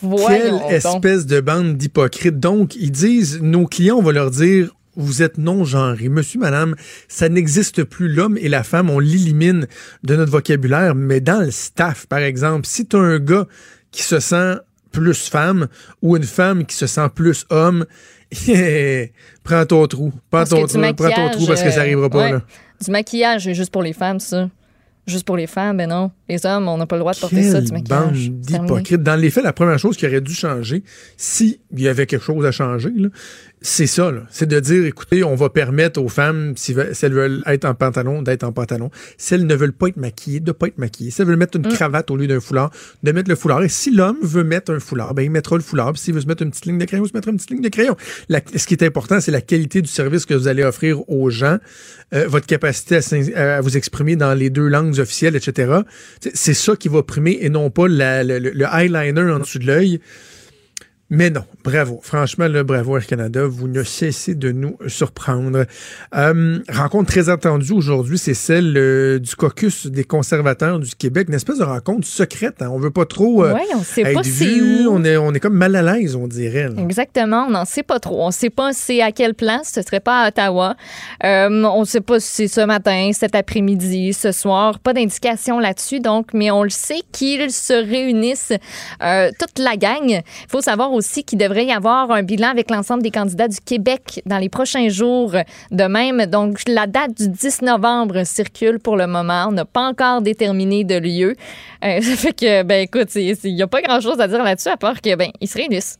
Quelle 0.00 0.08
Voyons 0.10 0.58
donc. 0.58 0.72
espèce 0.72 1.26
de 1.26 1.40
bande 1.40 1.76
d'hypocrites. 1.76 2.38
Donc, 2.40 2.74
ils 2.76 2.90
disent, 2.90 3.40
nos 3.40 3.66
clients, 3.66 3.96
on 3.96 4.02
va 4.02 4.12
leur 4.12 4.30
dire, 4.30 4.74
vous 4.96 5.22
êtes 5.22 5.38
non-genré. 5.38 6.08
Monsieur, 6.08 6.38
madame, 6.40 6.74
ça 7.08 7.28
n'existe 7.28 7.84
plus. 7.84 8.08
L'homme 8.08 8.36
et 8.38 8.48
la 8.48 8.64
femme, 8.64 8.90
on 8.90 8.98
l'élimine 8.98 9.66
de 10.02 10.16
notre 10.16 10.32
vocabulaire. 10.32 10.94
Mais 10.94 11.20
dans 11.20 11.40
le 11.40 11.50
staff, 11.50 12.06
par 12.06 12.18
exemple, 12.20 12.66
si 12.66 12.86
tu 12.86 12.96
as 12.96 13.00
un 13.00 13.18
gars 13.18 13.46
qui 13.92 14.02
se 14.02 14.20
sent 14.20 14.56
plus 14.92 15.28
femme 15.28 15.68
ou 16.02 16.16
une 16.16 16.22
femme 16.24 16.66
qui 16.66 16.76
se 16.76 16.86
sent 16.86 17.08
plus 17.14 17.46
homme, 17.50 17.86
prends 19.44 19.66
ton 19.66 19.86
trou. 19.86 20.12
Prends 20.30 20.44
ton 20.44 20.66
trou, 20.66 20.80
prends 20.96 21.10
ton 21.10 21.30
trou 21.30 21.46
parce 21.46 21.62
que 21.62 21.70
ça 21.70 21.78
euh, 21.78 21.82
arrivera 21.82 22.10
pas. 22.10 22.18
ouais. 22.18 22.32
Là. 22.32 22.42
Du 22.84 22.90
maquillage, 22.90 23.52
juste 23.52 23.70
pour 23.70 23.82
les 23.82 23.92
femmes, 23.92 24.20
ça. 24.20 24.48
Juste 25.06 25.26
pour 25.26 25.36
les 25.36 25.46
femmes, 25.46 25.76
ben 25.76 25.88
non. 25.88 26.10
Les 26.28 26.46
hommes, 26.46 26.66
on 26.66 26.78
n'a 26.78 26.86
pas 26.86 26.96
le 26.96 27.00
droit 27.00 27.12
de 27.12 27.18
porter 27.18 27.42
ça, 27.42 27.60
du 27.60 27.70
maquillage. 27.72 28.30
bande 28.30 28.40
d'hypocrites. 28.40 29.02
Dans 29.02 29.16
les 29.16 29.30
faits, 29.30 29.44
la 29.44 29.52
première 29.52 29.78
chose 29.78 29.98
qui 29.98 30.06
aurait 30.06 30.22
dû 30.22 30.32
changer, 30.32 30.82
s'il 31.18 31.58
y 31.76 31.88
avait 31.88 32.06
quelque 32.06 32.24
chose 32.24 32.44
à 32.46 32.52
changer, 32.52 32.90
là, 32.96 33.08
c'est 33.66 33.86
ça. 33.86 34.12
là. 34.12 34.20
C'est 34.30 34.46
de 34.46 34.60
dire, 34.60 34.84
écoutez, 34.84 35.24
on 35.24 35.34
va 35.34 35.48
permettre 35.48 35.98
aux 36.00 36.08
femmes, 36.10 36.52
si, 36.56 36.74
elles 37.02 37.12
veulent 37.14 37.42
être 37.46 37.64
en 37.64 37.74
pantalon, 37.74 38.20
d'être 38.20 38.44
en 38.44 38.52
pantalon. 38.52 38.90
Si 39.16 39.32
elles 39.34 39.46
ne 39.46 39.54
veulent 39.54 39.72
pas 39.72 39.88
être 39.88 39.96
maquillées, 39.96 40.40
de 40.40 40.52
pas 40.52 40.66
être 40.66 40.76
maquillées. 40.76 41.10
Si 41.10 41.22
elles 41.22 41.28
veulent 41.28 41.38
mettre 41.38 41.56
une 41.56 41.66
Mm. 41.66 41.72
cravate 41.72 42.10
au 42.10 42.16
lieu 42.16 42.26
d'un 42.26 42.40
foulard, 42.40 42.70
de 43.02 43.10
mettre 43.12 43.30
le 43.30 43.36
foulard. 43.36 43.62
Et 43.62 43.70
si 43.70 43.90
l'homme 43.90 44.18
veut 44.22 44.44
mettre 44.44 44.70
un 44.70 44.80
foulard, 44.80 45.14
ben, 45.14 45.22
il 45.22 45.30
mettra 45.30 45.56
le 45.56 45.62
foulard. 45.62 45.92
Puis 45.94 46.02
s'il 46.02 46.14
veut 46.14 46.20
se 46.20 46.26
mettre 46.26 46.42
une 46.42 46.50
petite 46.50 46.66
ligne 46.66 46.76
de 46.78 46.84
crayon, 46.84 47.04
il 47.04 47.08
se 47.08 47.14
mettra 47.14 47.30
une 47.30 47.38
petite 47.38 47.50
ligne 47.52 47.62
de 47.62 47.68
crayon. 47.70 47.96
La- 48.28 48.42
ce 48.54 48.66
qui 48.66 48.74
est 48.74 48.82
important, 48.82 49.18
c'est 49.20 49.30
la 49.32 49.40
qualité 49.40 49.80
du 49.80 49.88
service 49.88 50.26
que 50.26 50.34
vous 50.34 50.46
allez 50.46 50.62
offrir 50.62 51.08
aux 51.08 51.30
gens, 51.30 51.56
euh, 52.14 52.26
votre 52.28 52.46
capacité 52.46 53.00
à, 53.34 53.60
vous 53.62 53.76
exprimer 53.78 54.14
dans 54.16 54.34
les 54.34 54.50
deux 54.50 54.68
langues 54.68 54.98
officielles, 54.98 55.36
etc. 55.36 55.72
C'est- 56.34 56.52
ça 56.54 56.76
qui 56.76 56.88
va 56.88 57.02
primer 57.02 57.38
et 57.40 57.48
non 57.48 57.70
pas 57.70 57.88
la- 57.88 58.22
le- 58.24 58.38
le 58.38 58.64
eyeliner 58.72 59.32
en 59.32 59.38
dessous 59.38 59.58
de 59.58 59.66
l'œil. 59.66 60.00
Mais 61.10 61.28
non, 61.28 61.44
bravo. 61.62 62.00
Franchement, 62.02 62.48
le 62.48 62.62
bravo 62.62 62.96
Air 62.96 63.06
Canada, 63.06 63.46
vous 63.46 63.68
ne 63.68 63.82
cessez 63.82 64.34
de 64.34 64.52
nous 64.52 64.78
surprendre. 64.86 65.66
Euh, 66.16 66.58
rencontre 66.72 67.12
très 67.12 67.28
attendue 67.28 67.72
aujourd'hui, 67.72 68.16
c'est 68.16 68.32
celle 68.32 68.74
euh, 68.78 69.18
du 69.18 69.36
caucus 69.36 69.86
des 69.86 70.04
conservateurs 70.04 70.78
du 70.78 70.94
Québec, 70.94 71.28
une 71.28 71.34
espèce 71.34 71.58
de 71.58 71.64
rencontre 71.64 72.06
secrète. 72.06 72.62
Hein. 72.62 72.70
On 72.72 72.78
veut 72.78 72.90
pas 72.90 73.04
trop 73.04 73.44
euh, 73.44 73.52
Oui, 73.52 73.60
on 73.74 73.82
sait 73.82 74.00
être 74.00 74.14
pas 74.14 74.22
c'est 74.22 74.62
où. 74.62 74.88
On 74.90 75.04
est, 75.04 75.18
on 75.18 75.34
est 75.34 75.40
comme 75.40 75.54
mal 75.54 75.76
à 75.76 75.82
l'aise, 75.82 76.16
on 76.16 76.26
dirait. 76.26 76.70
là. 76.70 76.80
Exactement, 76.80 77.44
on 77.48 77.50
n'en 77.50 77.66
sait 77.66 77.82
pas 77.82 78.00
trop. 78.00 78.22
On 78.22 78.28
ne 78.28 78.32
sait 78.32 78.50
pas 78.50 78.72
c'est 78.72 79.02
à 79.02 79.12
quelle 79.12 79.34
place, 79.34 79.72
ce 79.74 79.82
serait 79.82 80.00
pas 80.00 80.22
à 80.22 80.28
Ottawa. 80.28 80.74
On 81.22 81.80
ne 81.80 81.84
sait 81.84 82.00
pas 82.00 82.18
si 82.18 82.48
c'est 82.48 82.48
ce 82.48 82.66
matin, 82.66 83.10
cet 83.12 83.34
après-midi, 83.34 84.14
ce 84.14 84.32
soir. 84.32 84.78
Pas 84.78 84.94
d'indication 84.94 85.58
là-dessus, 85.58 86.00
donc, 86.00 86.28
mais 86.32 86.50
on 86.50 86.62
le 86.62 86.70
sait 86.70 87.02
qu'ils 87.12 87.50
se 87.50 87.74
réunissent 87.74 88.54
toute 89.38 89.58
la 89.58 89.76
gang. 89.76 90.08
Il 90.08 90.22
faut 90.48 90.62
savoir 90.62 90.93
aussi 90.94 91.24
qu'il 91.24 91.38
devrait 91.38 91.66
y 91.66 91.72
avoir 91.72 92.10
un 92.10 92.22
bilan 92.22 92.48
avec 92.48 92.70
l'ensemble 92.70 93.02
des 93.02 93.10
candidats 93.10 93.48
du 93.48 93.58
Québec 93.60 94.22
dans 94.26 94.38
les 94.38 94.48
prochains 94.48 94.88
jours 94.88 95.34
de 95.70 95.84
même. 95.84 96.26
Donc, 96.26 96.60
la 96.68 96.86
date 96.86 97.14
du 97.16 97.28
10 97.28 97.62
novembre 97.62 98.24
circule 98.24 98.78
pour 98.78 98.96
le 98.96 99.06
moment. 99.06 99.46
On 99.48 99.52
n'a 99.52 99.64
pas 99.64 99.82
encore 99.88 100.22
déterminé 100.22 100.84
de 100.84 100.96
lieu. 100.96 101.34
Euh, 101.84 102.00
ça 102.02 102.16
fait 102.16 102.32
que, 102.32 102.62
ben 102.62 102.82
écoute, 102.82 103.14
il 103.14 103.36
n'y 103.54 103.62
a 103.62 103.66
pas 103.66 103.82
grand-chose 103.82 104.20
à 104.20 104.28
dire 104.28 104.42
là-dessus 104.42 104.68
à 104.68 104.76
part 104.76 105.00
que, 105.00 105.14
ben, 105.16 105.30
ils 105.40 105.48
se 105.48 105.58
réunissent. 105.58 105.98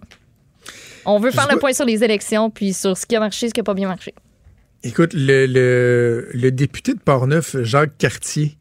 On 1.04 1.18
veut 1.18 1.30
faire 1.30 1.48
le 1.52 1.58
point 1.58 1.72
sur 1.74 1.84
les 1.84 2.02
élections, 2.02 2.48
puis 2.48 2.72
sur 2.72 2.96
ce 2.96 3.04
qui 3.04 3.14
a 3.16 3.20
marché, 3.20 3.48
ce 3.48 3.54
qui 3.54 3.60
n'a 3.60 3.64
pas 3.64 3.74
bien 3.74 3.88
marché. 3.88 4.14
Écoute, 4.82 5.12
le, 5.14 5.46
le, 5.46 6.28
le 6.32 6.50
député 6.50 6.94
de 6.94 6.98
Portneuf, 6.98 7.56
Jacques 7.62 7.96
Cartier, 7.98 8.56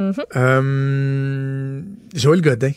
Mhm. 0.00 0.14
euh, 0.36 1.82
Joël 2.14 2.40
Godin, 2.40 2.70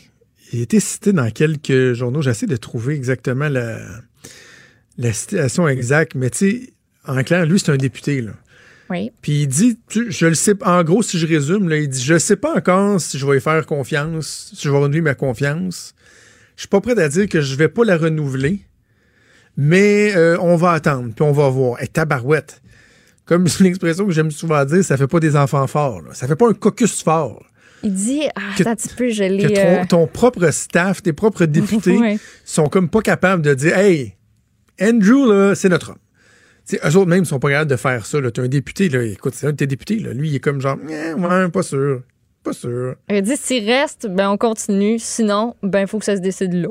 il 0.52 0.60
a 0.60 0.62
été 0.62 0.80
cité 0.80 1.12
dans 1.12 1.30
quelques 1.30 1.94
journaux. 1.94 2.22
J'essaie 2.22 2.46
de 2.46 2.56
trouver 2.56 2.94
exactement 2.94 3.48
la, 3.48 3.78
la 4.98 5.12
citation 5.12 5.66
exacte, 5.68 6.14
mais 6.14 6.30
tu 6.30 6.38
sais, 6.38 6.72
en 7.06 7.22
clair, 7.22 7.46
lui, 7.46 7.58
c'est 7.58 7.72
un 7.72 7.76
député, 7.76 8.20
là. 8.20 8.32
Oui. 8.90 9.10
Puis 9.22 9.42
il 9.42 9.46
dit, 9.46 9.78
tu- 9.88 10.12
je 10.12 10.26
le 10.26 10.34
sais, 10.34 10.52
en 10.62 10.84
gros, 10.84 11.02
si 11.02 11.18
je 11.18 11.26
résume, 11.26 11.68
là, 11.68 11.78
il 11.78 11.88
dit, 11.88 12.02
je 12.02 12.18
sais 12.18 12.36
pas 12.36 12.54
encore 12.54 13.00
si 13.00 13.18
je 13.18 13.26
vais 13.26 13.38
y 13.38 13.40
faire 13.40 13.64
confiance, 13.64 14.50
si 14.54 14.64
je 14.64 14.70
vais 14.70 14.76
renouveler 14.76 15.00
ma 15.00 15.14
confiance. 15.14 15.94
Je 16.56 16.62
suis 16.62 16.68
pas 16.68 16.80
prêt 16.82 16.98
à 17.00 17.08
dire 17.08 17.26
que 17.28 17.40
je 17.40 17.54
vais 17.56 17.68
pas 17.68 17.84
la 17.84 17.96
renouveler, 17.96 18.60
mais 19.56 20.14
euh, 20.14 20.36
on 20.40 20.56
va 20.56 20.72
attendre, 20.72 21.12
puis 21.14 21.22
on 21.24 21.32
va 21.32 21.48
voir. 21.48 21.82
Et 21.82 21.86
tabarouette. 21.88 22.60
Comme 23.24 23.48
c'est 23.48 23.60
une 23.60 23.66
expression 23.66 24.06
que 24.06 24.12
j'aime 24.12 24.30
souvent 24.30 24.62
dire, 24.64 24.84
ça 24.84 24.96
fait 24.98 25.06
pas 25.06 25.20
des 25.20 25.36
enfants 25.36 25.66
forts. 25.66 26.02
là. 26.02 26.12
Ça 26.12 26.26
fait 26.26 26.36
pas 26.36 26.48
un 26.50 26.54
caucus 26.54 27.02
fort. 27.02 27.42
Il 27.82 27.92
dit, 27.94 28.22
ah, 28.36 28.40
Que- 28.56 28.62
attends 28.62 28.70
un 28.70 28.76
petit 28.76 28.94
peu, 28.94 29.08
je 29.08 29.24
Que 29.24 29.48
ton, 29.48 29.60
euh, 29.60 29.84
ton 29.88 30.06
propre 30.06 30.50
staff, 30.50 31.02
tes 31.02 31.12
propres 31.12 31.44
députés 31.46 31.98
sont 32.44 32.68
comme 32.68 32.88
pas 32.88 33.00
capables 33.02 33.42
de 33.42 33.54
dire, 33.54 33.76
hey, 33.76 34.14
Andrew, 34.80 35.26
là, 35.30 35.54
c'est 35.54 35.68
notre 35.68 35.90
homme. 35.90 35.96
Tu 36.68 36.76
sais, 36.76 36.80
eux 36.88 36.96
autres 36.96 37.08
même 37.10 37.24
sont 37.24 37.38
pas 37.40 37.50
capables 37.50 37.70
de 37.70 37.76
faire 37.76 38.06
ça. 38.06 38.18
Tu 38.30 38.40
un 38.40 38.48
député, 38.48 38.88
là, 38.88 39.02
écoute, 39.02 39.34
c'est 39.34 39.46
un 39.46 39.50
de 39.50 39.56
tes 39.56 39.66
députés. 39.66 39.98
Là. 39.98 40.12
Lui, 40.12 40.28
il 40.30 40.34
est 40.36 40.40
comme 40.40 40.60
genre, 40.60 40.78
Eh, 40.88 41.12
ouais, 41.14 41.48
pas 41.48 41.62
sûr. 41.62 42.02
Pas 42.44 42.52
sûr. 42.52 42.94
Il 43.08 43.22
dit, 43.22 43.36
s'il 43.36 43.68
reste, 43.68 44.06
ben 44.08 44.30
on 44.30 44.36
continue. 44.36 44.98
Sinon, 44.98 45.54
ben 45.62 45.80
il 45.82 45.86
faut 45.86 45.98
que 45.98 46.04
ça 46.04 46.16
se 46.16 46.20
décide 46.20 46.54
là. 46.54 46.68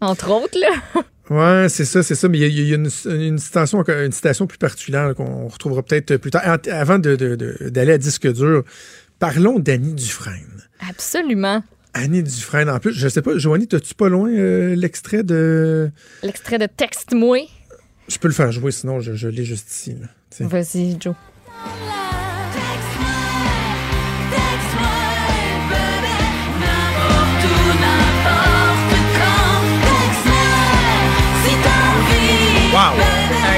Entre 0.00 0.30
autres, 0.30 0.58
là. 0.58 1.02
Ouais, 1.30 1.68
c'est 1.70 1.84
ça, 1.86 2.02
c'est 2.02 2.16
ça. 2.16 2.28
Mais 2.28 2.38
il 2.38 2.40
y 2.42 2.44
a, 2.44 2.48
il 2.48 2.68
y 2.68 2.72
a 2.72 2.76
une, 2.76 2.88
une 3.22 3.38
citation, 3.38 3.82
une 3.86 4.12
citation 4.12 4.46
plus 4.46 4.58
particulière 4.58 5.14
qu'on 5.14 5.46
retrouvera 5.46 5.82
peut-être 5.82 6.16
plus 6.16 6.30
tard. 6.32 6.42
Ant- 6.44 6.70
Avant 6.70 6.98
de- 6.98 7.14
de- 7.16 7.36
de- 7.36 7.68
d'aller 7.70 7.92
à 7.92 7.96
disque 7.98 8.30
dur, 8.30 8.64
parlons 9.22 9.60
d'Annie 9.60 9.94
Dufresne. 9.94 10.64
Absolument. 10.90 11.62
Annie 11.94 12.24
Dufresne, 12.24 12.68
en 12.68 12.80
plus, 12.80 12.92
je 12.92 13.06
sais 13.06 13.22
pas, 13.22 13.38
Joanie, 13.38 13.68
t'as-tu 13.68 13.94
pas 13.94 14.08
loin 14.08 14.28
euh, 14.28 14.74
l'extrait 14.74 15.22
de. 15.22 15.92
L'extrait 16.24 16.58
de 16.58 16.66
Texte-moi. 16.66 17.48
Je 18.08 18.18
peux 18.18 18.26
le 18.26 18.34
faire 18.34 18.50
jouer, 18.50 18.72
sinon 18.72 18.98
je, 18.98 19.12
je 19.14 19.28
l'ai 19.28 19.44
juste 19.44 19.70
ici. 19.70 19.96
Vas-y, 20.40 20.96
Joe. 21.00 21.14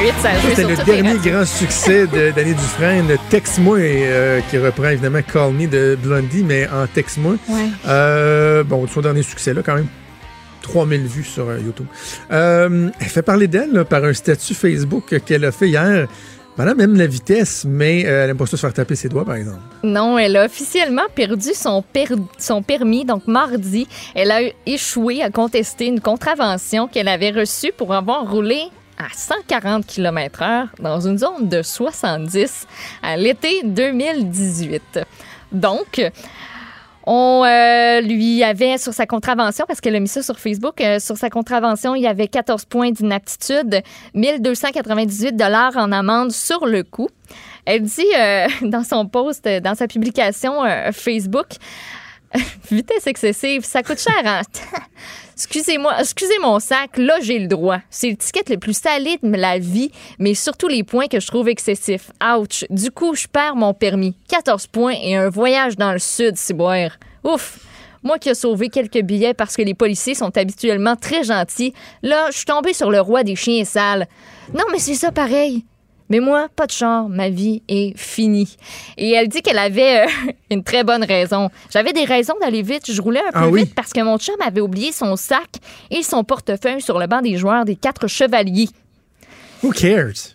8, 0.04 0.12
ça 0.20 0.30
a 0.32 0.38
joué 0.38 0.50
C'était 0.54 0.62
sur 0.76 0.84
le 0.86 1.02
dernier 1.02 1.30
grand 1.30 1.46
succès 1.46 2.06
de- 2.06 2.30
d'Annie 2.36 2.52
Dufresne, 2.52 3.08
le 3.08 3.16
Texte-moi, 3.30 3.78
euh, 3.78 4.40
qui 4.50 4.58
reprend 4.58 4.88
évidemment 4.90 5.20
Call 5.22 5.52
Me 5.52 5.66
de 5.66 5.96
Blondie, 6.02 6.44
mais 6.44 6.68
en 6.68 6.86
Texte-moi. 6.86 7.36
Ouais. 7.48 7.68
Euh, 7.88 8.62
bon, 8.64 8.86
son 8.86 9.00
dernier 9.00 9.22
succès, 9.22 9.54
là, 9.54 9.62
quand 9.64 9.76
même. 9.76 9.86
3000 10.60 11.06
vues 11.06 11.24
sur 11.24 11.48
euh, 11.48 11.58
YouTube. 11.58 11.86
Euh, 12.30 12.90
elle 13.00 13.06
fait 13.06 13.22
parler 13.22 13.48
d'elle 13.48 13.84
par 13.88 14.04
un 14.04 14.12
statut 14.12 14.52
Facebook 14.52 15.18
qu'elle 15.24 15.44
a 15.46 15.52
fait 15.52 15.68
hier. 15.68 16.06
Madame 16.58 16.80
aime 16.82 16.96
la 16.96 17.06
vitesse, 17.06 17.64
mais 17.66 18.04
euh, 18.06 18.24
elle 18.24 18.30
aime 18.30 18.36
pas 18.36 18.44
ça 18.46 18.52
se 18.52 18.60
faire 18.60 18.72
taper 18.74 18.94
ses 18.96 19.08
doigts, 19.08 19.24
par 19.24 19.34
exemple. 19.36 19.58
Non, 19.82 20.18
elle 20.18 20.36
a 20.36 20.44
officiellement 20.44 21.02
perdu 21.14 21.48
son, 21.54 21.82
per- 21.82 22.08
son 22.38 22.62
permis. 22.62 23.04
Donc, 23.06 23.26
mardi, 23.26 23.88
elle 24.14 24.30
a 24.30 24.40
échoué 24.66 25.22
à 25.22 25.30
contester 25.30 25.86
une 25.86 26.00
contravention 26.00 26.88
qu'elle 26.88 27.08
avait 27.08 27.30
reçue 27.32 27.72
pour 27.76 27.92
avoir 27.94 28.30
roulé 28.30 28.60
à 28.98 29.08
140 29.12 29.86
km/h 29.86 30.68
dans 30.80 31.00
une 31.00 31.18
zone 31.18 31.48
de 31.48 31.62
70 31.62 32.66
à 33.02 33.16
l'été 33.16 33.62
2018. 33.64 35.00
Donc, 35.52 36.00
on 37.06 37.44
euh, 37.44 38.00
lui 38.00 38.42
avait 38.42 38.78
sur 38.78 38.94
sa 38.94 39.06
contravention, 39.06 39.66
parce 39.68 39.80
qu'elle 39.80 39.94
a 39.94 40.00
mis 40.00 40.08
ça 40.08 40.22
sur 40.22 40.38
Facebook, 40.38 40.80
euh, 40.80 40.98
sur 40.98 41.16
sa 41.16 41.28
contravention, 41.28 41.94
il 41.94 42.02
y 42.02 42.06
avait 42.06 42.28
14 42.28 42.64
points 42.64 42.90
d'inaptitude, 42.90 43.82
1298 44.14 45.36
dollars 45.36 45.76
en 45.76 45.92
amende 45.92 46.32
sur 46.32 46.66
le 46.66 46.82
coup. 46.82 47.08
Elle 47.66 47.82
dit 47.82 48.06
euh, 48.18 48.46
dans 48.62 48.84
son 48.84 49.06
post, 49.06 49.46
dans 49.46 49.74
sa 49.74 49.86
publication 49.86 50.62
Facebook, 50.92 51.46
vitesse 52.70 53.06
excessive, 53.06 53.64
ça 53.64 53.82
coûte 53.82 54.00
cher. 54.00 54.22
Hein? 54.24 54.42
Excusez-moi, 55.34 55.92
excusez 55.98 56.38
mon 56.40 56.60
sac, 56.60 56.96
là 56.96 57.18
j'ai 57.20 57.40
le 57.40 57.48
droit. 57.48 57.78
C'est 57.90 58.10
le 58.10 58.16
ticket 58.16 58.44
le 58.50 58.56
plus 58.56 58.76
salé 58.78 59.18
de 59.20 59.36
la 59.36 59.58
vie, 59.58 59.90
mais 60.20 60.34
surtout 60.34 60.68
les 60.68 60.84
points 60.84 61.08
que 61.08 61.18
je 61.18 61.26
trouve 61.26 61.48
excessifs. 61.48 62.12
Ouch. 62.22 62.64
Du 62.70 62.92
coup, 62.92 63.16
je 63.16 63.26
perds 63.26 63.56
mon 63.56 63.74
permis. 63.74 64.14
14 64.28 64.68
points 64.68 64.94
et 65.02 65.16
un 65.16 65.28
voyage 65.28 65.76
dans 65.76 65.92
le 65.92 65.98
sud, 65.98 66.36
c'est 66.36 66.54
boire. 66.54 66.90
Ouf. 67.24 67.58
Moi 68.04 68.18
qui 68.18 68.28
ai 68.28 68.34
sauvé 68.34 68.68
quelques 68.68 69.00
billets 69.00 69.34
parce 69.34 69.56
que 69.56 69.62
les 69.62 69.74
policiers 69.74 70.14
sont 70.14 70.36
habituellement 70.36 70.94
très 70.94 71.24
gentils, 71.24 71.74
là, 72.02 72.26
je 72.30 72.36
suis 72.36 72.46
tombée 72.46 72.74
sur 72.74 72.92
le 72.92 73.00
roi 73.00 73.24
des 73.24 73.34
chiens 73.34 73.64
sales. 73.64 74.06
Non, 74.52 74.64
mais 74.70 74.78
c'est 74.78 74.94
ça 74.94 75.10
pareil. 75.10 75.64
Mais 76.10 76.20
moi, 76.20 76.48
pas 76.54 76.66
de 76.66 76.70
char, 76.70 77.08
ma 77.08 77.30
vie 77.30 77.62
est 77.66 77.96
finie. 77.96 78.56
Et 78.98 79.12
elle 79.12 79.28
dit 79.28 79.40
qu'elle 79.40 79.58
avait 79.58 80.04
euh, 80.04 80.06
une 80.50 80.62
très 80.62 80.84
bonne 80.84 81.02
raison. 81.04 81.50
J'avais 81.70 81.92
des 81.94 82.04
raisons 82.04 82.34
d'aller 82.40 82.62
vite. 82.62 82.92
Je 82.92 83.00
roulais 83.00 83.20
un 83.26 83.32
peu 83.32 83.38
Ah 83.38 83.48
oui? 83.48 83.60
vite 83.64 83.74
parce 83.74 83.92
que 83.92 84.00
mon 84.02 84.18
chum 84.18 84.36
avait 84.46 84.60
oublié 84.60 84.92
son 84.92 85.16
sac 85.16 85.48
et 85.90 86.02
son 86.02 86.22
portefeuille 86.22 86.82
sur 86.82 86.98
le 86.98 87.06
banc 87.06 87.22
des 87.22 87.36
joueurs 87.38 87.64
des 87.64 87.76
quatre 87.76 88.06
chevaliers. 88.06 88.68
Who 89.62 89.70
cares? 89.70 90.32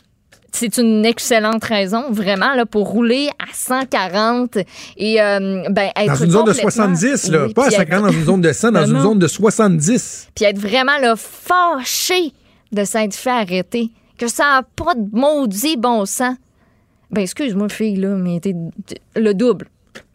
C'est 0.51 0.79
une 0.79 1.05
excellente 1.05 1.63
raison, 1.63 2.05
vraiment, 2.09 2.55
là, 2.55 2.65
pour 2.65 2.87
rouler 2.89 3.29
à 3.37 3.53
140 3.53 4.57
et 4.97 5.21
euh, 5.21 5.63
ben, 5.69 5.91
être 5.95 6.07
Dans 6.07 6.15
une 6.25 6.31
zone 6.31 6.45
de 6.45 6.51
complètement- 6.53 6.95
70, 6.95 7.27
là. 7.31 7.45
Oui, 7.45 7.53
pas 7.53 7.65
à 7.65 7.67
puis 7.67 7.75
50 7.75 7.93
être- 7.93 8.01
dans 8.01 8.11
une 8.11 8.25
zone 8.25 8.41
de 8.41 8.51
100, 8.51 8.71
dans 8.71 8.79
Non, 8.81 8.85
une 8.87 8.93
non. 8.93 9.01
zone 9.03 9.19
de 9.19 9.27
70. 9.27 10.27
puis 10.33 10.45
être 10.45 10.57
vraiment 10.57 10.97
là, 10.99 11.13
fâché 11.15 12.33
de 12.71 12.83
s'être 12.83 13.13
fait 13.13 13.29
arrêter. 13.29 13.89
Que 14.19 14.27
ça 14.27 14.43
n'a 14.43 14.63
pas 14.63 14.93
de 14.95 15.07
maudit 15.17 15.77
bon 15.77 16.05
sens. 16.05 16.35
Ben, 17.09 17.21
excuse-moi, 17.21 17.69
fille, 17.69 17.95
là, 17.95 18.09
mais 18.09 18.39
t'es- 18.39 18.53
le 19.15 19.33
double. 19.33 19.67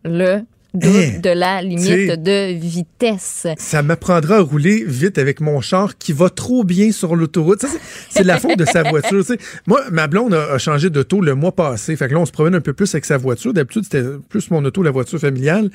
Le 0.04 0.42
double 0.74 0.96
Hein, 0.96 1.20
de 1.20 1.30
la 1.30 1.62
limite 1.62 2.22
de 2.22 2.52
vitesse. 2.52 3.46
Ça 3.58 3.82
m'apprendra 3.82 4.36
à 4.36 4.40
rouler 4.40 4.84
vite 4.86 5.18
avec 5.18 5.40
mon 5.40 5.60
char 5.60 5.96
qui 5.98 6.12
va 6.12 6.30
trop 6.30 6.64
bien 6.64 6.92
sur 6.92 7.16
l'autoroute. 7.16 7.64
C'est- 8.10 8.24
la 8.24 8.38
faute 8.38 8.58
de 8.58 8.64
sa 8.64 8.82
voiture. 8.82 9.22
Moi, 9.66 9.80
ma 9.90 10.06
blonde 10.06 10.34
a, 10.34 10.52
a 10.52 10.58
changé 10.58 10.90
d'auto 10.90 11.20
le 11.20 11.34
mois 11.34 11.52
passé. 11.54 11.94
Fait 11.96 12.08
que 12.08 12.14
là, 12.14 12.20
on 12.20 12.26
se 12.26 12.32
promène 12.32 12.54
un 12.54 12.60
peu 12.60 12.72
plus 12.72 12.94
avec 12.94 13.04
sa 13.04 13.16
voiture. 13.18 13.52
D'habitude, 13.52 13.84
c'était 13.84 14.04
plus 14.28 14.50
mon 14.50 14.64
auto, 14.64 14.82
la 14.82 14.90
voiture 14.90 15.18
familiale. 15.18 15.70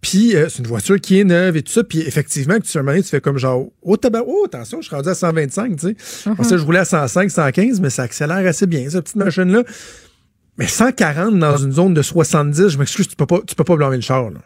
Puis, 0.00 0.34
euh, 0.36 0.48
c'est 0.48 0.58
une 0.58 0.66
voiture 0.66 1.00
qui 1.00 1.20
est 1.20 1.24
neuve 1.24 1.56
et 1.56 1.62
tout 1.62 1.72
ça. 1.72 1.84
Puis, 1.84 2.00
effectivement, 2.00 2.56
que 2.58 2.62
tu, 2.66 2.76
un 2.76 2.82
moment 2.82 2.92
donné, 2.92 3.02
tu 3.02 3.08
fais 3.10 3.20
comme 3.20 3.38
genre, 3.38 3.66
oh, 3.82 3.96
tabac, 3.96 4.22
oh, 4.26 4.44
attention, 4.46 4.80
je 4.80 4.86
suis 4.88 4.96
rendu 4.96 5.08
à 5.08 5.14
125, 5.14 5.76
tu 5.76 5.86
sais. 5.88 5.96
Après 6.30 6.44
ça, 6.44 6.56
je 6.56 6.64
roulais 6.64 6.80
à 6.80 6.84
105, 6.84 7.30
115, 7.30 7.80
mais 7.80 7.90
ça 7.90 8.02
accélère 8.02 8.44
assez 8.46 8.66
bien, 8.66 8.88
cette 8.90 9.04
petite 9.04 9.16
machine-là. 9.16 9.62
Mais 10.58 10.66
140 10.66 11.38
dans 11.38 11.56
une 11.56 11.72
zone 11.72 11.94
de 11.94 12.02
70, 12.02 12.68
je 12.68 12.78
m'excuse, 12.78 13.08
tu 13.08 13.16
peux 13.16 13.26
pas, 13.26 13.40
tu 13.46 13.54
peux 13.54 13.64
pas 13.64 13.76
blâmer 13.76 13.96
le 13.96 14.02
char, 14.02 14.30
là. 14.30 14.40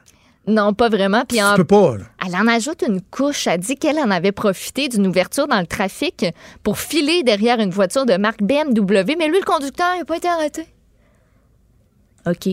Non, 0.47 0.73
pas 0.75 0.89
vraiment. 0.89 1.25
Puis 1.25 1.43
en 1.43 1.53
Tu 1.53 1.57
peux 1.57 1.65
pas, 1.65 1.97
là. 1.97 2.05
Elle 2.25 2.37
en 2.37 2.47
ajoute 2.47 2.85
une 2.87 3.01
couche. 3.01 3.49
Elle 3.49 3.59
dit 3.59 3.75
qu'elle 3.75 3.99
en 3.99 4.13
avait 4.13 4.31
profité 4.31 4.89
d'une 4.89 5.07
ouverture 5.07 5.49
dans 5.49 5.59
le 5.59 5.67
trafic 5.67 6.25
pour 6.63 6.79
filer 6.79 7.25
derrière 7.25 7.59
une 7.59 7.71
voiture 7.71 8.07
de 8.07 8.17
marque 8.17 8.43
BMW, 8.43 9.17
mais 9.19 9.27
lui, 9.29 9.41
le 9.41 9.45
conducteur, 9.45 9.89
il 9.97 9.99
n'a 10.01 10.05
pas 10.05 10.17
été 10.17 10.29
arrêté. 10.29 10.67
OK. 12.27 12.49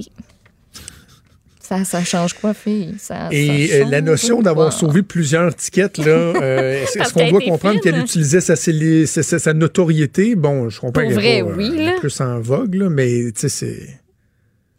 Ça, 1.65 1.85
ça 1.85 2.03
change 2.03 2.33
quoi, 2.33 2.53
fille? 2.53 2.95
Ça, 2.99 3.29
Et 3.31 3.67
ça 3.67 3.75
euh, 3.75 3.85
la 3.89 4.01
notion 4.01 4.41
d'avoir 4.41 4.67
pas? 4.69 4.75
sauvé 4.75 5.01
plusieurs 5.01 5.55
tickets, 5.55 5.97
là, 5.97 6.11
euh, 6.11 6.83
est-ce 6.83 7.13
qu'on 7.13 7.29
doit 7.29 7.39
comprendre 7.39 7.79
qu'elle 7.79 7.97
utilisait 7.99 8.41
sa, 8.41 8.57
célé- 8.57 9.05
sa, 9.05 9.23
sa- 9.23 9.39
sa 9.39 9.53
notoriété? 9.53 10.35
Bon, 10.35 10.67
je 10.69 10.81
comprends 10.81 11.01
Pour 11.01 11.09
qu'elle 11.09 11.13
vrai, 11.19 11.37
est 11.37 11.43
pas, 11.43 11.49
euh, 11.51 11.55
oui, 11.57 11.85
là. 11.85 11.93
plus 11.99 12.19
en 12.19 12.39
vogue, 12.41 12.75
là, 12.75 12.89
mais 12.89 13.31
tu 13.31 13.41
sais, 13.41 13.49
c'est... 13.49 13.99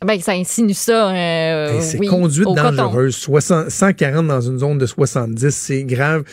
Ben, 0.05 0.21
ça 0.21 0.33
insinue 0.33 0.75
ça. 0.75 1.15
euh, 1.15 1.79
c'est 1.81 1.99
oui, 1.99 2.07
conduite 2.07 2.45
dangereuse. 2.45 3.17
60 3.17 3.71
140 3.71 4.27
dans 4.29 4.41
une 4.43 4.59
zone 4.59 4.77
de 4.77 4.85
70, 4.85 5.49
c'est 5.51 5.85
grave. 5.85 6.25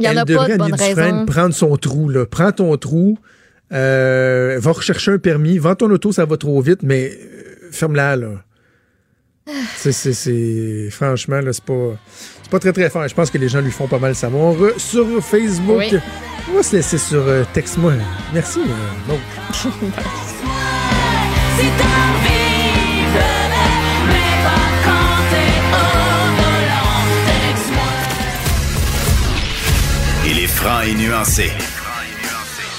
Il 0.00 0.06
y 0.06 0.08
en 0.08 0.12
Elle 0.12 0.18
a 0.20 0.24
pas 0.24 0.32
devrait, 0.32 0.52
de 0.54 0.56
bonne 0.56 0.72
Annie 0.72 0.88
Dufresne, 0.88 1.12
raison. 1.14 1.26
prendre 1.26 1.54
son 1.54 1.76
trou. 1.76 2.08
Là. 2.08 2.24
Prends 2.24 2.52
ton 2.52 2.74
trou, 2.78 3.18
euh, 3.74 4.56
va 4.58 4.72
rechercher 4.72 5.10
un 5.12 5.18
permis, 5.18 5.58
vends 5.58 5.74
ton 5.74 5.90
auto, 5.90 6.10
ça 6.12 6.24
va 6.24 6.38
trop 6.38 6.58
vite, 6.62 6.82
mais 6.82 7.10
euh, 7.12 7.68
ferme-la. 7.70 8.16
là. 8.16 8.28
C'est, 9.76 9.92
c'est, 9.92 10.12
c'est- 10.12 10.88
franchement, 10.90 11.40
là, 11.40 11.52
c'est 11.52 11.64
pas, 11.64 11.96
c'est 12.42 12.50
pas 12.50 12.58
très 12.60 12.72
très 12.72 12.88
fort. 12.90 13.06
Je 13.08 13.14
pense 13.14 13.30
que 13.30 13.38
les 13.38 13.48
gens 13.48 13.60
lui 13.60 13.72
font 13.72 13.88
pas 13.88 13.98
mal 13.98 14.14
savoir. 14.14 14.54
Euh, 14.62 14.74
Sur 14.78 15.06
Facebook, 15.24 15.78
Oui. 15.78 15.98
on 16.50 16.56
va 16.56 16.62
se 16.62 16.76
laisser 16.76 16.98
sur 16.98 17.22
euh, 17.26 17.42
Texte-moi. 17.52 17.94
Merci. 18.32 18.60
euh. 18.60 19.14
Il 30.26 30.38
est 30.38 30.46
franc 30.46 30.80
et 30.82 30.94
nuancé. 30.94 31.50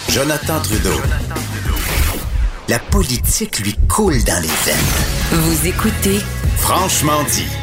Jonathan 0.09 0.59
Trudeau. 0.61 0.99
La 2.69 2.79
politique 2.79 3.59
lui 3.59 3.75
coule 3.89 4.23
dans 4.23 4.41
les 4.41 4.47
veines. 4.47 5.41
Vous 5.41 5.67
écoutez 5.67 6.19
Franchement 6.57 7.21
dit. 7.29 7.62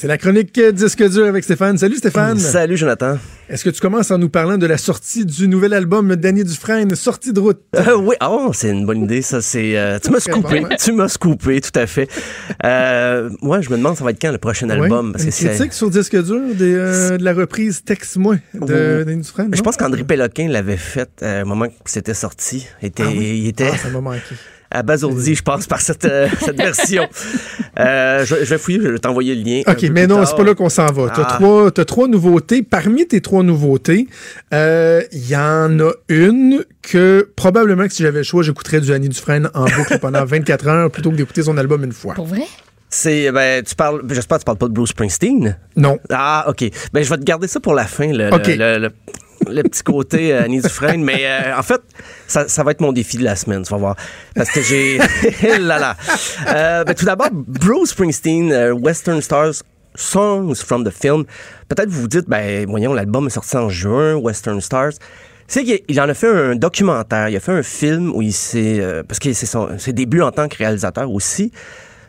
C'est 0.00 0.06
la 0.06 0.16
chronique 0.16 0.56
euh, 0.56 0.72
Disque 0.72 1.06
dur 1.10 1.26
avec 1.26 1.44
Stéphane. 1.44 1.76
Salut 1.76 1.96
Stéphane. 1.96 2.38
Salut 2.38 2.78
Jonathan. 2.78 3.18
Est-ce 3.50 3.62
que 3.64 3.68
tu 3.68 3.82
commences 3.82 4.10
en 4.10 4.16
nous 4.16 4.30
parlant 4.30 4.56
de 4.56 4.64
la 4.64 4.78
sortie 4.78 5.26
du 5.26 5.46
nouvel 5.46 5.74
album 5.74 6.16
Danny 6.16 6.42
Dufresne, 6.42 6.94
Sortie 6.94 7.34
de 7.34 7.40
route? 7.40 7.60
Euh, 7.76 7.96
oui, 7.98 8.14
oh, 8.24 8.50
c'est 8.54 8.70
une 8.70 8.86
bonne 8.86 9.02
idée, 9.02 9.20
ça. 9.20 9.42
C'est, 9.42 9.76
euh, 9.76 9.98
tu 10.02 10.10
m'as 10.10 10.20
scoopé. 10.20 10.62
Tu 10.82 10.92
m'as 10.92 11.08
scoopé, 11.08 11.60
tout 11.60 11.78
à 11.78 11.86
fait. 11.86 12.08
Euh, 12.64 13.28
moi, 13.42 13.60
je 13.60 13.68
me 13.68 13.76
demande, 13.76 13.94
ça 13.98 14.04
va 14.04 14.12
être 14.12 14.22
quand 14.22 14.32
le 14.32 14.38
prochain 14.38 14.70
album? 14.70 15.08
Ouais, 15.08 15.12
Parce 15.12 15.24
une 15.24 15.30
que 15.30 15.36
c'est- 15.36 15.48
critique 15.48 15.74
sur 15.74 15.90
disque 15.90 16.16
dur 16.24 16.40
des, 16.54 16.74
euh, 16.74 17.18
de 17.18 17.22
la 17.24 17.34
reprise 17.34 17.82
Texte-moi 17.84 18.36
de 18.54 18.60
Oui. 19.00 19.04
Danny 19.04 19.20
Dufresne. 19.20 19.50
Je 19.54 19.60
pense 19.60 19.76
qu'André 19.76 20.02
Péloquin 20.04 20.48
l'avait 20.48 20.78
fait 20.78 21.10
euh, 21.22 21.42
au 21.42 21.46
moment 21.46 21.66
que 21.68 21.74
c'était 21.90 22.14
sorti. 22.14 22.66
Était, 22.80 23.02
Ah 23.06 23.10
oui? 23.10 23.40
Il 23.42 23.48
était 23.48 23.68
Ah, 23.70 23.76
ça 23.76 23.90
m'a 23.90 24.00
manqué. 24.00 24.34
Abasourdi, 24.70 25.34
je 25.34 25.42
pense, 25.42 25.66
par 25.66 25.80
cette, 25.80 26.04
euh, 26.04 26.28
cette 26.40 26.56
version. 26.62 27.08
Euh, 27.78 28.24
je, 28.24 28.36
je 28.36 28.50
vais 28.50 28.58
fouiller, 28.58 28.80
je 28.82 28.88
vais 28.88 28.98
t'envoyer 28.98 29.34
le 29.34 29.42
lien. 29.42 29.62
OK, 29.66 29.82
mais 29.92 30.06
non, 30.06 30.24
c'est 30.26 30.36
pas 30.36 30.44
là 30.44 30.54
qu'on 30.54 30.68
s'en 30.68 30.86
va. 30.86 31.10
T'as 31.10 31.22
Ah. 31.28 31.34
trois, 31.36 31.70
t'as 31.70 31.84
trois 31.84 32.08
nouveautés. 32.08 32.62
Parmi 32.62 33.06
tes 33.06 33.20
trois 33.20 33.42
nouveautés, 33.42 34.08
euh, 34.54 35.02
il 35.12 35.28
y 35.28 35.36
en 35.36 35.78
a 35.80 35.90
une 36.08 36.64
que 36.82 37.28
probablement 37.36 37.86
que 37.86 37.92
si 37.92 38.02
j'avais 38.02 38.18
le 38.18 38.24
choix, 38.24 38.42
j'écouterais 38.42 38.80
du 38.80 38.88
Danny 38.88 39.08
Dufresne 39.08 39.50
en 39.54 39.64
boucle 39.64 39.98
pendant 39.98 40.24
24 40.26 40.68
heures 40.68 40.90
plutôt 40.90 41.10
que 41.10 41.16
d'écouter 41.16 41.42
son 41.42 41.56
album 41.58 41.84
une 41.84 41.92
fois. 41.92 42.14
Pour 42.14 42.26
vrai? 42.26 42.42
C'est, 42.92 43.30
ben, 43.30 43.62
tu 43.62 43.76
parles, 43.76 44.02
j'espère 44.10 44.38
que 44.38 44.42
tu 44.42 44.46
parles 44.46 44.58
pas 44.58 44.66
de 44.68 44.72
Bruce 44.72 44.90
Springsteen. 44.90 45.56
Non. 45.76 45.98
Ah, 46.10 46.44
OK. 46.48 46.64
Ben, 46.92 47.04
je 47.04 47.08
vais 47.08 47.18
te 47.18 47.22
garder 47.24 47.46
ça 47.46 47.60
pour 47.60 47.72
la 47.74 47.84
fin, 47.84 48.12
le, 48.12 48.34
OK. 48.34 48.46
le, 48.48 48.78
le- 48.78 48.90
le- 49.50 49.62
petit 49.62 49.82
côté 49.82 50.32
euh, 50.32 50.44
Annie 50.44 50.60
Dufresne. 50.60 51.02
mais 51.02 51.20
euh, 51.24 51.56
en 51.58 51.62
fait, 51.62 51.80
ça, 52.26 52.62
va 52.62 52.70
être 52.70 52.80
mon 52.80 52.92
défi 52.92 53.16
de 53.16 53.24
la 53.24 53.36
semaine, 53.36 53.62
tu 53.62 53.70
vas 53.70 53.78
voir. 53.78 53.96
Parce 54.34 54.50
que 54.50 54.60
j'ai... 54.62 54.98
là, 55.58 55.78
là. 55.78 55.96
Euh, 56.48 56.84
ben, 56.84 56.94
tout 56.94 57.04
d'abord, 57.04 57.28
Bruce 57.32 57.90
Springsteen, 57.90 58.72
Western 58.72 59.20
Stars, 59.20 59.62
Songs 59.94 60.54
from 60.56 60.84
the 60.84 60.90
Film. 60.90 61.24
Peut-être 61.68 61.88
vous 61.88 62.02
vous 62.02 62.08
dites, 62.08 62.28
ben, 62.28 62.66
voyons, 62.68 62.94
l'album 62.94 63.26
est 63.26 63.30
sorti 63.30 63.56
en 63.56 63.68
juin, 63.68 64.14
Western 64.14 64.60
Stars. 64.60 64.92
C'est 65.46 65.64
qu'il 65.64 65.80
il 65.88 66.00
en 66.00 66.08
a 66.08 66.14
fait 66.14 66.28
un 66.28 66.54
documentaire, 66.54 67.28
il 67.28 67.36
a 67.36 67.40
fait 67.40 67.52
un 67.52 67.64
film 67.64 68.12
où 68.14 68.22
il 68.22 68.32
s'est... 68.32 68.80
parce 69.08 69.18
que 69.18 69.32
c'est 69.32 69.48
ses 69.78 69.92
débuts 69.92 70.22
en 70.22 70.30
tant 70.30 70.46
que 70.46 70.56
réalisateur 70.56 71.10
aussi. 71.10 71.50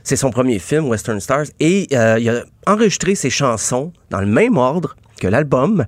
C'est 0.03 0.15
son 0.15 0.29
premier 0.29 0.59
film, 0.59 0.87
Western 0.87 1.19
Stars, 1.19 1.45
et 1.59 1.87
il 1.91 2.29
a 2.29 2.43
enregistré 2.67 3.15
ses 3.15 3.31
chansons 3.31 3.91
dans 4.11 4.21
le 4.21 4.27
même 4.27 4.57
ordre 4.57 4.95
que 5.21 5.27
l'album, 5.27 5.85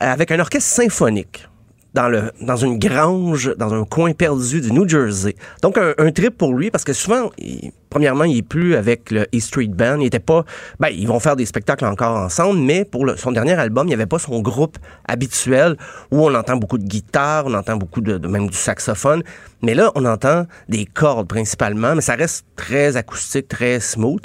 avec 0.00 0.30
un 0.30 0.40
orchestre 0.40 0.70
symphonique 0.70 1.46
dans, 1.94 2.08
le, 2.08 2.30
dans 2.42 2.56
une 2.56 2.78
grange, 2.78 3.52
dans 3.56 3.72
un 3.72 3.84
coin 3.84 4.12
perdu 4.12 4.60
du 4.60 4.70
New 4.72 4.86
Jersey. 4.88 5.34
Donc, 5.62 5.78
un, 5.78 5.94
un 5.98 6.12
trip 6.12 6.36
pour 6.36 6.54
lui, 6.54 6.70
parce 6.70 6.84
que 6.84 6.92
souvent, 6.92 7.30
il- 7.38 7.72
premièrement, 7.90 8.24
il 8.24 8.36
est 8.36 8.42
plus 8.42 8.76
avec 8.76 9.10
le 9.10 9.22
E 9.34 9.40
Street 9.40 9.68
Band. 9.68 9.98
Il 9.98 10.06
était 10.06 10.18
pas... 10.20 10.44
Ben, 10.78 10.88
ils 10.92 11.08
vont 11.08 11.18
faire 11.18 11.34
des 11.34 11.46
spectacles 11.46 11.86
encore 11.86 12.16
ensemble, 12.18 12.58
mais 12.60 12.84
pour 12.84 13.06
le- 13.06 13.16
son 13.16 13.32
dernier 13.32 13.54
album, 13.54 13.86
il 13.86 13.88
n'y 13.88 13.94
avait 13.94 14.06
pas 14.06 14.18
son 14.18 14.40
groupe 14.40 14.76
habituel 15.08 15.76
où 16.12 16.24
on 16.24 16.34
entend 16.34 16.56
beaucoup 16.56 16.78
de 16.78 16.84
guitare, 16.86 17.46
on 17.46 17.54
entend 17.54 17.76
beaucoup 17.76 18.02
de, 18.02 18.18
de- 18.18 18.28
même 18.28 18.48
du 18.48 18.56
saxophone. 18.56 19.22
Mais 19.62 19.74
là, 19.74 19.90
on 19.94 20.04
entend 20.04 20.44
des 20.68 20.84
cordes 20.84 21.26
principalement, 21.26 21.94
mais 21.94 22.02
ça 22.02 22.14
reste 22.14 22.44
très 22.54 22.96
acoustique, 22.96 23.48
très 23.48 23.80
smooth 23.80 24.22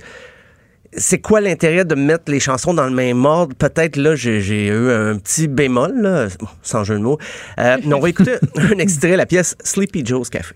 c'est 0.98 1.20
quoi 1.20 1.42
l'intérêt 1.42 1.86
de 1.86 1.96
mettre 1.96 2.32
les 2.32 2.40
chansons 2.40 2.74
dans 2.74 2.86
le 2.86 2.92
même 2.92 3.26
ordre? 3.26 3.56
Peut-être 3.56 3.96
là, 3.98 4.16
j'ai 4.16 4.68
eu 4.68 4.92
un 4.92 5.18
petit 5.18 5.48
bémol, 5.48 6.02
là, 6.02 6.28
bon, 6.40 6.48
sans 6.62 6.84
jeu 6.84 6.96
de 6.96 7.04
mots. 7.04 7.18
Euh, 7.60 7.78
mais 7.84 7.94
on 7.94 8.00
va 8.00 8.10
écouter 8.10 8.36
un 8.58 8.78
extrait, 8.80 9.16
la 9.16 9.26
pièce 9.26 9.56
Sleepy 9.64 10.06
Joe's 10.06 10.30
Café. 10.30 10.56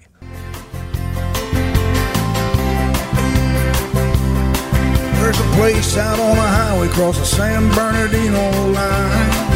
There's 5.20 5.40
a 5.40 5.56
place 5.58 5.98
out 5.98 6.20
on 6.20 6.36
the 6.36 6.42
highway 6.42 6.88
across 6.88 7.18
the 7.18 7.26
San 7.26 7.68
Bernardino 7.72 8.72
line 8.72 9.48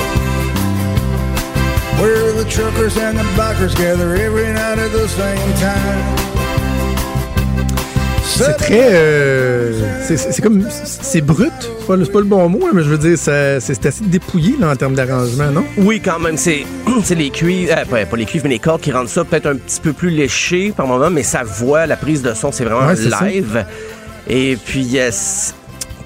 where 2.01 2.33
the 2.33 2.49
truckers 2.49 2.97
and 2.97 3.17
the 3.17 3.23
bikers 3.37 3.75
gather 3.77 4.15
every 4.15 4.51
night 4.51 4.79
at 4.79 4.91
the 4.91 5.07
same 5.07 5.53
time. 5.57 6.40
C'est 8.37 8.53
très. 8.53 8.89
euh, 8.93 9.71
c'est- 10.07 10.41
comme. 10.41 10.65
C'est 10.71 11.21
brut. 11.21 11.51
C'est 11.79 11.85
pas, 11.87 11.95
pas 12.13 12.19
le 12.19 12.25
bon 12.25 12.49
mot, 12.49 12.59
hein, 12.65 12.71
mais 12.73 12.83
je 12.83 12.89
veux 12.89 12.97
dire, 12.97 13.17
c'est 13.17 13.57
assez 13.85 14.03
dépouillé 14.03 14.55
là, 14.59 14.69
en 14.71 14.75
termes 14.75 14.95
d'arrangement, 14.95 15.51
non? 15.51 15.63
Oui, 15.77 16.01
quand 16.03 16.19
même, 16.19 16.37
c'est 16.37 16.65
les 17.15 17.29
cuivres, 17.29 17.73
euh, 17.77 17.85
pas, 17.85 18.05
pas 18.05 18.17
les 18.17 18.25
cuivres, 18.25 18.45
mais 18.45 18.51
les 18.51 18.59
cordes 18.59 18.81
qui 18.81 18.91
rendent 18.91 19.09
ça 19.09 19.23
peut-être 19.23 19.47
un 19.47 19.55
petit 19.55 19.79
peu 19.81 19.93
plus 19.93 20.09
léché 20.09 20.73
par 20.75 20.87
moment, 20.87 21.09
mais 21.09 21.23
sa 21.23 21.43
voix, 21.43 21.85
la 21.85 21.97
prise 21.97 22.21
de 22.21 22.33
son, 22.33 22.51
c'est 22.51 22.63
vraiment 22.63 22.87
Ouais, 22.87 22.95
c'est 22.95 23.09
ça. 23.09 23.25
live. 23.25 23.65
Et 24.29 24.55
puis, 24.63 24.97
c'est- 25.11 25.53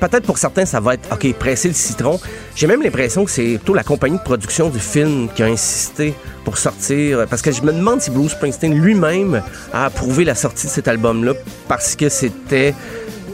peut-être 0.07 0.26
pour 0.26 0.38
certains, 0.38 0.65
ça 0.65 0.80
va 0.80 0.95
être, 0.95 1.11
OK, 1.11 1.34
presser 1.34 1.68
le 1.68 1.73
citron. 1.73 2.19
J'ai 2.56 2.68
même 2.68 2.82
l'impression 2.82 3.26
que 3.26 3.32
c'est 3.32 3.57
plutôt 3.57 3.73
la 3.73 3.84
compagnie 3.84 4.18
de 4.18 4.23
production 4.23 4.69
du 4.69 4.80
film 4.80 5.27
qui 5.34 5.44
a 5.44 5.48
insisté 5.48 6.14
pour 6.44 6.57
sortir, 6.57 7.26
parce 7.27 7.41
que 7.41 7.52
je 7.52 7.61
me 7.61 7.73
demande 7.73 8.02
si 8.02 8.11
Bruce 8.11 8.34
Springsteen 8.34 8.80
lui-même 8.80 9.41
a 9.73 9.86
approuvé 9.86 10.23
la 10.23 10.36
sortie 10.36 10.68
de 10.68 10.72
cet 10.72 10.88
album-là, 10.88 11.34
parce 11.68 11.95
que 11.95 12.10
c'était... 12.10 12.73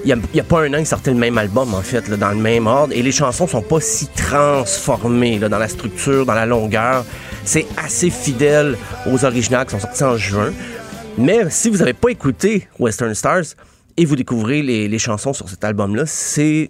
Il 0.03 0.19
n'y 0.33 0.39
a, 0.39 0.43
pas 0.43 0.61
un 0.61 0.73
an, 0.73 0.77
il 0.77 0.85
sortait 0.87 1.11
le 1.11 1.17
même 1.17 1.37
album, 1.37 1.75
en 1.75 1.81
fait, 1.81 2.09
dans 2.09 2.31
le 2.31 2.37
même 2.37 2.65
ordre. 2.65 2.91
Et 2.91 3.03
les 3.03 3.11
chansons 3.11 3.45
sont 3.45 3.61
pas 3.61 3.79
si 3.79 4.07
transformées 4.07 5.37
dans 5.37 5.59
la 5.59 5.67
structure, 5.67 6.25
dans 6.25 6.33
la 6.33 6.47
longueur. 6.47 7.05
C'est 7.45 7.67
assez 7.77 8.09
fidèle 8.09 8.77
aux 9.05 9.23
originales 9.25 9.67
qui 9.67 9.73
sont 9.73 9.79
sortis 9.79 10.03
en 10.03 10.17
juin. 10.17 10.53
Mais 11.19 11.41
si 11.51 11.69
vous 11.69 11.77
n'avez 11.77 11.93
pas 11.93 12.09
écouté 12.09 12.67
Western 12.79 13.13
Stars 13.13 13.43
et 13.97 14.05
vous 14.05 14.15
découvrez 14.15 14.61
les, 14.61 14.87
les 14.87 14.99
chansons 14.99 15.33
sur 15.33 15.49
cet 15.49 15.63
album-là, 15.63 16.03
c'est 16.05 16.69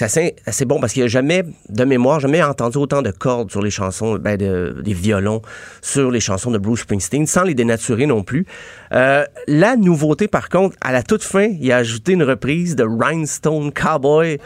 assez, 0.00 0.36
assez 0.46 0.64
bon 0.64 0.78
parce 0.80 0.92
qu'il 0.92 1.02
n'y 1.02 1.06
a 1.06 1.08
jamais, 1.08 1.42
de 1.68 1.84
mémoire, 1.84 2.20
jamais 2.20 2.42
entendu 2.42 2.78
autant 2.78 3.02
de 3.02 3.10
cordes 3.10 3.50
sur 3.50 3.62
les 3.62 3.70
chansons, 3.70 4.16
ben, 4.16 4.36
de- 4.36 4.80
des 4.84 4.92
violons 4.94 5.42
sur 5.82 6.10
les 6.10 6.20
chansons 6.20 6.50
de 6.50 6.58
Bruce 6.58 6.80
Springsteen, 6.80 7.26
sans 7.26 7.42
les 7.42 7.54
dénaturer 7.54 8.06
non 8.06 8.22
plus. 8.22 8.46
Euh, 8.92 9.24
la 9.48 9.76
nouveauté, 9.76 10.28
par 10.28 10.48
contre, 10.48 10.76
à 10.80 10.92
la 10.92 11.02
toute 11.02 11.22
fin, 11.24 11.48
il 11.60 11.72
a 11.72 11.78
ajouté 11.78 12.12
une 12.12 12.22
reprise 12.22 12.76
de 12.76 12.84
Rhinestone 12.84 13.72
Cowboy 13.72 14.38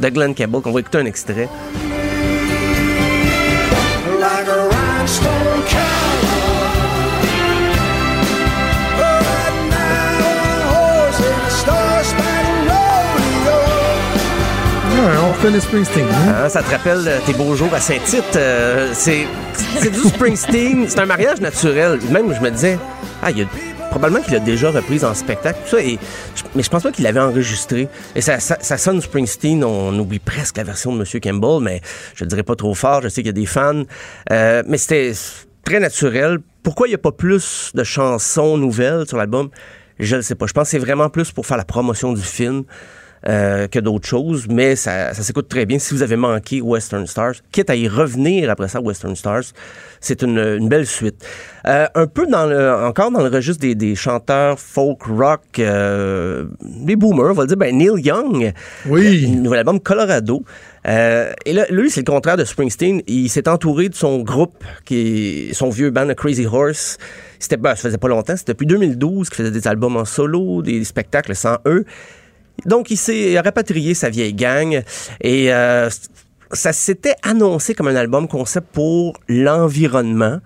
de 0.00 0.08
Glenn 0.08 0.34
Campbell, 0.34 0.60
qu'on 0.62 0.72
va 0.72 0.80
écouter 0.80 0.98
un 0.98 1.06
extrait. 1.06 1.48
On 15.04 15.32
reconnaît 15.32 15.60
Springsteen. 15.60 16.06
hein? 16.06 16.34
Hein, 16.44 16.48
ça 16.48 16.62
te 16.62 16.70
rappelle 16.70 17.06
euh, 17.06 17.18
tes 17.26 17.34
beaux 17.34 17.54
jours 17.54 17.72
à 17.74 17.80
Saint-Tite. 17.80 18.36
euh, 18.36 18.90
c'est 18.94 19.26
du 19.82 19.98
Springsteen. 20.08 20.86
C'est 20.88 20.98
un 21.00 21.06
mariage 21.06 21.40
naturel. 21.40 21.98
Même, 22.10 22.34
je 22.34 22.40
me 22.40 22.50
disais, 22.50 22.78
ah, 23.22 23.30
il 23.30 23.38
y 23.38 23.42
a 23.42 23.46
probablement 23.90 24.22
qu'il 24.24 24.34
l'a 24.34 24.40
déjà 24.40 24.70
reprise 24.70 25.04
en 25.04 25.14
spectacle, 25.14 25.58
tout 25.68 25.76
ça, 25.76 25.82
mais 26.56 26.62
je 26.64 26.68
pense 26.68 26.82
pas 26.82 26.90
qu'il 26.90 27.04
l'avait 27.04 27.20
enregistré. 27.20 27.88
Et 28.16 28.20
ça, 28.20 28.40
ça, 28.40 28.56
ça 28.60 28.76
sonne 28.76 29.00
Springsteen, 29.00 29.62
on 29.62 29.96
oublie 29.98 30.18
presque 30.18 30.56
la 30.56 30.64
version 30.64 30.96
de 30.96 31.00
M. 31.00 31.20
Campbell, 31.22 31.62
mais 31.62 31.80
je 32.16 32.24
le 32.24 32.28
dirais 32.28 32.42
pas 32.42 32.56
trop 32.56 32.74
fort, 32.74 33.02
je 33.02 33.08
sais 33.08 33.22
qu'il 33.22 33.26
y 33.26 33.28
a 33.28 33.32
des 33.32 33.46
fans. 33.46 33.84
Euh, 34.32 34.64
mais 34.66 34.78
c'était 34.78 35.12
très 35.64 35.78
naturel. 35.78 36.38
Pourquoi 36.64 36.88
il 36.88 36.90
n'y 36.90 36.96
a 36.96 36.98
pas 36.98 37.12
plus 37.12 37.70
de 37.74 37.84
chansons 37.84 38.56
nouvelles 38.56 39.06
sur 39.06 39.16
l'album? 39.16 39.50
Je 40.00 40.16
ne 40.16 40.22
sais 40.22 40.34
pas. 40.34 40.46
Je 40.46 40.52
pense 40.52 40.64
que 40.64 40.70
c'est 40.70 40.78
vraiment 40.78 41.08
plus 41.08 41.30
pour 41.30 41.46
faire 41.46 41.56
la 41.56 41.64
promotion 41.64 42.12
du 42.12 42.22
film 42.22 42.64
euh, 43.26 43.66
que 43.68 43.78
d'autres 43.78 44.06
choses, 44.06 44.46
mais 44.48 44.76
ça, 44.76 45.14
ça 45.14 45.22
s'écoute 45.22 45.48
très 45.48 45.64
bien. 45.66 45.78
Si 45.78 45.94
vous 45.94 46.02
avez 46.02 46.16
manqué 46.16 46.60
Western 46.60 47.06
Stars, 47.06 47.34
quitte 47.52 47.70
à 47.70 47.74
y 47.76 47.88
revenir 47.88 48.50
après 48.50 48.68
ça, 48.68 48.80
Western 48.80 49.16
Stars, 49.16 49.44
c'est 50.00 50.22
une, 50.22 50.38
une 50.38 50.68
belle 50.68 50.86
suite. 50.86 51.24
Euh, 51.66 51.86
un 51.94 52.06
peu 52.06 52.26
dans 52.26 52.44
le, 52.46 52.72
encore 52.74 53.10
dans 53.10 53.22
le 53.22 53.30
registre 53.30 53.62
des, 53.62 53.74
des 53.74 53.94
chanteurs 53.94 54.60
folk 54.60 55.02
rock, 55.04 55.40
euh, 55.58 56.44
les 56.86 56.96
boomers, 56.96 57.30
on 57.30 57.34
va 57.34 57.42
le 57.44 57.48
dire, 57.48 57.56
ben 57.56 57.74
Neil 57.76 58.02
Young, 58.02 58.52
Oui. 58.86 59.24
un 59.26 59.40
nouvel 59.40 59.60
album 59.60 59.80
Colorado. 59.80 60.44
Euh, 60.86 61.32
et 61.46 61.54
là, 61.54 61.64
lui, 61.70 61.90
c'est 61.90 62.00
le 62.06 62.12
contraire 62.12 62.36
de 62.36 62.44
Springsteen. 62.44 63.00
Il 63.06 63.30
s'est 63.30 63.48
entouré 63.48 63.88
de 63.88 63.94
son 63.94 64.18
groupe, 64.18 64.62
qui 64.84 65.48
est 65.48 65.54
son 65.54 65.70
vieux 65.70 65.90
band 65.90 66.06
The 66.08 66.14
Crazy 66.14 66.44
Horse. 66.44 66.98
C'était, 67.38 67.56
ben, 67.56 67.70
ça 67.70 67.88
faisait 67.88 67.96
pas 67.96 68.08
longtemps, 68.08 68.36
c'était 68.36 68.52
depuis 68.52 68.66
2012 68.66 69.30
qu'il 69.30 69.36
faisait 69.36 69.50
des 69.50 69.66
albums 69.66 69.96
en 69.96 70.04
solo, 70.04 70.60
des 70.60 70.84
spectacles 70.84 71.34
sans 71.34 71.56
eux. 71.66 71.86
Donc, 72.66 72.90
il 72.90 72.96
s'est 72.96 73.38
rapatrié 73.40 73.94
sa 73.94 74.10
vieille 74.10 74.34
gang 74.34 74.82
et 75.20 75.52
euh, 75.52 75.88
ça 76.52 76.72
s'était 76.72 77.14
annoncé 77.22 77.74
comme 77.74 77.88
un 77.88 77.96
album 77.96 78.28
concept 78.28 78.68
pour 78.72 79.14
l'environnement. 79.28 80.38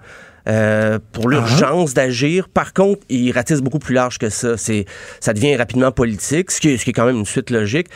euh, 0.48 0.98
pour 1.12 1.28
l'urgence 1.28 1.93
d'agir. 1.93 2.48
Par 2.48 2.72
contre, 2.72 3.02
il 3.10 3.30
ratisse 3.32 3.60
beaucoup 3.60 3.78
plus 3.78 3.94
large 3.94 4.16
que 4.16 4.30
ça. 4.30 4.56
C'est, 4.56 4.86
ça 5.20 5.35
devient 5.35 5.55
rapidement 5.56 5.93
politique, 5.93 6.51
ce 6.51 6.59
qui, 6.59 6.70
est, 6.70 6.76
ce 6.78 6.85
qui 6.85 6.90
est 6.90 6.93
quand 6.94 7.05
même 7.05 7.18
une 7.18 7.26
suite 7.26 7.51
logique. 7.51 7.89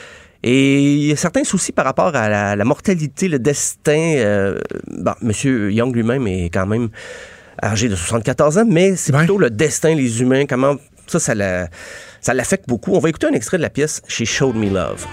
Et 0.43 0.83
il 0.83 1.05
y 1.07 1.13
a 1.13 1.17
certains 1.17 1.45
soucis 1.45 1.73
par 1.73 1.87
rapport 1.87 2.15
à 2.15 2.29
la, 2.29 2.55
la 2.55 2.65
mortalité, 2.65 3.29
le 3.29 3.39
destin. 3.39 4.17
Euh, 4.17 4.59
bon, 4.89 5.15
Monsieur 5.23 5.73
Young 5.73 5.95
lui-même 5.97 6.27
est 6.27 6.51
quand 6.51 6.67
même 6.67 6.91
âgé 7.63 7.89
de 7.89 7.97
74 7.97 8.59
ans, 8.59 8.65
mais 8.69 8.97
c'est 8.97 9.13
Ouais. 9.15 9.21
plutôt 9.21 9.39
le 9.39 9.49
destin, 9.49 9.95
les 9.95 10.21
humains, 10.21 10.45
comment 10.45 10.77
ça, 11.07 11.21
ça, 11.21 11.35
la- 11.35 11.69
ça 12.23 12.33
l'affecte 12.33 12.69
beaucoup. 12.69 12.95
On 12.95 12.99
va 13.01 13.11
écouter 13.11 13.27
un 13.27 13.33
extrait 13.33 13.59
de 13.59 13.63
la 13.63 13.71
pièce 13.71 14.01
She 14.09 14.25
Showed 14.25 14.57
Me 14.57 14.71
Love. 14.71 15.07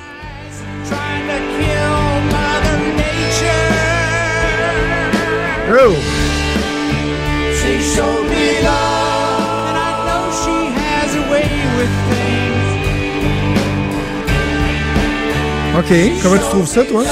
Oh! 5.72 5.94
OK. 15.78 15.94
Comment 16.22 16.36
tu 16.36 16.42
trouves 16.42 16.68
ça, 16.68 16.84
toi? 16.84 17.04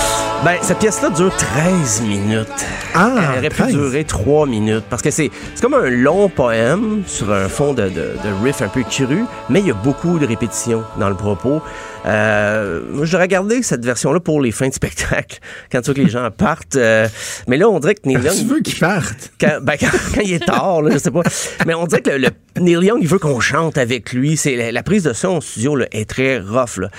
Ben, 0.45 0.55
cette 0.61 0.77
pièce-là 0.80 1.09
dure 1.09 1.35
13 1.35 2.01
minutes. 2.03 2.47
Ah, 2.93 3.11
Elle 3.34 3.39
aurait 3.39 3.49
pu 3.49 3.55
13. 3.64 3.72
durer 3.73 4.03
3 4.05 4.45
minutes. 4.45 4.84
Parce 4.89 5.01
que 5.01 5.09
c'est 5.11 5.30
c'est 5.55 5.61
comme 5.61 5.73
un 5.73 5.89
long 5.89 6.30
poème 6.30 7.01
sur 7.05 7.34
un 7.34 7.49
fond 7.49 7.73
de, 7.73 7.84
de, 7.84 7.89
de 7.89 8.43
riff 8.43 8.61
un 8.61 8.68
peu 8.69 8.84
cru, 8.84 9.26
mais 9.49 9.59
il 9.59 9.68
y 9.68 9.72
a 9.72 9.73
beaucoup 9.73 10.19
de 10.19 10.26
répétitions 10.27 10.84
dans 10.99 11.09
le 11.09 11.15
propos. 11.15 11.61
Euh, 12.05 12.81
j'aurais 13.03 13.27
gardé 13.27 13.61
cette 13.64 13.84
version-là 13.84 14.19
pour 14.22 14.39
les 14.39 14.51
fins 14.51 14.69
de 14.69 14.73
spectacle, 14.73 15.39
quand 15.72 15.81
tu 15.81 15.88
veux 15.89 15.93
que 15.95 16.01
les 16.01 16.09
gens 16.09 16.30
partent. 16.31 16.76
Euh, 16.77 17.07
mais 17.47 17.57
là, 17.57 17.68
on 17.68 17.80
dirait 17.80 17.95
que 17.95 18.07
Neil 18.07 18.18
Tu 18.22 18.26
Young... 18.27 18.47
veux 18.47 18.59
qu'ils 18.61 18.80
partent? 18.80 19.31
Quand, 19.41 19.57
ben, 19.61 19.73
quand, 19.77 19.88
quand 20.15 20.22
il 20.22 20.34
est 20.34 20.45
tard, 20.45 20.81
là, 20.84 20.91
je 20.93 20.99
sais 20.99 21.11
pas. 21.11 21.23
Mais 21.65 21.73
on 21.73 21.85
dirait 21.88 22.01
que 22.01 22.11
le, 22.11 22.18
le- 22.19 22.61
Neil 22.61 22.85
Young, 22.85 22.99
il 23.01 23.07
veut 23.07 23.19
qu'on 23.19 23.39
chante 23.41 23.77
avec 23.77 24.14
lui. 24.14 24.38
C'est 24.38 24.55
la, 24.55 24.72
la 24.72 24.84
prise 24.84 25.03
de 25.03 25.14
son 25.14 25.41
studio 25.41 25.76
là, 25.76 25.88
est 25.91 26.09
très 26.09 26.38
rough. 26.39 26.77
Là. 26.77 26.89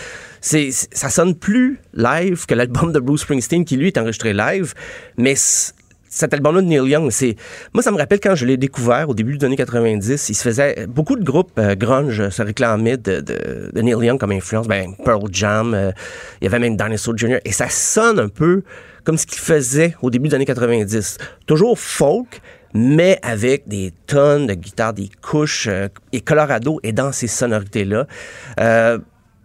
C'est, 0.50 0.70
ça 0.70 1.10
sonne 1.10 1.34
plus 1.34 1.78
live 1.92 2.46
que 2.46 2.54
l'album 2.54 2.90
de 2.90 2.98
Bruce 3.00 3.20
Springsteen, 3.20 3.66
qui 3.66 3.76
lui 3.76 3.88
est 3.88 3.98
enregistré 3.98 4.32
live. 4.32 4.72
Mais 5.18 5.34
cet 5.36 6.32
album-là 6.32 6.62
de 6.62 6.66
Neil 6.66 6.88
Young, 6.88 7.10
c'est 7.10 7.36
moi 7.74 7.82
ça 7.82 7.90
me 7.90 7.98
rappelle 7.98 8.18
quand 8.18 8.34
je 8.34 8.46
l'ai 8.46 8.56
découvert 8.56 9.10
au 9.10 9.14
début 9.14 9.36
des 9.36 9.44
années 9.44 9.56
90, 9.56 10.30
il 10.30 10.34
se 10.34 10.42
faisait 10.42 10.86
beaucoup 10.86 11.16
de 11.16 11.22
groupes 11.22 11.52
euh, 11.58 11.74
grunge 11.74 12.30
se 12.30 12.40
réclamaient 12.40 12.96
de, 12.96 13.22
Neil 13.74 14.06
Young 14.06 14.18
comme 14.18 14.32
influence, 14.32 14.66
ben 14.66 14.94
Pearl 15.04 15.28
Jam, 15.30 15.74
euh, 15.74 15.92
il 16.40 16.44
y 16.44 16.46
avait 16.46 16.60
même 16.60 16.78
Dinosaur 16.78 17.14
Jr. 17.14 17.40
et 17.44 17.52
ça 17.52 17.68
sonne 17.68 18.18
un 18.18 18.30
peu 18.30 18.62
comme 19.04 19.18
ce 19.18 19.26
qu'il 19.26 19.40
faisait 19.40 19.96
au 20.00 20.08
début 20.08 20.28
des 20.28 20.34
années 20.34 20.46
90, 20.46 21.18
toujours 21.44 21.78
folk 21.78 22.40
mais 22.72 23.18
avec 23.20 23.68
des 23.68 23.92
tonnes 24.06 24.46
de 24.46 24.54
guitares, 24.54 24.94
des 24.94 25.10
couches 25.20 25.68
euh, 25.68 25.88
et 26.12 26.22
Colorado 26.22 26.80
est 26.82 26.92
dans 26.92 27.12
ces 27.12 27.26
sonorités 27.26 27.84
là. 27.84 28.06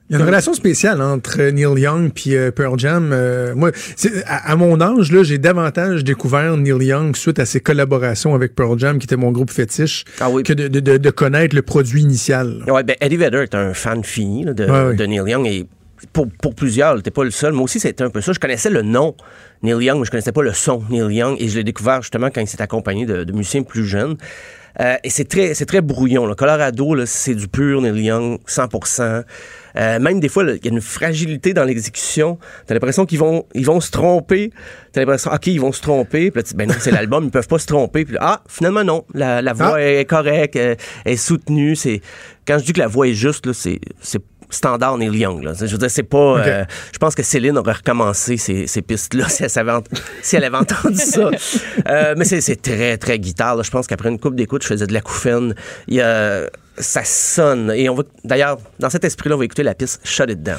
Euh, 0.04 0.06
Il 0.10 0.14
y 0.14 0.16
a 0.18 0.20
une 0.20 0.26
relation 0.26 0.54
spéciale 0.54 1.02
entre 1.02 1.42
Neil 1.42 1.82
Young 1.82 2.12
puis 2.14 2.36
euh, 2.36 2.52
Pearl 2.52 2.78
Jam. 2.78 3.12
Euh, 3.14 3.56
moi, 3.56 3.72
à, 4.26 4.52
à 4.52 4.56
mon 4.56 4.80
âge, 4.82 5.12
là, 5.12 5.24
j'ai 5.24 5.38
davantage 5.38 6.04
découvert 6.04 6.58
Neil 6.58 6.86
Young 6.86 7.16
suite 7.16 7.40
à 7.40 7.46
ses 7.46 7.62
collaborations 7.62 8.36
avec 8.36 8.54
Pearl 8.54 8.78
Jam, 8.78 9.00
qui 9.00 9.06
était 9.06 9.16
mon 9.16 9.32
groupe 9.32 9.50
fétiche, 9.52 10.04
Ah 10.20 10.30
oui. 10.30 10.44
que 10.44 10.54
de, 10.54 10.68
de- 10.68 10.80
de- 10.82 10.98
de 10.98 11.10
connaître 11.10 11.56
le 11.56 11.62
produit 11.62 12.02
initial. 12.02 12.64
Ouais, 12.68 12.84
ben 12.84 12.96
Eddie 13.00 13.16
Vedder 13.18 13.44
est 13.44 13.56
un 13.56 13.74
fan 13.74 14.04
fini 14.04 14.44
là, 14.44 14.54
de, 14.54 14.66
Ouais, 14.66 14.86
ouais. 14.88 14.96
de 14.96 15.06
Neil 15.06 15.30
Young 15.30 15.48
et 15.48 15.66
pour, 16.12 16.28
pour 16.42 16.54
plusieurs, 16.54 17.02
t'es 17.02 17.12
pas 17.12 17.24
le 17.24 17.32
seul. 17.32 17.54
Moi 17.54 17.64
aussi, 17.64 17.80
c'était 17.80 18.04
un 18.04 18.10
peu 18.10 18.20
ça. 18.20 18.34
Je 18.34 18.40
connaissais 18.40 18.70
le 18.70 18.82
nom 18.82 19.16
Neil 19.64 19.86
Young, 19.86 20.00
mais 20.00 20.06
je 20.06 20.12
connaissais 20.12 20.34
pas 20.34 20.44
le 20.44 20.52
son 20.52 20.84
Neil 20.90 21.16
Young 21.16 21.38
et 21.40 21.48
je 21.48 21.56
l'ai 21.58 21.64
découvert 21.64 22.02
justement 22.02 22.30
quand 22.30 22.42
il 22.42 22.48
s'est 22.48 22.62
accompagné 22.62 23.06
de, 23.06 23.24
de 23.24 23.32
musiciens 23.32 23.64
plus 23.64 23.86
jeunes. 23.86 24.18
Euh, 24.80 24.96
et 25.04 25.10
c'est 25.10 25.26
très, 25.26 25.54
c'est 25.54 25.66
très 25.66 25.82
brouillon. 25.82 26.26
Là. 26.26 26.36
Colorado, 26.36 26.96
là, 26.96 27.06
c'est 27.06 27.36
du 27.36 27.48
pur 27.48 27.82
Neil 27.82 28.06
Young, 28.06 28.40
100%. 28.48 29.24
Euh, 29.76 30.00
même 30.00 30.20
des 30.20 30.30
fois, 30.30 30.44
il 30.44 30.64
y 30.64 30.68
a 30.68 30.72
une 30.72 30.82
fragilité 30.82 31.54
dans 31.54 31.64
l'exécution. 31.64 32.38
T'as 32.66 32.74
l'impression 32.76 33.06
qu'ils 33.06 33.20
vont, 33.20 33.46
ils 33.56 33.66
vont 33.66 33.80
se 33.82 33.92
tromper. 33.92 34.52
T'as 34.92 35.02
l'impression, 35.02 35.32
OK, 35.32 35.48
ils 35.48 35.60
vont 35.60 35.72
se 35.72 35.82
tromper. 35.82 36.32
Puis 36.32 36.42
là, 36.44 36.50
ben 36.56 36.68
non, 36.70 36.76
c'est 36.80 36.92
l'album, 36.92 37.24
ils 37.26 37.32
peuvent 37.32 37.48
pas 37.48 37.60
se 37.60 37.66
tromper. 37.68 38.06
Puis 38.06 38.14
là, 38.16 38.20
ah, 38.24 38.44
finalement, 38.48 38.84
non. 38.84 39.06
La, 39.14 39.42
la 39.42 39.54
voix 39.54 39.76
Ah. 39.76 39.82
est 39.82 40.06
correcte, 40.06 40.56
elle, 40.56 40.78
elle 41.06 41.14
est 41.14 41.18
soutenue. 41.18 41.76
C'est, 41.76 42.02
quand 42.48 42.60
je 42.60 42.66
dis 42.66 42.74
que 42.74 42.80
la 42.80 42.88
voix 42.88 43.08
est 43.08 43.14
juste, 43.14 43.46
là, 43.46 43.54
c'est, 43.54 43.80
c'est 44.02 44.22
standard 44.54 44.98
Neil 44.98 45.16
Young. 45.16 45.44
Là. 45.44 45.54
Je 45.60 45.66
veux 45.66 45.78
dire, 45.78 45.92
c'est 45.92 46.04
pas. 46.04 46.40
Euh, 46.40 46.66
je 46.92 46.98
pense 46.98 47.16
que 47.16 47.24
Céline 47.24 47.58
aurait 47.58 47.74
recommencé 47.74 48.38
ces, 48.38 48.68
ces 48.68 48.82
pistes-là 48.82 49.28
si 49.30 49.44
elle, 49.44 49.50
savait 49.50 49.72
ent- 49.72 49.84
si 50.22 50.36
elle 50.36 50.44
avait 50.44 50.58
entendu 50.58 50.96
ça. 50.98 51.30
Euh, 51.90 52.14
mais 52.18 52.24
c'est, 52.26 52.40
c'est 52.42 52.62
très, 52.62 52.98
très 52.98 53.20
guitare. 53.20 53.56
là. 53.58 53.64
Je 53.64 53.70
pense 53.72 53.88
qu'après 53.88 54.10
une 54.10 54.20
coupe 54.20 54.36
d'écoute, 54.36 54.64
je 54.64 54.68
faisais 54.68 54.88
de 54.88 54.94
la 54.94 55.02
couffaine. 55.02 55.54
Il 55.88 55.96
y 55.96 56.02
a- 56.02 56.50
ça 56.78 57.04
sonne. 57.04 57.72
Et 57.76 57.90
on 57.90 57.96
va. 57.96 58.04
D'ailleurs, 58.24 58.58
dans 58.80 58.90
cet 58.90 59.04
esprit-là, 59.04 59.36
on 59.36 59.40
va 59.40 59.46
écouter 59.46 59.64
la 59.64 59.74
piste 59.76 60.00
Shut 60.04 60.30
It 60.30 60.42
Down. 60.42 60.58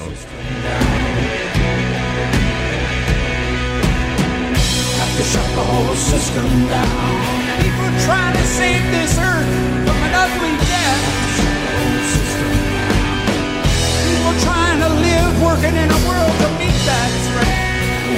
to 5.16 5.22
shut 5.22 5.46
the 5.54 5.62
whole 5.62 5.94
system 5.94 6.44
down. 6.66 7.20
People 7.62 7.90
trying 8.04 8.34
to 8.34 8.44
save 8.58 8.90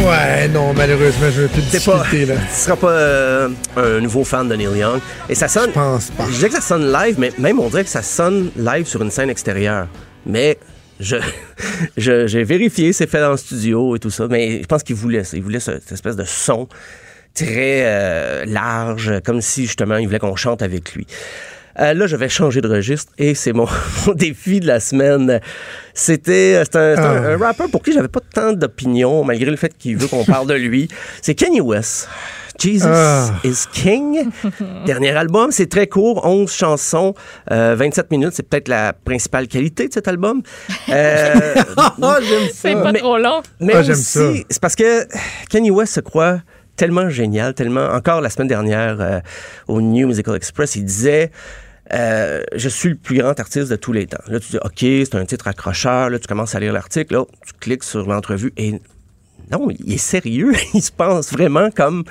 Ouais, 0.06 0.48
non, 0.48 0.72
malheureusement, 0.74 1.26
je 1.34 1.42
vais 1.42 1.48
plus 1.48 1.62
C'est 1.70 1.84
pas. 1.84 1.96
là. 1.98 2.04
Tu 2.10 2.54
seras 2.54 2.76
pas 2.76 2.90
euh, 2.90 3.48
un 3.76 4.00
nouveau 4.00 4.24
fan 4.24 4.48
de 4.48 4.54
Neil 4.54 4.78
Young. 4.78 5.00
Et 5.28 5.34
ça 5.34 5.48
sonne. 5.48 5.70
Je 5.70 5.74
pense 5.74 6.10
pas. 6.10 6.24
Je 6.30 6.36
dirais 6.36 6.48
que 6.48 6.54
ça 6.54 6.60
sonne 6.60 6.92
live, 6.92 7.16
mais 7.18 7.32
même 7.38 7.58
on 7.58 7.68
dirait 7.68 7.84
que 7.84 7.90
ça 7.90 8.02
sonne 8.02 8.50
live 8.56 8.86
sur 8.86 9.02
une 9.02 9.10
scène 9.10 9.30
extérieure. 9.30 9.88
Mais 10.26 10.58
je, 11.00 11.16
je- 11.96 12.26
j'ai 12.26 12.44
vérifié, 12.44 12.92
c'est 12.92 13.08
fait 13.08 13.20
dans 13.20 13.30
le 13.32 13.36
studio 13.36 13.96
et 13.96 13.98
tout 13.98 14.10
ça. 14.10 14.26
Mais 14.28 14.60
je 14.62 14.66
pense 14.66 14.82
qu'il 14.82 14.96
voulait 14.96 15.24
ça. 15.24 15.36
Il 15.36 15.42
voulait 15.42 15.60
ce- 15.60 15.72
cette 15.72 15.92
espèce 15.92 16.16
de 16.16 16.24
son 16.24 16.68
très 17.34 17.82
euh, 17.86 18.44
large, 18.46 19.12
comme 19.24 19.40
si 19.40 19.62
justement 19.66 19.96
il 19.96 20.06
voulait 20.06 20.18
qu'on 20.20 20.36
chante 20.36 20.62
avec 20.62 20.94
lui. 20.94 21.06
Euh, 21.78 21.92
là, 21.94 22.06
je 22.06 22.16
vais 22.16 22.28
changer 22.28 22.60
de 22.62 22.68
registre 22.68 23.12
et 23.18 23.34
c'est 23.34 23.52
mon, 23.52 23.66
mon 24.06 24.14
défi 24.14 24.60
de 24.60 24.66
la 24.66 24.80
semaine. 24.80 25.40
C'était 25.92 26.62
c'est 26.64 26.76
un, 26.76 26.96
c'est 26.96 27.00
un- 27.02 27.22
Ah. 27.24 27.28
un 27.32 27.36
rappeur 27.38 27.68
pour 27.70 27.82
qui 27.82 27.92
j'avais 27.92 28.08
pas 28.08 28.20
tant 28.32 28.52
d'opinion, 28.52 29.24
malgré 29.24 29.50
le 29.50 29.56
fait 29.56 29.76
qu'il 29.76 29.96
veut 29.96 30.08
qu'on 30.08 30.24
parle 30.24 30.46
de 30.46 30.54
lui. 30.54 30.88
C'est 31.22 31.34
Kanye 31.34 31.60
West. 31.60 32.08
Jesus 32.58 32.86
Ah. 32.90 33.30
is 33.44 33.64
King. 33.72 34.30
Dernier 34.86 35.10
album, 35.10 35.50
c'est 35.52 35.66
très 35.68 35.86
court, 35.86 36.24
11 36.24 36.50
chansons, 36.50 37.12
euh, 37.50 37.74
27 37.78 38.10
minutes. 38.10 38.32
C'est 38.32 38.48
peut-être 38.48 38.68
la 38.68 38.94
principale 38.94 39.46
qualité 39.46 39.88
de 39.88 39.92
cet 39.92 40.08
album. 40.08 40.40
Euh, 40.88 41.34
Ah, 41.76 42.16
j'aime 42.22 42.48
C'est 42.54 42.72
pas 42.72 42.92
Mais- 42.92 42.98
trop 43.00 43.18
long. 43.18 43.42
mais 43.60 43.74
ça. 43.84 43.90
aussi, 43.92 44.46
c'est 44.48 44.60
parce 44.60 44.74
que 44.74 45.06
Kanye 45.50 45.70
West 45.70 45.92
se 45.94 46.00
croit 46.00 46.40
tellement 46.76 47.10
génial, 47.10 47.52
tellement. 47.52 47.88
Encore 47.92 48.22
la 48.22 48.30
semaine 48.30 48.48
dernière, 48.48 48.96
euh, 49.00 49.20
au 49.68 49.82
New 49.82 50.06
Musical 50.08 50.34
Express, 50.36 50.76
il 50.76 50.84
disait. 50.86 51.30
Euh, 51.92 52.42
je 52.54 52.68
suis 52.68 52.90
le 52.90 52.94
plus 52.96 53.18
grand 53.18 53.38
artiste 53.38 53.70
de 53.70 53.76
tous 53.76 53.92
les 53.92 54.06
temps. 54.06 54.22
Là, 54.28 54.40
tu 54.40 54.50
dis, 54.52 54.58
OK, 54.58 54.78
c'est 54.80 55.14
un 55.14 55.24
titre 55.24 55.46
accrocheur. 55.48 56.10
Là, 56.10 56.18
tu 56.18 56.26
commences 56.26 56.54
à 56.54 56.60
lire 56.60 56.72
l'article. 56.72 57.14
Là, 57.14 57.24
tu 57.46 57.52
cliques 57.60 57.84
sur 57.84 58.06
l'entrevue 58.08 58.52
et 58.56 58.80
non, 59.52 59.68
il 59.70 59.92
est 59.92 59.98
sérieux. 59.98 60.52
il 60.74 60.82
se 60.82 60.90
pense 60.92 61.32
vraiment 61.32 61.70
comme 61.70 62.04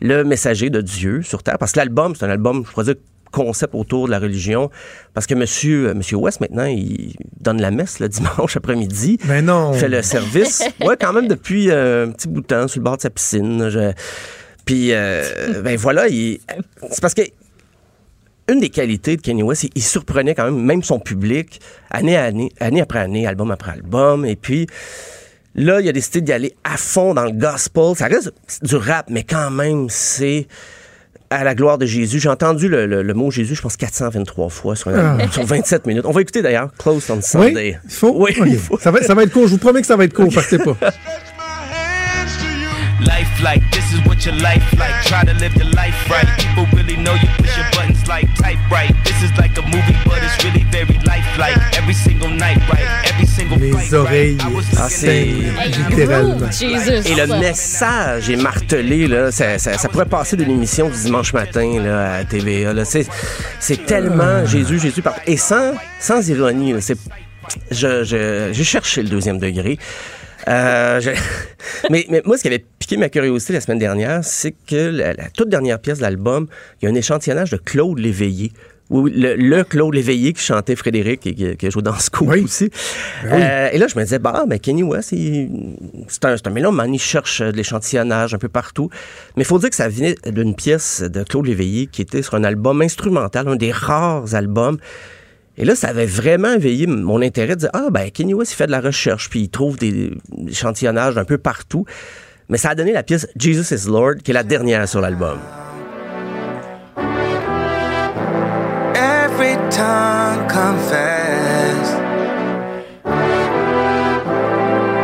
le 0.00 0.24
messager 0.24 0.70
de 0.70 0.80
Dieu 0.80 1.22
sur 1.22 1.42
Terre. 1.42 1.58
Parce 1.58 1.72
que 1.72 1.78
l'album, 1.78 2.14
c'est 2.16 2.24
un 2.24 2.30
album, 2.30 2.64
je 2.66 2.70
pourrais 2.72 2.84
dire, 2.86 2.94
concept 3.30 3.74
autour 3.74 4.06
de 4.06 4.10
la 4.10 4.18
religion. 4.18 4.70
Parce 5.14 5.26
que 5.26 5.34
monsieur, 5.34 5.88
euh, 5.90 5.94
monsieur 5.94 6.16
West, 6.16 6.40
maintenant, 6.40 6.64
il 6.64 7.14
donne 7.40 7.60
la 7.60 7.70
messe 7.70 8.00
le 8.00 8.08
dimanche 8.08 8.56
après-midi. 8.56 9.18
Mais 9.26 9.42
non. 9.42 9.72
Il 9.74 9.78
fait 9.78 9.88
le 9.88 10.02
service. 10.02 10.62
ouais, 10.80 10.96
quand 10.98 11.12
même 11.12 11.28
depuis 11.28 11.70
euh, 11.70 12.06
un 12.06 12.10
petit 12.10 12.26
bout 12.28 12.40
de 12.40 12.46
temps, 12.46 12.66
sur 12.66 12.80
le 12.80 12.84
bord 12.84 12.96
de 12.96 13.02
sa 13.02 13.10
piscine. 13.10 13.68
Je- 13.68 13.92
Puis, 14.64 14.92
euh, 14.92 15.60
ben 15.62 15.76
voilà, 15.76 16.08
il- 16.08 16.40
c'est 16.90 17.00
parce 17.02 17.14
que 17.14 17.22
une 18.52 18.60
des 18.60 18.70
qualités 18.70 19.16
de 19.16 19.22
Kanye 19.22 19.42
West, 19.42 19.66
il, 19.74 19.82
surprenait 19.82 20.34
quand 20.34 20.44
même, 20.44 20.60
même 20.62 20.82
son 20.82 20.98
public, 20.98 21.60
année, 21.90 22.16
à 22.16 22.24
année, 22.24 22.50
année 22.60 22.80
après 22.80 22.98
année, 22.98 23.26
album 23.26 23.50
après 23.50 23.72
album. 23.72 24.24
Et 24.24 24.36
puis, 24.36 24.66
là, 25.54 25.80
il 25.80 25.88
a 25.88 25.92
décidé 25.92 26.20
d'y 26.20 26.32
aller 26.32 26.54
à 26.64 26.76
fond 26.76 27.14
dans 27.14 27.24
le 27.24 27.32
gospel. 27.32 27.94
Ça 27.96 28.06
reste 28.06 28.32
du 28.62 28.76
rap, 28.76 29.06
mais 29.10 29.22
quand 29.24 29.50
même, 29.50 29.86
c'est 29.88 30.46
à 31.32 31.44
la 31.44 31.54
gloire 31.54 31.78
de 31.78 31.86
Jésus. 31.86 32.18
J'ai 32.18 32.28
entendu 32.28 32.68
le, 32.68 32.86
le- 32.86 33.02
le 33.02 33.14
mot 33.14 33.30
Jésus, 33.30 33.54
je 33.54 33.62
pense, 33.62 33.76
423 33.76 34.48
fois 34.48 34.74
sur, 34.74 34.88
un- 34.90 35.18
Ah. 35.20 35.28
sur 35.32 35.44
27 35.44 35.86
minutes. 35.86 36.04
On 36.04 36.10
va 36.10 36.22
écouter 36.22 36.42
d'ailleurs 36.42 36.72
Close 36.76 37.08
on 37.08 37.14
Oui, 37.16 37.22
Sunday. 37.22 37.78
il 37.84 37.90
faut? 37.90 38.12
Oui, 38.16 38.34
il 38.46 38.58
faut. 38.58 38.78
Ça, 38.78 38.90
va, 38.90 39.00
ça 39.02 39.14
va 39.14 39.22
être 39.22 39.32
court. 39.32 39.44
Je 39.46 39.52
vous 39.52 39.58
promets 39.58 39.80
que 39.80 39.86
ça 39.86 39.96
va 39.96 40.04
être 40.04 40.12
court. 40.14 40.32
Partez 40.34 40.58
pas. 40.58 40.76
Life 43.00 43.42
like 43.42 43.62
this 43.72 43.92
is 43.92 44.00
what 44.06 44.24
your 44.26 44.34
life 44.36 44.62
like. 44.78 44.94
Try 45.04 45.24
to 45.24 45.32
live 45.40 45.54
your 45.56 45.70
life 45.72 45.96
right. 46.10 46.26
People 46.38 46.66
really 46.76 46.96
know 46.96 47.14
you 47.14 47.28
push 47.38 47.56
your 47.56 47.66
buttons 47.72 48.06
like 48.06 48.26
type 48.36 48.58
right. 48.70 48.92
This 49.04 49.22
is 49.22 49.30
like 49.38 49.56
a 49.58 49.62
movie, 49.62 49.96
but 50.04 50.18
it's 50.22 50.36
really 50.44 50.64
very 50.70 50.98
lifelike. 51.06 51.56
Every 51.78 51.94
single 51.94 52.28
night, 52.28 52.58
right? 52.68 52.86
Every 53.12 53.26
single 53.26 53.58
Les 53.58 53.72
fight, 53.72 53.92
oreilles 53.94 54.36
right? 54.36 54.52
I 54.52 54.54
was 54.54 54.64
Ah, 54.76 54.88
Littéralement. 55.88 56.50
Jesus. 56.50 57.06
Et 57.10 57.14
le 57.14 57.26
message 57.40 58.28
est 58.30 58.36
martelé, 58.36 59.06
là. 59.08 59.30
Ça, 59.32 59.58
ça- 59.58 59.78
ça 59.78 59.88
pourrait 59.88 60.04
passer 60.06 60.36
d'une 60.36 60.50
émission 60.50 60.88
du 60.90 60.96
dimanche 61.00 61.32
matin 61.32 61.80
là, 61.82 62.14
à 62.16 62.24
TVA. 62.24 62.72
là. 62.74 62.84
C'est, 62.84 63.06
c'est 63.58 63.86
tellement 63.86 64.44
Jésus, 64.46 64.78
Jésus 64.78 65.00
partout. 65.02 65.20
Et 65.26 65.36
sans, 65.36 65.72
sans 65.98 66.28
ironie, 66.28 66.72
là, 66.74 66.80
c'est, 66.80 66.98
je, 67.70 68.04
je- 68.04 68.50
j'ai 68.52 68.64
cherché 68.64 69.02
le 69.02 69.08
deuxième 69.08 69.38
degré. 69.38 69.78
Euh, 70.48 71.00
je- 71.00 71.10
mais, 71.90 72.06
mais 72.10 72.22
moi, 72.24 72.36
ce 72.36 72.42
qui 72.42 72.48
avait 72.48 72.64
piqué 72.90 72.98
ma 72.98 73.08
curiosité 73.08 73.52
la 73.52 73.60
semaine 73.60 73.78
dernière, 73.78 74.24
c'est 74.24 74.52
que 74.66 74.90
la, 74.90 75.12
la 75.12 75.30
toute 75.30 75.48
dernière 75.48 75.78
pièce 75.78 75.98
de 75.98 76.02
l'album, 76.02 76.48
il 76.82 76.86
y 76.86 76.88
a 76.88 76.90
un 76.90 76.94
échantillonnage 76.96 77.52
de 77.52 77.56
Claude 77.56 78.00
Léveillé. 78.00 78.50
Oui, 78.88 79.12
le, 79.14 79.36
le 79.36 79.62
Claude 79.62 79.94
Léveillé 79.94 80.32
qui 80.32 80.42
chantait 80.42 80.74
Frédéric 80.74 81.24
et 81.24 81.34
qui, 81.36 81.56
qui 81.56 81.66
a 81.68 81.70
joué 81.70 81.82
dans 81.82 81.96
Scoop 81.96 82.26
Oui. 82.28 82.40
aussi. 82.40 82.68
Ben 83.22 83.30
oui. 83.36 83.42
Euh, 83.44 83.68
et 83.72 83.78
là, 83.78 83.86
je 83.86 83.96
me 83.96 84.02
disais, 84.02 84.18
bah, 84.18 84.42
mais 84.48 84.58
Kenny 84.58 84.82
West, 84.82 85.10
c'est 85.10 86.24
un, 86.24 86.36
c'est 86.36 86.46
un 86.48 86.50
mélomane, 86.50 86.92
il 86.92 86.98
cherche 86.98 87.40
euh, 87.42 87.52
de 87.52 87.56
l'échantillonnage 87.56 88.34
un 88.34 88.38
peu 88.38 88.48
partout. 88.48 88.90
Mais 89.36 89.44
il 89.44 89.46
faut 89.46 89.60
dire 89.60 89.70
que 89.70 89.76
ça 89.76 89.88
venait 89.88 90.16
d'une 90.26 90.56
pièce 90.56 91.00
de 91.02 91.22
Claude 91.22 91.46
Léveillé 91.46 91.86
qui 91.86 92.02
était 92.02 92.22
sur 92.22 92.34
un 92.34 92.42
album 92.42 92.82
instrumental, 92.82 93.46
un 93.46 93.54
des 93.54 93.70
rares 93.70 94.34
albums. 94.34 94.78
Et 95.56 95.64
là, 95.64 95.76
ça 95.76 95.88
avait 95.88 96.06
vraiment 96.06 96.54
éveillé 96.54 96.88
mon 96.88 97.22
intérêt 97.22 97.54
de 97.54 97.60
dire, 97.60 97.70
ah, 97.72 97.86
ben, 97.92 98.10
Kenny 98.10 98.34
West, 98.34 98.50
il 98.50 98.56
fait 98.56 98.66
de 98.66 98.72
la 98.72 98.80
recherche, 98.80 99.30
puis 99.30 99.42
il 99.42 99.48
trouve 99.48 99.78
des 99.78 100.10
échantillonnages 100.48 101.16
un 101.16 101.24
peu 101.24 101.38
partout. 101.38 101.84
Mais 102.50 102.58
ça 102.58 102.70
a 102.70 102.74
donné 102.74 102.92
la 102.92 103.04
pièce 103.04 103.28
Jesus 103.36 103.72
is 103.72 103.88
Lord, 103.88 104.16
qui 104.24 104.32
est 104.32 104.34
la 104.34 104.42
dernière 104.42 104.88
sur 104.88 105.00
l'album. 105.00 105.38
Every 108.96 109.54
tongue 109.70 110.48
confess 110.48 111.94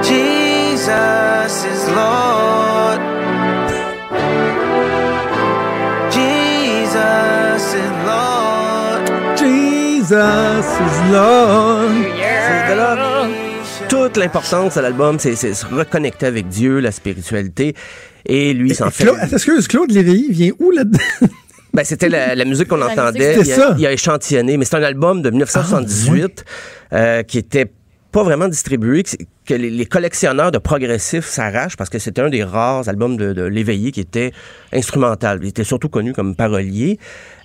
Jesus 0.02 1.64
is 1.64 1.88
Lord. 1.94 3.00
Jesus 6.10 7.74
is 7.74 7.92
Lord. 8.04 9.06
Jesus 9.36 10.66
is 10.80 11.12
Lord. 11.12 11.66
Là 12.76 13.15
toute 14.06 14.18
l'importance 14.18 14.76
de 14.76 14.80
l'album, 14.80 15.18
c'est 15.18 15.34
se 15.34 15.66
reconnecter 15.66 16.26
avec 16.26 16.48
Dieu, 16.48 16.78
la 16.80 16.92
spiritualité. 16.92 17.74
Et 18.24 18.52
lui, 18.54 18.70
il 18.70 18.74
s'en 18.74 18.90
fait. 18.90 19.04
Claude, 19.04 19.18
excuse, 19.32 19.68
Claude 19.68 19.90
Léveillé 19.90 20.30
vient 20.30 20.50
où 20.58 20.70
là-dedans? 20.70 20.98
Ben, 21.74 21.84
c'était 21.84 22.08
la, 22.08 22.34
la 22.34 22.44
musique 22.46 22.68
qu'on 22.68 22.80
entendait. 22.80 23.36
musique. 23.36 23.46
Il 23.48 23.52
a, 23.52 23.54
C'était 23.56 23.60
ça. 23.60 23.74
il 23.78 23.86
a 23.86 23.92
échantillonné, 23.92 24.56
mais 24.56 24.64
c'est 24.64 24.76
un 24.76 24.82
album 24.82 25.20
de 25.22 25.28
1978 25.30 26.44
euh, 26.92 27.22
qui 27.22 27.36
était 27.38 27.70
pas 28.12 28.22
vraiment 28.22 28.48
distribué, 28.48 29.02
que, 29.44 29.54
les, 29.54 29.70
les 29.70 29.86
collectionneurs 29.86 30.50
de 30.50 30.58
progressifs 30.58 31.26
s'arrachent 31.26 31.76
parce 31.76 31.90
que 31.90 31.98
c'était 31.98 32.22
un 32.22 32.30
des 32.30 32.42
rares 32.42 32.88
albums 32.88 33.16
de, 33.16 33.32
de 33.32 33.42
l'éveillé 33.42 33.92
qui 33.92 34.00
était 34.00 34.32
instrumental. 34.72 35.40
Il 35.42 35.48
était 35.48 35.64
surtout 35.64 35.88
connu 35.88 36.12
comme 36.12 36.34
parolier. 36.34 36.98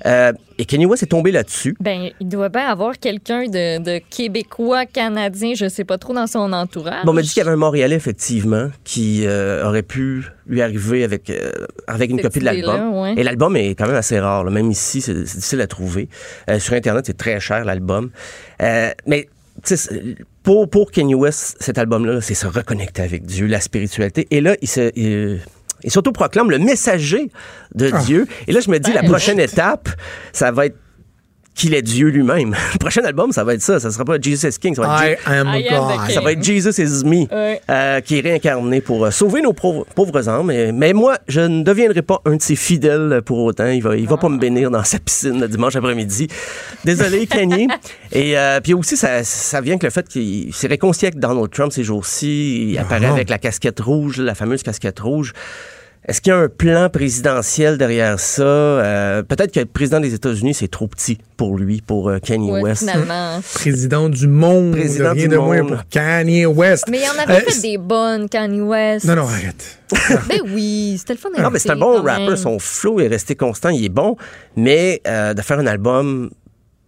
Euh, 0.06 0.32
et 0.58 0.66
Kanye 0.66 0.86
West 0.86 1.04
est 1.04 1.08
tombé 1.08 1.32
là-dessus. 1.32 1.76
Ben, 1.80 2.10
il 2.20 2.28
doit 2.28 2.50
bien 2.50 2.68
avoir 2.68 2.98
quelqu'un 2.98 3.44
de, 3.48 3.84
de 3.84 4.02
québécois, 4.10 4.86
canadien, 4.86 5.54
je 5.56 5.68
sais 5.68 5.84
pas 5.84 5.98
trop, 5.98 6.14
dans 6.14 6.28
son 6.28 6.54
entourage. 6.54 7.04
Bon, 7.06 7.12
on 7.12 7.16
m'a 7.16 7.22
dit 7.22 7.30
qu'il 7.30 7.44
y 7.44 7.46
avait 7.46 7.52
un 7.54 7.58
Montréalais, 7.58 7.96
effectivement, 7.96 8.70
qui 8.84 9.26
euh, 9.26 9.68
aurait 9.68 9.84
pu 9.84 10.24
lui 10.48 10.62
arriver 10.62 11.04
avec, 11.04 11.30
euh, 11.30 11.52
avec 11.88 12.10
une 12.10 12.22
copie 12.22 12.40
de 12.40 12.46
l'album. 12.46 12.96
ouais. 12.96 13.14
Et 13.18 13.24
l'album 13.24 13.56
est 13.56 13.76
quand 13.76 13.88
même 13.88 13.96
assez 13.96 14.20
rare. 14.20 14.44
là. 14.44 14.52
Même 14.52 14.72
ici, 14.72 15.02
c'est 15.02 15.14
difficile 15.14 15.62
à 15.62 15.68
trouver. 15.68 16.10
Sur 16.60 16.74
Internet, 16.74 17.06
c'est 17.06 17.18
très 17.18 17.40
cher, 17.40 17.66
l'album. 17.66 18.10
Mais 18.60 19.28
pour, 20.44 20.70
pour 20.70 20.92
Kanye 20.92 21.16
West, 21.16 21.58
cet 21.60 21.78
album-là, 21.78 22.22
c'est 22.22 22.34
se 22.34 22.48
reconnecter 22.48 23.02
avec 23.02 23.26
Dieu, 23.26 23.46
la 23.48 23.60
spiritualité. 23.62 24.28
Et 24.32 24.42
là, 24.42 24.56
il 24.62 24.68
se... 24.68 24.92
il- 24.96 25.40
il 25.84 25.90
s'autoproclame 25.90 26.52
le 26.52 26.60
messager 26.60 27.32
de 27.74 27.90
Dieu. 28.06 28.28
Et 28.48 28.52
là, 28.52 28.60
je 28.60 28.70
me 28.70 28.78
dis, 28.78 28.94
la 28.94 29.02
prochaine 29.02 29.40
étape, 29.40 29.90
ça 30.32 30.52
va 30.52 30.68
être 30.68 30.78
qu'il 31.54 31.74
est 31.74 31.82
Dieu 31.82 32.08
lui-même. 32.10 32.56
Le 32.74 32.78
prochain 32.80 33.04
album, 33.04 33.32
ça 33.32 33.44
va 33.44 33.54
être 33.54 33.62
ça. 33.62 33.80
Ça 33.80 33.92
sera 33.92 34.06
pas 34.06 34.20
Jesus 34.20 34.48
is 34.48 34.58
King, 34.60 34.76
ça 34.76 34.82
va 34.84 35.10
être 35.10 35.22
I 35.28 35.34
am 35.38 35.48
I 35.54 35.68
am 35.68 36.10
ça 36.10 36.22
va 36.22 36.32
être 36.32 36.44
Jesus 36.44 36.82
is 36.82 37.04
me, 37.06 37.26
euh, 37.70 38.00
qui 38.02 38.18
est 38.18 38.22
réincarné 38.22 38.82
pour 38.82 39.06
euh, 39.06 39.12
sauver 39.12 39.42
nos 39.42 39.54
pauvres, 39.54 39.86
pauvres 39.96 40.28
âmes. 40.30 40.48
Mais, 40.48 40.72
mais 40.72 40.94
moi, 40.94 41.18
je 41.28 41.42
ne 41.42 41.64
deviendrai 41.64 42.02
pas 42.02 42.22
un 42.26 42.36
de 42.38 42.42
ses 42.42 42.56
fidèles 42.56 43.22
pour 43.26 43.40
autant. 43.40 43.68
Il 43.68 43.84
va, 43.84 43.96
il 43.96 44.08
va 44.08 44.18
pas 44.18 44.30
me 44.30 44.38
bénir 44.40 44.72
dans 44.72 44.84
sa 44.84 45.00
piscine 45.00 45.40
le 45.40 45.48
dimanche 45.48 45.76
après-midi. 45.76 46.28
Désolé, 46.86 47.28
Kanye. 47.32 47.68
Et 48.12 48.38
euh, 48.38 48.60
puis 48.62 48.74
aussi, 48.74 48.98
ça, 48.98 49.24
ça 49.24 49.62
vient 49.62 49.78
que 49.78 49.86
le 49.86 49.92
fait 49.92 50.08
qu'il 50.08 50.54
s'est 50.54 50.68
réconcilié 50.68 51.08
avec 51.08 51.20
Donald 51.20 51.50
Trump 51.52 51.72
ces 51.72 51.84
jours-ci. 51.84 52.72
Il 52.72 52.78
apparaît 52.78 53.08
Ah. 53.10 53.14
avec 53.14 53.30
la 53.30 53.38
casquette 53.38 53.80
rouge, 53.80 54.18
la 54.18 54.36
fameuse 54.36 54.64
casquette 54.64 55.00
rouge. 55.00 55.34
Est-ce 56.08 56.20
qu'il 56.20 56.32
y 56.32 56.34
a 56.34 56.40
un 56.40 56.50
plan 56.50 56.90
présidentiel 56.90 57.78
derrière 57.78 58.20
ça? 58.20 58.42
Euh, 58.42 59.22
Peut-être 59.22 59.52
que 59.54 59.60
le 59.60 59.66
président 59.68 60.00
des 60.00 60.16
États-Unis, 60.16 60.56
c'est 60.56 60.68
trop 60.68 60.88
petit 60.88 61.20
pour 61.38 61.58
lui, 61.60 61.82
pour 61.82 62.10
euh, 62.10 62.18
Kanye 62.18 62.52
Ouais, 62.52 62.62
West. 62.62 62.80
finalement. 62.90 63.40
Président 63.54 64.10
du 64.10 64.28
monde. 64.28 64.72
Président 64.72 65.12
rien 65.14 65.24
du 65.24 65.28
de 65.30 65.38
moins 65.38 65.62
monde. 65.62 65.68
pour 65.76 65.88
Kanye 65.90 66.48
West. 66.48 66.86
Mais 66.90 67.02
il 67.02 67.08
en 67.20 67.22
avait 67.22 67.42
Euh, 67.46 67.52
fait 67.52 67.62
des 67.62 67.78
bonnes, 67.78 68.28
Kanye 68.30 68.62
West. 68.62 69.06
Non, 69.06 69.16
non, 69.16 69.28
arrête. 69.28 69.78
Ben 70.28 70.40
oui, 70.54 70.96
c'était 70.98 71.14
le 71.14 71.20
fun 71.20 71.30
Non, 71.38 71.50
mais 71.52 71.60
c'est 71.60 71.70
un 71.70 71.76
bon 71.76 72.02
rapper. 72.02 72.36
Son 72.36 72.58
flow 72.58 73.00
est 73.00 73.08
resté 73.08 73.36
constant. 73.36 73.70
Il 73.70 73.86
est 73.86 73.90
bon. 73.90 74.16
Mais 74.56 75.02
euh, 75.08 75.36
de 75.36 75.42
faire 75.44 75.60
un 75.60 75.68
album. 75.68 76.32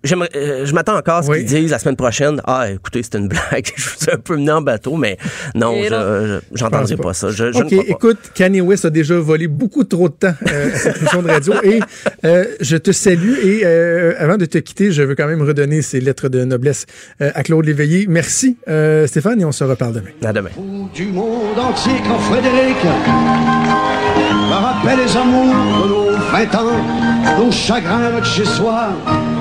J'aimerais- 0.04 0.30
euh, 0.36 0.66
je 0.66 0.74
m'attends 0.74 0.98
encore 0.98 1.18
à 1.18 1.24
ce 1.24 1.30
Oui. 1.30 1.38
qu'ils 1.40 1.46
disent 1.62 1.72
la 1.72 1.80
semaine 1.80 1.96
prochaine. 1.96 2.42
Ah, 2.46 2.70
écoutez, 2.72 3.04
c'était 3.04 3.18
une 3.20 3.28
blague. 3.30 3.68
je 3.76 3.84
vous 3.90 4.06
ai 4.10 4.14
un 4.14 4.18
peu 4.18 4.36
mené 4.36 4.52
en 4.52 4.62
bateau, 4.62 4.96
mais 4.96 5.18
non, 5.56 5.76
je- 5.82 5.90
je- 5.90 6.40
j'entendrai 6.58 6.88
Je 6.88 6.96
pense 6.96 7.06
pas. 7.06 7.14
ça. 7.14 7.30
Je, 7.30 7.52
je 7.52 7.58
OK, 7.58 7.64
ne 7.64 7.70
crois 7.70 7.84
pas. 7.84 7.90
écoute, 7.92 8.18
Kanye 8.34 8.62
West 8.62 8.86
a 8.86 8.90
déjà 8.90 9.16
volé 9.20 9.48
beaucoup 9.48 9.84
trop 9.84 10.10
de 10.10 10.14
temps 10.14 10.34
euh, 10.52 10.72
à 10.74 10.76
cette 10.76 10.98
émission 10.98 11.22
de 11.22 11.28
radio 11.30 11.54
et 11.64 11.80
euh, 12.26 12.46
je 12.62 12.78
te 12.78 12.92
salue 12.92 13.34
et 13.44 13.62
euh, 13.66 14.14
avant 14.20 14.38
de 14.38 14.46
te 14.46 14.58
quitter, 14.58 14.92
je 14.92 15.02
veux 15.04 15.16
quand 15.16 15.28
même 15.28 15.42
redonner 15.42 15.82
ces 15.82 16.00
lettres 16.02 16.30
de 16.30 16.44
noblesse 16.44 16.86
euh, 17.22 17.32
à 17.36 17.44
Claude 17.44 17.66
Léveillé. 17.66 18.06
Merci 18.08 18.58
euh, 18.68 19.08
Stéphane 19.08 19.40
et 19.42 19.46
on 19.46 19.52
se 19.52 19.64
reparle 19.64 19.94
demain. 19.94 20.10
À 20.24 20.34
demain. 20.34 20.50
du 20.94 21.06
monde 21.08 21.58
entier 21.60 21.94
quand 22.08 22.20
Frédéric 22.20 22.78
me 22.84 24.54
rappelle 24.54 25.00
les 25.06 25.18
amours 25.18 25.54
de 25.84 25.90
nos 25.90 26.12
20 26.32 26.56
ans, 26.56 27.40
nos 27.46 27.52
chagrins, 27.52 28.12
notre 28.12 28.26
chez-soi, 28.26 28.90
sans 29.06 29.33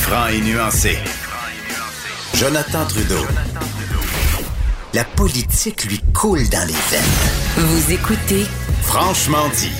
franc 0.00 0.28
et 0.28 0.40
nuancé. 0.40 0.96
Jonathan 2.34 2.86
Trudeau. 2.86 3.26
La 4.94 5.04
politique 5.04 5.84
lui 5.84 6.00
coule 6.14 6.48
dans 6.48 6.66
les 6.66 6.74
veines. 6.90 7.66
Vous 7.68 7.92
écoutez 7.92 8.46
Franchement 8.82 9.48
dit. 9.56 9.72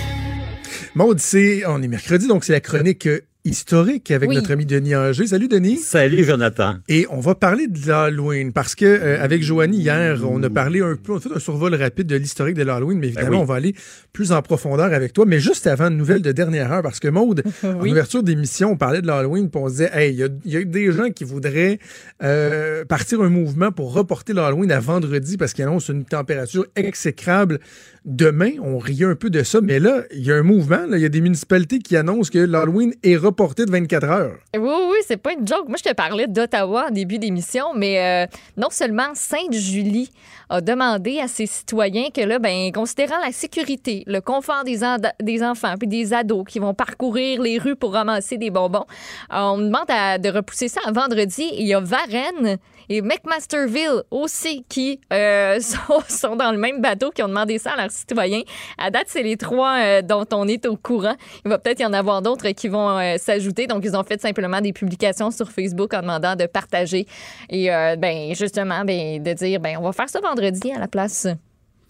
Maud, 0.94 1.18
c'est, 1.18 1.64
on 1.66 1.82
est 1.82 1.88
mercredi, 1.88 2.26
donc 2.26 2.44
c'est 2.44 2.52
la 2.52 2.60
chronique 2.60 3.06
euh, 3.06 3.20
historique 3.44 4.10
avec 4.10 4.28
Oui. 4.28 4.36
notre 4.36 4.52
ami 4.52 4.66
Denis 4.66 4.94
Anger. 4.94 5.26
Salut 5.26 5.48
Denis. 5.48 5.78
Salut 5.78 6.24
Jonathan. 6.24 6.76
Et 6.88 7.06
on 7.10 7.20
va 7.20 7.34
parler 7.34 7.66
de 7.68 7.78
l'Halloween 7.88 8.52
parce 8.52 8.74
que 8.74 8.84
euh, 8.84 9.22
avec 9.22 9.42
Joanie 9.42 9.78
hier, 9.78 10.20
on 10.30 10.42
a 10.42 10.50
parlé 10.50 10.80
un 10.82 10.96
peu, 10.96 11.12
on 11.12 11.16
a 11.16 11.20
fait 11.20 11.32
un 11.34 11.38
survol 11.38 11.74
rapide 11.74 12.06
de 12.06 12.16
l'historique 12.16 12.56
de 12.56 12.62
l'Halloween, 12.62 12.98
mais 12.98 13.06
évidemment, 13.08 13.30
Ben 13.30 13.36
oui. 13.36 13.42
on 13.42 13.46
va 13.46 13.54
aller 13.54 13.74
plus 14.12 14.32
en 14.32 14.42
profondeur 14.42 14.92
avec 14.92 15.12
toi. 15.14 15.24
Mais 15.26 15.40
juste 15.40 15.66
avant 15.66 15.88
une 15.88 15.96
nouvelle 15.96 16.22
de 16.22 16.32
dernière 16.32 16.70
heure, 16.72 16.82
parce 16.82 17.00
que 17.00 17.08
Maude, 17.08 17.42
en 17.64 17.80
Oui. 17.80 17.90
ouverture 17.92 18.22
d'émission, 18.22 18.72
on 18.72 18.76
parlait 18.76 19.00
de 19.00 19.06
l'Halloween, 19.06 19.48
puis 19.50 19.60
on 19.62 19.66
se 19.68 19.72
disait, 19.72 19.90
hey, 19.94 20.12
il 20.12 20.50
y 20.50 20.50
y, 20.52 20.56
a 20.56 20.64
des 20.64 20.92
gens 20.92 21.10
qui 21.10 21.24
voudraient 21.24 21.78
euh, 22.22 22.84
partir 22.84 23.22
un 23.22 23.30
mouvement 23.30 23.72
pour 23.72 23.94
reporter 23.94 24.32
l'Halloween 24.34 24.70
à 24.72 24.80
vendredi 24.80 25.36
parce 25.38 25.54
qu'il 25.54 25.64
annonce 25.64 25.88
une 25.88 26.04
température 26.04 26.66
exécrable 26.76 27.58
demain. 28.05 28.52
On 28.62 28.78
riait 28.78 29.06
un 29.06 29.14
peu 29.14 29.31
de 29.31 29.43
ça, 29.43 29.60
mais 29.60 29.78
là, 29.78 30.02
il 30.12 30.24
y 30.24 30.32
a 30.32 30.36
un 30.36 30.43
mouvement. 30.43 30.81
Il 30.93 30.98
y 30.98 31.05
a 31.05 31.09
des 31.09 31.20
municipalités 31.20 31.78
qui 31.78 31.97
annoncent 31.97 32.31
que 32.31 32.39
l'Halloween 32.39 32.94
est 33.02 33.16
reporté 33.16 33.66
de 33.66 33.70
24 33.70 34.05
heures. 34.05 34.36
Oui, 34.56 34.74
oui, 34.90 34.98
c'est 35.06 35.16
pas 35.16 35.32
une 35.32 35.47
joke. 35.47 35.68
Moi, 35.68 35.77
je 35.78 35.89
te 35.90 35.94
parlais 35.94 36.27
d'Ottawa 36.27 36.86
en 36.89 36.90
début 36.90 37.18
d'émission, 37.18 37.66
mais 37.74 38.01
euh, 38.01 38.27
non 38.56 38.68
seulement 38.70 39.10
Sainte-Julie 39.14 40.10
a 40.48 40.60
demandé 40.60 41.20
à 41.20 41.28
ses 41.28 41.47
citoyens 41.47 42.09
que 42.14 42.20
là, 42.22 42.39
ben, 42.39 42.72
considérant 42.72 43.18
la 43.24 43.32
sécurité, 43.32 44.02
le 44.06 44.20
confort 44.20 44.64
des, 44.64 44.81
des 45.22 45.43
enfants 45.43 45.74
puis 45.78 45.89
des 45.89 46.12
ados 46.12 46.44
qui 46.48 46.59
vont 46.59 46.74
parcourir 46.74 47.40
les 47.40 47.59
rues 47.59 47.77
pour 47.77 47.93
ramasser 47.93 48.36
des 48.36 48.51
bonbons, 48.51 48.86
euh, 49.32 49.36
on 49.36 49.59
demande 49.59 49.86
de 49.86 50.28
repousser 50.28 50.68
ça 50.68 50.81
à 50.86 50.93
vendredi. 50.93 51.44
Il 51.52 51.66
y 51.66 51.74
a 51.74 51.81
Varennes 51.81 52.59
et 52.90 53.02
McMasterville 53.02 54.02
aussi 54.10 54.64
qui 54.68 55.00
euh, 55.12 55.60
sont, 56.08 56.36
dans 56.36 56.50
le 56.50 56.58
même 56.58 56.82
bateau, 56.82 57.10
qui 57.10 57.22
ont 57.22 57.28
demandé 57.28 57.58
ça 57.58 57.72
à 57.72 57.76
leurs 57.76 57.90
citoyens. 57.92 58.42
À 58.76 58.90
date, 58.90 59.06
c'est 59.06 59.22
les 59.22 59.36
trois 59.36 59.78
euh, 59.78 60.02
dont 60.02 60.26
on 60.32 60.46
est 60.48 60.66
au 60.66 60.76
courant. 60.76 61.14
Il 61.44 61.48
va 61.48 61.58
peut-être 61.58 61.80
y 61.80 61.86
en 61.86 61.92
avoir 61.92 62.20
d'autres 62.20 62.50
qui 62.50 62.68
vont 62.68 62.98
euh, 62.98 63.16
s'ajouter. 63.16 63.68
Donc, 63.68 63.84
ils 63.84 63.96
ont 63.96 64.02
fait 64.02 64.20
simplement 64.20 64.60
des 64.60 64.72
publications 64.72 65.30
sur 65.30 65.50
Facebook 65.50 65.94
en 65.94 66.00
demandant 66.00 66.34
de 66.34 66.46
partager 66.46 67.06
et 67.48 67.68
ben, 67.98 68.34
justement 68.34 68.84
ben, 68.84 69.22
de 69.22 69.32
dire 69.32 69.60
ben, 69.60 69.76
on 69.78 69.82
va 69.82 69.92
faire 69.92 70.08
ça 70.08 70.20
vendredi 70.20 70.72
à 70.72 70.80
la 70.80 70.88
place. 70.88 71.28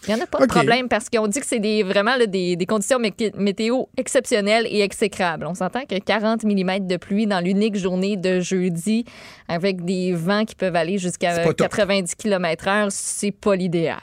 Il 0.07 0.13
n'y 0.15 0.19
en 0.19 0.23
a 0.23 0.27
pas 0.27 0.39
de 0.39 0.43
problème 0.61 0.89
parce 0.89 1.09
qu'on 1.09 1.27
dit 1.27 1.39
que 1.39 1.45
c'est 1.45 1.59
des, 1.59 1.83
vraiment 1.83 2.15
là, 2.15 2.25
des, 2.25 2.55
des 2.55 2.65
conditions 2.65 2.99
mé- 2.99 3.31
météo 3.37 3.83
exceptionnelles 3.97 4.65
et 4.69 4.81
exécrables. 4.81 5.45
On 5.45 5.53
s'entend 5.53 5.85
que 5.85 5.99
40 5.99 6.43
mm 6.43 6.87
de 6.87 6.97
pluie 6.97 7.27
dans 7.27 7.39
l'unique 7.39 7.75
journée 7.75 8.17
de 8.17 8.39
jeudi 8.39 9.05
avec 9.47 9.85
des 9.85 10.13
vents 10.13 10.43
qui 10.45 10.55
peuvent 10.55 10.75
aller 10.75 10.97
jusqu'à 10.97 11.37
pas 11.39 11.53
top. 11.53 11.69
90 11.69 12.15
km/h, 12.15 12.87
c'est 12.89 13.31
pas 13.31 13.55
l'idéal. 13.55 13.99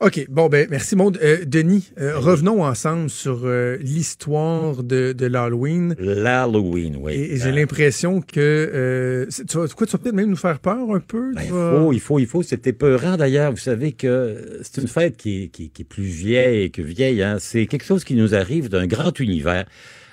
OK. 0.00 0.26
Bon, 0.28 0.48
ben, 0.48 0.66
merci, 0.70 0.94
Maude. 0.94 1.18
Euh, 1.22 1.44
Denis, 1.46 1.90
euh, 1.98 2.18
revenons 2.18 2.62
ensemble 2.62 3.08
sur 3.08 3.42
euh, 3.44 3.78
l'histoire 3.80 4.82
de, 4.82 5.12
de 5.12 5.26
l'Halloween. 5.26 5.94
L'Halloween, 5.98 6.98
oui. 7.00 7.14
Et, 7.14 7.34
et 7.34 7.36
j'ai 7.38 7.50
l'impression 7.50 8.20
que. 8.20 9.26
tu, 9.30 9.56
vas, 9.56 9.68
quoi, 9.68 9.86
tu 9.86 9.92
vas 9.92 9.98
peut-être 9.98 10.14
même 10.14 10.28
nous 10.28 10.36
faire 10.36 10.58
peur 10.58 10.90
un 10.94 11.00
peu. 11.00 11.32
Ben, 11.34 11.42
il 11.42 11.48
faut, 11.48 11.92
il 11.92 12.00
faut, 12.00 12.18
il 12.18 12.26
faut. 12.26 12.42
C'est 12.42 12.66
épeurant 12.66 13.16
d'ailleurs. 13.16 13.52
Vous 13.52 13.56
savez 13.56 13.92
que 13.92 14.60
c'est 14.62 14.82
une 14.82 14.88
fête 14.88 15.16
qui 15.16 15.44
est, 15.44 15.48
qui, 15.48 15.70
qui 15.70 15.82
est 15.82 15.86
plus 15.86 16.02
vieille 16.04 16.70
que 16.70 16.82
vieille. 16.82 17.22
Hein. 17.22 17.38
C'est 17.40 17.66
quelque 17.66 17.84
chose 17.84 18.04
qui 18.04 18.14
nous 18.14 18.34
arrive 18.34 18.68
d'un 18.68 18.86
grand 18.86 19.18
univers 19.18 19.64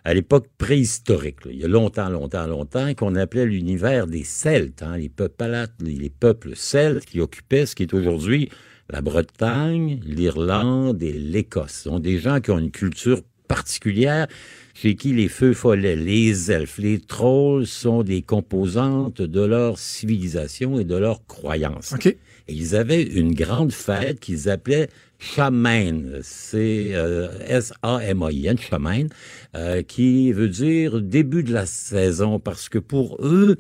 à 0.06 0.14
l'époque 0.14 0.48
préhistorique. 0.58 1.46
là. 1.46 1.52
Il 1.54 1.60
y 1.60 1.66
a 1.66 1.68
longtemps, 1.68 2.10
longtemps, 2.10 2.48
longtemps, 2.48 2.94
qu'on 2.94 3.16
appelait 3.16 3.46
l'univers 3.46 4.08
des 4.08 4.24
Celtes, 4.24 4.82
hein, 4.82 4.98
les, 4.98 5.10
peuples, 5.10 5.46
les 5.82 6.10
peuples 6.10 6.52
celtes 6.56 7.06
qui 7.06 7.20
occupaient 7.20 7.66
ce 7.66 7.76
qui 7.76 7.84
est 7.84 7.94
aujourd'hui 7.94 8.50
la 8.90 9.02
Bretagne, 9.02 10.00
l'Irlande 10.06 11.02
et 11.02 11.14
l'Écosse. 11.14 11.72
Ce 11.72 11.90
sont 11.90 12.00
des 12.00 12.20
gens 12.20 12.40
qui 12.40 12.52
ont 12.52 12.60
une 12.60 12.72
culture 12.72 13.22
particulière 13.48 14.28
chez 14.74 14.96
qui 14.96 15.14
les 15.14 15.28
feux 15.28 15.54
follets, 15.54 15.96
les 15.96 16.52
elfes, 16.52 16.80
les 16.80 17.00
trolls 17.00 17.68
sont 17.68 18.02
des 18.02 18.24
composantes 18.24 19.22
de 19.22 19.42
leur 19.42 19.78
civilisation 19.78 20.80
et 20.80 20.84
de 20.84 20.96
leurs 20.96 21.26
croyances. 21.28 21.94
OK. 21.94 22.08
Et 22.08 22.18
ils 22.48 22.76
avaient 22.76 23.04
une 23.04 23.34
grande 23.34 23.72
fête 23.72 24.20
qu'ils 24.20 24.50
appelaient 24.50 24.90
Shamain. 25.20 26.02
C'est 26.22 26.90
euh, 26.94 27.30
S-A-M-A-I-N, 27.48 28.58
Shamain, 28.58 29.08
euh, 29.56 29.82
qui 29.84 30.34
veut 30.34 30.50
dire 30.50 31.02
début 31.02 31.44
de 31.44 31.54
la 31.54 31.66
saison, 31.66 32.40
parce 32.40 32.68
que 32.68 32.80
pour 32.80 33.18
eux, 33.24 33.58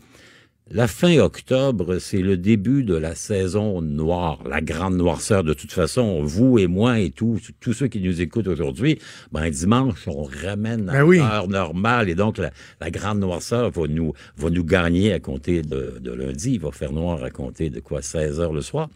la 0.71 0.87
fin 0.87 1.17
octobre, 1.19 1.99
c'est 1.99 2.21
le 2.21 2.37
début 2.37 2.83
de 2.83 2.95
la 2.95 3.15
saison 3.15 3.81
noire, 3.81 4.39
la 4.47 4.61
grande 4.61 4.95
noirceur. 4.95 5.43
De 5.43 5.53
toute 5.53 5.73
façon, 5.73 6.23
vous 6.23 6.57
et 6.57 6.67
moi 6.67 6.99
et 6.99 7.11
tous 7.11 7.51
tous 7.59 7.73
ceux 7.73 7.87
qui 7.87 7.99
nous 7.99 8.21
écoutent 8.21 8.47
aujourd'hui, 8.47 8.97
ben 9.31 9.49
dimanche, 9.49 10.07
on 10.07 10.23
ramène 10.23 10.89
à 10.89 10.93
Ben 10.93 11.03
oui. 11.03 11.17
l'heure 11.17 11.47
normale 11.49 12.09
et 12.09 12.15
donc 12.15 12.37
la, 12.37 12.51
la 12.79 12.89
grande 12.91 13.19
noirceur 13.19 13.71
va 13.71 13.87
nous, 13.87 14.13
va 14.37 14.49
nous 14.49 14.63
gagner 14.63 15.11
à 15.13 15.19
compter 15.19 15.61
de, 15.61 15.97
de 15.99 16.11
lundi. 16.11 16.53
Il 16.53 16.61
va 16.61 16.71
faire 16.71 16.93
noir 16.93 17.23
à 17.23 17.29
compter 17.29 17.69
de 17.69 17.79
quoi 17.81 18.01
16 18.01 18.39
heures 18.39 18.53
le 18.53 18.61
soir. 18.61 18.89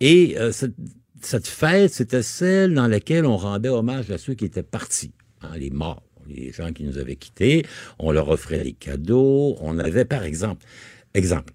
Et 0.00 0.36
euh, 0.38 0.50
cette, 0.50 0.74
cette 1.20 1.46
fête, 1.46 1.92
c'était 1.92 2.22
celle 2.22 2.74
dans 2.74 2.88
laquelle 2.88 3.26
on 3.26 3.36
rendait 3.36 3.68
hommage 3.68 4.10
à 4.10 4.18
ceux 4.18 4.34
qui 4.34 4.46
étaient 4.46 4.62
partis, 4.62 5.12
hein, 5.42 5.50
les 5.56 5.70
morts, 5.70 6.02
les 6.26 6.52
gens 6.52 6.72
qui 6.72 6.84
nous 6.84 6.98
avaient 6.98 7.16
quittés. 7.16 7.64
On 7.98 8.10
leur 8.12 8.28
offrait 8.30 8.64
des 8.64 8.72
cadeaux. 8.72 9.56
On 9.60 9.78
avait, 9.78 10.04
par 10.06 10.24
exemple, 10.24 10.64
exemple, 11.14 11.52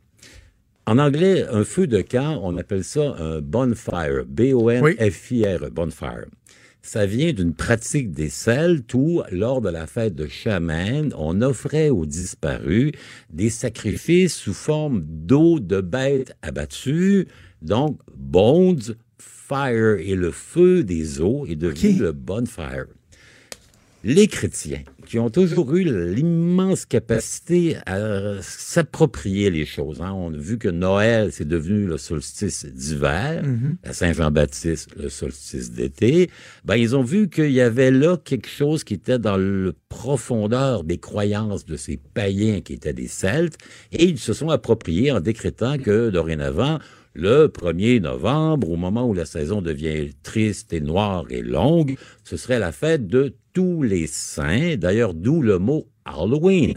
en 0.85 0.99
anglais, 0.99 1.45
un 1.51 1.65
feu 1.65 1.85
de 1.85 2.01
camp, 2.01 2.39
on 2.43 2.55
appelle 2.57 2.83
ça 2.83 3.15
un 3.19 3.41
bonfire, 3.41 4.23
B-O-N-F-I-R, 4.25 5.69
bonfire. 5.71 6.25
Ça 6.81 7.05
vient 7.05 7.33
d'une 7.33 7.53
pratique 7.53 8.11
des 8.13 8.29
Celtes 8.29 8.93
où, 8.93 9.21
lors 9.29 9.59
de 9.59 9.69
la 9.69 9.85
fête 9.85 10.15
de 10.15 10.27
Chaman, 10.27 11.13
on 11.17 11.41
offrait 11.41 11.89
aux 11.89 12.05
disparus 12.05 12.93
des 13.29 13.49
sacrifices 13.49 14.35
sous 14.35 14.53
forme 14.53 15.03
d'eau 15.05 15.59
de 15.59 15.81
bêtes 15.81 16.33
abattues, 16.41 17.27
donc 17.61 17.99
bones, 18.15 18.95
fire, 19.17 19.97
et 19.99 20.15
le 20.15 20.31
feu 20.31 20.85
des 20.85 21.19
eaux 21.19 21.45
est 21.45 21.57
devenu 21.57 21.99
le 21.99 22.13
bonfire. 22.13 22.85
Les 24.03 24.27
chrétiens, 24.27 24.83
qui 25.07 25.17
ont 25.19 25.29
toujours 25.29 25.75
eu 25.75 25.83
l'immense 26.13 26.85
capacité 26.85 27.77
à 27.85 28.41
s'approprier 28.41 29.49
les 29.49 29.65
choses. 29.65 30.01
hein. 30.01 30.13
On 30.13 30.33
a 30.33 30.37
vu 30.37 30.57
que 30.57 30.69
Noël, 30.69 31.31
c'est 31.31 31.47
devenu 31.47 31.85
le 31.85 31.97
solstice 31.97 32.65
d'hiver, 32.65 33.43
la 33.83 33.93
Saint-Jean-Baptiste, 33.93 34.91
le 34.97 35.09
solstice 35.09 35.71
d'été. 35.71 36.29
Ben, 36.63 36.75
ils 36.75 36.95
ont 36.95 37.01
vu 37.03 37.27
qu'il 37.27 37.51
y 37.51 37.59
avait 37.59 37.91
là 37.91 38.17
quelque 38.17 38.47
chose 38.49 38.83
qui 38.83 38.93
était 38.93 39.19
dans 39.19 39.37
le 39.37 39.73
profondeur 39.89 40.83
des 40.83 40.99
croyances 40.99 41.65
de 41.65 41.75
ces 41.75 41.97
païens 41.97 42.61
qui 42.61 42.73
étaient 42.73 42.93
des 42.93 43.07
Celtes, 43.07 43.57
et 43.91 44.05
ils 44.05 44.19
se 44.19 44.33
sont 44.33 44.49
appropriés 44.49 45.11
en 45.11 45.19
décrétant 45.19 45.77
que, 45.77 46.11
dorénavant, 46.11 46.79
le 47.17 47.47
1er 47.47 47.99
novembre, 47.99 48.69
au 48.69 48.75
moment 48.75 49.09
où 49.09 49.13
la 49.15 49.25
saison 49.25 49.63
devient 49.63 50.11
triste 50.21 50.71
et 50.71 50.79
noire 50.79 51.25
et 51.31 51.41
longue, 51.41 51.97
ce 52.23 52.37
serait 52.37 52.59
la 52.59 52.71
fête 52.71 53.07
de 53.07 53.33
tous 53.53 53.81
les 53.81 54.05
saints, 54.05 54.75
d'ailleurs 54.77 55.15
d'où 55.15 55.41
le 55.41 55.57
mot 55.57 55.87
Halloween. 56.05 56.75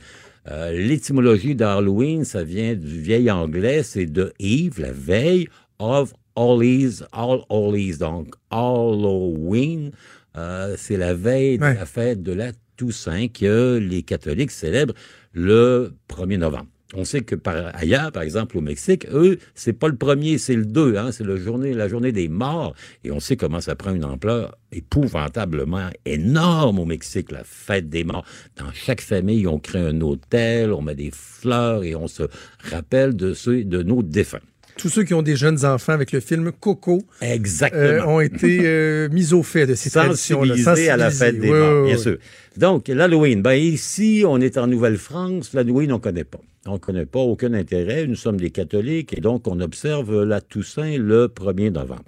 Euh, 0.49 0.73
L'étymologie 0.73 1.55
d'Halloween, 1.55 2.25
ça 2.25 2.43
vient 2.43 2.75
du 2.75 3.03
vieil 3.03 3.31
anglais, 3.31 3.83
c'est 3.83 4.07
de 4.07 4.33
Eve, 4.41 4.81
la 4.81 4.93
veille, 4.93 5.47
of 5.79 6.15
Hallows, 6.35 7.03
All 7.13 7.43
Hallows, 7.51 7.99
donc 7.99 8.35
Halloween, 8.51 9.91
euh, 10.39 10.75
c'est 10.79 10.97
la 10.97 11.13
veille 11.13 11.59
de 11.59 11.65
la 11.65 11.85
fête 11.85 12.23
de 12.23 12.33
la 12.33 12.53
Toussaint 12.79 13.29
que 13.29 13.77
les 13.77 14.03
catholiques 14.03 14.53
célèbrent 14.53 14.95
le 15.35 15.93
1er 16.09 16.39
novembre. 16.39 16.69
On 16.95 17.05
sait 17.05 17.21
que 17.21 17.37
par 17.37 17.75
ailleurs, 17.75 18.11
par 18.11 18.23
exemple 18.23 18.59
au 18.59 18.61
Mexique, 18.61 19.07
eux, 19.13 19.39
c'est 19.55 19.73
pas 19.73 19.87
le 19.89 19.95
premier, 19.95 20.39
c'est 20.39 20.57
le 20.57 20.65
2, 20.65 20.97
hein, 20.97 21.13
c'est 21.13 21.25
journée, 21.37 21.73
la 21.73 21.89
journée 21.89 22.11
des 22.13 22.29
morts. 22.29 22.75
Et 23.05 23.13
on 23.13 23.21
sait 23.21 23.37
comment 23.37 23.61
ça 23.61 23.77
prend 23.77 23.95
une 23.95 24.05
ampleur 24.05 24.57
épouvantablement 24.73 25.91
énorme 26.05 26.79
au 26.79 26.85
Mexique, 26.85 27.31
la 27.31 27.45
fête 27.45 27.89
des 27.89 28.05
morts. 28.05 28.25
Dans 28.57 28.73
chaque 28.73 29.01
famille, 29.01 29.47
on 29.47 29.59
crée 29.59 29.81
un 29.81 30.01
hôtel, 30.01 30.73
on 30.73 30.83
met 30.83 30.95
des 30.95 31.11
fleurs 31.13 31.85
et 31.85 31.95
on 31.95 32.09
se 32.09 32.25
rappelle 32.71 33.15
de 33.15 33.35
ceux, 33.35 33.65
de 33.65 33.83
nos 33.83 34.03
défunts. 34.03 34.41
Tous 34.77 34.89
ceux 34.89 35.05
qui 35.05 35.13
ont 35.15 35.23
des 35.23 35.37
jeunes 35.37 35.65
enfants 35.67 35.93
avec 35.93 36.11
le 36.11 36.21
film 36.21 36.53
Coco 36.53 37.03
Exactement. 37.21 37.83
euh, 37.83 38.05
ont 38.05 38.21
été 38.21 38.61
euh, 38.65 39.09
mis 39.11 39.35
au 39.35 39.43
fait 39.43 39.67
de 39.67 39.75
ces 39.75 39.91
traditions-là. 39.91 40.55
à 40.91 40.97
la 40.97 41.11
fête 41.11 41.39
des 41.39 41.51
morts, 41.51 41.83
Oui, 41.83 41.89
bien 41.89 41.97
oui, 41.97 42.03
sûr. 42.03 42.17
Donc, 42.57 42.89
l'Halloween, 42.89 43.43
ben 43.43 43.53
ici, 43.53 44.25
on 44.27 44.41
est 44.41 44.57
en 44.57 44.67
Nouvelle-France, 44.67 45.53
l'Halloween, 45.53 45.93
on 45.93 45.99
connaît 45.99 46.25
pas. 46.25 46.41
On 46.67 46.79
connaît 46.79 47.07
pas 47.07 47.21
aucun 47.21 47.55
intérêt, 47.55 48.07
nous 48.07 48.17
sommes 48.17 48.37
des 48.39 48.51
catholiques, 48.51 49.17
et 49.17 49.21
donc 49.21 49.49
on 49.49 49.61
observe 49.61 50.23
la 50.25 50.41
Toussaint 50.41 50.99
le 50.99 51.27
1er 51.29 51.71
novembre. 51.73 52.05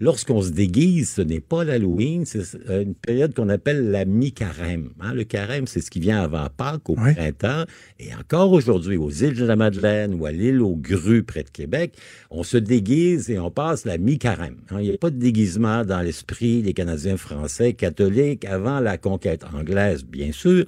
Lorsqu'on 0.00 0.42
se 0.42 0.50
déguise, 0.50 1.10
ce 1.10 1.22
n'est 1.22 1.38
pas 1.40 1.62
l'Halloween, 1.62 2.24
c'est 2.24 2.42
euh, 2.68 2.82
une 2.82 2.94
période 2.96 3.34
qu'on 3.34 3.48
appelle 3.48 3.92
la 3.92 4.04
mi-carême. 4.04 4.90
hein. 5.00 5.14
Le 5.14 5.22
carême, 5.22 5.68
c'est 5.68 5.80
ce 5.80 5.92
qui 5.92 6.00
vient 6.00 6.20
avant 6.20 6.48
Pâques, 6.56 6.88
au 6.90 6.96
printemps. 7.14 7.64
Et 8.00 8.12
encore 8.12 8.50
aujourd'hui, 8.50 8.96
aux 8.96 9.10
îles 9.10 9.36
de 9.38 9.44
la 9.44 9.54
Madeleine 9.54 10.14
ou 10.14 10.26
à 10.26 10.32
l'île 10.32 10.60
aux 10.60 10.74
Grues, 10.74 11.22
près 11.22 11.44
de 11.44 11.50
Québec, 11.50 11.94
on 12.30 12.42
se 12.42 12.56
déguise 12.56 13.30
et 13.30 13.38
on 13.38 13.52
passe 13.52 13.84
la 13.84 13.96
mi-carême. 13.96 14.56
hein. 14.70 14.78
Il 14.80 14.88
n'y 14.88 14.94
a 14.94 14.98
pas 14.98 15.10
de 15.10 15.18
déguisement 15.18 15.84
dans 15.84 16.00
l'esprit 16.00 16.62
des 16.62 16.72
Canadiens 16.74 17.16
français 17.16 17.72
catholiques 17.74 18.44
avant 18.44 18.80
la 18.80 18.98
conquête 18.98 19.44
anglaise, 19.54 20.04
bien 20.04 20.32
sûr. 20.32 20.64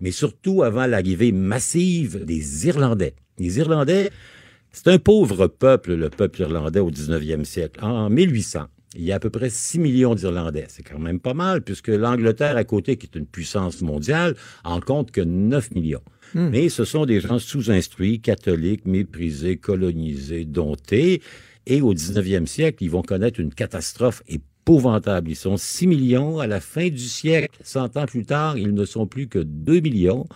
Mais 0.00 0.10
surtout 0.10 0.62
avant 0.62 0.86
l'arrivée 0.86 1.32
massive 1.32 2.24
des 2.24 2.66
Irlandais. 2.66 3.14
Les 3.38 3.58
Irlandais, 3.58 4.10
c'est 4.72 4.88
un 4.88 4.98
pauvre 4.98 5.46
peuple, 5.46 5.94
le 5.94 6.10
peuple 6.10 6.42
irlandais 6.42 6.80
au 6.80 6.90
19e 6.90 7.44
siècle. 7.44 7.82
En 7.82 8.10
1800, 8.10 8.66
il 8.94 9.04
y 9.04 9.12
a 9.12 9.16
à 9.16 9.18
peu 9.18 9.30
près 9.30 9.50
6 9.50 9.78
millions 9.78 10.14
d'Irlandais. 10.14 10.66
C'est 10.68 10.82
quand 10.82 10.98
même 10.98 11.20
pas 11.20 11.34
mal, 11.34 11.62
puisque 11.62 11.88
l'Angleterre 11.88 12.56
à 12.56 12.64
côté, 12.64 12.96
qui 12.96 13.06
est 13.06 13.18
une 13.18 13.26
puissance 13.26 13.82
mondiale, 13.82 14.34
en 14.64 14.80
compte 14.80 15.10
que 15.10 15.20
9 15.20 15.74
millions. 15.74 16.02
Mais 16.34 16.68
ce 16.68 16.84
sont 16.84 17.06
des 17.06 17.20
gens 17.20 17.38
sous-instruits, 17.38 18.20
catholiques, 18.20 18.84
méprisés, 18.84 19.56
colonisés, 19.56 20.44
domptés. 20.44 21.22
Et 21.66 21.80
au 21.80 21.94
19e 21.94 22.46
siècle, 22.46 22.84
ils 22.84 22.90
vont 22.90 23.02
connaître 23.02 23.40
une 23.40 23.54
catastrophe 23.54 24.22
Ils 24.68 25.36
sont 25.36 25.56
6 25.56 25.86
millions. 25.86 26.40
À 26.40 26.48
la 26.48 26.60
fin 26.60 26.88
du 26.88 26.98
siècle, 26.98 27.56
100 27.62 27.96
ans 27.96 28.06
plus 28.06 28.24
tard, 28.24 28.58
ils 28.58 28.74
ne 28.74 28.84
sont 28.84 29.06
plus 29.06 29.28
que 29.28 29.38
2 29.38 29.80
millions 29.80 30.26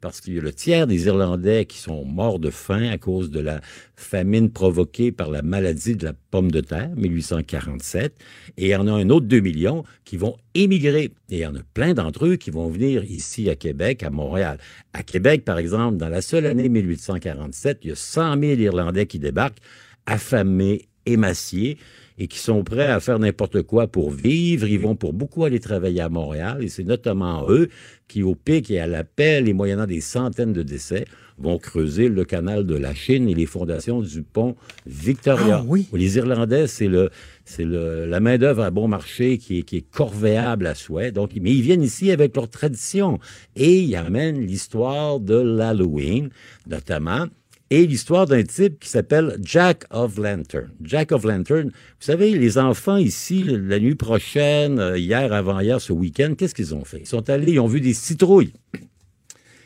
parce 0.00 0.20
qu'il 0.20 0.34
y 0.34 0.38
a 0.38 0.42
le 0.42 0.52
tiers 0.52 0.86
des 0.86 1.06
Irlandais 1.06 1.64
qui 1.64 1.78
sont 1.78 2.04
morts 2.04 2.38
de 2.38 2.50
faim 2.50 2.90
à 2.90 2.98
cause 2.98 3.30
de 3.30 3.40
la 3.40 3.60
famine 3.96 4.50
provoquée 4.50 5.12
par 5.12 5.30
la 5.30 5.40
maladie 5.40 5.96
de 5.96 6.04
la 6.04 6.12
pomme 6.30 6.50
de 6.50 6.60
terre, 6.60 6.90
1847, 6.94 8.14
et 8.58 8.66
il 8.66 8.68
y 8.68 8.76
en 8.76 8.86
a 8.86 8.92
un 8.92 9.08
autre 9.08 9.24
2 9.26 9.40
millions 9.40 9.82
qui 10.04 10.18
vont 10.18 10.36
émigrer. 10.54 11.12
Et 11.30 11.36
il 11.36 11.38
y 11.38 11.46
en 11.46 11.54
a 11.54 11.62
plein 11.72 11.94
d'entre 11.94 12.26
eux 12.26 12.36
qui 12.36 12.50
vont 12.50 12.68
venir 12.68 13.02
ici 13.04 13.48
à 13.48 13.56
Québec, 13.56 14.02
à 14.02 14.10
Montréal. 14.10 14.58
À 14.92 15.02
Québec, 15.02 15.42
par 15.44 15.56
exemple, 15.56 15.96
dans 15.96 16.10
la 16.10 16.20
seule 16.20 16.44
année 16.44 16.68
1847, 16.68 17.78
il 17.82 17.88
y 17.88 17.92
a 17.92 17.96
100 17.96 18.40
000 18.40 18.60
Irlandais 18.60 19.06
qui 19.06 19.18
débarquent, 19.18 19.60
affamés, 20.04 20.86
émaciés, 21.06 21.78
et 22.18 22.28
qui 22.28 22.38
sont 22.38 22.62
prêts 22.62 22.86
à 22.86 23.00
faire 23.00 23.18
n'importe 23.18 23.62
quoi 23.62 23.88
pour 23.88 24.10
vivre. 24.10 24.66
Ils 24.66 24.78
vont 24.78 24.94
pour 24.94 25.12
beaucoup 25.12 25.44
aller 25.44 25.60
travailler 25.60 26.00
à 26.00 26.08
Montréal 26.08 26.62
et 26.62 26.68
c'est 26.68 26.84
notamment 26.84 27.46
eux 27.48 27.68
qui, 28.06 28.22
au 28.22 28.34
pic 28.34 28.70
et 28.70 28.78
à 28.80 28.86
l'appel 28.86 29.48
et 29.48 29.52
moyennant 29.52 29.86
des 29.86 30.00
centaines 30.00 30.52
de 30.52 30.62
décès, 30.62 31.06
vont 31.38 31.58
creuser 31.58 32.08
le 32.08 32.24
canal 32.24 32.64
de 32.64 32.76
la 32.76 32.94
Chine 32.94 33.28
et 33.28 33.34
les 33.34 33.46
fondations 33.46 34.00
du 34.00 34.22
pont 34.22 34.54
Victoria. 34.86 35.58
Ah 35.58 35.64
oui. 35.66 35.88
Les 35.92 36.16
Irlandais, 36.16 36.68
c'est 36.68 36.86
le, 36.86 37.10
c'est 37.44 37.64
le, 37.64 38.06
la 38.06 38.20
main-d'œuvre 38.20 38.62
à 38.62 38.70
bon 38.70 38.86
marché 38.86 39.38
qui 39.38 39.58
est, 39.58 39.62
qui 39.62 39.78
est 39.78 39.90
corvéable 39.90 40.68
à 40.68 40.76
souhait. 40.76 41.10
Donc, 41.10 41.32
mais 41.40 41.50
ils 41.50 41.62
viennent 41.62 41.82
ici 41.82 42.12
avec 42.12 42.36
leur 42.36 42.48
tradition 42.48 43.18
et 43.56 43.80
ils 43.80 43.96
amènent 43.96 44.40
l'histoire 44.40 45.18
de 45.18 45.34
l'Halloween, 45.34 46.30
notamment 46.68 47.26
et 47.70 47.86
l'histoire 47.86 48.26
d'un 48.26 48.42
type 48.42 48.78
qui 48.80 48.88
s'appelle 48.88 49.38
Jack 49.42 49.84
of 49.90 50.18
Lantern. 50.18 50.70
Jack 50.82 51.12
of 51.12 51.24
Lantern, 51.24 51.68
vous 51.68 51.72
savez, 51.98 52.36
les 52.38 52.58
enfants 52.58 52.96
ici, 52.96 53.44
la 53.44 53.78
nuit 53.78 53.94
prochaine, 53.94 54.78
euh, 54.78 54.98
hier, 54.98 55.32
avant-hier, 55.32 55.80
ce 55.80 55.92
week-end, 55.92 56.34
qu'est-ce 56.36 56.54
qu'ils 56.54 56.74
ont 56.74 56.84
fait? 56.84 57.00
Ils 57.00 57.06
sont 57.06 57.28
allés, 57.30 57.52
ils 57.52 57.60
ont 57.60 57.66
vu 57.66 57.80
des 57.80 57.94
citrouilles. 57.94 58.52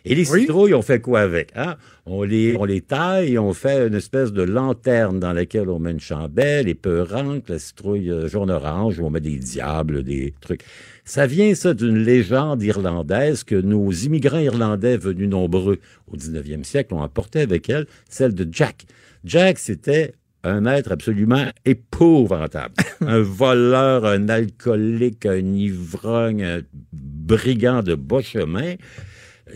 Et 0.04 0.14
les 0.14 0.24
citrouilles, 0.24 0.74
on 0.74 0.82
fait 0.82 1.00
quoi 1.00 1.20
avec? 1.20 1.50
Hein? 1.54 1.76
On, 2.06 2.22
les, 2.22 2.56
on 2.56 2.64
les 2.64 2.80
taille 2.80 3.34
et 3.34 3.38
on 3.38 3.52
fait 3.52 3.88
une 3.88 3.94
espèce 3.94 4.32
de 4.32 4.42
lanterne 4.42 5.18
dans 5.20 5.32
laquelle 5.32 5.68
on 5.68 5.78
met 5.78 5.90
une 5.90 6.00
chandelle 6.00 6.68
épeurante, 6.68 7.48
la 7.48 7.58
citrouille 7.58 8.10
euh, 8.10 8.28
jaune-orange, 8.28 8.98
où 8.98 9.06
on 9.06 9.10
met 9.10 9.20
des 9.20 9.36
diables, 9.36 10.02
des 10.02 10.34
trucs. 10.40 10.62
Ça 11.04 11.26
vient, 11.26 11.54
ça, 11.54 11.74
d'une 11.74 11.98
légende 11.98 12.62
irlandaise 12.62 13.44
que 13.44 13.54
nos 13.54 13.90
immigrants 13.90 14.38
irlandais 14.38 14.96
venus 14.96 15.28
nombreux 15.28 15.78
au 16.10 16.16
19e 16.16 16.64
siècle 16.64 16.94
ont 16.94 17.02
apporté 17.02 17.40
avec 17.40 17.68
elle, 17.68 17.86
celle 18.08 18.34
de 18.34 18.46
Jack. 18.50 18.86
Jack, 19.24 19.58
c'était 19.58 20.14
un 20.44 20.66
être 20.66 20.92
absolument 20.92 21.46
épouvantable. 21.64 22.74
un 23.00 23.20
voleur, 23.20 24.04
un 24.04 24.28
alcoolique, 24.28 25.26
un 25.26 25.54
ivrogne, 25.54 26.44
un 26.44 26.60
brigand 26.92 27.82
de 27.82 27.94
bas 27.94 28.22
chemin 28.22 28.74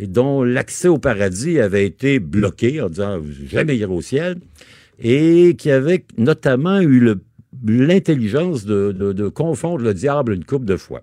dont 0.01 0.43
l'accès 0.43 0.89
au 0.89 0.99
paradis 0.99 1.61
avait 1.61 1.87
été 1.87 2.19
bloqué 2.19 2.81
en 2.81 2.89
disant 2.89 3.21
jamais 3.47 3.77
irez 3.77 3.93
au 3.93 4.01
ciel 4.01 4.37
et 4.99 5.55
qui 5.57 5.71
avait 5.71 6.05
notamment 6.17 6.81
eu 6.81 7.17
l'intelligence 7.67 8.65
de 8.65 9.29
confondre 9.29 9.83
le 9.83 9.95
diable 9.95 10.35
une 10.35 10.45
coupe 10.45 10.65
de 10.65 10.77
fois. 10.77 11.03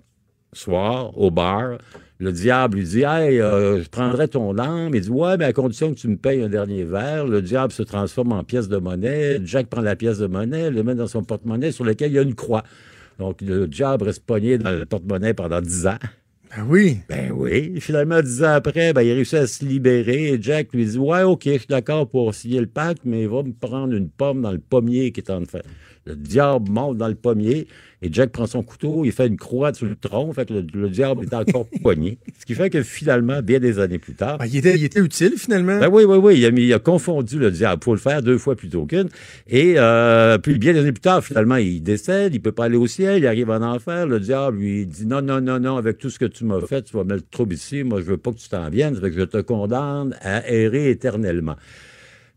Soir, 0.53 1.15
au 1.15 1.29
bar, 1.29 1.77
le 2.21 2.33
diable 2.33 2.77
lui 2.77 2.83
dit 2.83 3.03
Hey, 3.03 3.39
euh, 3.39 3.81
je 3.81 3.89
prendrai 3.89 4.27
ton 4.27 4.57
âme. 4.57 4.93
Il 4.93 5.01
dit 5.01 5.09
Ouais, 5.09 5.37
mais 5.37 5.45
à 5.45 5.53
condition 5.53 5.93
que 5.93 5.97
tu 5.97 6.09
me 6.09 6.17
payes 6.17 6.43
un 6.43 6.49
dernier 6.49 6.83
verre. 6.83 7.25
Le 7.25 7.41
diable 7.41 7.71
se 7.71 7.81
transforme 7.81 8.33
en 8.33 8.43
pièce 8.43 8.67
de 8.67 8.77
monnaie. 8.77 9.39
Jack 9.45 9.67
prend 9.67 9.81
la 9.81 9.95
pièce 9.95 10.17
de 10.17 10.27
monnaie, 10.27 10.69
le 10.69 10.83
met 10.83 10.95
dans 10.95 11.07
son 11.07 11.23
porte-monnaie 11.23 11.71
sur 11.71 11.85
lequel 11.85 12.11
il 12.11 12.15
y 12.15 12.19
a 12.19 12.23
une 12.23 12.35
croix. 12.35 12.63
Donc, 13.19 13.41
le 13.41 13.67
diable 13.67 14.05
reste 14.05 14.25
pogné 14.25 14.57
dans 14.57 14.71
le 14.71 14.85
porte-monnaie 14.85 15.33
pendant 15.33 15.61
dix 15.61 15.87
ans. 15.87 15.97
Ben 16.49 16.65
oui. 16.67 16.99
Ben 17.07 17.31
oui. 17.31 17.79
Finalement, 17.79 18.21
dix 18.21 18.43
ans 18.43 18.53
après, 18.53 18.91
ben, 18.91 19.01
il 19.01 19.13
réussit 19.13 19.35
à 19.35 19.47
se 19.47 19.63
libérer. 19.63 20.33
Et 20.33 20.41
Jack 20.41 20.73
lui 20.73 20.85
dit 20.85 20.97
Ouais, 20.97 21.21
OK, 21.23 21.43
je 21.45 21.57
suis 21.57 21.67
d'accord 21.67 22.09
pour 22.09 22.33
signer 22.33 22.59
le 22.59 22.67
pacte, 22.67 23.01
mais 23.05 23.21
il 23.23 23.29
va 23.29 23.43
me 23.43 23.53
prendre 23.53 23.93
une 23.93 24.09
pomme 24.09 24.41
dans 24.41 24.51
le 24.51 24.59
pommier 24.59 25.11
qui 25.11 25.19
est 25.19 25.29
en 25.29 25.43
train. 25.43 25.59
Le 26.05 26.15
diable 26.15 26.71
monte 26.71 26.97
dans 26.97 27.07
le 27.07 27.15
pommier 27.15 27.67
et 28.01 28.09
Jack 28.11 28.31
prend 28.31 28.47
son 28.47 28.63
couteau, 28.63 29.03
il 29.03 29.11
fait 29.11 29.27
une 29.27 29.35
croix 29.37 29.73
sur 29.73 29.85
le 29.85 29.95
tronc, 29.95 30.31
fait 30.33 30.47
que 30.47 30.53
le, 30.53 30.65
le 30.73 30.89
diable 30.89 31.23
est 31.25 31.33
encore 31.33 31.67
poigné. 31.81 32.17
Ce 32.39 32.45
qui 32.45 32.55
fait 32.55 32.69
que 32.69 32.81
finalement, 32.81 33.41
bien 33.41 33.59
des 33.59 33.79
années 33.79 33.99
plus 33.99 34.13
tard, 34.13 34.37
Ben, 34.37 34.45
il, 34.45 34.55
était, 34.57 34.75
il 34.77 34.83
était 34.85 35.01
utile, 35.01 35.33
finalement. 35.37 35.79
ben 35.79 35.89
oui, 35.91 36.03
oui, 36.05 36.17
oui. 36.17 36.37
Il 36.39 36.45
a, 36.45 36.51
mis- 36.51 36.63
il 36.63 36.73
a 36.73 36.79
confondu 36.79 37.37
le 37.39 37.51
diable. 37.51 37.79
Il 37.81 37.85
faut 37.85 37.93
le 37.93 37.99
faire 37.99 38.21
deux 38.23 38.37
fois 38.37 38.55
plutôt 38.55 38.85
qu'une. 38.85 39.09
Et 39.47 39.73
euh, 39.77 40.37
puis, 40.37 40.57
bien 40.57 40.73
des 40.73 40.79
années 40.79 40.91
plus 40.93 41.01
tard, 41.01 41.23
finalement, 41.23 41.57
il 41.57 41.81
décède. 41.83 42.33
Il 42.33 42.41
peut 42.41 42.51
pas 42.53 42.65
aller 42.65 42.77
au 42.77 42.87
ciel. 42.87 43.17
Il 43.19 43.27
arrive 43.27 43.49
en 43.49 43.61
enfer. 43.61 44.05
Le 44.07 44.19
diable 44.19 44.57
lui 44.59 44.85
dit 44.85 45.05
non, 45.05 45.21
non, 45.21 45.41
non, 45.41 45.59
non. 45.59 45.75
Avec 45.77 45.97
tout 45.97 46.09
ce 46.09 46.19
que 46.19 46.25
tu 46.25 46.45
m'as 46.45 46.61
fait, 46.61 46.83
tu 46.83 46.95
vas 46.95 47.03
mettre 47.03 47.23
le 47.23 47.29
trouble 47.29 47.53
ici. 47.53 47.83
Moi, 47.83 47.99
je 47.99 48.05
veux 48.05 48.17
pas 48.17 48.31
que 48.31 48.37
tu 48.37 48.47
t'en 48.49 48.69
viennes. 48.69 48.95
Ça 48.95 49.01
fait 49.01 49.11
que 49.11 49.19
je 49.19 49.23
te 49.25 49.41
condamne 49.41 50.15
à 50.21 50.49
errer 50.49 50.89
éternellement. 50.89 51.55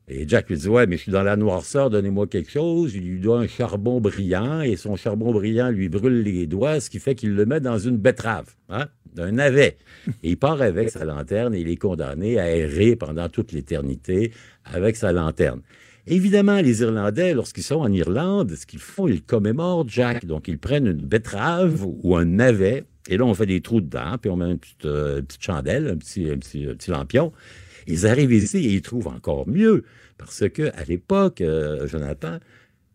Et 0.08 0.28
Jack 0.28 0.48
lui 0.48 0.56
dit 0.56 0.68
Ouais, 0.68 0.86
mais 0.86 0.96
je 0.96 1.02
suis 1.02 1.12
dans 1.12 1.22
la 1.22 1.36
noirceur, 1.36 1.90
donnez-moi 1.90 2.26
quelque 2.26 2.50
chose. 2.50 2.94
Il 2.94 3.08
lui 3.08 3.20
donne 3.20 3.42
un 3.42 3.46
charbon 3.46 4.00
brillant 4.00 4.60
et 4.60 4.76
son 4.76 4.96
charbon 4.96 5.32
brillant 5.32 5.70
lui 5.70 5.88
brûle 5.88 6.22
les 6.22 6.46
doigts, 6.46 6.80
ce 6.80 6.90
qui 6.90 6.98
fait 6.98 7.14
qu'il 7.14 7.34
le 7.34 7.46
met 7.46 7.60
dans 7.60 7.78
une 7.78 7.96
betterave, 7.96 8.54
hein, 8.68 8.86
d'un 9.14 9.32
navet. 9.32 9.76
Et 10.22 10.30
il 10.30 10.36
part 10.36 10.60
avec 10.60 10.90
sa 10.90 11.04
lanterne 11.04 11.54
et 11.54 11.60
il 11.60 11.68
est 11.68 11.76
condamné 11.76 12.38
à 12.38 12.50
errer 12.50 12.96
pendant 12.96 13.28
toute 13.28 13.52
l'éternité 13.52 14.32
avec 14.64 14.96
sa 14.96 15.12
lanterne. 15.12 15.60
Évidemment, 16.08 16.60
les 16.60 16.82
Irlandais, 16.82 17.32
lorsqu'ils 17.32 17.62
sont 17.62 17.76
en 17.76 17.92
Irlande, 17.92 18.56
ce 18.56 18.66
qu'ils 18.66 18.80
font, 18.80 19.06
ils 19.06 19.22
commémorent 19.22 19.88
Jack. 19.88 20.26
Donc, 20.26 20.48
ils 20.48 20.58
prennent 20.58 20.88
une 20.88 21.06
betterave 21.06 21.84
ou 21.86 22.16
un 22.16 22.24
navet, 22.24 22.84
et 23.08 23.16
là, 23.16 23.24
on 23.24 23.34
fait 23.34 23.46
des 23.46 23.60
trous 23.60 23.80
dedans, 23.80 24.16
puis 24.20 24.30
on 24.30 24.36
met 24.36 24.50
une 24.50 24.58
petite, 24.58 24.84
euh, 24.84 25.22
chandelle, 25.38 25.86
un 25.86 25.92
un 25.92 26.36
petit 26.36 26.90
lampion. 26.90 27.32
Ils 27.86 28.06
arrivent 28.06 28.32
ici 28.32 28.58
et 28.58 28.74
ils 28.74 28.82
trouvent 28.82 29.08
encore 29.08 29.48
mieux, 29.48 29.84
parce 30.18 30.48
que 30.48 30.70
à 30.74 30.84
l'époque, 30.84 31.40
euh, 31.40 31.86
Jonathan, 31.86 32.38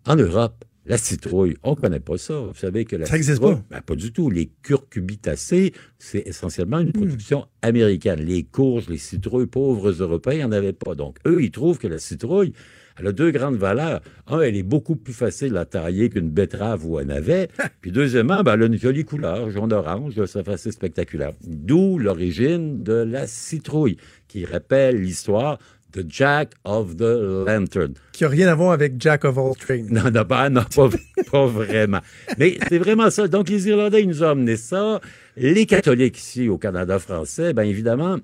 en 0.05 0.15
Europe, 0.15 0.64
la 0.88 0.97
citrouille, 0.97 1.55
on 1.64 1.72
ne 1.72 1.76
connaît 1.76 1.99
pas 1.99 2.18
ça. 2.18 2.39
Vous 2.39 2.53
savez 2.55 2.85
que 2.85 2.95
la 2.95 3.05
Ça 3.05 3.18
existe 3.18 3.35
citrouille- 3.41 3.55
pas. 3.55 3.64
Ben, 3.77 3.81
pas 3.81 3.95
du 3.95 4.11
tout. 4.14 4.30
Les 4.30 4.49
curcubitacées, 4.64 5.73
c'est 5.99 6.23
essentiellement 6.27 6.80
une 6.80 6.91
production 6.91 7.45
américaine. 7.61 8.19
Les 8.22 8.43
courges, 8.43 8.88
les 8.89 8.97
citrouilles, 8.97 9.47
pauvres 9.47 9.91
Européens, 9.91 10.47
n'en 10.47 10.53
avaient 10.57 10.73
pas. 10.73 10.95
Donc, 10.95 11.18
eux, 11.27 11.41
ils 11.43 11.51
trouvent 11.51 11.77
que 11.77 11.88
la 11.88 11.99
citrouille, 11.99 12.53
elle 12.99 13.07
a 13.07 13.11
deux 13.11 13.30
grandes 13.31 13.57
valeurs. 13.57 14.01
Un, 14.27 14.39
elle 14.41 14.55
est 14.55 14.64
beaucoup 14.64 14.95
plus 14.95 15.14
facile 15.14 15.55
à 15.57 15.65
tailler 15.65 16.09
qu'une 16.09 16.30
betterave 16.30 16.85
ou 16.85 16.97
un 16.97 17.05
navet. 17.05 17.47
Puis 17.81 17.91
deuxièmement, 17.91 18.41
ben, 18.43 18.53
elle 18.53 18.64
a 18.64 18.65
une 18.68 18.80
jolie 18.80 19.03
couleur, 19.05 19.51
jaune-orange, 19.51 20.23
ça 20.26 20.43
fait 20.43 20.53
assez 20.53 20.72
spectaculaire. 20.72 21.34
D'où 21.45 21.99
l'origine 21.99 22.81
de 22.81 22.93
la 22.93 23.27
citrouille, 23.27 23.97
qui 24.27 24.45
rappelle 24.45 25.01
l'histoire 25.01 25.59
de 25.98 26.06
Jack 26.07 26.53
of 26.64 26.95
the 26.98 27.45
Lantern. 27.48 27.94
Qui 28.11 28.24
n'a 28.24 28.30
rien 28.30 28.48
à 28.48 28.56
voir 28.56 28.72
avec 28.72 28.94
Jack 28.99 29.26
of 29.26 29.38
all 29.38 29.56
trades. 29.56 29.91
Non, 29.91 30.11
non, 30.11 30.26
pas, 30.26 30.49
non, 30.49 30.64
pas, 30.76 30.90
pas 31.32 31.45
vraiment. 31.48 32.02
Mais 32.38 32.57
c'est 32.69 32.78
vraiment 32.78 33.10
ça. 33.10 33.28
Donc, 33.28 33.49
les 33.49 33.68
Irlandais, 33.68 34.03
ils 34.03 34.07
nous 34.07 34.24
ont 34.24 34.30
amené 34.30 34.57
ça. 34.57 35.02
Les 35.36 35.65
catholiques 35.65 36.18
ici 36.18 36.49
au 36.49 36.57
Canada 36.57 36.99
français, 36.99 37.53
bien 37.53 37.64
évidemment, 37.64 38.18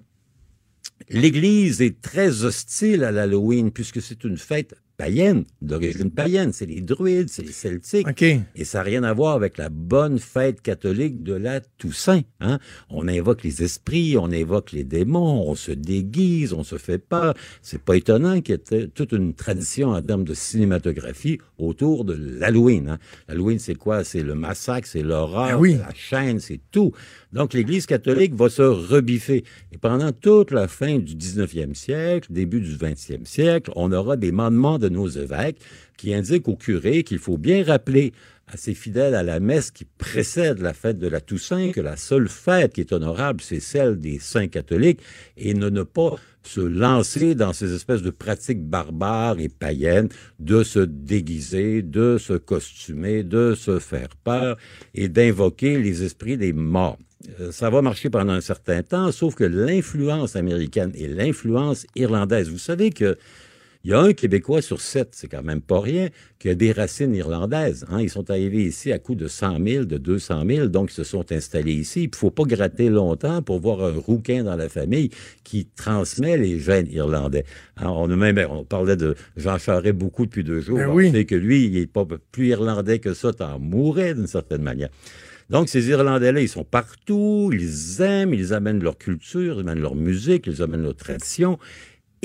l'Église 1.10 1.82
est 1.82 2.02
très 2.02 2.44
hostile 2.44 3.04
à 3.04 3.12
l'Halloween 3.12 3.72
puisque 3.72 4.02
c'est 4.02 4.24
une 4.24 4.38
fête 4.38 4.76
païenne, 4.98 5.44
d'origine 5.61 6.11
païenne. 6.11 6.53
C'est 6.53 6.65
les 6.65 6.82
druides, 6.82 7.30
c'est 7.30 7.44
les 7.44 7.52
celtiques. 7.52 8.07
Et 8.56 8.64
ça 8.64 8.80
n'a 8.80 8.84
rien 8.84 9.03
à 9.03 9.14
voir 9.14 9.36
avec 9.36 9.57
la 9.57 9.70
bonne 9.70 10.20
fête 10.20 10.61
catholique 10.61 11.24
de 11.24 11.34
la 11.34 11.60
Toussaint. 11.61 12.22
Hein? 12.40 12.60
On 12.90 13.07
invoque 13.07 13.44
les 13.44 13.64
esprits, 13.64 14.15
on 14.18 14.32
invoque 14.32 14.72
les 14.72 14.84
démons, 14.84 15.49
on 15.49 15.56
se 15.56 15.72
déguise, 15.72 16.53
on 16.53 16.64
se 16.64 16.78
fait 16.78 16.98
peur. 16.99 17.34
C'est 17.61 17.82
pas 17.82 17.95
étonnant 17.95 18.41
qu'il 18.41 18.56
y 18.72 18.76
ait 18.76 18.88
toute 18.88 19.11
une 19.11 19.34
tradition 19.34 19.90
en 19.90 20.02
termes 20.02 20.24
de 20.24 20.34
cinématographie 20.34 21.40
autour 21.57 22.06
de 22.06 22.14
l'Halloween. 22.14 22.90
Hein? 22.90 22.99
L'Halloween, 23.28 23.60
c'est 23.60 23.76
quoi? 23.76 24.03
C'est 24.03 24.24
le 24.24 24.36
massacre, 24.36 24.88
c'est 24.88 25.03
l'horreur, 25.03 25.49
Ah 25.52 25.57
oui. 25.57 25.76
la 25.76 25.94
chaîne, 25.94 26.40
c'est 26.40 26.60
tout. 26.72 26.91
Donc 27.32 27.53
l'Église 27.53 27.86
catholique 27.86 28.34
va 28.36 28.49
se 28.49 28.61
rebiffer. 28.61 29.44
Et 29.72 29.78
pendant 29.78 30.11
toute 30.11 30.52
la 30.52 30.68
fin 30.68 30.99
du 30.99 31.15
19e 31.15 31.74
siècle, 31.74 32.28
début 32.32 32.61
du 32.61 32.76
20e 32.76 33.26
siècle, 33.26 33.72
on 33.76 33.91
aura 33.91 34.18
des 34.18 34.32
mandements 34.32 34.78
de 34.84 34.89
nos 34.89 35.07
évêques 35.07 35.60
qui 35.97 36.14
indiquent 36.14 36.47
aux 36.47 36.55
curés 36.55 37.03
qu'il 37.03 37.19
faut 37.19 37.38
bien 37.38 37.64
rappeler 37.64 38.14
assez 38.47 38.73
fidèle 38.73 39.15
à 39.15 39.23
la 39.23 39.39
messe 39.39 39.72
qui 39.72 39.85
précède 39.85 40.60
la 40.60 40.73
fête 40.73 40.99
de 40.99 41.07
la 41.07 41.22
Toussaint, 41.22 41.72
que 41.72 41.81
la 41.81 41.95
seule 41.95 42.27
fête 42.27 42.73
qui 42.73 42.81
est 42.81 42.91
honorable, 42.91 43.41
c'est 43.41 43.61
celle 43.61 43.99
des 43.99 44.19
saints 44.19 44.47
catholiques, 44.47 44.99
et 45.38 45.53
ne, 45.53 45.69
ne 45.69 45.84
pas 45.84 46.15
se 46.43 46.60
lancer 46.60 47.35
dans 47.35 47.53
ces 47.53 47.73
espèces 47.73 48.01
de 48.01 48.10
pratiques 48.10 48.64
barbares 48.64 49.39
et 49.39 49.49
païennes, 49.49 50.10
de 50.39 50.64
se 50.64 50.80
déguiser, 50.80 51.81
de 51.81 52.18
se 52.19 52.34
costumer, 52.34 53.23
de 53.23 53.55
se 53.55 53.80
faire 53.80 54.10
peur 54.23 54.57
et 54.93 55.07
d'invoquer 55.07 55.80
les 55.80 56.03
esprits 56.03 56.38
des 56.38 56.51
morts. 56.53 56.97
Euh, 57.39 57.51
Ça 57.53 57.69
va 57.69 57.81
marcher 57.81 58.10
pendant 58.10 58.34
un 58.34 58.41
certain 58.41 58.84
temps, 58.84 59.11
sauf 59.14 59.35
que 59.35 59.45
l'influence 59.45 60.35
américaine 60.35 60.91
et 60.95 61.07
l'influence 61.07 61.88
irlandaise, 61.95 62.49
vous 62.49 62.57
savez 62.60 62.89
que 62.89 63.18
il 63.85 63.89
y 63.89 63.93
a 63.93 63.99
un 63.99 64.14
Québécois 64.14 64.61
sur 64.61 64.80
sept, 64.80 65.10
c'est 65.11 65.27
quand 65.27 65.43
même 65.43 65.60
pas 65.60 65.81
rien, 65.81 66.07
qui 66.39 66.47
a 66.47 66.55
des 66.55 66.72
racines 66.72 67.14
irlandaises. 67.14 67.85
Hein. 67.89 67.99
Ils 67.99 68.10
sont 68.10 68.30
arrivés 68.31 68.64
ici 68.64 68.93
à 68.93 68.99
coût 68.99 69.14
de 69.14 69.27
100 69.27 69.57
000, 69.65 69.84
de 69.84 69.97
200 69.97 70.43
000, 70.47 70.68
donc 70.68 70.91
ils 70.91 70.95
se 70.95 71.03
sont 71.03 71.30
installés 71.34 71.73
ici. 71.73 72.03
Il 72.03 72.15
faut 72.15 72.31
pas 72.31 72.43
gratter 72.43 72.88
longtemps 72.88 73.41
pour 73.41 73.60
voir 73.60 73.84
un 73.84 73.91
rouquin 73.91 74.45
dans 74.45 74.55
la 74.55 74.69
famille 74.69 75.10
qui 75.43 75.65
transmet 75.65 76.38
les 76.38 76.60
gènes 76.60 76.88
irlandais. 76.89 77.43
Hein, 77.76 77.89
on 77.89 78.10
a 78.10 78.15
même, 78.15 78.39
on 78.49 78.64
parlait 78.64 78.95
de 78.95 79.15
Jean 79.35 79.57
Charest 79.57 79.95
beaucoup 79.95 80.26
depuis 80.26 80.45
deux 80.45 80.61
jours. 80.61 80.77
Ben 80.77 80.88
on 80.88 80.93
oui. 80.93 81.11
sait 81.11 81.26
que 81.26 81.35
lui, 81.35 81.65
il 81.65 81.77
est 81.77 81.88
pas 81.88 82.05
plus 82.31 82.47
irlandais 82.47 82.99
que 82.99 83.14
ça, 83.14 83.34
t'en 83.34 83.60
mourrais 83.60 84.14
d'une 84.14 84.27
certaine 84.27 84.61
manière. 84.61 84.89
Donc, 85.49 85.69
ces 85.69 85.89
Irlandais-là, 85.89 86.39
ils 86.39 86.49
sont 86.49 86.64
partout, 86.64 87.51
ils 87.53 88.01
aiment, 88.01 88.34
ils 88.34 88.53
amènent 88.53 88.81
leur 88.81 88.97
culture, 88.97 89.57
ils 89.57 89.60
amènent 89.60 89.81
leur 89.81 89.95
musique, 89.95 90.47
ils 90.47 90.61
amènent 90.61 90.84
leur 90.84 90.95
tradition. 90.95 91.60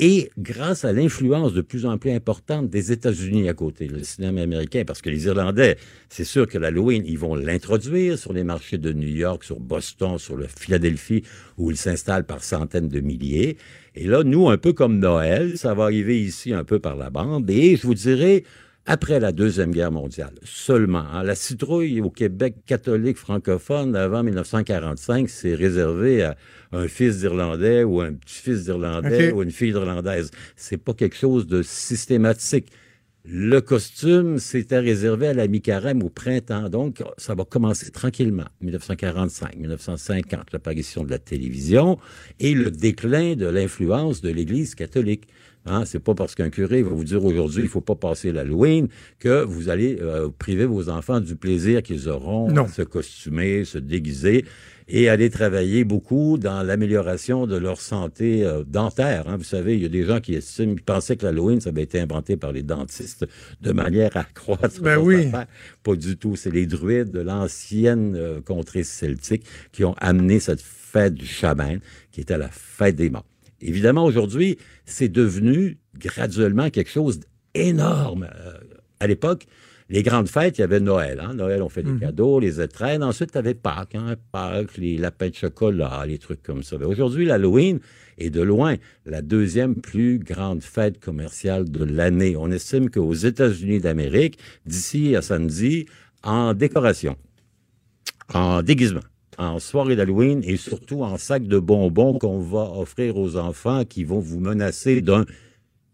Et 0.01 0.31
grâce 0.37 0.85
à 0.85 0.93
l'influence 0.93 1.53
de 1.53 1.59
plus 1.59 1.85
en 1.85 1.97
plus 1.97 2.11
importante 2.11 2.69
des 2.69 2.93
États-Unis 2.93 3.49
à 3.49 3.53
côté, 3.53 3.89
le 3.89 4.01
cinéma 4.01 4.39
américain, 4.39 4.83
parce 4.87 5.01
que 5.01 5.09
les 5.09 5.25
Irlandais, 5.25 5.75
c'est 6.07 6.23
sûr 6.23 6.47
que 6.47 6.57
l'Halloween, 6.57 7.03
ils 7.05 7.19
vont 7.19 7.35
l'introduire 7.35 8.17
sur 8.17 8.31
les 8.31 8.45
marchés 8.45 8.77
de 8.77 8.93
New 8.93 9.09
York, 9.09 9.43
sur 9.43 9.59
Boston, 9.59 10.17
sur 10.17 10.39
Philadelphie, 10.57 11.23
où 11.57 11.69
ils 11.69 11.75
s'installent 11.75 12.25
par 12.25 12.45
centaines 12.45 12.87
de 12.87 13.01
milliers. 13.01 13.57
Et 13.93 14.07
là, 14.07 14.23
nous, 14.23 14.47
un 14.47 14.57
peu 14.57 14.71
comme 14.71 14.99
Noël, 14.99 15.57
ça 15.57 15.73
va 15.73 15.83
arriver 15.83 16.17
ici 16.17 16.53
un 16.53 16.63
peu 16.63 16.79
par 16.79 16.95
la 16.95 17.09
bande. 17.09 17.49
Et 17.49 17.75
je 17.75 17.85
vous 17.85 17.93
dirais, 17.93 18.45
après 18.85 19.19
la 19.19 19.33
Deuxième 19.33 19.71
Guerre 19.71 19.91
mondiale, 19.91 20.33
seulement. 20.43 21.03
hein, 21.11 21.23
la 21.23 21.35
citrouille 21.35 21.99
au 21.99 22.09
Québec 22.09 22.55
catholique 22.65 23.17
francophone 23.17 23.97
avant 23.97 24.23
1945, 24.23 25.29
c'est 25.29 25.55
réservé 25.55 26.23
à 26.23 26.37
un 26.71 26.87
fils 26.87 27.19
d'Irlandais 27.19 27.83
ou 27.83 28.01
un 28.01 28.13
petit-fils 28.13 28.65
d'Irlandais 28.65 29.31
ou 29.31 29.41
une 29.43 29.51
fille 29.51 29.71
d'Irlandaise. 29.71 30.31
C'est 30.55 30.77
pas 30.77 30.93
quelque 30.93 31.15
chose 31.15 31.47
de 31.47 31.61
systématique. 31.63 32.67
Le 33.25 33.59
costume, 33.59 34.39
c'était 34.39 34.79
réservé 34.79 35.27
à 35.27 35.33
la 35.33 35.47
mi-carême 35.47 36.01
au 36.03 36.09
printemps. 36.09 36.69
Donc, 36.69 37.03
ça 37.17 37.35
va 37.35 37.43
commencer 37.43 37.91
tranquillement. 37.91 38.45
1945, 38.61 39.55
1950, 39.57 40.53
l'apparition 40.53 41.03
de 41.03 41.11
la 41.11 41.19
télévision 41.19 41.99
et 42.39 42.53
le 42.53 42.71
déclin 42.71 43.35
de 43.35 43.45
l'influence 43.45 44.21
de 44.21 44.29
l'Église 44.29 44.73
catholique. 44.73 45.27
Hein, 45.65 45.83
c'est 45.85 45.99
pas 45.99 46.15
parce 46.15 46.33
qu'un 46.33 46.49
curé 46.49 46.81
va 46.81 46.89
vous 46.91 47.03
dire 47.03 47.23
aujourd'hui 47.25 47.63
il 47.63 47.69
faut 47.69 47.81
pas 47.81 47.93
passer 47.95 48.31
l'Halloween 48.31 48.87
que 49.19 49.43
vous 49.43 49.67
allez 49.67 49.97
euh, 50.01 50.29
priver 50.39 50.65
vos 50.65 50.87
enfants 50.87 51.19
du 51.19 51.35
plaisir 51.35 51.83
qu'ils 51.83 52.07
auront 52.07 52.49
Non. 52.49 52.63
à 52.63 52.67
se 52.69 52.81
costumer, 52.81 53.65
se 53.65 53.77
déguiser 53.77 54.45
et 54.91 55.07
aller 55.07 55.29
travailler 55.29 55.83
beaucoup 55.83 56.39
dans 56.39 56.63
l'amélioration 56.63 57.45
de 57.45 57.55
leur 57.55 57.79
santé 57.79 58.43
euh, 58.43 58.63
dentaire. 58.65 59.29
hein. 59.29 59.37
Vous 59.37 59.43
savez, 59.43 59.75
il 59.75 59.83
y 59.83 59.85
a 59.85 59.89
des 59.89 60.03
gens 60.03 60.19
qui 60.19 60.33
estiment, 60.33 60.75
qui 60.75 60.81
pensaient 60.81 61.15
que 61.15 61.25
l'Halloween, 61.25 61.61
ça 61.61 61.69
avait 61.69 61.83
été 61.83 61.99
inventé 61.99 62.37
par 62.37 62.51
les 62.51 62.63
dentistes 62.63 63.27
de 63.61 63.71
manière 63.71 64.17
à 64.17 64.23
croître. 64.23 64.81
Ben 64.81 64.97
oui. 64.97 65.27
affaires. 65.27 65.45
Pas 65.83 65.95
du 65.95 66.17
tout. 66.17 66.35
C'est 66.35 66.51
les 66.51 66.65
druides 66.65 67.11
de 67.11 67.19
l'ancienne 67.19 68.15
euh, 68.15 68.41
contrée 68.41 68.83
celtique 68.83 69.45
qui 69.71 69.83
ont 69.85 69.95
amené 69.99 70.39
cette 70.39 70.61
fête 70.61 71.13
du 71.13 71.27
chaman, 71.27 71.79
qui 72.11 72.21
était 72.21 72.37
la 72.37 72.49
fête 72.49 72.95
des 72.95 73.11
morts. 73.11 73.25
Évidemment, 73.61 74.05
aujourd'hui, 74.05 74.57
c'est 74.85 75.09
devenu 75.09 75.77
graduellement 75.99 76.71
quelque 76.71 76.89
chose 76.89 77.19
d'énorme. 77.53 78.27
Euh, 78.33 78.53
à 78.99 79.05
l'époque, 79.05 79.45
les 79.89 80.03
grandes 80.03 80.29
fêtes, 80.29 80.59
il 80.59 80.61
y 80.61 80.63
avait 80.63 80.79
Noël. 80.79 81.19
Hein? 81.19 81.33
Noël, 81.33 81.63
on 81.63 81.69
fait 81.69 81.81
des 81.81 81.97
cadeaux, 81.99 82.39
les 82.39 82.61
étrennes. 82.61 83.03
Ensuite, 83.03 83.31
tu 83.31 83.37
avais 83.39 83.55
Pâques, 83.55 83.95
hein? 83.95 84.15
Pâques, 84.31 84.77
les 84.77 84.97
lapins 84.97 85.29
de 85.29 85.35
chocolat, 85.35 86.03
les 86.05 86.19
trucs 86.19 86.43
comme 86.43 86.61
ça. 86.61 86.77
Aujourd'hui, 86.77 87.25
l'Halloween 87.25 87.79
est 88.19 88.29
de 88.29 88.41
loin 88.41 88.75
la 89.07 89.23
deuxième 89.23 89.75
plus 89.75 90.19
grande 90.19 90.61
fête 90.61 90.99
commerciale 90.99 91.71
de 91.71 91.83
l'année. 91.83 92.35
On 92.37 92.51
estime 92.51 92.91
qu'aux 92.91 93.13
États-Unis 93.13 93.79
d'Amérique, 93.79 94.37
d'ici 94.67 95.15
à 95.15 95.23
samedi, 95.23 95.87
en 96.21 96.53
décoration, 96.53 97.15
en 98.33 98.61
déguisement, 98.61 98.99
en 99.39 99.57
soirée 99.57 99.95
d'Halloween 99.95 100.41
et 100.43 100.57
surtout 100.57 101.01
en 101.01 101.17
sac 101.17 101.47
de 101.47 101.57
bonbons 101.57 102.19
qu'on 102.19 102.39
va 102.39 102.71
offrir 102.75 103.17
aux 103.17 103.37
enfants 103.37 103.85
qui 103.85 104.03
vont 104.03 104.19
vous 104.19 104.39
menacer 104.39 105.01
d'un 105.01 105.25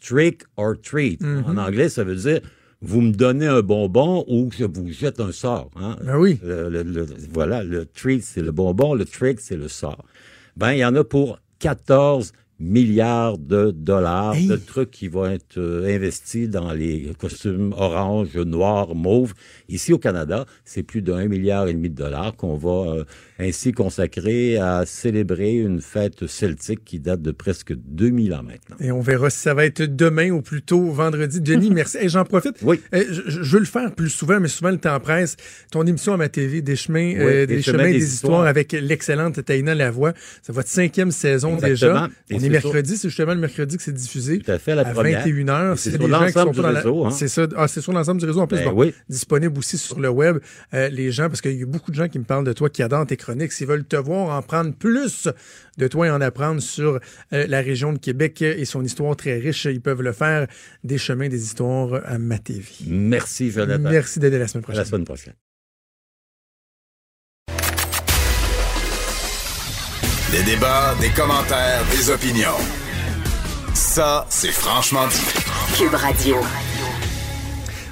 trick 0.02 0.42
or 0.58 0.74
treat. 0.82 1.24
En 1.24 1.58
anglais, 1.58 1.88
ça 1.88 2.04
veut 2.04 2.16
dire 2.16 2.42
vous 2.82 3.02
me 3.02 3.12
donnez 3.12 3.48
un 3.48 3.62
bonbon 3.62 4.24
ou 4.28 4.50
je 4.56 4.66
vous 4.66 4.90
jette 4.90 5.20
un 5.20 5.32
sort. 5.32 5.70
hein. 5.76 5.96
Ben 6.04 6.18
oui. 6.18 6.40
Le- 6.44 6.70
le- 6.70 6.84
le- 6.84 7.08
voilà, 7.34 7.64
le 7.64 7.86
treat, 7.86 8.24
c'est 8.24 8.42
le 8.42 8.52
bonbon, 8.52 8.94
le 8.94 9.06
trick, 9.06 9.40
c'est 9.40 9.58
le 9.58 9.68
sort. 9.68 10.04
Ben, 10.58 10.74
il 10.74 10.80
y 10.80 10.86
en 10.86 10.96
a 10.96 11.04
pour 11.04 11.40
14 11.60 12.32
milliards 12.60 13.38
de 13.38 13.72
dollars 13.72 14.34
Hey. 14.36 14.48
de 14.48 14.56
trucs 14.56 14.92
qui 14.92 15.10
vont 15.10 15.26
être 15.26 15.58
euh, 15.58 15.94
investis 15.94 16.50
dans 16.50 16.72
les 16.72 17.12
costumes 17.20 17.74
orange, 17.78 18.38
noir, 18.38 18.96
mauve. 18.96 19.34
Ici 19.70 19.94
au 19.94 19.98
Canada, 19.98 20.46
c'est 20.64 20.84
plus 20.84 21.02
d'un 21.02 21.26
milliard 21.28 21.68
et 21.68 21.74
demi 21.74 21.90
de 21.90 21.96
dollars 21.96 22.36
qu'on 22.36 22.56
va 22.56 22.92
euh, 23.00 23.04
ainsi 23.40 23.72
consacrer 23.72 24.58
à 24.58 24.86
célébrer 24.86 25.54
une 25.56 25.82
fête 25.82 26.28
celtique 26.28 26.84
qui 26.86 27.00
date 27.00 27.22
de 27.22 27.32
presque 27.32 27.74
2000 27.74 28.34
ans 28.34 28.44
maintenant. 28.44 28.76
Et 28.80 28.92
on 28.92 29.02
verra 29.02 29.30
si 29.30 29.40
ça 29.40 29.54
va 29.54 29.66
être 29.66 29.82
demain 29.84 30.30
ou 30.32 30.42
plutôt 30.42 30.82
vendredi. 30.92 31.42
Denis, 31.42 31.70
merci. 31.74 31.98
Et 32.02 32.10
j'en 32.10 32.26
profite. 32.26 32.58
Oui. 32.62 32.80
Euh, 32.94 33.04
je, 33.10 33.22
je 33.44 33.52
veux 33.54 33.60
le 33.60 33.66
faire 33.66 33.94
plus 33.94 34.10
souvent, 34.10 34.40
mais 34.40 34.48
souvent 34.48 34.70
le 34.72 34.78
temps 34.78 35.00
presse. 35.00 35.36
Ton 35.72 35.84
émission 35.86 36.14
à 36.14 36.18
ma 36.18 36.30
TV, 36.30 36.62
Des 36.62 36.76
chemins, 36.76 37.14
Oui, 37.14 37.16
euh, 37.20 37.46
Des 37.46 37.58
des, 37.58 37.62
chemins, 37.62 37.80
chemins, 37.80 37.92
des 37.92 38.00
des 38.00 38.06
histoires 38.06 38.32
histoires. 38.34 38.48
avec 38.48 38.72
l'excellente 38.74 39.44
Taïna 39.44 39.76
Lavoie. 39.76 40.14
C'est 40.44 40.54
votre 40.54 40.70
cinquième 40.70 41.12
saison 41.12 41.56
Exactement. 41.56 42.08
déjà. 42.08 42.10
Et 42.30 42.36
on 42.36 42.40
est 42.40 42.50
mercredi, 42.50 42.98
c'est 42.98 43.10
justement 43.10 43.34
le 43.34 43.40
mercredi 43.40 43.78
que 43.78 43.84
c'est 43.84 43.94
diffusé. 43.94 44.40
Tout 44.40 44.52
à 44.52 44.60
fait, 44.60 44.76
la 44.76 44.82
à 44.88 44.92
première. 44.92 45.26
21h. 45.26 45.74
Et 45.74 45.78
c'est 45.78 45.92
sur 45.92 46.08
l'ensemble 46.08 46.52
du 46.56 46.62
la- 46.62 46.70
réseau, 46.70 47.06
hein. 47.06 47.12
C'est 47.12 47.28
ça. 47.28 47.48
Ah, 47.56 47.68
c'est 47.68 47.82
sur 47.82 47.92
l'ensemble 47.94 48.20
du 48.20 48.26
réseau. 48.26 48.40
En 48.42 48.48
plus, 48.48 48.58
Ben 48.58 48.70
bon, 48.72 48.80
oui. 48.82 48.94
disponible 49.10 49.55
aussi 49.58 49.78
sur 49.78 50.00
le 50.00 50.10
web. 50.10 50.38
Euh, 50.74 50.90
les 50.90 51.12
gens, 51.12 51.28
parce 51.30 51.42
qu'il 51.42 51.54
y 51.60 51.64
a 51.64 51.66
beaucoup 51.66 51.92
de 51.92 51.96
gens 51.96 52.08
qui 52.08 52.20
me 52.20 52.24
parlent 52.24 52.46
de 52.46 52.54
toi, 52.54 52.70
qui 52.70 52.84
adorent 52.84 53.06
tes 53.08 53.18
chroniques. 53.18 53.52
S'ils 53.52 53.68
veulent 53.68 53.86
te 53.86 53.96
voir, 53.96 54.30
en 54.36 54.42
prendre 54.42 54.74
plus 54.74 55.28
de 55.78 55.88
toi 55.88 56.08
et 56.08 56.10
en 56.12 56.22
apprendre 56.22 56.62
sur 56.62 57.00
euh, 57.34 57.48
la 57.48 57.62
région 57.62 57.94
de 57.94 57.98
Québec 58.00 58.42
et 58.42 58.66
son 58.66 58.84
histoire 58.84 59.16
très 59.16 59.38
riche, 59.38 59.66
ils 59.66 59.82
peuvent 59.82 60.02
le 60.02 60.12
faire. 60.14 60.48
Des 60.84 60.98
chemins, 60.98 61.28
des 61.30 61.44
histoires 61.44 62.02
à 62.06 62.18
ma 62.18 62.38
TV. 62.40 62.66
Merci, 62.88 63.52
Jonathan. 63.52 63.90
Merci 63.90 64.20
d'être 64.20 64.34
la 64.36 64.48
semaine 64.48 64.64
À 64.68 64.74
la 64.74 64.84
prochaine. 64.84 64.86
semaine 64.86 65.06
prochaine. 65.06 65.34
Des 70.32 70.44
débats, 70.44 70.96
des 71.00 71.10
commentaires, 71.10 71.82
des 71.92 72.10
opinions. 72.10 72.58
Ça, 73.74 74.26
c'est 74.30 74.52
franchement 74.52 75.08
dit. 75.08 75.22
Cube 75.78 75.94
Radio. 75.94 76.38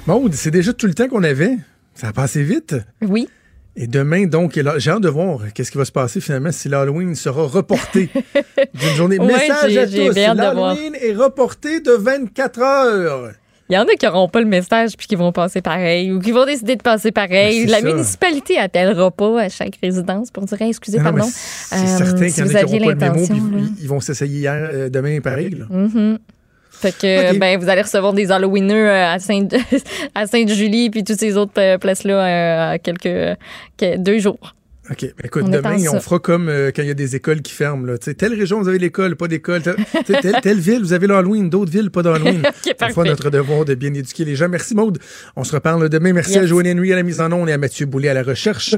Bon, 0.06 0.28
c'est 0.32 0.50
déjà 0.50 0.72
tout 0.72 0.86
le 0.86 0.94
temps 0.94 1.08
qu'on 1.08 1.22
avait. 1.22 1.56
Ça 1.94 2.08
a 2.08 2.12
passé 2.12 2.42
vite. 2.42 2.74
Oui. 3.02 3.28
Et 3.76 3.86
demain, 3.86 4.26
donc, 4.26 4.60
j'ai 4.76 4.90
hâte 4.90 5.00
de 5.02 5.08
voir 5.08 5.40
qu'est-ce 5.52 5.70
qui 5.72 5.78
va 5.78 5.84
se 5.84 5.92
passer 5.92 6.20
finalement 6.20 6.52
si 6.52 6.68
l'Halloween 6.68 7.14
sera 7.14 7.42
reporté 7.44 8.08
d'une 8.74 8.94
journée. 8.96 9.18
Ouais, 9.18 9.26
Message 9.26 9.70
j'ai- 9.72 9.78
à 9.78 9.86
tous, 9.86 10.14
l'Halloween 10.36 10.94
est 11.00 11.14
reporté 11.14 11.80
de 11.80 11.92
24 11.92 12.60
heures. 12.60 13.32
Il 13.70 13.74
y 13.74 13.78
en 13.78 13.84
a 13.84 13.94
qui 13.94 14.04
n'auront 14.04 14.28
pas 14.28 14.40
le 14.40 14.46
message 14.46 14.94
puis 14.96 15.06
qui 15.06 15.16
vont 15.16 15.32
passer 15.32 15.62
pareil 15.62 16.12
ou 16.12 16.20
qui 16.20 16.32
vont 16.32 16.44
décider 16.44 16.76
de 16.76 16.82
passer 16.82 17.10
pareil. 17.12 17.64
Ben, 17.64 17.70
La 17.72 17.80
ça. 17.80 17.86
municipalité 17.86 18.58
appellera 18.58 19.10
pas 19.10 19.40
à 19.40 19.48
chaque 19.48 19.78
résidence 19.82 20.30
pour 20.30 20.44
dire 20.44 20.60
Hey, 20.60 20.68
excusez, 20.68 20.98
Non, 20.98 21.04
non, 21.04 21.10
pardon. 21.12 21.28
c'est 21.32 21.76
Euh, 21.76 21.86
certain 21.98 22.28
si 22.28 22.34
qu'il 22.34 22.44
y 22.44 22.46
en 22.46 22.50
vous 22.50 22.56
a 22.56 22.58
qui 22.58 22.64
aviez 22.64 22.78
n'auront 22.80 22.96
pas 22.98 23.06
le 23.06 23.12
mémo, 23.14 23.26
puis 23.26 23.34
l'intention, 23.38 23.56
là. 23.58 23.64
ils, 23.80 23.88
vont 23.88 24.00
s'essayer 24.00 24.38
hier, 24.40 24.68
euh, 24.70 24.88
demain 24.90 25.18
pareil. 25.22 25.50
là. 25.50 25.64
Mhm. 25.70 26.18
Fait 26.84 26.92
que 26.92 27.32
Ok. 27.32 27.38
ben 27.38 27.58
vous 27.58 27.68
allez 27.70 27.80
recevoir 27.82 28.12
des 28.12 28.30
Halloweeners 28.30 28.74
euh, 28.88 29.14
à 29.14 29.18
Sainte 29.18 29.54
à 30.14 30.26
Sainte-Julie 30.26 30.90
puis 30.90 31.02
toutes 31.02 31.18
ces 31.18 31.36
autres 31.38 31.52
euh, 31.58 31.78
places 31.78 32.04
là 32.04 32.70
à 32.72 32.78
quelques 32.78 33.02
que- 33.78 33.96
deux 33.96 34.18
jours. 34.18 34.54
OK. 34.90 35.00
ben 35.00 35.12
écoute, 35.24 35.44
On 35.46 35.48
demain, 35.48 35.78
on 35.94 35.98
fera 35.98 36.18
comme 36.18 36.50
euh, 36.50 36.70
quand 36.76 36.82
il 36.82 36.88
y 36.88 36.90
a 36.90 36.94
des 36.94 37.16
écoles 37.16 37.40
qui 37.40 37.52
ferment. 37.54 37.86
Là. 37.86 37.96
Tu 37.96 38.04
sais, 38.04 38.14
Telle 38.14 38.34
région, 38.34 38.60
vous 38.60 38.68
avez 38.68 38.78
l'école, 38.78 39.16
pas 39.16 39.28
d'école. 39.28 39.62
Telle, 39.62 39.76
tu 40.04 40.12
sais, 40.12 40.20
telle, 40.20 40.40
telle 40.42 40.58
ville, 40.60 40.80
vous 40.82 40.92
avez 40.92 41.06
l'Halloween. 41.06 41.48
D'autres 41.48 41.72
villes, 41.72 41.90
pas 41.90 42.02
d'Halloween. 42.02 42.40
OK, 42.46 42.52
On 42.54 42.60
fera 42.60 42.74
parfait. 42.92 43.08
notre 43.08 43.30
devoir 43.30 43.64
de 43.64 43.74
bien 43.74 43.94
éduquer 43.94 44.26
les 44.26 44.36
gens. 44.36 44.50
Merci, 44.50 44.74
Maude. 44.74 44.98
On 45.36 45.44
se 45.44 45.52
reparle 45.54 45.88
demain. 45.88 46.12
Merci 46.12 46.38
à. 46.38 46.44
Joanne 46.44 46.68
Henry 46.78 46.92
à 46.92 46.96
la 46.96 47.02
mise 47.02 47.22
en 47.22 47.32
onde 47.32 47.48
et 47.48 47.54
à 47.54 47.58
Mathieu 47.58 47.86
Boulay 47.86 48.10
à 48.10 48.14
la 48.14 48.22
recherche. 48.22 48.74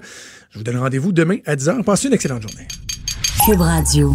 Je 0.53 0.59
vous 0.59 0.62
donne 0.62 0.77
rendez-vous 0.78 1.11
demain 1.11 1.39
à 1.45 1.57
10h. 1.57 1.83
Passez 1.83 2.07
une 2.07 2.15
excellente 2.15 2.43
journée. 2.43 2.69
Cube 3.45 3.61
Radio. 3.62 4.15